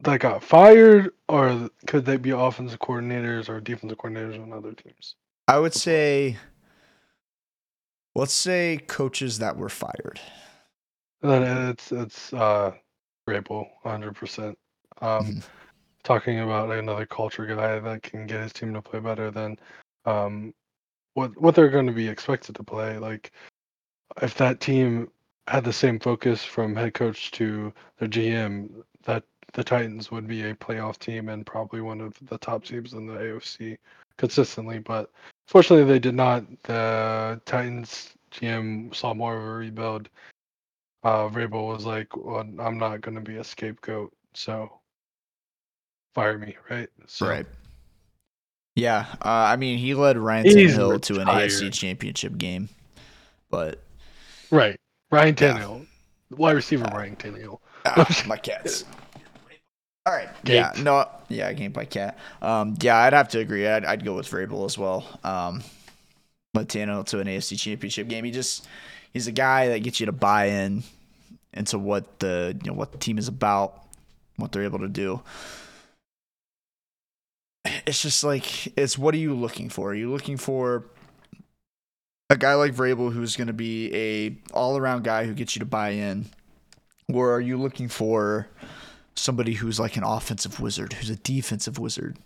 that 0.00 0.20
got 0.20 0.44
fired, 0.44 1.12
or 1.28 1.68
could 1.86 2.04
they 2.04 2.16
be 2.16 2.30
offensive 2.30 2.78
coordinators 2.78 3.48
or 3.48 3.60
defensive 3.60 3.98
coordinators 3.98 4.40
on 4.40 4.52
other 4.52 4.72
teams? 4.72 5.16
I 5.48 5.58
would 5.58 5.74
say 5.74 6.36
Let's 8.16 8.32
say 8.32 8.78
coaches 8.86 9.40
that 9.40 9.58
were 9.58 9.68
fired. 9.68 10.18
Then 11.20 11.68
it's 11.68 11.92
it's 11.92 12.32
uh 12.32 12.72
Vrabel, 13.28 13.68
hundred 13.82 14.16
percent. 14.16 14.56
Um, 15.02 15.26
mm-hmm. 15.26 15.38
talking 16.02 16.40
about 16.40 16.70
another 16.70 17.04
culture 17.04 17.44
guy 17.44 17.78
that 17.78 18.02
can 18.02 18.26
get 18.26 18.40
his 18.40 18.54
team 18.54 18.72
to 18.72 18.80
play 18.80 19.00
better 19.00 19.30
than 19.30 19.58
um 20.06 20.54
what 21.12 21.38
what 21.38 21.54
they're 21.54 21.68
going 21.68 21.86
to 21.88 21.92
be 21.92 22.08
expected 22.08 22.54
to 22.54 22.62
play. 22.62 22.96
Like 22.96 23.32
if 24.22 24.34
that 24.36 24.60
team 24.60 25.10
had 25.48 25.64
the 25.64 25.72
same 25.72 25.98
focus 25.98 26.44
from 26.44 26.74
head 26.74 26.94
coach 26.94 27.30
to 27.32 27.72
their 27.98 28.08
GM, 28.08 28.82
that 29.04 29.24
the 29.52 29.64
Titans 29.64 30.10
would 30.10 30.26
be 30.26 30.42
a 30.44 30.54
playoff 30.54 30.98
team 30.98 31.28
and 31.28 31.46
probably 31.46 31.80
one 31.80 32.00
of 32.00 32.14
the 32.28 32.38
top 32.38 32.64
teams 32.64 32.92
in 32.92 33.06
the 33.06 33.14
AFC 33.14 33.78
consistently. 34.16 34.78
But 34.78 35.10
fortunately, 35.46 35.84
they 35.84 35.98
did 35.98 36.14
not. 36.14 36.44
The 36.64 37.40
Titans 37.46 38.14
GM 38.32 38.94
saw 38.94 39.14
more 39.14 39.36
of 39.36 39.42
a 39.42 39.50
rebuild. 39.50 40.08
Uh, 41.02 41.28
Vrabel 41.28 41.68
was 41.68 41.86
like, 41.86 42.16
well, 42.16 42.40
"I'm 42.58 42.78
not 42.78 43.00
going 43.00 43.14
to 43.14 43.20
be 43.20 43.36
a 43.36 43.44
scapegoat, 43.44 44.12
so 44.34 44.80
fire 46.14 46.38
me." 46.38 46.56
Right. 46.68 46.88
So, 47.06 47.28
right. 47.28 47.46
Yeah, 48.74 49.06
uh, 49.22 49.28
I 49.28 49.56
mean, 49.56 49.78
he 49.78 49.94
led 49.94 50.18
Ryan 50.18 50.46
Tannehill 50.46 51.00
to 51.02 51.20
an 51.20 51.28
AFC 51.28 51.72
Championship 51.72 52.36
game, 52.36 52.68
but 53.48 53.80
right, 54.50 54.78
Ryan 55.10 55.34
Tannehill, 55.34 55.80
yeah. 55.80 56.36
wide 56.36 56.56
receiver 56.56 56.86
uh, 56.86 56.96
Ryan 56.96 57.16
Tannehill. 57.16 57.58
Ah, 57.84 58.24
my 58.26 58.36
cats. 58.36 58.84
All 60.06 60.12
right. 60.12 60.28
Yeah. 60.44 60.72
No. 60.82 61.08
Yeah. 61.28 61.52
Game 61.52 61.72
by 61.72 61.84
cat. 61.84 62.18
Um. 62.40 62.76
Yeah. 62.80 62.96
I'd 62.96 63.12
have 63.12 63.28
to 63.30 63.40
agree. 63.40 63.66
I'd, 63.66 63.84
I'd 63.84 64.04
go 64.04 64.14
with 64.14 64.28
Vrabel 64.28 64.64
as 64.64 64.78
well. 64.78 65.04
Um. 65.24 65.62
Latino 66.56 67.02
to 67.04 67.20
an 67.20 67.26
AFC 67.26 67.58
Championship 67.58 68.08
game. 68.08 68.24
He 68.24 68.30
just 68.30 68.66
he's 69.12 69.26
a 69.26 69.32
guy 69.32 69.68
that 69.68 69.80
gets 69.80 70.00
you 70.00 70.06
to 70.06 70.12
buy 70.12 70.46
in 70.46 70.82
into 71.52 71.78
what 71.78 72.18
the 72.18 72.56
you 72.62 72.70
know 72.70 72.76
what 72.76 72.92
the 72.92 72.98
team 72.98 73.18
is 73.18 73.28
about, 73.28 73.82
what 74.36 74.52
they're 74.52 74.64
able 74.64 74.80
to 74.80 74.88
do. 74.88 75.20
It's 77.86 78.02
just 78.02 78.24
like 78.24 78.66
it's 78.78 78.96
what 78.96 79.14
are 79.14 79.18
you 79.18 79.34
looking 79.34 79.68
for? 79.68 79.90
Are 79.90 79.94
you 79.94 80.10
looking 80.10 80.36
for 80.36 80.84
a 82.30 82.36
guy 82.36 82.54
like 82.54 82.74
Vrabel 82.74 83.12
who's 83.12 83.36
going 83.36 83.46
to 83.46 83.52
be 83.52 83.94
a 83.94 84.36
all 84.52 84.76
around 84.76 85.04
guy 85.04 85.26
who 85.26 85.34
gets 85.34 85.56
you 85.56 85.60
to 85.60 85.66
buy 85.66 85.90
in, 85.90 86.26
or 87.12 87.32
are 87.32 87.40
you 87.40 87.56
looking 87.56 87.88
for 87.88 88.48
somebody 89.18 89.54
who's 89.54 89.80
like 89.80 89.96
an 89.96 90.04
offensive 90.04 90.60
wizard, 90.60 90.92
who's 90.92 91.10
a 91.10 91.16
defensive 91.16 91.78
wizard. 91.78 92.16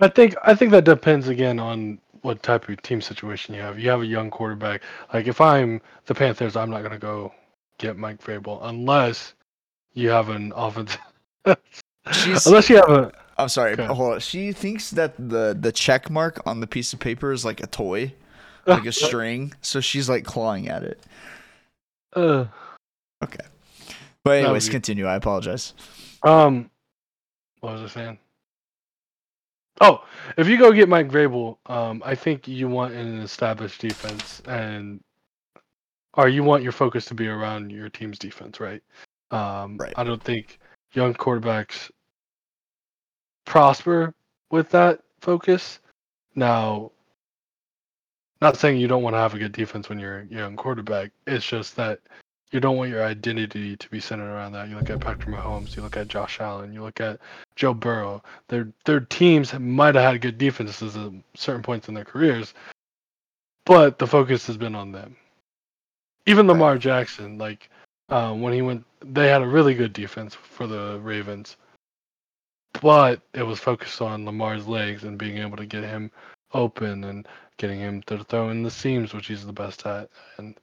I 0.00 0.08
think 0.08 0.34
I 0.44 0.54
think 0.54 0.70
that 0.72 0.84
depends 0.84 1.28
again 1.28 1.58
on 1.58 1.98
what 2.22 2.42
type 2.42 2.68
of 2.68 2.80
team 2.82 3.00
situation 3.00 3.54
you 3.54 3.62
have. 3.62 3.78
You 3.78 3.90
have 3.90 4.02
a 4.02 4.06
young 4.06 4.30
quarterback. 4.30 4.82
Like 5.12 5.26
if 5.26 5.40
I'm 5.40 5.80
the 6.04 6.14
Panthers, 6.14 6.56
I'm 6.56 6.70
not 6.70 6.82
gonna 6.82 6.98
go 6.98 7.32
get 7.78 7.96
Mike 7.96 8.22
Vrabel 8.22 8.60
unless 8.62 9.34
you 9.94 10.10
have 10.10 10.28
an 10.28 10.52
offensive. 10.54 11.00
unless 11.46 12.68
you 12.68 12.76
have 12.76 12.90
a. 12.90 13.12
I'm 13.38 13.48
sorry. 13.48 13.72
Okay. 13.72 13.86
Hold 13.86 14.14
on. 14.14 14.20
She 14.20 14.52
thinks 14.52 14.90
that 14.90 15.14
the 15.16 15.56
the 15.58 15.72
check 15.72 16.10
mark 16.10 16.42
on 16.46 16.60
the 16.60 16.66
piece 16.66 16.92
of 16.92 17.00
paper 17.00 17.32
is 17.32 17.44
like 17.44 17.62
a 17.62 17.66
toy, 17.66 18.12
like 18.66 18.86
a 18.86 18.92
string. 18.92 19.52
So 19.62 19.80
she's 19.80 20.08
like 20.08 20.24
clawing 20.24 20.68
at 20.68 20.82
it. 20.82 21.00
Uh, 22.14 22.46
Okay. 23.22 23.44
But 24.24 24.42
anyways, 24.44 24.66
be- 24.66 24.72
continue. 24.72 25.06
I 25.06 25.14
apologize. 25.16 25.72
Um, 26.22 26.68
what 27.60 27.74
was 27.74 27.82
I 27.82 27.86
saying? 27.94 28.18
Oh, 29.80 30.04
if 30.36 30.48
you 30.48 30.58
go 30.58 30.72
get 30.72 30.88
Mike 30.88 31.08
Vrabel, 31.08 31.58
um, 31.66 32.02
I 32.04 32.14
think 32.14 32.48
you 32.48 32.68
want 32.68 32.94
an 32.94 33.20
established 33.20 33.80
defense, 33.80 34.42
and 34.46 35.00
or 36.14 36.28
you 36.28 36.42
want 36.42 36.62
your 36.62 36.72
focus 36.72 37.04
to 37.06 37.14
be 37.14 37.28
around 37.28 37.70
your 37.70 37.88
team's 37.88 38.18
defense, 38.18 38.58
right? 38.58 38.82
Um, 39.30 39.76
Right. 39.76 39.92
I 39.96 40.04
don't 40.04 40.22
think 40.22 40.58
young 40.92 41.12
quarterbacks 41.14 41.90
prosper 43.44 44.14
with 44.50 44.70
that 44.70 45.00
focus. 45.20 45.80
Now, 46.34 46.92
not 48.40 48.56
saying 48.56 48.80
you 48.80 48.88
don't 48.88 49.02
want 49.02 49.14
to 49.14 49.20
have 49.20 49.34
a 49.34 49.38
good 49.38 49.52
defense 49.52 49.88
when 49.88 49.98
you're 49.98 50.20
a 50.20 50.26
young 50.26 50.56
quarterback. 50.56 51.10
It's 51.26 51.46
just 51.46 51.76
that 51.76 52.00
you 52.52 52.60
don't 52.60 52.76
want 52.76 52.90
your 52.90 53.04
identity 53.04 53.76
to 53.76 53.90
be 53.90 54.00
centered 54.00 54.30
around 54.30 54.52
that. 54.52 54.68
You 54.68 54.76
look 54.76 54.90
at 54.90 55.00
Patrick 55.00 55.34
Mahomes, 55.34 55.74
you 55.76 55.82
look 55.82 55.96
at 55.96 56.08
Josh 56.08 56.40
Allen, 56.40 56.72
you 56.72 56.82
look 56.82 57.00
at 57.00 57.18
Joe 57.56 57.74
Burrow. 57.74 58.22
Their 58.48 58.68
their 58.84 59.00
teams 59.00 59.52
might 59.58 59.94
have 59.94 60.04
had 60.04 60.20
good 60.20 60.38
defenses 60.38 60.96
at 60.96 61.12
certain 61.34 61.62
points 61.62 61.88
in 61.88 61.94
their 61.94 62.04
careers, 62.04 62.54
but 63.64 63.98
the 63.98 64.06
focus 64.06 64.46
has 64.46 64.56
been 64.56 64.74
on 64.74 64.92
them. 64.92 65.16
Even 66.26 66.46
Lamar 66.46 66.78
Jackson, 66.78 67.38
like 67.38 67.70
um, 68.08 68.42
when 68.42 68.52
he 68.52 68.62
went, 68.62 68.84
they 69.00 69.28
had 69.28 69.42
a 69.42 69.46
really 69.46 69.74
good 69.74 69.92
defense 69.92 70.34
for 70.34 70.66
the 70.66 71.00
Ravens, 71.02 71.56
but 72.80 73.20
it 73.34 73.42
was 73.42 73.58
focused 73.58 74.00
on 74.00 74.24
Lamar's 74.24 74.66
legs 74.66 75.04
and 75.04 75.18
being 75.18 75.38
able 75.38 75.56
to 75.56 75.66
get 75.66 75.84
him 75.84 76.10
open 76.52 77.04
and 77.04 77.26
getting 77.56 77.80
him 77.80 78.02
to 78.02 78.24
throw 78.24 78.50
in 78.50 78.62
the 78.62 78.70
seams, 78.70 79.14
which 79.14 79.28
he's 79.28 79.46
the 79.46 79.52
best 79.52 79.86
at. 79.86 80.10
And 80.38 80.58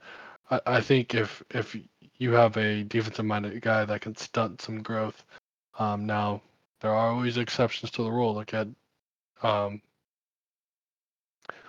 I, 0.49 0.61
I 0.65 0.82
think 0.82 1.15
if 1.15 1.44
if 1.52 1.76
you 2.18 2.32
have 2.32 2.57
a 2.57 2.84
defensive 2.84 3.26
minded 3.26 3.61
guy 3.61 3.86
that 3.86 4.02
can 4.02 4.15
stunt 4.15 4.61
some 4.61 4.82
growth, 4.82 5.24
um, 5.80 6.06
now 6.06 6.41
there 6.82 6.91
are 6.91 7.11
always 7.11 7.38
exceptions 7.38 7.91
to 7.91 8.03
the 8.03 8.11
rule. 8.11 8.36
Look 8.36 8.53
at 8.53 8.68
um, 9.41 9.82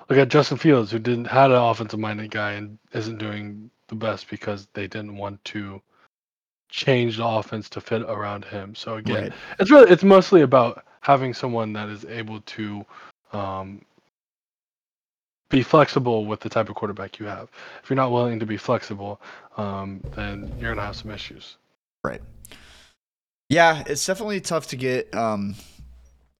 look 0.08 0.18
at 0.18 0.28
Justin 0.28 0.58
Fields, 0.58 0.90
who 0.90 0.98
didn't 0.98 1.26
had 1.26 1.50
an 1.50 1.56
offensive 1.56 2.00
minded 2.00 2.30
guy 2.30 2.52
and 2.52 2.78
isn't 2.92 3.18
doing 3.18 3.70
the 3.88 3.94
best 3.94 4.28
because 4.28 4.68
they 4.74 4.86
didn't 4.86 5.16
want 5.16 5.44
to 5.44 5.80
change 6.68 7.18
the 7.18 7.26
offense 7.26 7.68
to 7.70 7.80
fit 7.80 8.02
around 8.02 8.44
him. 8.44 8.74
So 8.74 8.96
again, 8.96 9.24
Right. 9.24 9.32
it's 9.58 9.70
really 9.70 9.90
it's 9.90 10.04
mostly 10.04 10.42
about 10.42 10.84
having 11.00 11.34
someone 11.34 11.72
that 11.74 11.88
is 11.88 12.04
able 12.06 12.40
to 12.40 12.84
um, 13.32 13.84
be 15.54 15.62
flexible 15.62 16.26
with 16.26 16.40
the 16.40 16.48
type 16.48 16.68
of 16.68 16.74
quarterback 16.74 17.20
you 17.20 17.26
have. 17.26 17.48
If 17.82 17.88
you're 17.88 17.96
not 17.96 18.10
willing 18.10 18.40
to 18.40 18.46
be 18.46 18.56
flexible, 18.56 19.20
um, 19.56 20.00
then 20.16 20.52
you're 20.58 20.74
gonna 20.74 20.86
have 20.86 20.96
some 20.96 21.12
issues. 21.12 21.56
Right. 22.02 22.20
Yeah, 23.48 23.84
it's 23.86 24.04
definitely 24.04 24.40
tough 24.40 24.66
to 24.68 24.76
get 24.76 25.14
um, 25.14 25.54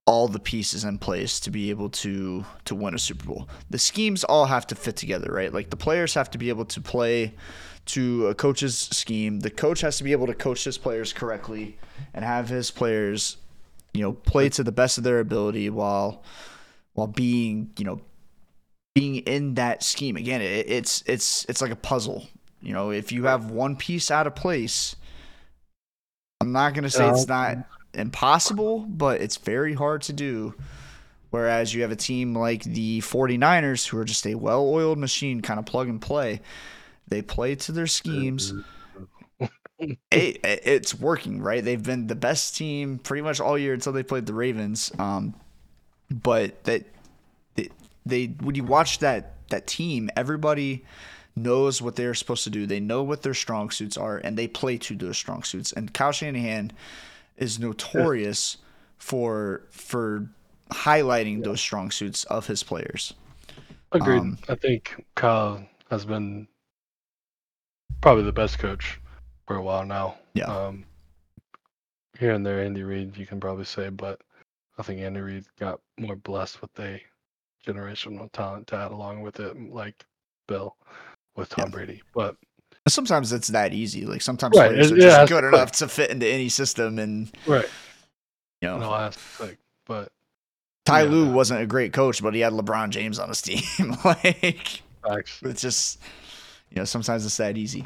all 0.05 0.27
the 0.27 0.39
pieces 0.39 0.83
in 0.83 0.97
place 0.97 1.39
to 1.41 1.49
be 1.49 1.69
able 1.69 1.89
to 1.89 2.43
to 2.65 2.75
win 2.75 2.93
a 2.93 2.99
Super 2.99 3.25
Bowl. 3.25 3.49
The 3.69 3.79
schemes 3.79 4.25
all 4.25 4.45
have 4.45 4.67
to 4.67 4.75
fit 4.75 4.97
together, 4.97 5.31
right? 5.31 5.53
Like 5.53 5.69
the 5.69 5.77
players 5.77 6.13
have 6.15 6.29
to 6.31 6.37
be 6.37 6.49
able 6.49 6.65
to 6.65 6.81
play 6.81 7.33
to 7.85 8.27
a 8.27 8.35
coach's 8.35 8.77
scheme. 8.77 9.39
The 9.39 9.49
coach 9.49 9.79
has 9.81 9.97
to 9.97 10.03
be 10.03 10.11
able 10.11 10.27
to 10.27 10.33
coach 10.33 10.65
his 10.65 10.77
players 10.77 11.13
correctly 11.13 11.77
and 12.13 12.25
have 12.25 12.49
his 12.49 12.69
players, 12.69 13.37
you 13.93 14.01
know, 14.01 14.11
play 14.11 14.49
to 14.49 14.63
the 14.63 14.73
best 14.73 14.97
of 14.97 15.05
their 15.05 15.19
ability 15.19 15.69
while 15.69 16.21
while 16.95 17.07
being, 17.07 17.71
you 17.77 17.85
know, 17.85 18.01
being 18.95 19.17
in 19.17 19.55
that 19.55 19.83
scheme. 19.83 20.15
Again, 20.17 20.41
it, 20.41 20.69
it's 20.69 21.03
it's 21.05 21.45
it's 21.47 21.61
like 21.61 21.71
a 21.71 21.75
puzzle. 21.75 22.27
You 22.61 22.73
know, 22.73 22.91
if 22.91 23.11
you 23.11 23.25
have 23.25 23.51
one 23.51 23.75
piece 23.75 24.09
out 24.09 24.25
of 24.25 24.35
place, 24.35 24.95
I'm 26.41 26.51
not 26.51 26.73
gonna 26.73 26.89
say 26.89 27.09
it's 27.09 27.27
not 27.27 27.59
impossible, 27.93 28.79
but 28.79 29.21
it's 29.21 29.37
very 29.37 29.73
hard 29.73 30.01
to 30.03 30.13
do. 30.13 30.55
Whereas 31.29 31.73
you 31.73 31.81
have 31.81 31.91
a 31.91 31.95
team 31.97 32.33
like 32.33 32.63
the 32.63 33.01
49ers, 33.01 33.87
who 33.87 33.97
are 33.97 34.05
just 34.05 34.25
a 34.25 34.35
well 34.35 34.65
oiled 34.67 34.97
machine, 34.97 35.41
kind 35.41 35.59
of 35.59 35.65
plug 35.65 35.89
and 35.89 36.01
play. 36.01 36.41
They 37.07 37.21
play 37.21 37.55
to 37.55 37.71
their 37.71 37.87
schemes. 37.87 38.53
It, 39.77 39.99
it- 40.09 40.61
it's 40.63 40.93
working, 40.97 41.41
right? 41.41 41.63
They've 41.63 41.83
been 41.83 42.07
the 42.07 42.15
best 42.15 42.55
team 42.55 42.97
pretty 42.97 43.21
much 43.21 43.41
all 43.41 43.57
year 43.57 43.73
until 43.73 43.91
they 43.91 44.03
played 44.03 44.25
the 44.25 44.33
Ravens. 44.33 44.89
Um, 44.97 45.35
but 46.09 46.63
that 46.63 46.85
they, 48.05 48.27
when 48.27 48.55
you 48.55 48.63
watch 48.63 48.99
that 48.99 49.31
that 49.49 49.67
team, 49.67 50.09
everybody 50.15 50.83
knows 51.35 51.81
what 51.81 51.95
they're 51.95 52.13
supposed 52.13 52.43
to 52.45 52.49
do. 52.49 52.65
They 52.65 52.79
know 52.79 53.03
what 53.03 53.21
their 53.21 53.33
strong 53.33 53.69
suits 53.69 53.97
are, 53.97 54.17
and 54.17 54.37
they 54.37 54.47
play 54.47 54.77
to 54.79 54.95
those 54.95 55.17
strong 55.17 55.43
suits. 55.43 55.71
And 55.71 55.93
Kyle 55.93 56.11
Shanahan 56.11 56.71
is 57.37 57.59
notorious 57.59 58.57
for 58.97 59.63
for 59.69 60.29
highlighting 60.71 61.43
those 61.43 61.61
strong 61.61 61.91
suits 61.91 62.23
of 62.25 62.47
his 62.47 62.63
players. 62.63 63.13
Agreed. 63.91 64.19
Um, 64.19 64.37
I 64.49 64.55
think 64.55 65.05
Kyle 65.15 65.63
has 65.89 66.05
been 66.05 66.47
probably 68.01 68.23
the 68.23 68.31
best 68.31 68.59
coach 68.59 68.99
for 69.45 69.55
a 69.55 69.61
while 69.61 69.85
now. 69.85 70.15
Yeah. 70.33 70.45
Um, 70.45 70.85
here 72.17 72.31
and 72.31 72.45
there, 72.45 72.63
Andy 72.63 72.83
Reid, 72.83 73.17
you 73.17 73.25
can 73.25 73.39
probably 73.39 73.65
say, 73.65 73.89
but 73.89 74.21
I 74.77 74.83
think 74.83 75.01
Andy 75.01 75.19
Reid 75.19 75.45
got 75.59 75.81
more 75.97 76.15
blessed 76.15 76.61
with 76.61 76.77
a 76.79 77.01
generational 77.65 78.31
talent 78.31 78.67
to 78.67 78.75
add 78.75 78.91
along 78.91 79.21
with 79.21 79.39
it, 79.39 79.55
like 79.71 80.05
Bill 80.47 80.75
with 81.35 81.49
Tom 81.49 81.65
Yeah. 81.65 81.71
Brady. 81.71 82.01
But 82.13 82.35
Sometimes 82.87 83.33
it's 83.33 83.47
that 83.47 83.73
easy. 83.73 84.05
Like 84.05 84.21
sometimes 84.21 84.57
Right, 84.57 84.69
players 84.69 84.91
are 84.91 84.97
yeah, 84.97 85.25
just 85.25 85.29
good 85.29 85.43
enough 85.43 85.71
to 85.73 85.87
fit 85.87 86.11
into 86.11 86.27
any 86.27 86.49
system, 86.49 86.99
and 86.99 87.31
right, 87.47 87.65
you 88.61 88.67
know. 88.67 88.77
no, 88.77 89.11
but 89.87 90.11
Ty 90.85 91.01
Yeah, 91.03 91.09
Lue 91.09 91.31
wasn't 91.31 91.61
a 91.61 91.65
great 91.65 91.93
coach, 91.93 92.21
but 92.21 92.35
he 92.35 92.41
had 92.41 92.53
LeBron 92.53 92.89
James 92.91 93.17
on 93.17 93.29
his 93.29 93.41
team. 93.41 93.63
like 94.05 94.81
facts. 95.03 95.41
it's 95.43 95.61
just 95.61 95.99
you 96.69 96.77
know 96.77 96.85
sometimes 96.85 97.25
it's 97.25 97.37
that 97.37 97.57
easy. 97.57 97.85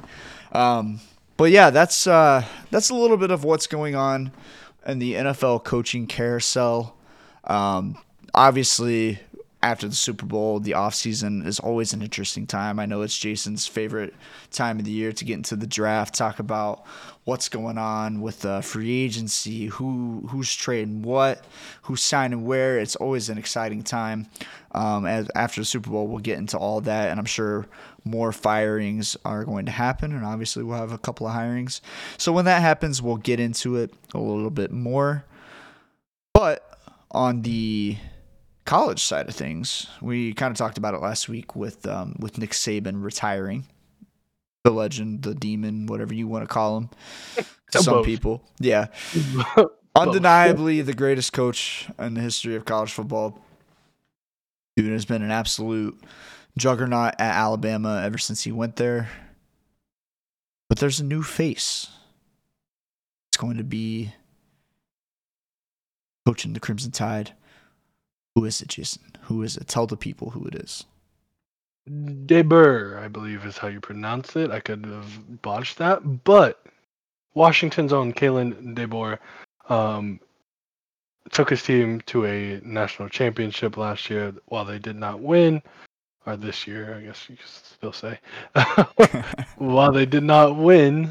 Um, 0.52 1.00
but 1.38 1.52
yeah, 1.52 1.70
that's 1.70 2.08
uh, 2.08 2.44
that's 2.72 2.90
a 2.90 2.96
little 2.96 3.18
bit 3.18 3.32
of 3.32 3.46
what's 3.46 3.68
going 3.68 3.96
on 3.96 4.32
in 4.86 5.00
the 5.00 5.14
NFL 5.14 5.64
coaching 5.64 6.08
carousel. 6.08 6.98
Um, 7.46 7.98
obviously, 8.34 9.20
after 9.62 9.90
the 9.90 9.96
Super 9.96 10.26
Bowl, 10.26 10.62
the 10.62 10.72
offseason 10.72 11.46
is 11.46 11.60
always 11.60 11.92
an 11.92 12.02
interesting 12.02 12.48
time. 12.48 12.80
I 12.80 12.86
know 12.86 13.02
it's 13.02 13.18
Jason's 13.18 13.68
favorite 13.68 14.14
time 14.52 14.80
of 14.80 14.86
the 14.86 14.92
year 14.92 15.12
to 15.12 15.26
get 15.26 15.34
into 15.34 15.58
the 15.58 15.68
draft, 15.68 16.16
talk 16.16 16.40
about 16.40 16.86
what's 17.26 17.50
going 17.50 17.78
on 17.78 18.22
with 18.22 18.46
uh, 18.46 18.62
free 18.62 19.04
agency, 19.04 19.68
who 19.68 20.28
who's 20.30 20.56
trading 20.56 21.02
what, 21.02 21.44
who's 21.84 22.02
signing 22.02 22.46
where. 22.46 22.80
It's 22.80 22.96
always 22.96 23.28
an 23.28 23.38
exciting 23.38 23.84
time. 23.84 24.28
Um, 24.72 25.06
as 25.06 25.30
after 25.36 25.60
the 25.60 25.66
Super 25.66 25.90
Bowl, 25.90 26.08
we'll 26.08 26.20
get 26.20 26.38
into 26.38 26.58
all 26.58 26.80
that, 26.82 27.10
and 27.10 27.20
I'm 27.20 27.26
sure 27.26 27.68
more 28.06 28.32
firings 28.32 29.18
are 29.26 29.44
going 29.44 29.66
to 29.66 29.72
happen, 29.72 30.14
and 30.14 30.24
obviously 30.24 30.64
we'll 30.64 30.78
have 30.78 30.94
a 30.94 30.98
couple 30.98 31.28
of 31.28 31.34
hirings. 31.34 31.82
So 32.18 32.32
when 32.32 32.46
that 32.46 32.62
happens, 32.62 33.02
we'll 33.02 33.18
get 33.18 33.42
into 33.42 33.76
it 33.76 33.94
a 34.14 34.20
little 34.20 34.50
bit 34.50 34.72
more. 34.72 35.26
But 36.34 36.80
on 37.12 37.42
the 37.42 37.98
college 38.70 39.02
side 39.04 39.28
of 39.28 39.34
things, 39.34 39.88
we 40.00 40.32
kind 40.32 40.52
of 40.52 40.58
talked 40.58 40.78
about 40.78 40.94
it 40.94 41.02
last 41.02 41.28
week 41.28 41.56
with 41.56 41.88
um, 41.88 42.16
with 42.20 42.38
Nick 42.38 42.52
Saban 42.52 43.04
retiring, 43.04 43.66
the 44.64 44.70
legend, 44.70 45.24
the 45.24 45.34
demon, 45.34 45.88
whatever 45.88 46.14
you 46.14 46.28
want 46.28 46.44
to 46.44 46.54
call 46.54 46.78
him. 46.78 46.90
Some 47.72 47.96
Both. 47.96 48.06
people, 48.06 48.44
yeah, 48.60 48.88
undeniably 49.96 50.82
the 50.82 50.94
greatest 50.94 51.34
coach 51.34 51.88
in 51.98 52.14
the 52.14 52.22
history 52.22 52.56
of 52.56 52.66
college 52.66 52.92
football. 52.92 53.44
Dude 54.78 54.92
has 54.92 55.06
been 55.06 55.24
an 55.24 55.32
absolute 55.32 56.00
juggernaut 56.56 57.16
at 57.18 57.36
Alabama 57.36 58.04
ever 58.06 58.20
since 58.20 58.44
he 58.44 58.52
went 58.52 58.76
there. 58.76 59.10
But 60.68 60.78
there's 60.78 61.00
a 61.00 61.04
new 61.04 61.24
face. 61.24 61.90
It's 63.30 63.38
going 63.38 63.58
to 63.58 63.64
be 63.64 64.14
coaching 66.28 66.54
the 66.54 66.60
Crimson 66.60 66.92
Tide. 66.92 67.34
Who 68.40 68.46
is 68.46 68.62
it, 68.62 68.70
Jason? 68.70 69.02
Who 69.24 69.44
is 69.44 69.58
it? 69.58 69.68
Tell 69.68 69.86
the 69.86 69.98
people 69.98 70.30
who 70.30 70.46
it 70.46 70.56
is. 70.56 70.86
Deber, 72.26 72.98
I 73.04 73.10
believe 73.10 73.46
is 73.46 73.58
how 73.58 73.68
you 73.68 73.82
pronounce 73.82 74.38
it. 74.38 74.50
I 74.50 74.62
could 74.62 74.86
have 74.86 75.42
botched 75.42 75.78
that, 75.80 76.24
but 76.24 76.66
Washington's 77.34 77.92
own 77.92 78.14
Kalen 78.14 78.76
DeBoer 78.76 79.20
um, 79.68 80.22
took 81.32 81.50
his 81.50 81.62
team 81.64 82.00
to 82.06 82.26
a 82.28 82.62
national 82.64 83.10
championship 83.10 83.76
last 83.76 84.10
year. 84.10 84.34
While 84.46 84.64
they 84.64 84.80
did 84.80 84.96
not 84.96 85.20
win, 85.20 85.62
or 86.26 86.38
this 86.38 86.66
year, 86.66 86.96
I 86.96 87.02
guess 87.02 87.30
you 87.30 87.36
could 87.36 87.46
still 87.46 87.92
say, 87.92 88.20
while 89.58 89.92
they 89.92 90.06
did 90.06 90.24
not 90.24 90.56
win, 90.56 91.10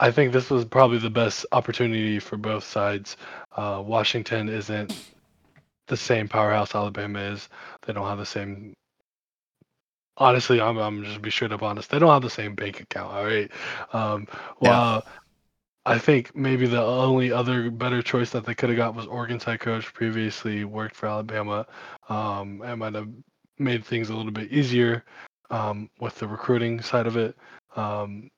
I 0.00 0.10
think 0.10 0.32
this 0.32 0.48
was 0.48 0.64
probably 0.64 0.96
the 0.96 1.10
best 1.10 1.44
opportunity 1.52 2.20
for 2.20 2.38
both 2.38 2.64
sides. 2.64 3.18
Uh, 3.54 3.82
Washington 3.84 4.48
isn't 4.48 4.94
the 5.90 5.96
same 5.96 6.28
powerhouse 6.28 6.74
Alabama 6.74 7.20
is. 7.20 7.48
They 7.86 7.92
don't 7.92 8.06
have 8.06 8.18
the 8.18 8.26
same 8.26 8.72
honestly, 10.16 10.60
I'm 10.60 10.78
I'm 10.78 11.04
just 11.04 11.20
be 11.22 11.30
straight 11.30 11.52
up 11.52 11.62
honest. 11.62 11.90
They 11.90 11.98
don't 11.98 12.10
have 12.10 12.22
the 12.22 12.30
same 12.30 12.54
bank 12.54 12.80
account. 12.80 13.12
All 13.12 13.24
right. 13.24 13.50
Um, 13.92 14.28
well, 14.60 15.04
I 15.86 15.98
think 15.98 16.36
maybe 16.36 16.66
the 16.66 16.82
only 16.82 17.32
other 17.32 17.70
better 17.70 18.02
choice 18.02 18.30
that 18.30 18.44
they 18.44 18.54
could 18.54 18.68
have 18.68 18.76
got 18.76 18.94
was 18.94 19.06
Oregon's 19.06 19.44
head 19.44 19.60
coach 19.60 19.92
previously 19.94 20.64
worked 20.64 20.94
for 20.94 21.06
Alabama. 21.06 21.66
Um, 22.08 22.62
it 22.62 22.76
might 22.76 22.94
have 22.94 23.08
made 23.58 23.84
things 23.84 24.10
a 24.10 24.14
little 24.14 24.30
bit 24.30 24.52
easier 24.52 25.04
um, 25.50 25.88
with 25.98 26.14
the 26.16 26.28
recruiting 26.28 26.82
side 26.82 27.06
of 27.06 27.16
it. 27.16 27.36
Um, 27.76 28.30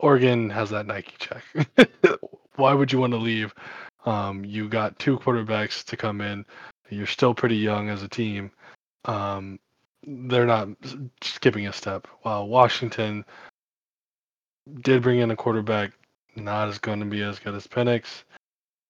Oregon 0.00 0.50
has 0.50 0.70
that 0.70 0.86
Nike 0.86 1.14
check. 1.18 1.44
Why 2.56 2.72
would 2.72 2.90
you 2.92 2.98
want 2.98 3.12
to 3.12 3.18
leave? 3.18 3.54
Um, 4.04 4.44
you 4.44 4.68
got 4.68 4.98
two 4.98 5.18
quarterbacks 5.18 5.84
to 5.84 5.96
come 5.96 6.20
in. 6.20 6.44
You're 6.90 7.06
still 7.06 7.34
pretty 7.34 7.56
young 7.56 7.88
as 7.88 8.02
a 8.02 8.08
team. 8.08 8.50
Um, 9.06 9.58
they're 10.06 10.46
not 10.46 10.68
skipping 11.22 11.66
a 11.66 11.72
step. 11.72 12.06
While 12.22 12.48
Washington 12.48 13.24
did 14.80 15.02
bring 15.02 15.20
in 15.20 15.30
a 15.30 15.36
quarterback, 15.36 15.92
not 16.36 16.68
as 16.68 16.78
going 16.78 17.00
to 17.00 17.06
be 17.06 17.22
as 17.22 17.38
good 17.38 17.54
as 17.54 17.66
Penix. 17.66 18.24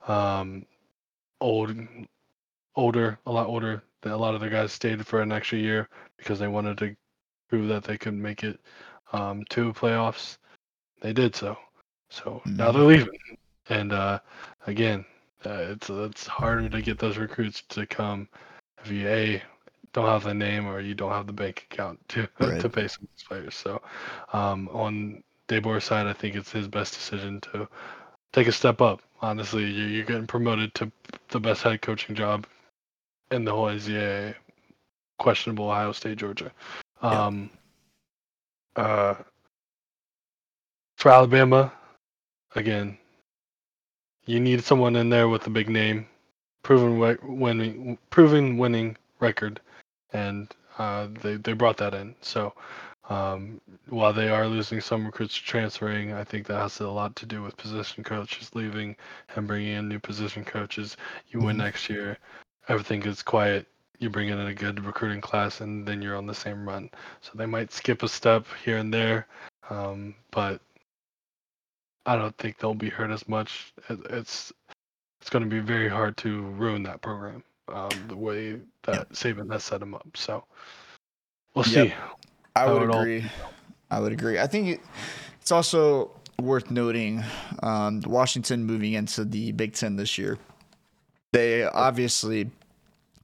Um, 0.08 0.66
old, 1.40 1.74
older, 2.76 3.18
a 3.26 3.32
lot 3.32 3.46
older. 3.46 3.82
A 4.04 4.16
lot 4.16 4.34
of 4.34 4.42
the 4.42 4.50
guys 4.50 4.72
stayed 4.72 5.06
for 5.06 5.22
an 5.22 5.32
extra 5.32 5.58
year 5.58 5.88
because 6.18 6.38
they 6.38 6.48
wanted 6.48 6.76
to 6.78 6.94
prove 7.48 7.68
that 7.68 7.84
they 7.84 7.96
could 7.96 8.14
make 8.14 8.44
it 8.44 8.60
um, 9.12 9.44
to 9.50 9.72
playoffs. 9.72 10.36
They 11.00 11.12
did 11.12 11.34
so. 11.34 11.56
So 12.10 12.42
mm-hmm. 12.44 12.56
now 12.56 12.70
they're 12.70 12.82
leaving, 12.82 13.08
and 13.68 13.92
uh, 13.92 14.18
again, 14.66 15.04
uh, 15.44 15.66
it's 15.70 15.90
it's 15.90 16.26
harder 16.26 16.68
to 16.68 16.82
get 16.82 16.98
those 16.98 17.18
recruits 17.18 17.62
to 17.70 17.86
come 17.86 18.28
if 18.82 18.90
you 18.90 19.08
a 19.08 19.42
don't 19.92 20.06
have 20.06 20.24
the 20.24 20.34
name 20.34 20.66
or 20.66 20.80
you 20.80 20.94
don't 20.94 21.12
have 21.12 21.26
the 21.26 21.32
bank 21.32 21.66
account 21.70 22.00
to 22.08 22.28
right. 22.40 22.60
to 22.60 22.68
pay 22.68 22.88
some 22.88 23.08
players. 23.26 23.54
So 23.54 23.80
um, 24.32 24.68
on 24.72 25.22
DeBoer's 25.48 25.84
side, 25.84 26.06
I 26.06 26.12
think 26.12 26.34
it's 26.34 26.52
his 26.52 26.68
best 26.68 26.94
decision 26.94 27.40
to 27.52 27.68
take 28.32 28.48
a 28.48 28.52
step 28.52 28.80
up. 28.80 29.00
Honestly, 29.22 29.64
you're, 29.64 29.88
you're 29.88 30.04
getting 30.04 30.26
promoted 30.26 30.74
to 30.74 30.90
the 31.28 31.40
best 31.40 31.62
head 31.62 31.80
coaching 31.80 32.14
job 32.14 32.46
in 33.30 33.44
the 33.44 33.52
whole 33.52 33.66
NCAA. 33.66 34.34
Questionable 35.18 35.70
Ohio 35.70 35.92
State, 35.92 36.18
Georgia. 36.18 36.50
Um, 37.00 37.48
yeah. 38.76 38.82
uh, 38.82 39.14
for 40.96 41.10
Alabama, 41.10 41.72
again, 42.56 42.98
you 44.26 44.40
need 44.40 44.64
someone 44.64 44.96
in 44.96 45.10
there 45.10 45.28
with 45.28 45.46
a 45.46 45.50
big 45.50 45.68
name, 45.68 46.06
proven 46.62 46.98
winning, 47.22 47.98
proven 48.10 48.58
winning 48.58 48.96
record, 49.20 49.60
and 50.12 50.48
uh, 50.78 51.08
they 51.22 51.36
they 51.36 51.52
brought 51.52 51.76
that 51.78 51.94
in. 51.94 52.14
So 52.20 52.54
um, 53.10 53.60
while 53.88 54.12
they 54.12 54.28
are 54.28 54.46
losing 54.46 54.80
some 54.80 55.04
recruits 55.04 55.34
transferring, 55.34 56.12
I 56.12 56.24
think 56.24 56.46
that 56.46 56.60
has 56.60 56.80
a 56.80 56.88
lot 56.88 57.14
to 57.16 57.26
do 57.26 57.42
with 57.42 57.56
position 57.56 58.02
coaches 58.02 58.50
leaving 58.54 58.96
and 59.36 59.46
bringing 59.46 59.74
in 59.74 59.88
new 59.88 59.98
position 59.98 60.44
coaches. 60.44 60.96
You 61.28 61.40
win 61.40 61.56
mm-hmm. 61.56 61.66
next 61.66 61.90
year, 61.90 62.18
everything 62.68 63.00
gets 63.00 63.22
quiet. 63.22 63.66
You 63.98 64.10
bring 64.10 64.28
in 64.28 64.40
a 64.40 64.54
good 64.54 64.84
recruiting 64.84 65.20
class, 65.20 65.60
and 65.60 65.86
then 65.86 66.02
you're 66.02 66.16
on 66.16 66.26
the 66.26 66.34
same 66.34 66.66
run. 66.66 66.90
So 67.20 67.32
they 67.34 67.46
might 67.46 67.72
skip 67.72 68.02
a 68.02 68.08
step 68.08 68.46
here 68.64 68.78
and 68.78 68.92
there, 68.92 69.26
um, 69.70 70.14
but 70.30 70.60
I 72.06 72.16
don't 72.16 72.36
think 72.38 72.58
they'll 72.58 72.74
be 72.74 72.90
hurt 72.90 73.10
as 73.10 73.28
much. 73.28 73.72
It's 73.88 74.52
it's 75.20 75.30
going 75.30 75.42
to 75.42 75.48
be 75.48 75.60
very 75.60 75.88
hard 75.88 76.16
to 76.18 76.42
ruin 76.42 76.82
that 76.82 77.00
program 77.00 77.42
um, 77.68 77.88
the 78.08 78.16
way 78.16 78.60
that 78.82 78.94
yep. 78.94 79.12
Saban 79.12 79.50
has 79.50 79.64
set 79.64 79.80
them 79.80 79.94
up. 79.94 80.06
So 80.14 80.44
we'll 81.54 81.66
yep. 81.68 81.88
see. 81.88 81.94
I 82.54 82.70
would 82.70 82.82
agree. 82.82 83.22
All... 83.22 83.52
I 83.90 84.00
would 84.00 84.12
agree. 84.12 84.38
I 84.38 84.46
think 84.46 84.82
it's 85.40 85.52
also 85.52 86.10
worth 86.40 86.70
noting 86.70 87.24
um, 87.62 88.00
Washington 88.06 88.64
moving 88.64 88.92
into 88.92 89.24
the 89.24 89.52
Big 89.52 89.72
Ten 89.74 89.96
this 89.96 90.18
year. 90.18 90.38
They 91.32 91.64
obviously 91.64 92.50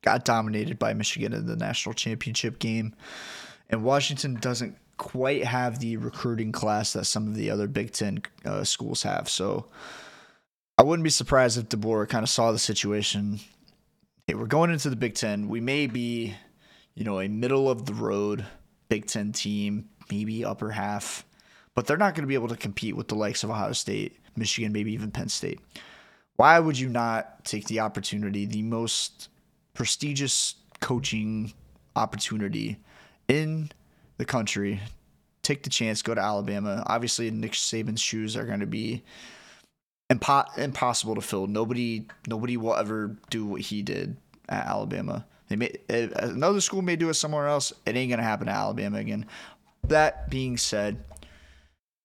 got 0.02 0.24
dominated 0.24 0.78
by 0.78 0.94
Michigan 0.94 1.32
in 1.32 1.46
the 1.46 1.56
national 1.56 1.94
championship 1.94 2.58
game, 2.58 2.94
and 3.68 3.84
Washington 3.84 4.34
doesn't 4.36 4.76
quite 5.00 5.44
have 5.44 5.78
the 5.78 5.96
recruiting 5.96 6.52
class 6.52 6.92
that 6.92 7.06
some 7.06 7.26
of 7.26 7.34
the 7.34 7.50
other 7.50 7.66
Big 7.66 7.90
Ten 7.90 8.22
uh, 8.44 8.62
schools 8.64 9.02
have. 9.02 9.30
So 9.30 9.64
I 10.76 10.82
wouldn't 10.82 11.04
be 11.04 11.10
surprised 11.10 11.56
if 11.56 11.70
DeBoer 11.70 12.06
kind 12.06 12.22
of 12.22 12.28
saw 12.28 12.52
the 12.52 12.58
situation. 12.58 13.40
Hey, 14.26 14.34
we're 14.34 14.44
going 14.44 14.70
into 14.70 14.90
the 14.90 14.96
Big 14.96 15.14
Ten. 15.14 15.48
We 15.48 15.58
may 15.58 15.86
be, 15.86 16.34
you 16.94 17.04
know, 17.04 17.18
a 17.18 17.28
middle 17.28 17.70
of 17.70 17.86
the 17.86 17.94
road 17.94 18.44
Big 18.90 19.06
Ten 19.06 19.32
team, 19.32 19.88
maybe 20.10 20.44
upper 20.44 20.70
half, 20.70 21.24
but 21.74 21.86
they're 21.86 21.96
not 21.96 22.14
going 22.14 22.24
to 22.24 22.28
be 22.28 22.34
able 22.34 22.48
to 22.48 22.56
compete 22.56 22.94
with 22.94 23.08
the 23.08 23.14
likes 23.14 23.42
of 23.42 23.48
Ohio 23.48 23.72
State, 23.72 24.18
Michigan, 24.36 24.70
maybe 24.70 24.92
even 24.92 25.10
Penn 25.10 25.30
State. 25.30 25.60
Why 26.36 26.58
would 26.58 26.78
you 26.78 26.90
not 26.90 27.46
take 27.46 27.68
the 27.68 27.80
opportunity, 27.80 28.44
the 28.44 28.62
most 28.62 29.30
prestigious 29.72 30.56
coaching 30.80 31.54
opportunity 31.96 32.76
in 33.28 33.70
the 34.20 34.26
country? 34.26 34.80
Take 35.42 35.62
the 35.62 35.70
chance, 35.70 36.02
go 36.02 36.14
to 36.14 36.20
Alabama. 36.20 36.84
Obviously, 36.86 37.30
Nick 37.30 37.52
Saban's 37.52 38.00
shoes 38.00 38.36
are 38.36 38.44
going 38.44 38.60
to 38.60 38.66
be 38.66 39.02
impo- 40.12 40.58
impossible 40.58 41.14
to 41.14 41.22
fill. 41.22 41.46
Nobody, 41.46 42.04
nobody 42.28 42.56
will 42.56 42.74
ever 42.74 43.16
do 43.30 43.46
what 43.46 43.62
he 43.62 43.82
did 43.82 44.16
at 44.48 44.66
Alabama. 44.66 45.24
They 45.48 45.56
may 45.56 45.72
another 45.88 46.60
school 46.60 46.82
may 46.82 46.94
do 46.94 47.08
it 47.08 47.14
somewhere 47.14 47.48
else. 47.48 47.72
It 47.84 47.96
ain't 47.96 48.10
gonna 48.10 48.22
happen 48.22 48.46
to 48.46 48.52
Alabama 48.52 48.98
again. 48.98 49.26
That 49.88 50.30
being 50.30 50.56
said, 50.56 51.02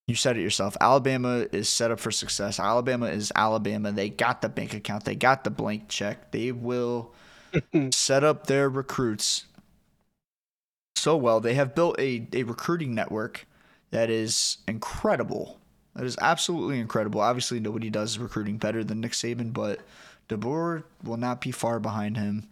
you 0.07 0.15
said 0.15 0.35
it 0.35 0.41
yourself. 0.41 0.75
Alabama 0.81 1.45
is 1.51 1.69
set 1.69 1.91
up 1.91 1.99
for 1.99 2.09
success. 2.09 2.59
Alabama 2.59 3.05
is 3.05 3.31
Alabama. 3.35 3.91
They 3.91 4.09
got 4.09 4.41
the 4.41 4.49
bank 4.49 4.73
account. 4.73 5.05
They 5.05 5.13
got 5.13 5.43
the 5.43 5.51
blank 5.51 5.89
check. 5.89 6.31
They 6.31 6.51
will 6.51 7.13
set 7.91 8.23
up 8.23 8.47
their 8.47 8.67
recruits 8.67 9.45
so 10.95 11.17
well. 11.17 11.39
They 11.39 11.53
have 11.55 11.75
built 11.75 11.99
a, 11.99 12.27
a 12.33 12.43
recruiting 12.43 12.95
network 12.95 13.45
that 13.91 14.09
is 14.09 14.57
incredible. 14.67 15.59
That 15.95 16.05
is 16.05 16.17
absolutely 16.19 16.79
incredible. 16.79 17.21
Obviously, 17.21 17.59
nobody 17.59 17.89
does 17.89 18.17
recruiting 18.17 18.57
better 18.57 18.83
than 18.83 19.01
Nick 19.01 19.13
Saban, 19.13 19.53
but 19.53 19.79
DeBoer 20.27 20.83
will 21.03 21.17
not 21.17 21.41
be 21.41 21.51
far 21.51 21.79
behind 21.79 22.17
him. 22.17 22.47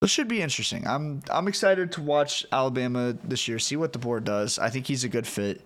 This 0.00 0.10
should 0.10 0.26
be 0.26 0.42
interesting. 0.42 0.84
I'm 0.86 1.22
I'm 1.30 1.46
excited 1.46 1.92
to 1.92 2.02
watch 2.02 2.44
Alabama 2.50 3.16
this 3.22 3.46
year, 3.46 3.60
see 3.60 3.76
what 3.76 3.92
DeBoer 3.92 4.24
does. 4.24 4.58
I 4.58 4.68
think 4.68 4.88
he's 4.88 5.04
a 5.04 5.08
good 5.08 5.28
fit. 5.28 5.60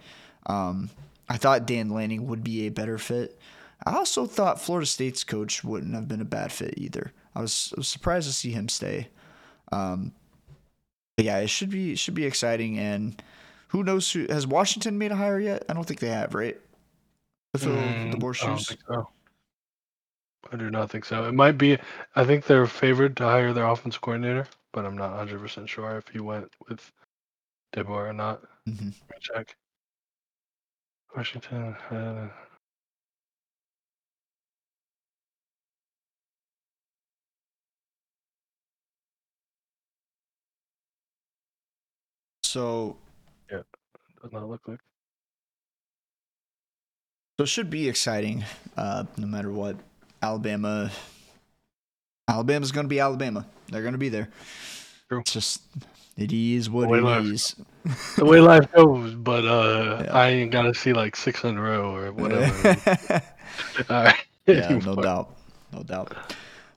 Um, 0.45 0.91
I 1.29 1.39
thought 1.39 1.67
Dan 1.67 1.89
Lanning 1.89 2.27
would 2.27 2.45
be 2.45 2.67
a 2.67 2.71
better 2.71 2.99
fit. 2.99 3.39
I 3.85 3.95
also 3.95 4.27
thought 4.27 4.61
Florida 4.61 4.87
State's 4.87 5.25
coach 5.25 5.65
wouldn't 5.65 5.95
have 5.95 6.09
been 6.09 6.21
a 6.21 6.27
bad 6.27 6.53
fit 6.53 6.75
either. 6.77 7.13
I 7.35 7.41
was, 7.41 7.73
I 7.77 7.81
was 7.81 7.89
surprised 7.89 8.27
to 8.27 8.33
see 8.33 8.51
him 8.51 8.69
stay. 8.69 9.09
Um, 9.73 10.13
yeah, 11.16 11.38
it 11.38 11.48
should 11.48 11.70
be 11.70 11.93
it 11.93 11.98
should 11.98 12.14
be 12.14 12.24
exciting. 12.24 12.78
And 12.78 13.20
who 13.68 13.82
knows 13.82 14.10
who 14.10 14.26
has 14.28 14.47
Washington 14.47 14.98
made 14.98 15.12
a 15.12 15.16
hire 15.16 15.40
yet? 15.40 15.64
I 15.68 15.72
don't 15.72 15.84
think 15.84 16.01
they 16.01 16.09
have, 16.09 16.34
right? 16.34 16.59
To 17.55 17.60
fill 17.60 17.76
mm, 17.76 18.14
DeBoer 18.14 18.34
shoes. 18.34 18.76
So. 18.88 19.09
I 20.52 20.56
do 20.56 20.70
not 20.70 20.90
think 20.90 21.05
so. 21.05 21.24
It 21.24 21.34
might 21.34 21.59
be. 21.59 21.78
I 22.14 22.24
think 22.24 22.47
they're 22.47 22.66
favored 22.66 23.16
to 23.16 23.24
hire 23.24 23.52
their 23.52 23.66
offense 23.66 23.98
coordinator, 23.98 24.47
but 24.72 24.84
I'm 24.84 24.97
not 24.97 25.10
100 25.10 25.40
percent 25.40 25.68
sure 25.68 25.97
if 25.97 26.09
he 26.09 26.20
went 26.20 26.51
with 26.68 26.93
DeBoer 27.74 28.10
or 28.10 28.12
not. 28.12 28.43
Mm-hmm. 28.68 28.90
Check. 29.20 29.56
Washington. 31.16 31.74
Uh, 31.90 32.28
so. 42.57 42.97
Yeah, 43.51 43.61
does 44.23 44.33
not 44.33 44.49
look 44.49 44.62
like. 44.66 44.81
So 47.39 47.45
it 47.45 47.49
should 47.49 47.69
be 47.69 47.87
exciting, 47.87 48.45
uh, 48.78 49.05
no 49.19 49.27
matter 49.27 49.53
what. 49.53 49.77
Alabama. 50.23 50.91
Alabama's 52.27 52.73
going 52.73 52.87
to 52.87 52.89
be 52.89 52.99
Alabama. 52.99 53.47
They're 53.69 53.83
going 53.83 53.93
to 53.93 53.99
be 53.99 54.09
there. 54.09 54.31
True. 55.11 55.20
It's 55.20 55.35
just 55.35 55.62
it 56.16 56.33
is 56.33 56.70
what 56.70 56.91
it 56.91 57.03
life, 57.03 57.27
is. 57.27 57.57
the 58.16 58.24
way 58.24 58.41
life 58.41 58.73
goes, 58.73 59.15
but 59.15 59.45
uh, 59.45 60.05
yeah. 60.05 60.15
I 60.15 60.28
ain't 60.28 60.51
got 60.51 60.62
to 60.62 60.73
see 60.73 60.95
like 60.95 61.15
six 61.15 61.45
in 61.45 61.59
a 61.59 61.61
row 61.61 61.95
or 61.95 62.11
whatever. 62.15 63.23
All 63.91 64.03
right. 64.05 64.24
Yeah, 64.47 64.78
no 64.87 64.97
doubt, 64.97 65.37
no 65.74 65.83
doubt. 65.83 66.16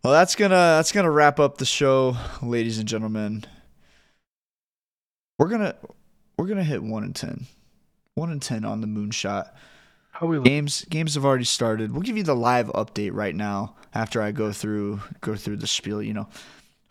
Well, 0.04 0.12
that's 0.12 0.36
gonna 0.36 0.56
that's 0.56 0.92
gonna 0.92 1.10
wrap 1.10 1.40
up 1.40 1.58
the 1.58 1.66
show, 1.66 2.18
ladies 2.42 2.80
and 2.80 2.88
gentlemen. 2.88 3.46
We're 5.40 5.48
gonna 5.48 5.76
we're 6.38 6.46
gonna 6.46 6.64
hit 6.64 6.84
one 6.84 7.04
in 7.04 7.14
ten, 7.14 7.48
one 8.14 8.32
in 8.32 8.40
ten 8.40 8.64
on 8.64 8.82
the 8.82 8.88
moonshot. 8.88 9.50
How 10.12 10.28
we 10.28 10.40
games 10.42 10.86
games 10.90 11.16
have 11.16 11.26
already 11.26 11.46
started. 11.46 11.92
We'll 11.92 12.04
give 12.04 12.18
you 12.18 12.24
the 12.24 12.36
live 12.36 12.68
update 12.68 13.12
right 13.14 13.36
now 13.36 13.76
after 13.96 14.22
I 14.22 14.32
go 14.32 14.52
through 14.52 15.02
go 15.22 15.36
through 15.36 15.58
the 15.58 15.68
spiel. 15.68 16.04
You 16.04 16.14
know, 16.14 16.28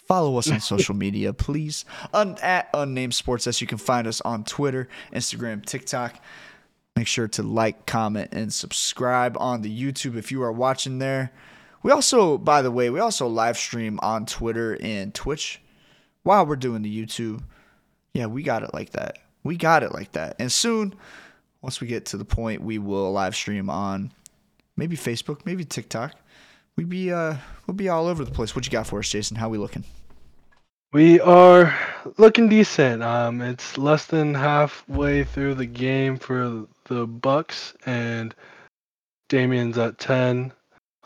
Follow 0.08 0.38
us 0.38 0.50
on 0.50 0.58
social 0.60 0.94
media, 0.96 1.34
please. 1.34 1.84
Un- 2.14 2.38
at 2.40 2.70
Unnamed 2.72 3.14
Sports 3.14 3.46
S. 3.46 3.60
You 3.60 3.66
can 3.66 3.76
find 3.76 4.06
us 4.06 4.22
on 4.22 4.42
Twitter, 4.42 4.88
Instagram, 5.12 5.64
TikTok. 5.64 6.18
Make 6.96 7.06
sure 7.06 7.28
to 7.28 7.42
like, 7.42 7.84
comment, 7.84 8.30
and 8.32 8.50
subscribe 8.50 9.36
on 9.38 9.60
the 9.60 9.70
YouTube 9.70 10.16
if 10.16 10.32
you 10.32 10.42
are 10.42 10.50
watching 10.50 10.98
there. 10.98 11.30
We 11.82 11.92
also, 11.92 12.38
by 12.38 12.62
the 12.62 12.70
way, 12.70 12.88
we 12.88 13.00
also 13.00 13.28
live 13.28 13.58
stream 13.58 14.00
on 14.02 14.24
Twitter 14.24 14.78
and 14.80 15.14
Twitch 15.14 15.60
while 16.22 16.46
we're 16.46 16.56
doing 16.56 16.80
the 16.80 17.06
YouTube. 17.06 17.42
Yeah, 18.14 18.26
we 18.26 18.42
got 18.42 18.62
it 18.62 18.72
like 18.74 18.90
that. 18.90 19.18
We 19.44 19.56
got 19.56 19.82
it 19.82 19.92
like 19.92 20.12
that. 20.12 20.36
And 20.38 20.50
soon, 20.50 20.94
once 21.62 21.80
we 21.80 21.86
get 21.86 22.06
to 22.06 22.16
the 22.16 22.24
point, 22.24 22.62
we 22.62 22.78
will 22.78 23.12
live 23.12 23.34
stream 23.34 23.70
on 23.70 24.12
maybe 24.76 24.96
Facebook, 24.96 25.44
maybe 25.44 25.64
TikTok. 25.64 26.14
We 26.76 26.84
be 26.84 27.12
uh 27.12 27.36
we'll 27.66 27.74
be 27.74 27.88
all 27.88 28.06
over 28.06 28.24
the 28.24 28.30
place. 28.30 28.54
What 28.54 28.64
you 28.64 28.72
got 28.72 28.86
for 28.86 29.00
us, 29.00 29.08
Jason? 29.08 29.36
How 29.36 29.48
we 29.48 29.58
looking? 29.58 29.84
We 30.92 31.20
are 31.20 31.76
looking 32.16 32.48
decent. 32.48 33.02
Um, 33.02 33.42
it's 33.42 33.76
less 33.76 34.06
than 34.06 34.32
halfway 34.32 35.24
through 35.24 35.56
the 35.56 35.66
game 35.66 36.16
for 36.16 36.66
the 36.84 37.06
Bucks, 37.06 37.74
and 37.84 38.34
Damian's 39.28 39.76
at 39.76 39.98
ten. 39.98 40.52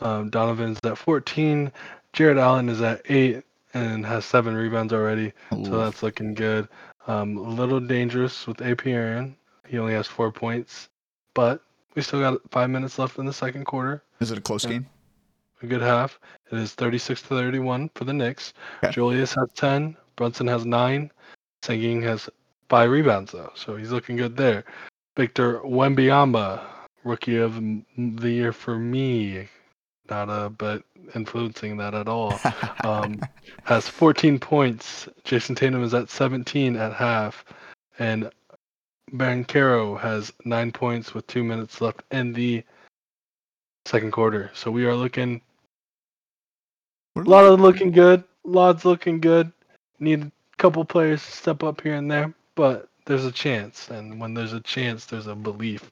Um, 0.00 0.30
Donovan's 0.30 0.78
at 0.84 0.98
fourteen. 0.98 1.72
Jarrett 2.12 2.38
Allen 2.38 2.68
is 2.68 2.80
at 2.80 3.02
eight 3.08 3.42
and 3.74 4.04
has 4.04 4.24
seven 4.24 4.54
rebounds 4.54 4.92
already, 4.92 5.32
Ooh. 5.52 5.64
so 5.64 5.78
that's 5.78 6.02
looking 6.02 6.34
good. 6.34 6.68
Um, 7.06 7.36
a 7.36 7.42
little 7.42 7.80
dangerous 7.80 8.46
with 8.46 8.62
AP 8.62 8.86
Aaron. 8.86 9.36
He 9.66 9.78
only 9.78 9.92
has 9.94 10.06
four 10.06 10.30
points, 10.30 10.88
but 11.34 11.62
we 11.94 12.02
still 12.02 12.20
got 12.20 12.40
five 12.50 12.70
minutes 12.70 12.98
left 12.98 13.18
in 13.18 13.26
the 13.26 13.32
second 13.32 13.64
quarter. 13.64 14.02
Is 14.20 14.30
it 14.30 14.38
a 14.38 14.40
close 14.40 14.64
game? 14.64 14.86
A 15.62 15.66
good 15.66 15.82
half. 15.82 16.18
It 16.50 16.58
is 16.58 16.74
36 16.74 17.22
to 17.22 17.28
31 17.28 17.90
for 17.94 18.04
the 18.04 18.12
Knicks. 18.12 18.52
Okay. 18.82 18.92
Julius 18.92 19.34
has 19.34 19.48
10. 19.54 19.96
Brunson 20.16 20.46
has 20.46 20.64
9. 20.64 21.10
Sengun 21.62 22.02
has 22.02 22.28
5 22.68 22.90
rebounds, 22.90 23.32
though, 23.32 23.52
so 23.54 23.76
he's 23.76 23.92
looking 23.92 24.16
good 24.16 24.36
there. 24.36 24.64
Victor 25.16 25.60
Wembanyama, 25.60 26.60
rookie 27.04 27.38
of 27.38 27.60
the 27.96 28.30
year 28.30 28.52
for 28.52 28.78
me, 28.78 29.48
not 30.12 30.28
a 30.28 30.50
but 30.50 30.82
influencing 31.14 31.78
that 31.78 31.94
at 31.94 32.06
all, 32.06 32.38
um, 32.84 33.20
has 33.64 33.88
14 33.88 34.38
points. 34.38 35.08
Jayson 35.24 35.56
Tatum 35.56 35.82
is 35.82 35.94
at 35.94 36.10
17 36.10 36.76
at 36.76 36.92
half. 36.92 37.44
And 37.98 38.30
Banchero 39.12 39.98
has 39.98 40.32
9 40.44 40.72
points 40.72 41.14
with 41.14 41.26
2 41.28 41.42
minutes 41.42 41.80
left 41.80 42.02
in 42.10 42.32
the 42.32 42.62
second 43.86 44.12
quarter. 44.12 44.50
So 44.54 44.70
we 44.70 44.84
are 44.84 44.94
looking 44.94 45.40
a 47.16 47.20
lot 47.20 47.44
of 47.44 47.60
looking 47.60 47.90
good. 47.90 48.24
Lots 48.44 48.84
looking 48.84 49.20
good. 49.20 49.52
Need 49.98 50.22
a 50.22 50.32
couple 50.58 50.84
players 50.84 51.24
to 51.24 51.32
step 51.32 51.62
up 51.62 51.80
here 51.80 51.94
and 51.94 52.10
there, 52.10 52.34
but 52.54 52.88
there's 53.06 53.24
a 53.24 53.32
chance. 53.32 53.88
And 53.90 54.20
when 54.20 54.34
there's 54.34 54.52
a 54.52 54.60
chance, 54.60 55.06
there's 55.06 55.26
a 55.26 55.34
belief 55.34 55.90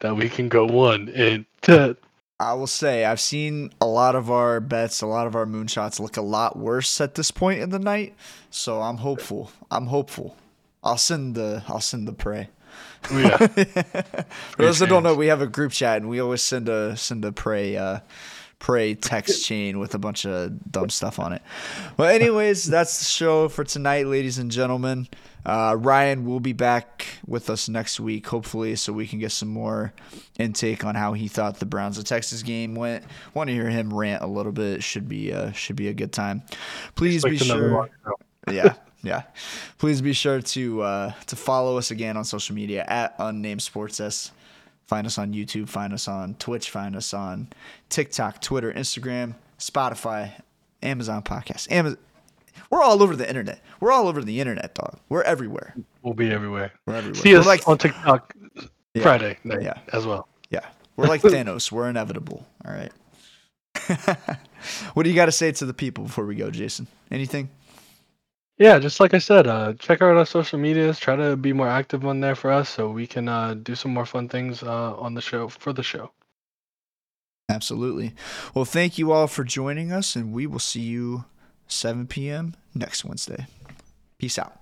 that 0.00 0.14
we 0.14 0.28
can 0.28 0.48
go 0.48 0.66
one 0.66 1.08
and 1.10 1.44
two. 1.62 1.96
I 2.42 2.54
will 2.54 2.66
say 2.66 3.04
I've 3.04 3.20
seen 3.20 3.72
a 3.80 3.86
lot 3.86 4.16
of 4.16 4.28
our 4.28 4.58
bets, 4.58 5.00
a 5.00 5.06
lot 5.06 5.28
of 5.28 5.36
our 5.36 5.46
moonshots 5.46 6.00
look 6.00 6.16
a 6.16 6.22
lot 6.22 6.58
worse 6.58 7.00
at 7.00 7.14
this 7.14 7.30
point 7.30 7.60
in 7.60 7.70
the 7.70 7.78
night. 7.78 8.16
So 8.50 8.82
I'm 8.82 8.96
hopeful. 8.96 9.52
I'm 9.70 9.86
hopeful. 9.86 10.36
I'll 10.82 10.98
send 10.98 11.36
the 11.36 11.62
I'll 11.68 11.80
send 11.80 12.08
the 12.08 12.12
pray. 12.12 12.50
Yeah. 13.12 13.36
For 13.46 14.62
those 14.62 14.80
that 14.80 14.88
don't 14.88 15.04
know, 15.04 15.14
we 15.14 15.28
have 15.28 15.40
a 15.40 15.46
group 15.46 15.70
chat 15.70 15.98
and 15.98 16.08
we 16.08 16.18
always 16.18 16.42
send 16.42 16.68
a 16.68 16.96
send 16.96 17.24
a 17.24 17.30
pray 17.30 17.76
uh 17.76 18.00
pray 18.62 18.94
text 18.94 19.44
chain 19.46 19.78
with 19.78 19.94
a 19.94 19.98
bunch 19.98 20.24
of 20.24 20.70
dumb 20.70 20.88
stuff 20.88 21.18
on 21.18 21.34
it. 21.34 21.42
Well, 21.98 22.08
anyways, 22.08 22.64
that's 22.70 23.00
the 23.00 23.04
show 23.04 23.48
for 23.48 23.64
tonight, 23.64 24.06
ladies 24.06 24.38
and 24.38 24.50
gentlemen. 24.50 25.08
Uh, 25.44 25.76
Ryan 25.78 26.24
will 26.24 26.38
be 26.38 26.52
back 26.52 27.04
with 27.26 27.50
us 27.50 27.68
next 27.68 27.98
week, 27.98 28.28
hopefully, 28.28 28.76
so 28.76 28.92
we 28.92 29.08
can 29.08 29.18
get 29.18 29.32
some 29.32 29.48
more 29.48 29.92
intake 30.38 30.84
on 30.84 30.94
how 30.94 31.14
he 31.14 31.26
thought 31.26 31.58
the 31.58 31.66
Browns 31.66 31.98
of 31.98 32.04
Texas 32.04 32.44
game 32.44 32.76
went. 32.76 33.04
Want 33.34 33.48
to 33.48 33.54
hear 33.54 33.68
him 33.68 33.92
rant 33.92 34.22
a 34.22 34.28
little 34.28 34.52
bit? 34.52 34.84
Should 34.84 35.08
be 35.08 35.32
uh, 35.32 35.50
should 35.50 35.74
be 35.74 35.88
a 35.88 35.92
good 35.92 36.12
time. 36.12 36.42
Please 36.94 37.24
be 37.24 37.36
sure 37.36 37.90
yeah, 38.48 38.74
yeah. 39.02 39.22
Please 39.78 40.00
be 40.00 40.12
sure 40.12 40.40
to 40.40 40.82
uh, 40.82 41.12
to 41.26 41.34
follow 41.34 41.76
us 41.76 41.90
again 41.90 42.16
on 42.16 42.24
social 42.24 42.54
media 42.54 42.84
at 42.86 43.16
unnamed 43.18 43.62
sports 43.62 43.98
s. 43.98 44.30
Find 44.86 45.06
us 45.06 45.16
on 45.18 45.32
YouTube. 45.32 45.68
Find 45.68 45.92
us 45.92 46.08
on 46.08 46.34
Twitch. 46.34 46.70
Find 46.70 46.94
us 46.96 47.14
on 47.14 47.48
TikTok, 47.88 48.40
Twitter, 48.40 48.72
Instagram, 48.72 49.34
Spotify, 49.58 50.32
Amazon 50.82 51.22
Podcast. 51.22 51.70
Amazon. 51.70 51.98
We're 52.70 52.82
all 52.82 53.02
over 53.02 53.16
the 53.16 53.26
internet. 53.28 53.62
We're 53.80 53.92
all 53.92 54.08
over 54.08 54.22
the 54.22 54.40
internet, 54.40 54.74
dog. 54.74 54.98
We're 55.08 55.22
everywhere. 55.22 55.74
We'll 56.02 56.14
be 56.14 56.30
everywhere. 56.30 56.72
We're 56.86 56.96
everywhere. 56.96 57.22
See 57.22 57.32
We're 57.32 57.40
us 57.40 57.46
like 57.46 57.66
on 57.68 57.78
TikTok 57.78 58.34
Yeah. 58.94 59.02
Friday 59.02 59.38
night 59.44 59.62
Yeah. 59.62 59.78
as 59.92 60.06
well. 60.06 60.28
yeah. 60.50 60.66
We're 60.96 61.06
like 61.06 61.22
Thanos. 61.22 61.72
We're 61.72 61.88
inevitable. 61.88 62.46
All 62.66 62.72
right. 62.74 62.92
what 64.94 65.02
do 65.04 65.10
you 65.10 65.16
got 65.16 65.26
to 65.26 65.32
say 65.32 65.52
to 65.52 65.66
the 65.66 65.74
people 65.74 66.04
before 66.04 66.26
we 66.26 66.34
go, 66.34 66.50
Jason? 66.50 66.86
Anything? 67.10 67.48
Yeah, 68.62 68.78
just 68.78 69.00
like 69.00 69.12
I 69.12 69.18
said, 69.18 69.48
uh, 69.48 69.72
check 69.72 70.02
out 70.02 70.16
our 70.16 70.24
social 70.24 70.56
medias. 70.56 71.00
Try 71.00 71.16
to 71.16 71.36
be 71.36 71.52
more 71.52 71.66
active 71.66 72.06
on 72.06 72.20
there 72.20 72.36
for 72.36 72.52
us 72.52 72.68
so 72.68 72.90
we 72.90 73.08
can 73.08 73.28
uh, 73.28 73.54
do 73.54 73.74
some 73.74 73.92
more 73.92 74.06
fun 74.06 74.28
things 74.28 74.62
uh, 74.62 74.94
on 74.94 75.14
the 75.14 75.20
show 75.20 75.48
for 75.48 75.72
the 75.72 75.82
show. 75.82 76.12
Absolutely. 77.48 78.14
Well, 78.54 78.64
thank 78.64 78.98
you 78.98 79.10
all 79.10 79.26
for 79.26 79.42
joining 79.42 79.90
us, 79.90 80.14
and 80.14 80.32
we 80.32 80.46
will 80.46 80.60
see 80.60 80.82
you 80.82 81.24
7 81.66 82.06
p.m. 82.06 82.54
next 82.72 83.04
Wednesday. 83.04 83.48
Peace 84.18 84.38
out. 84.38 84.61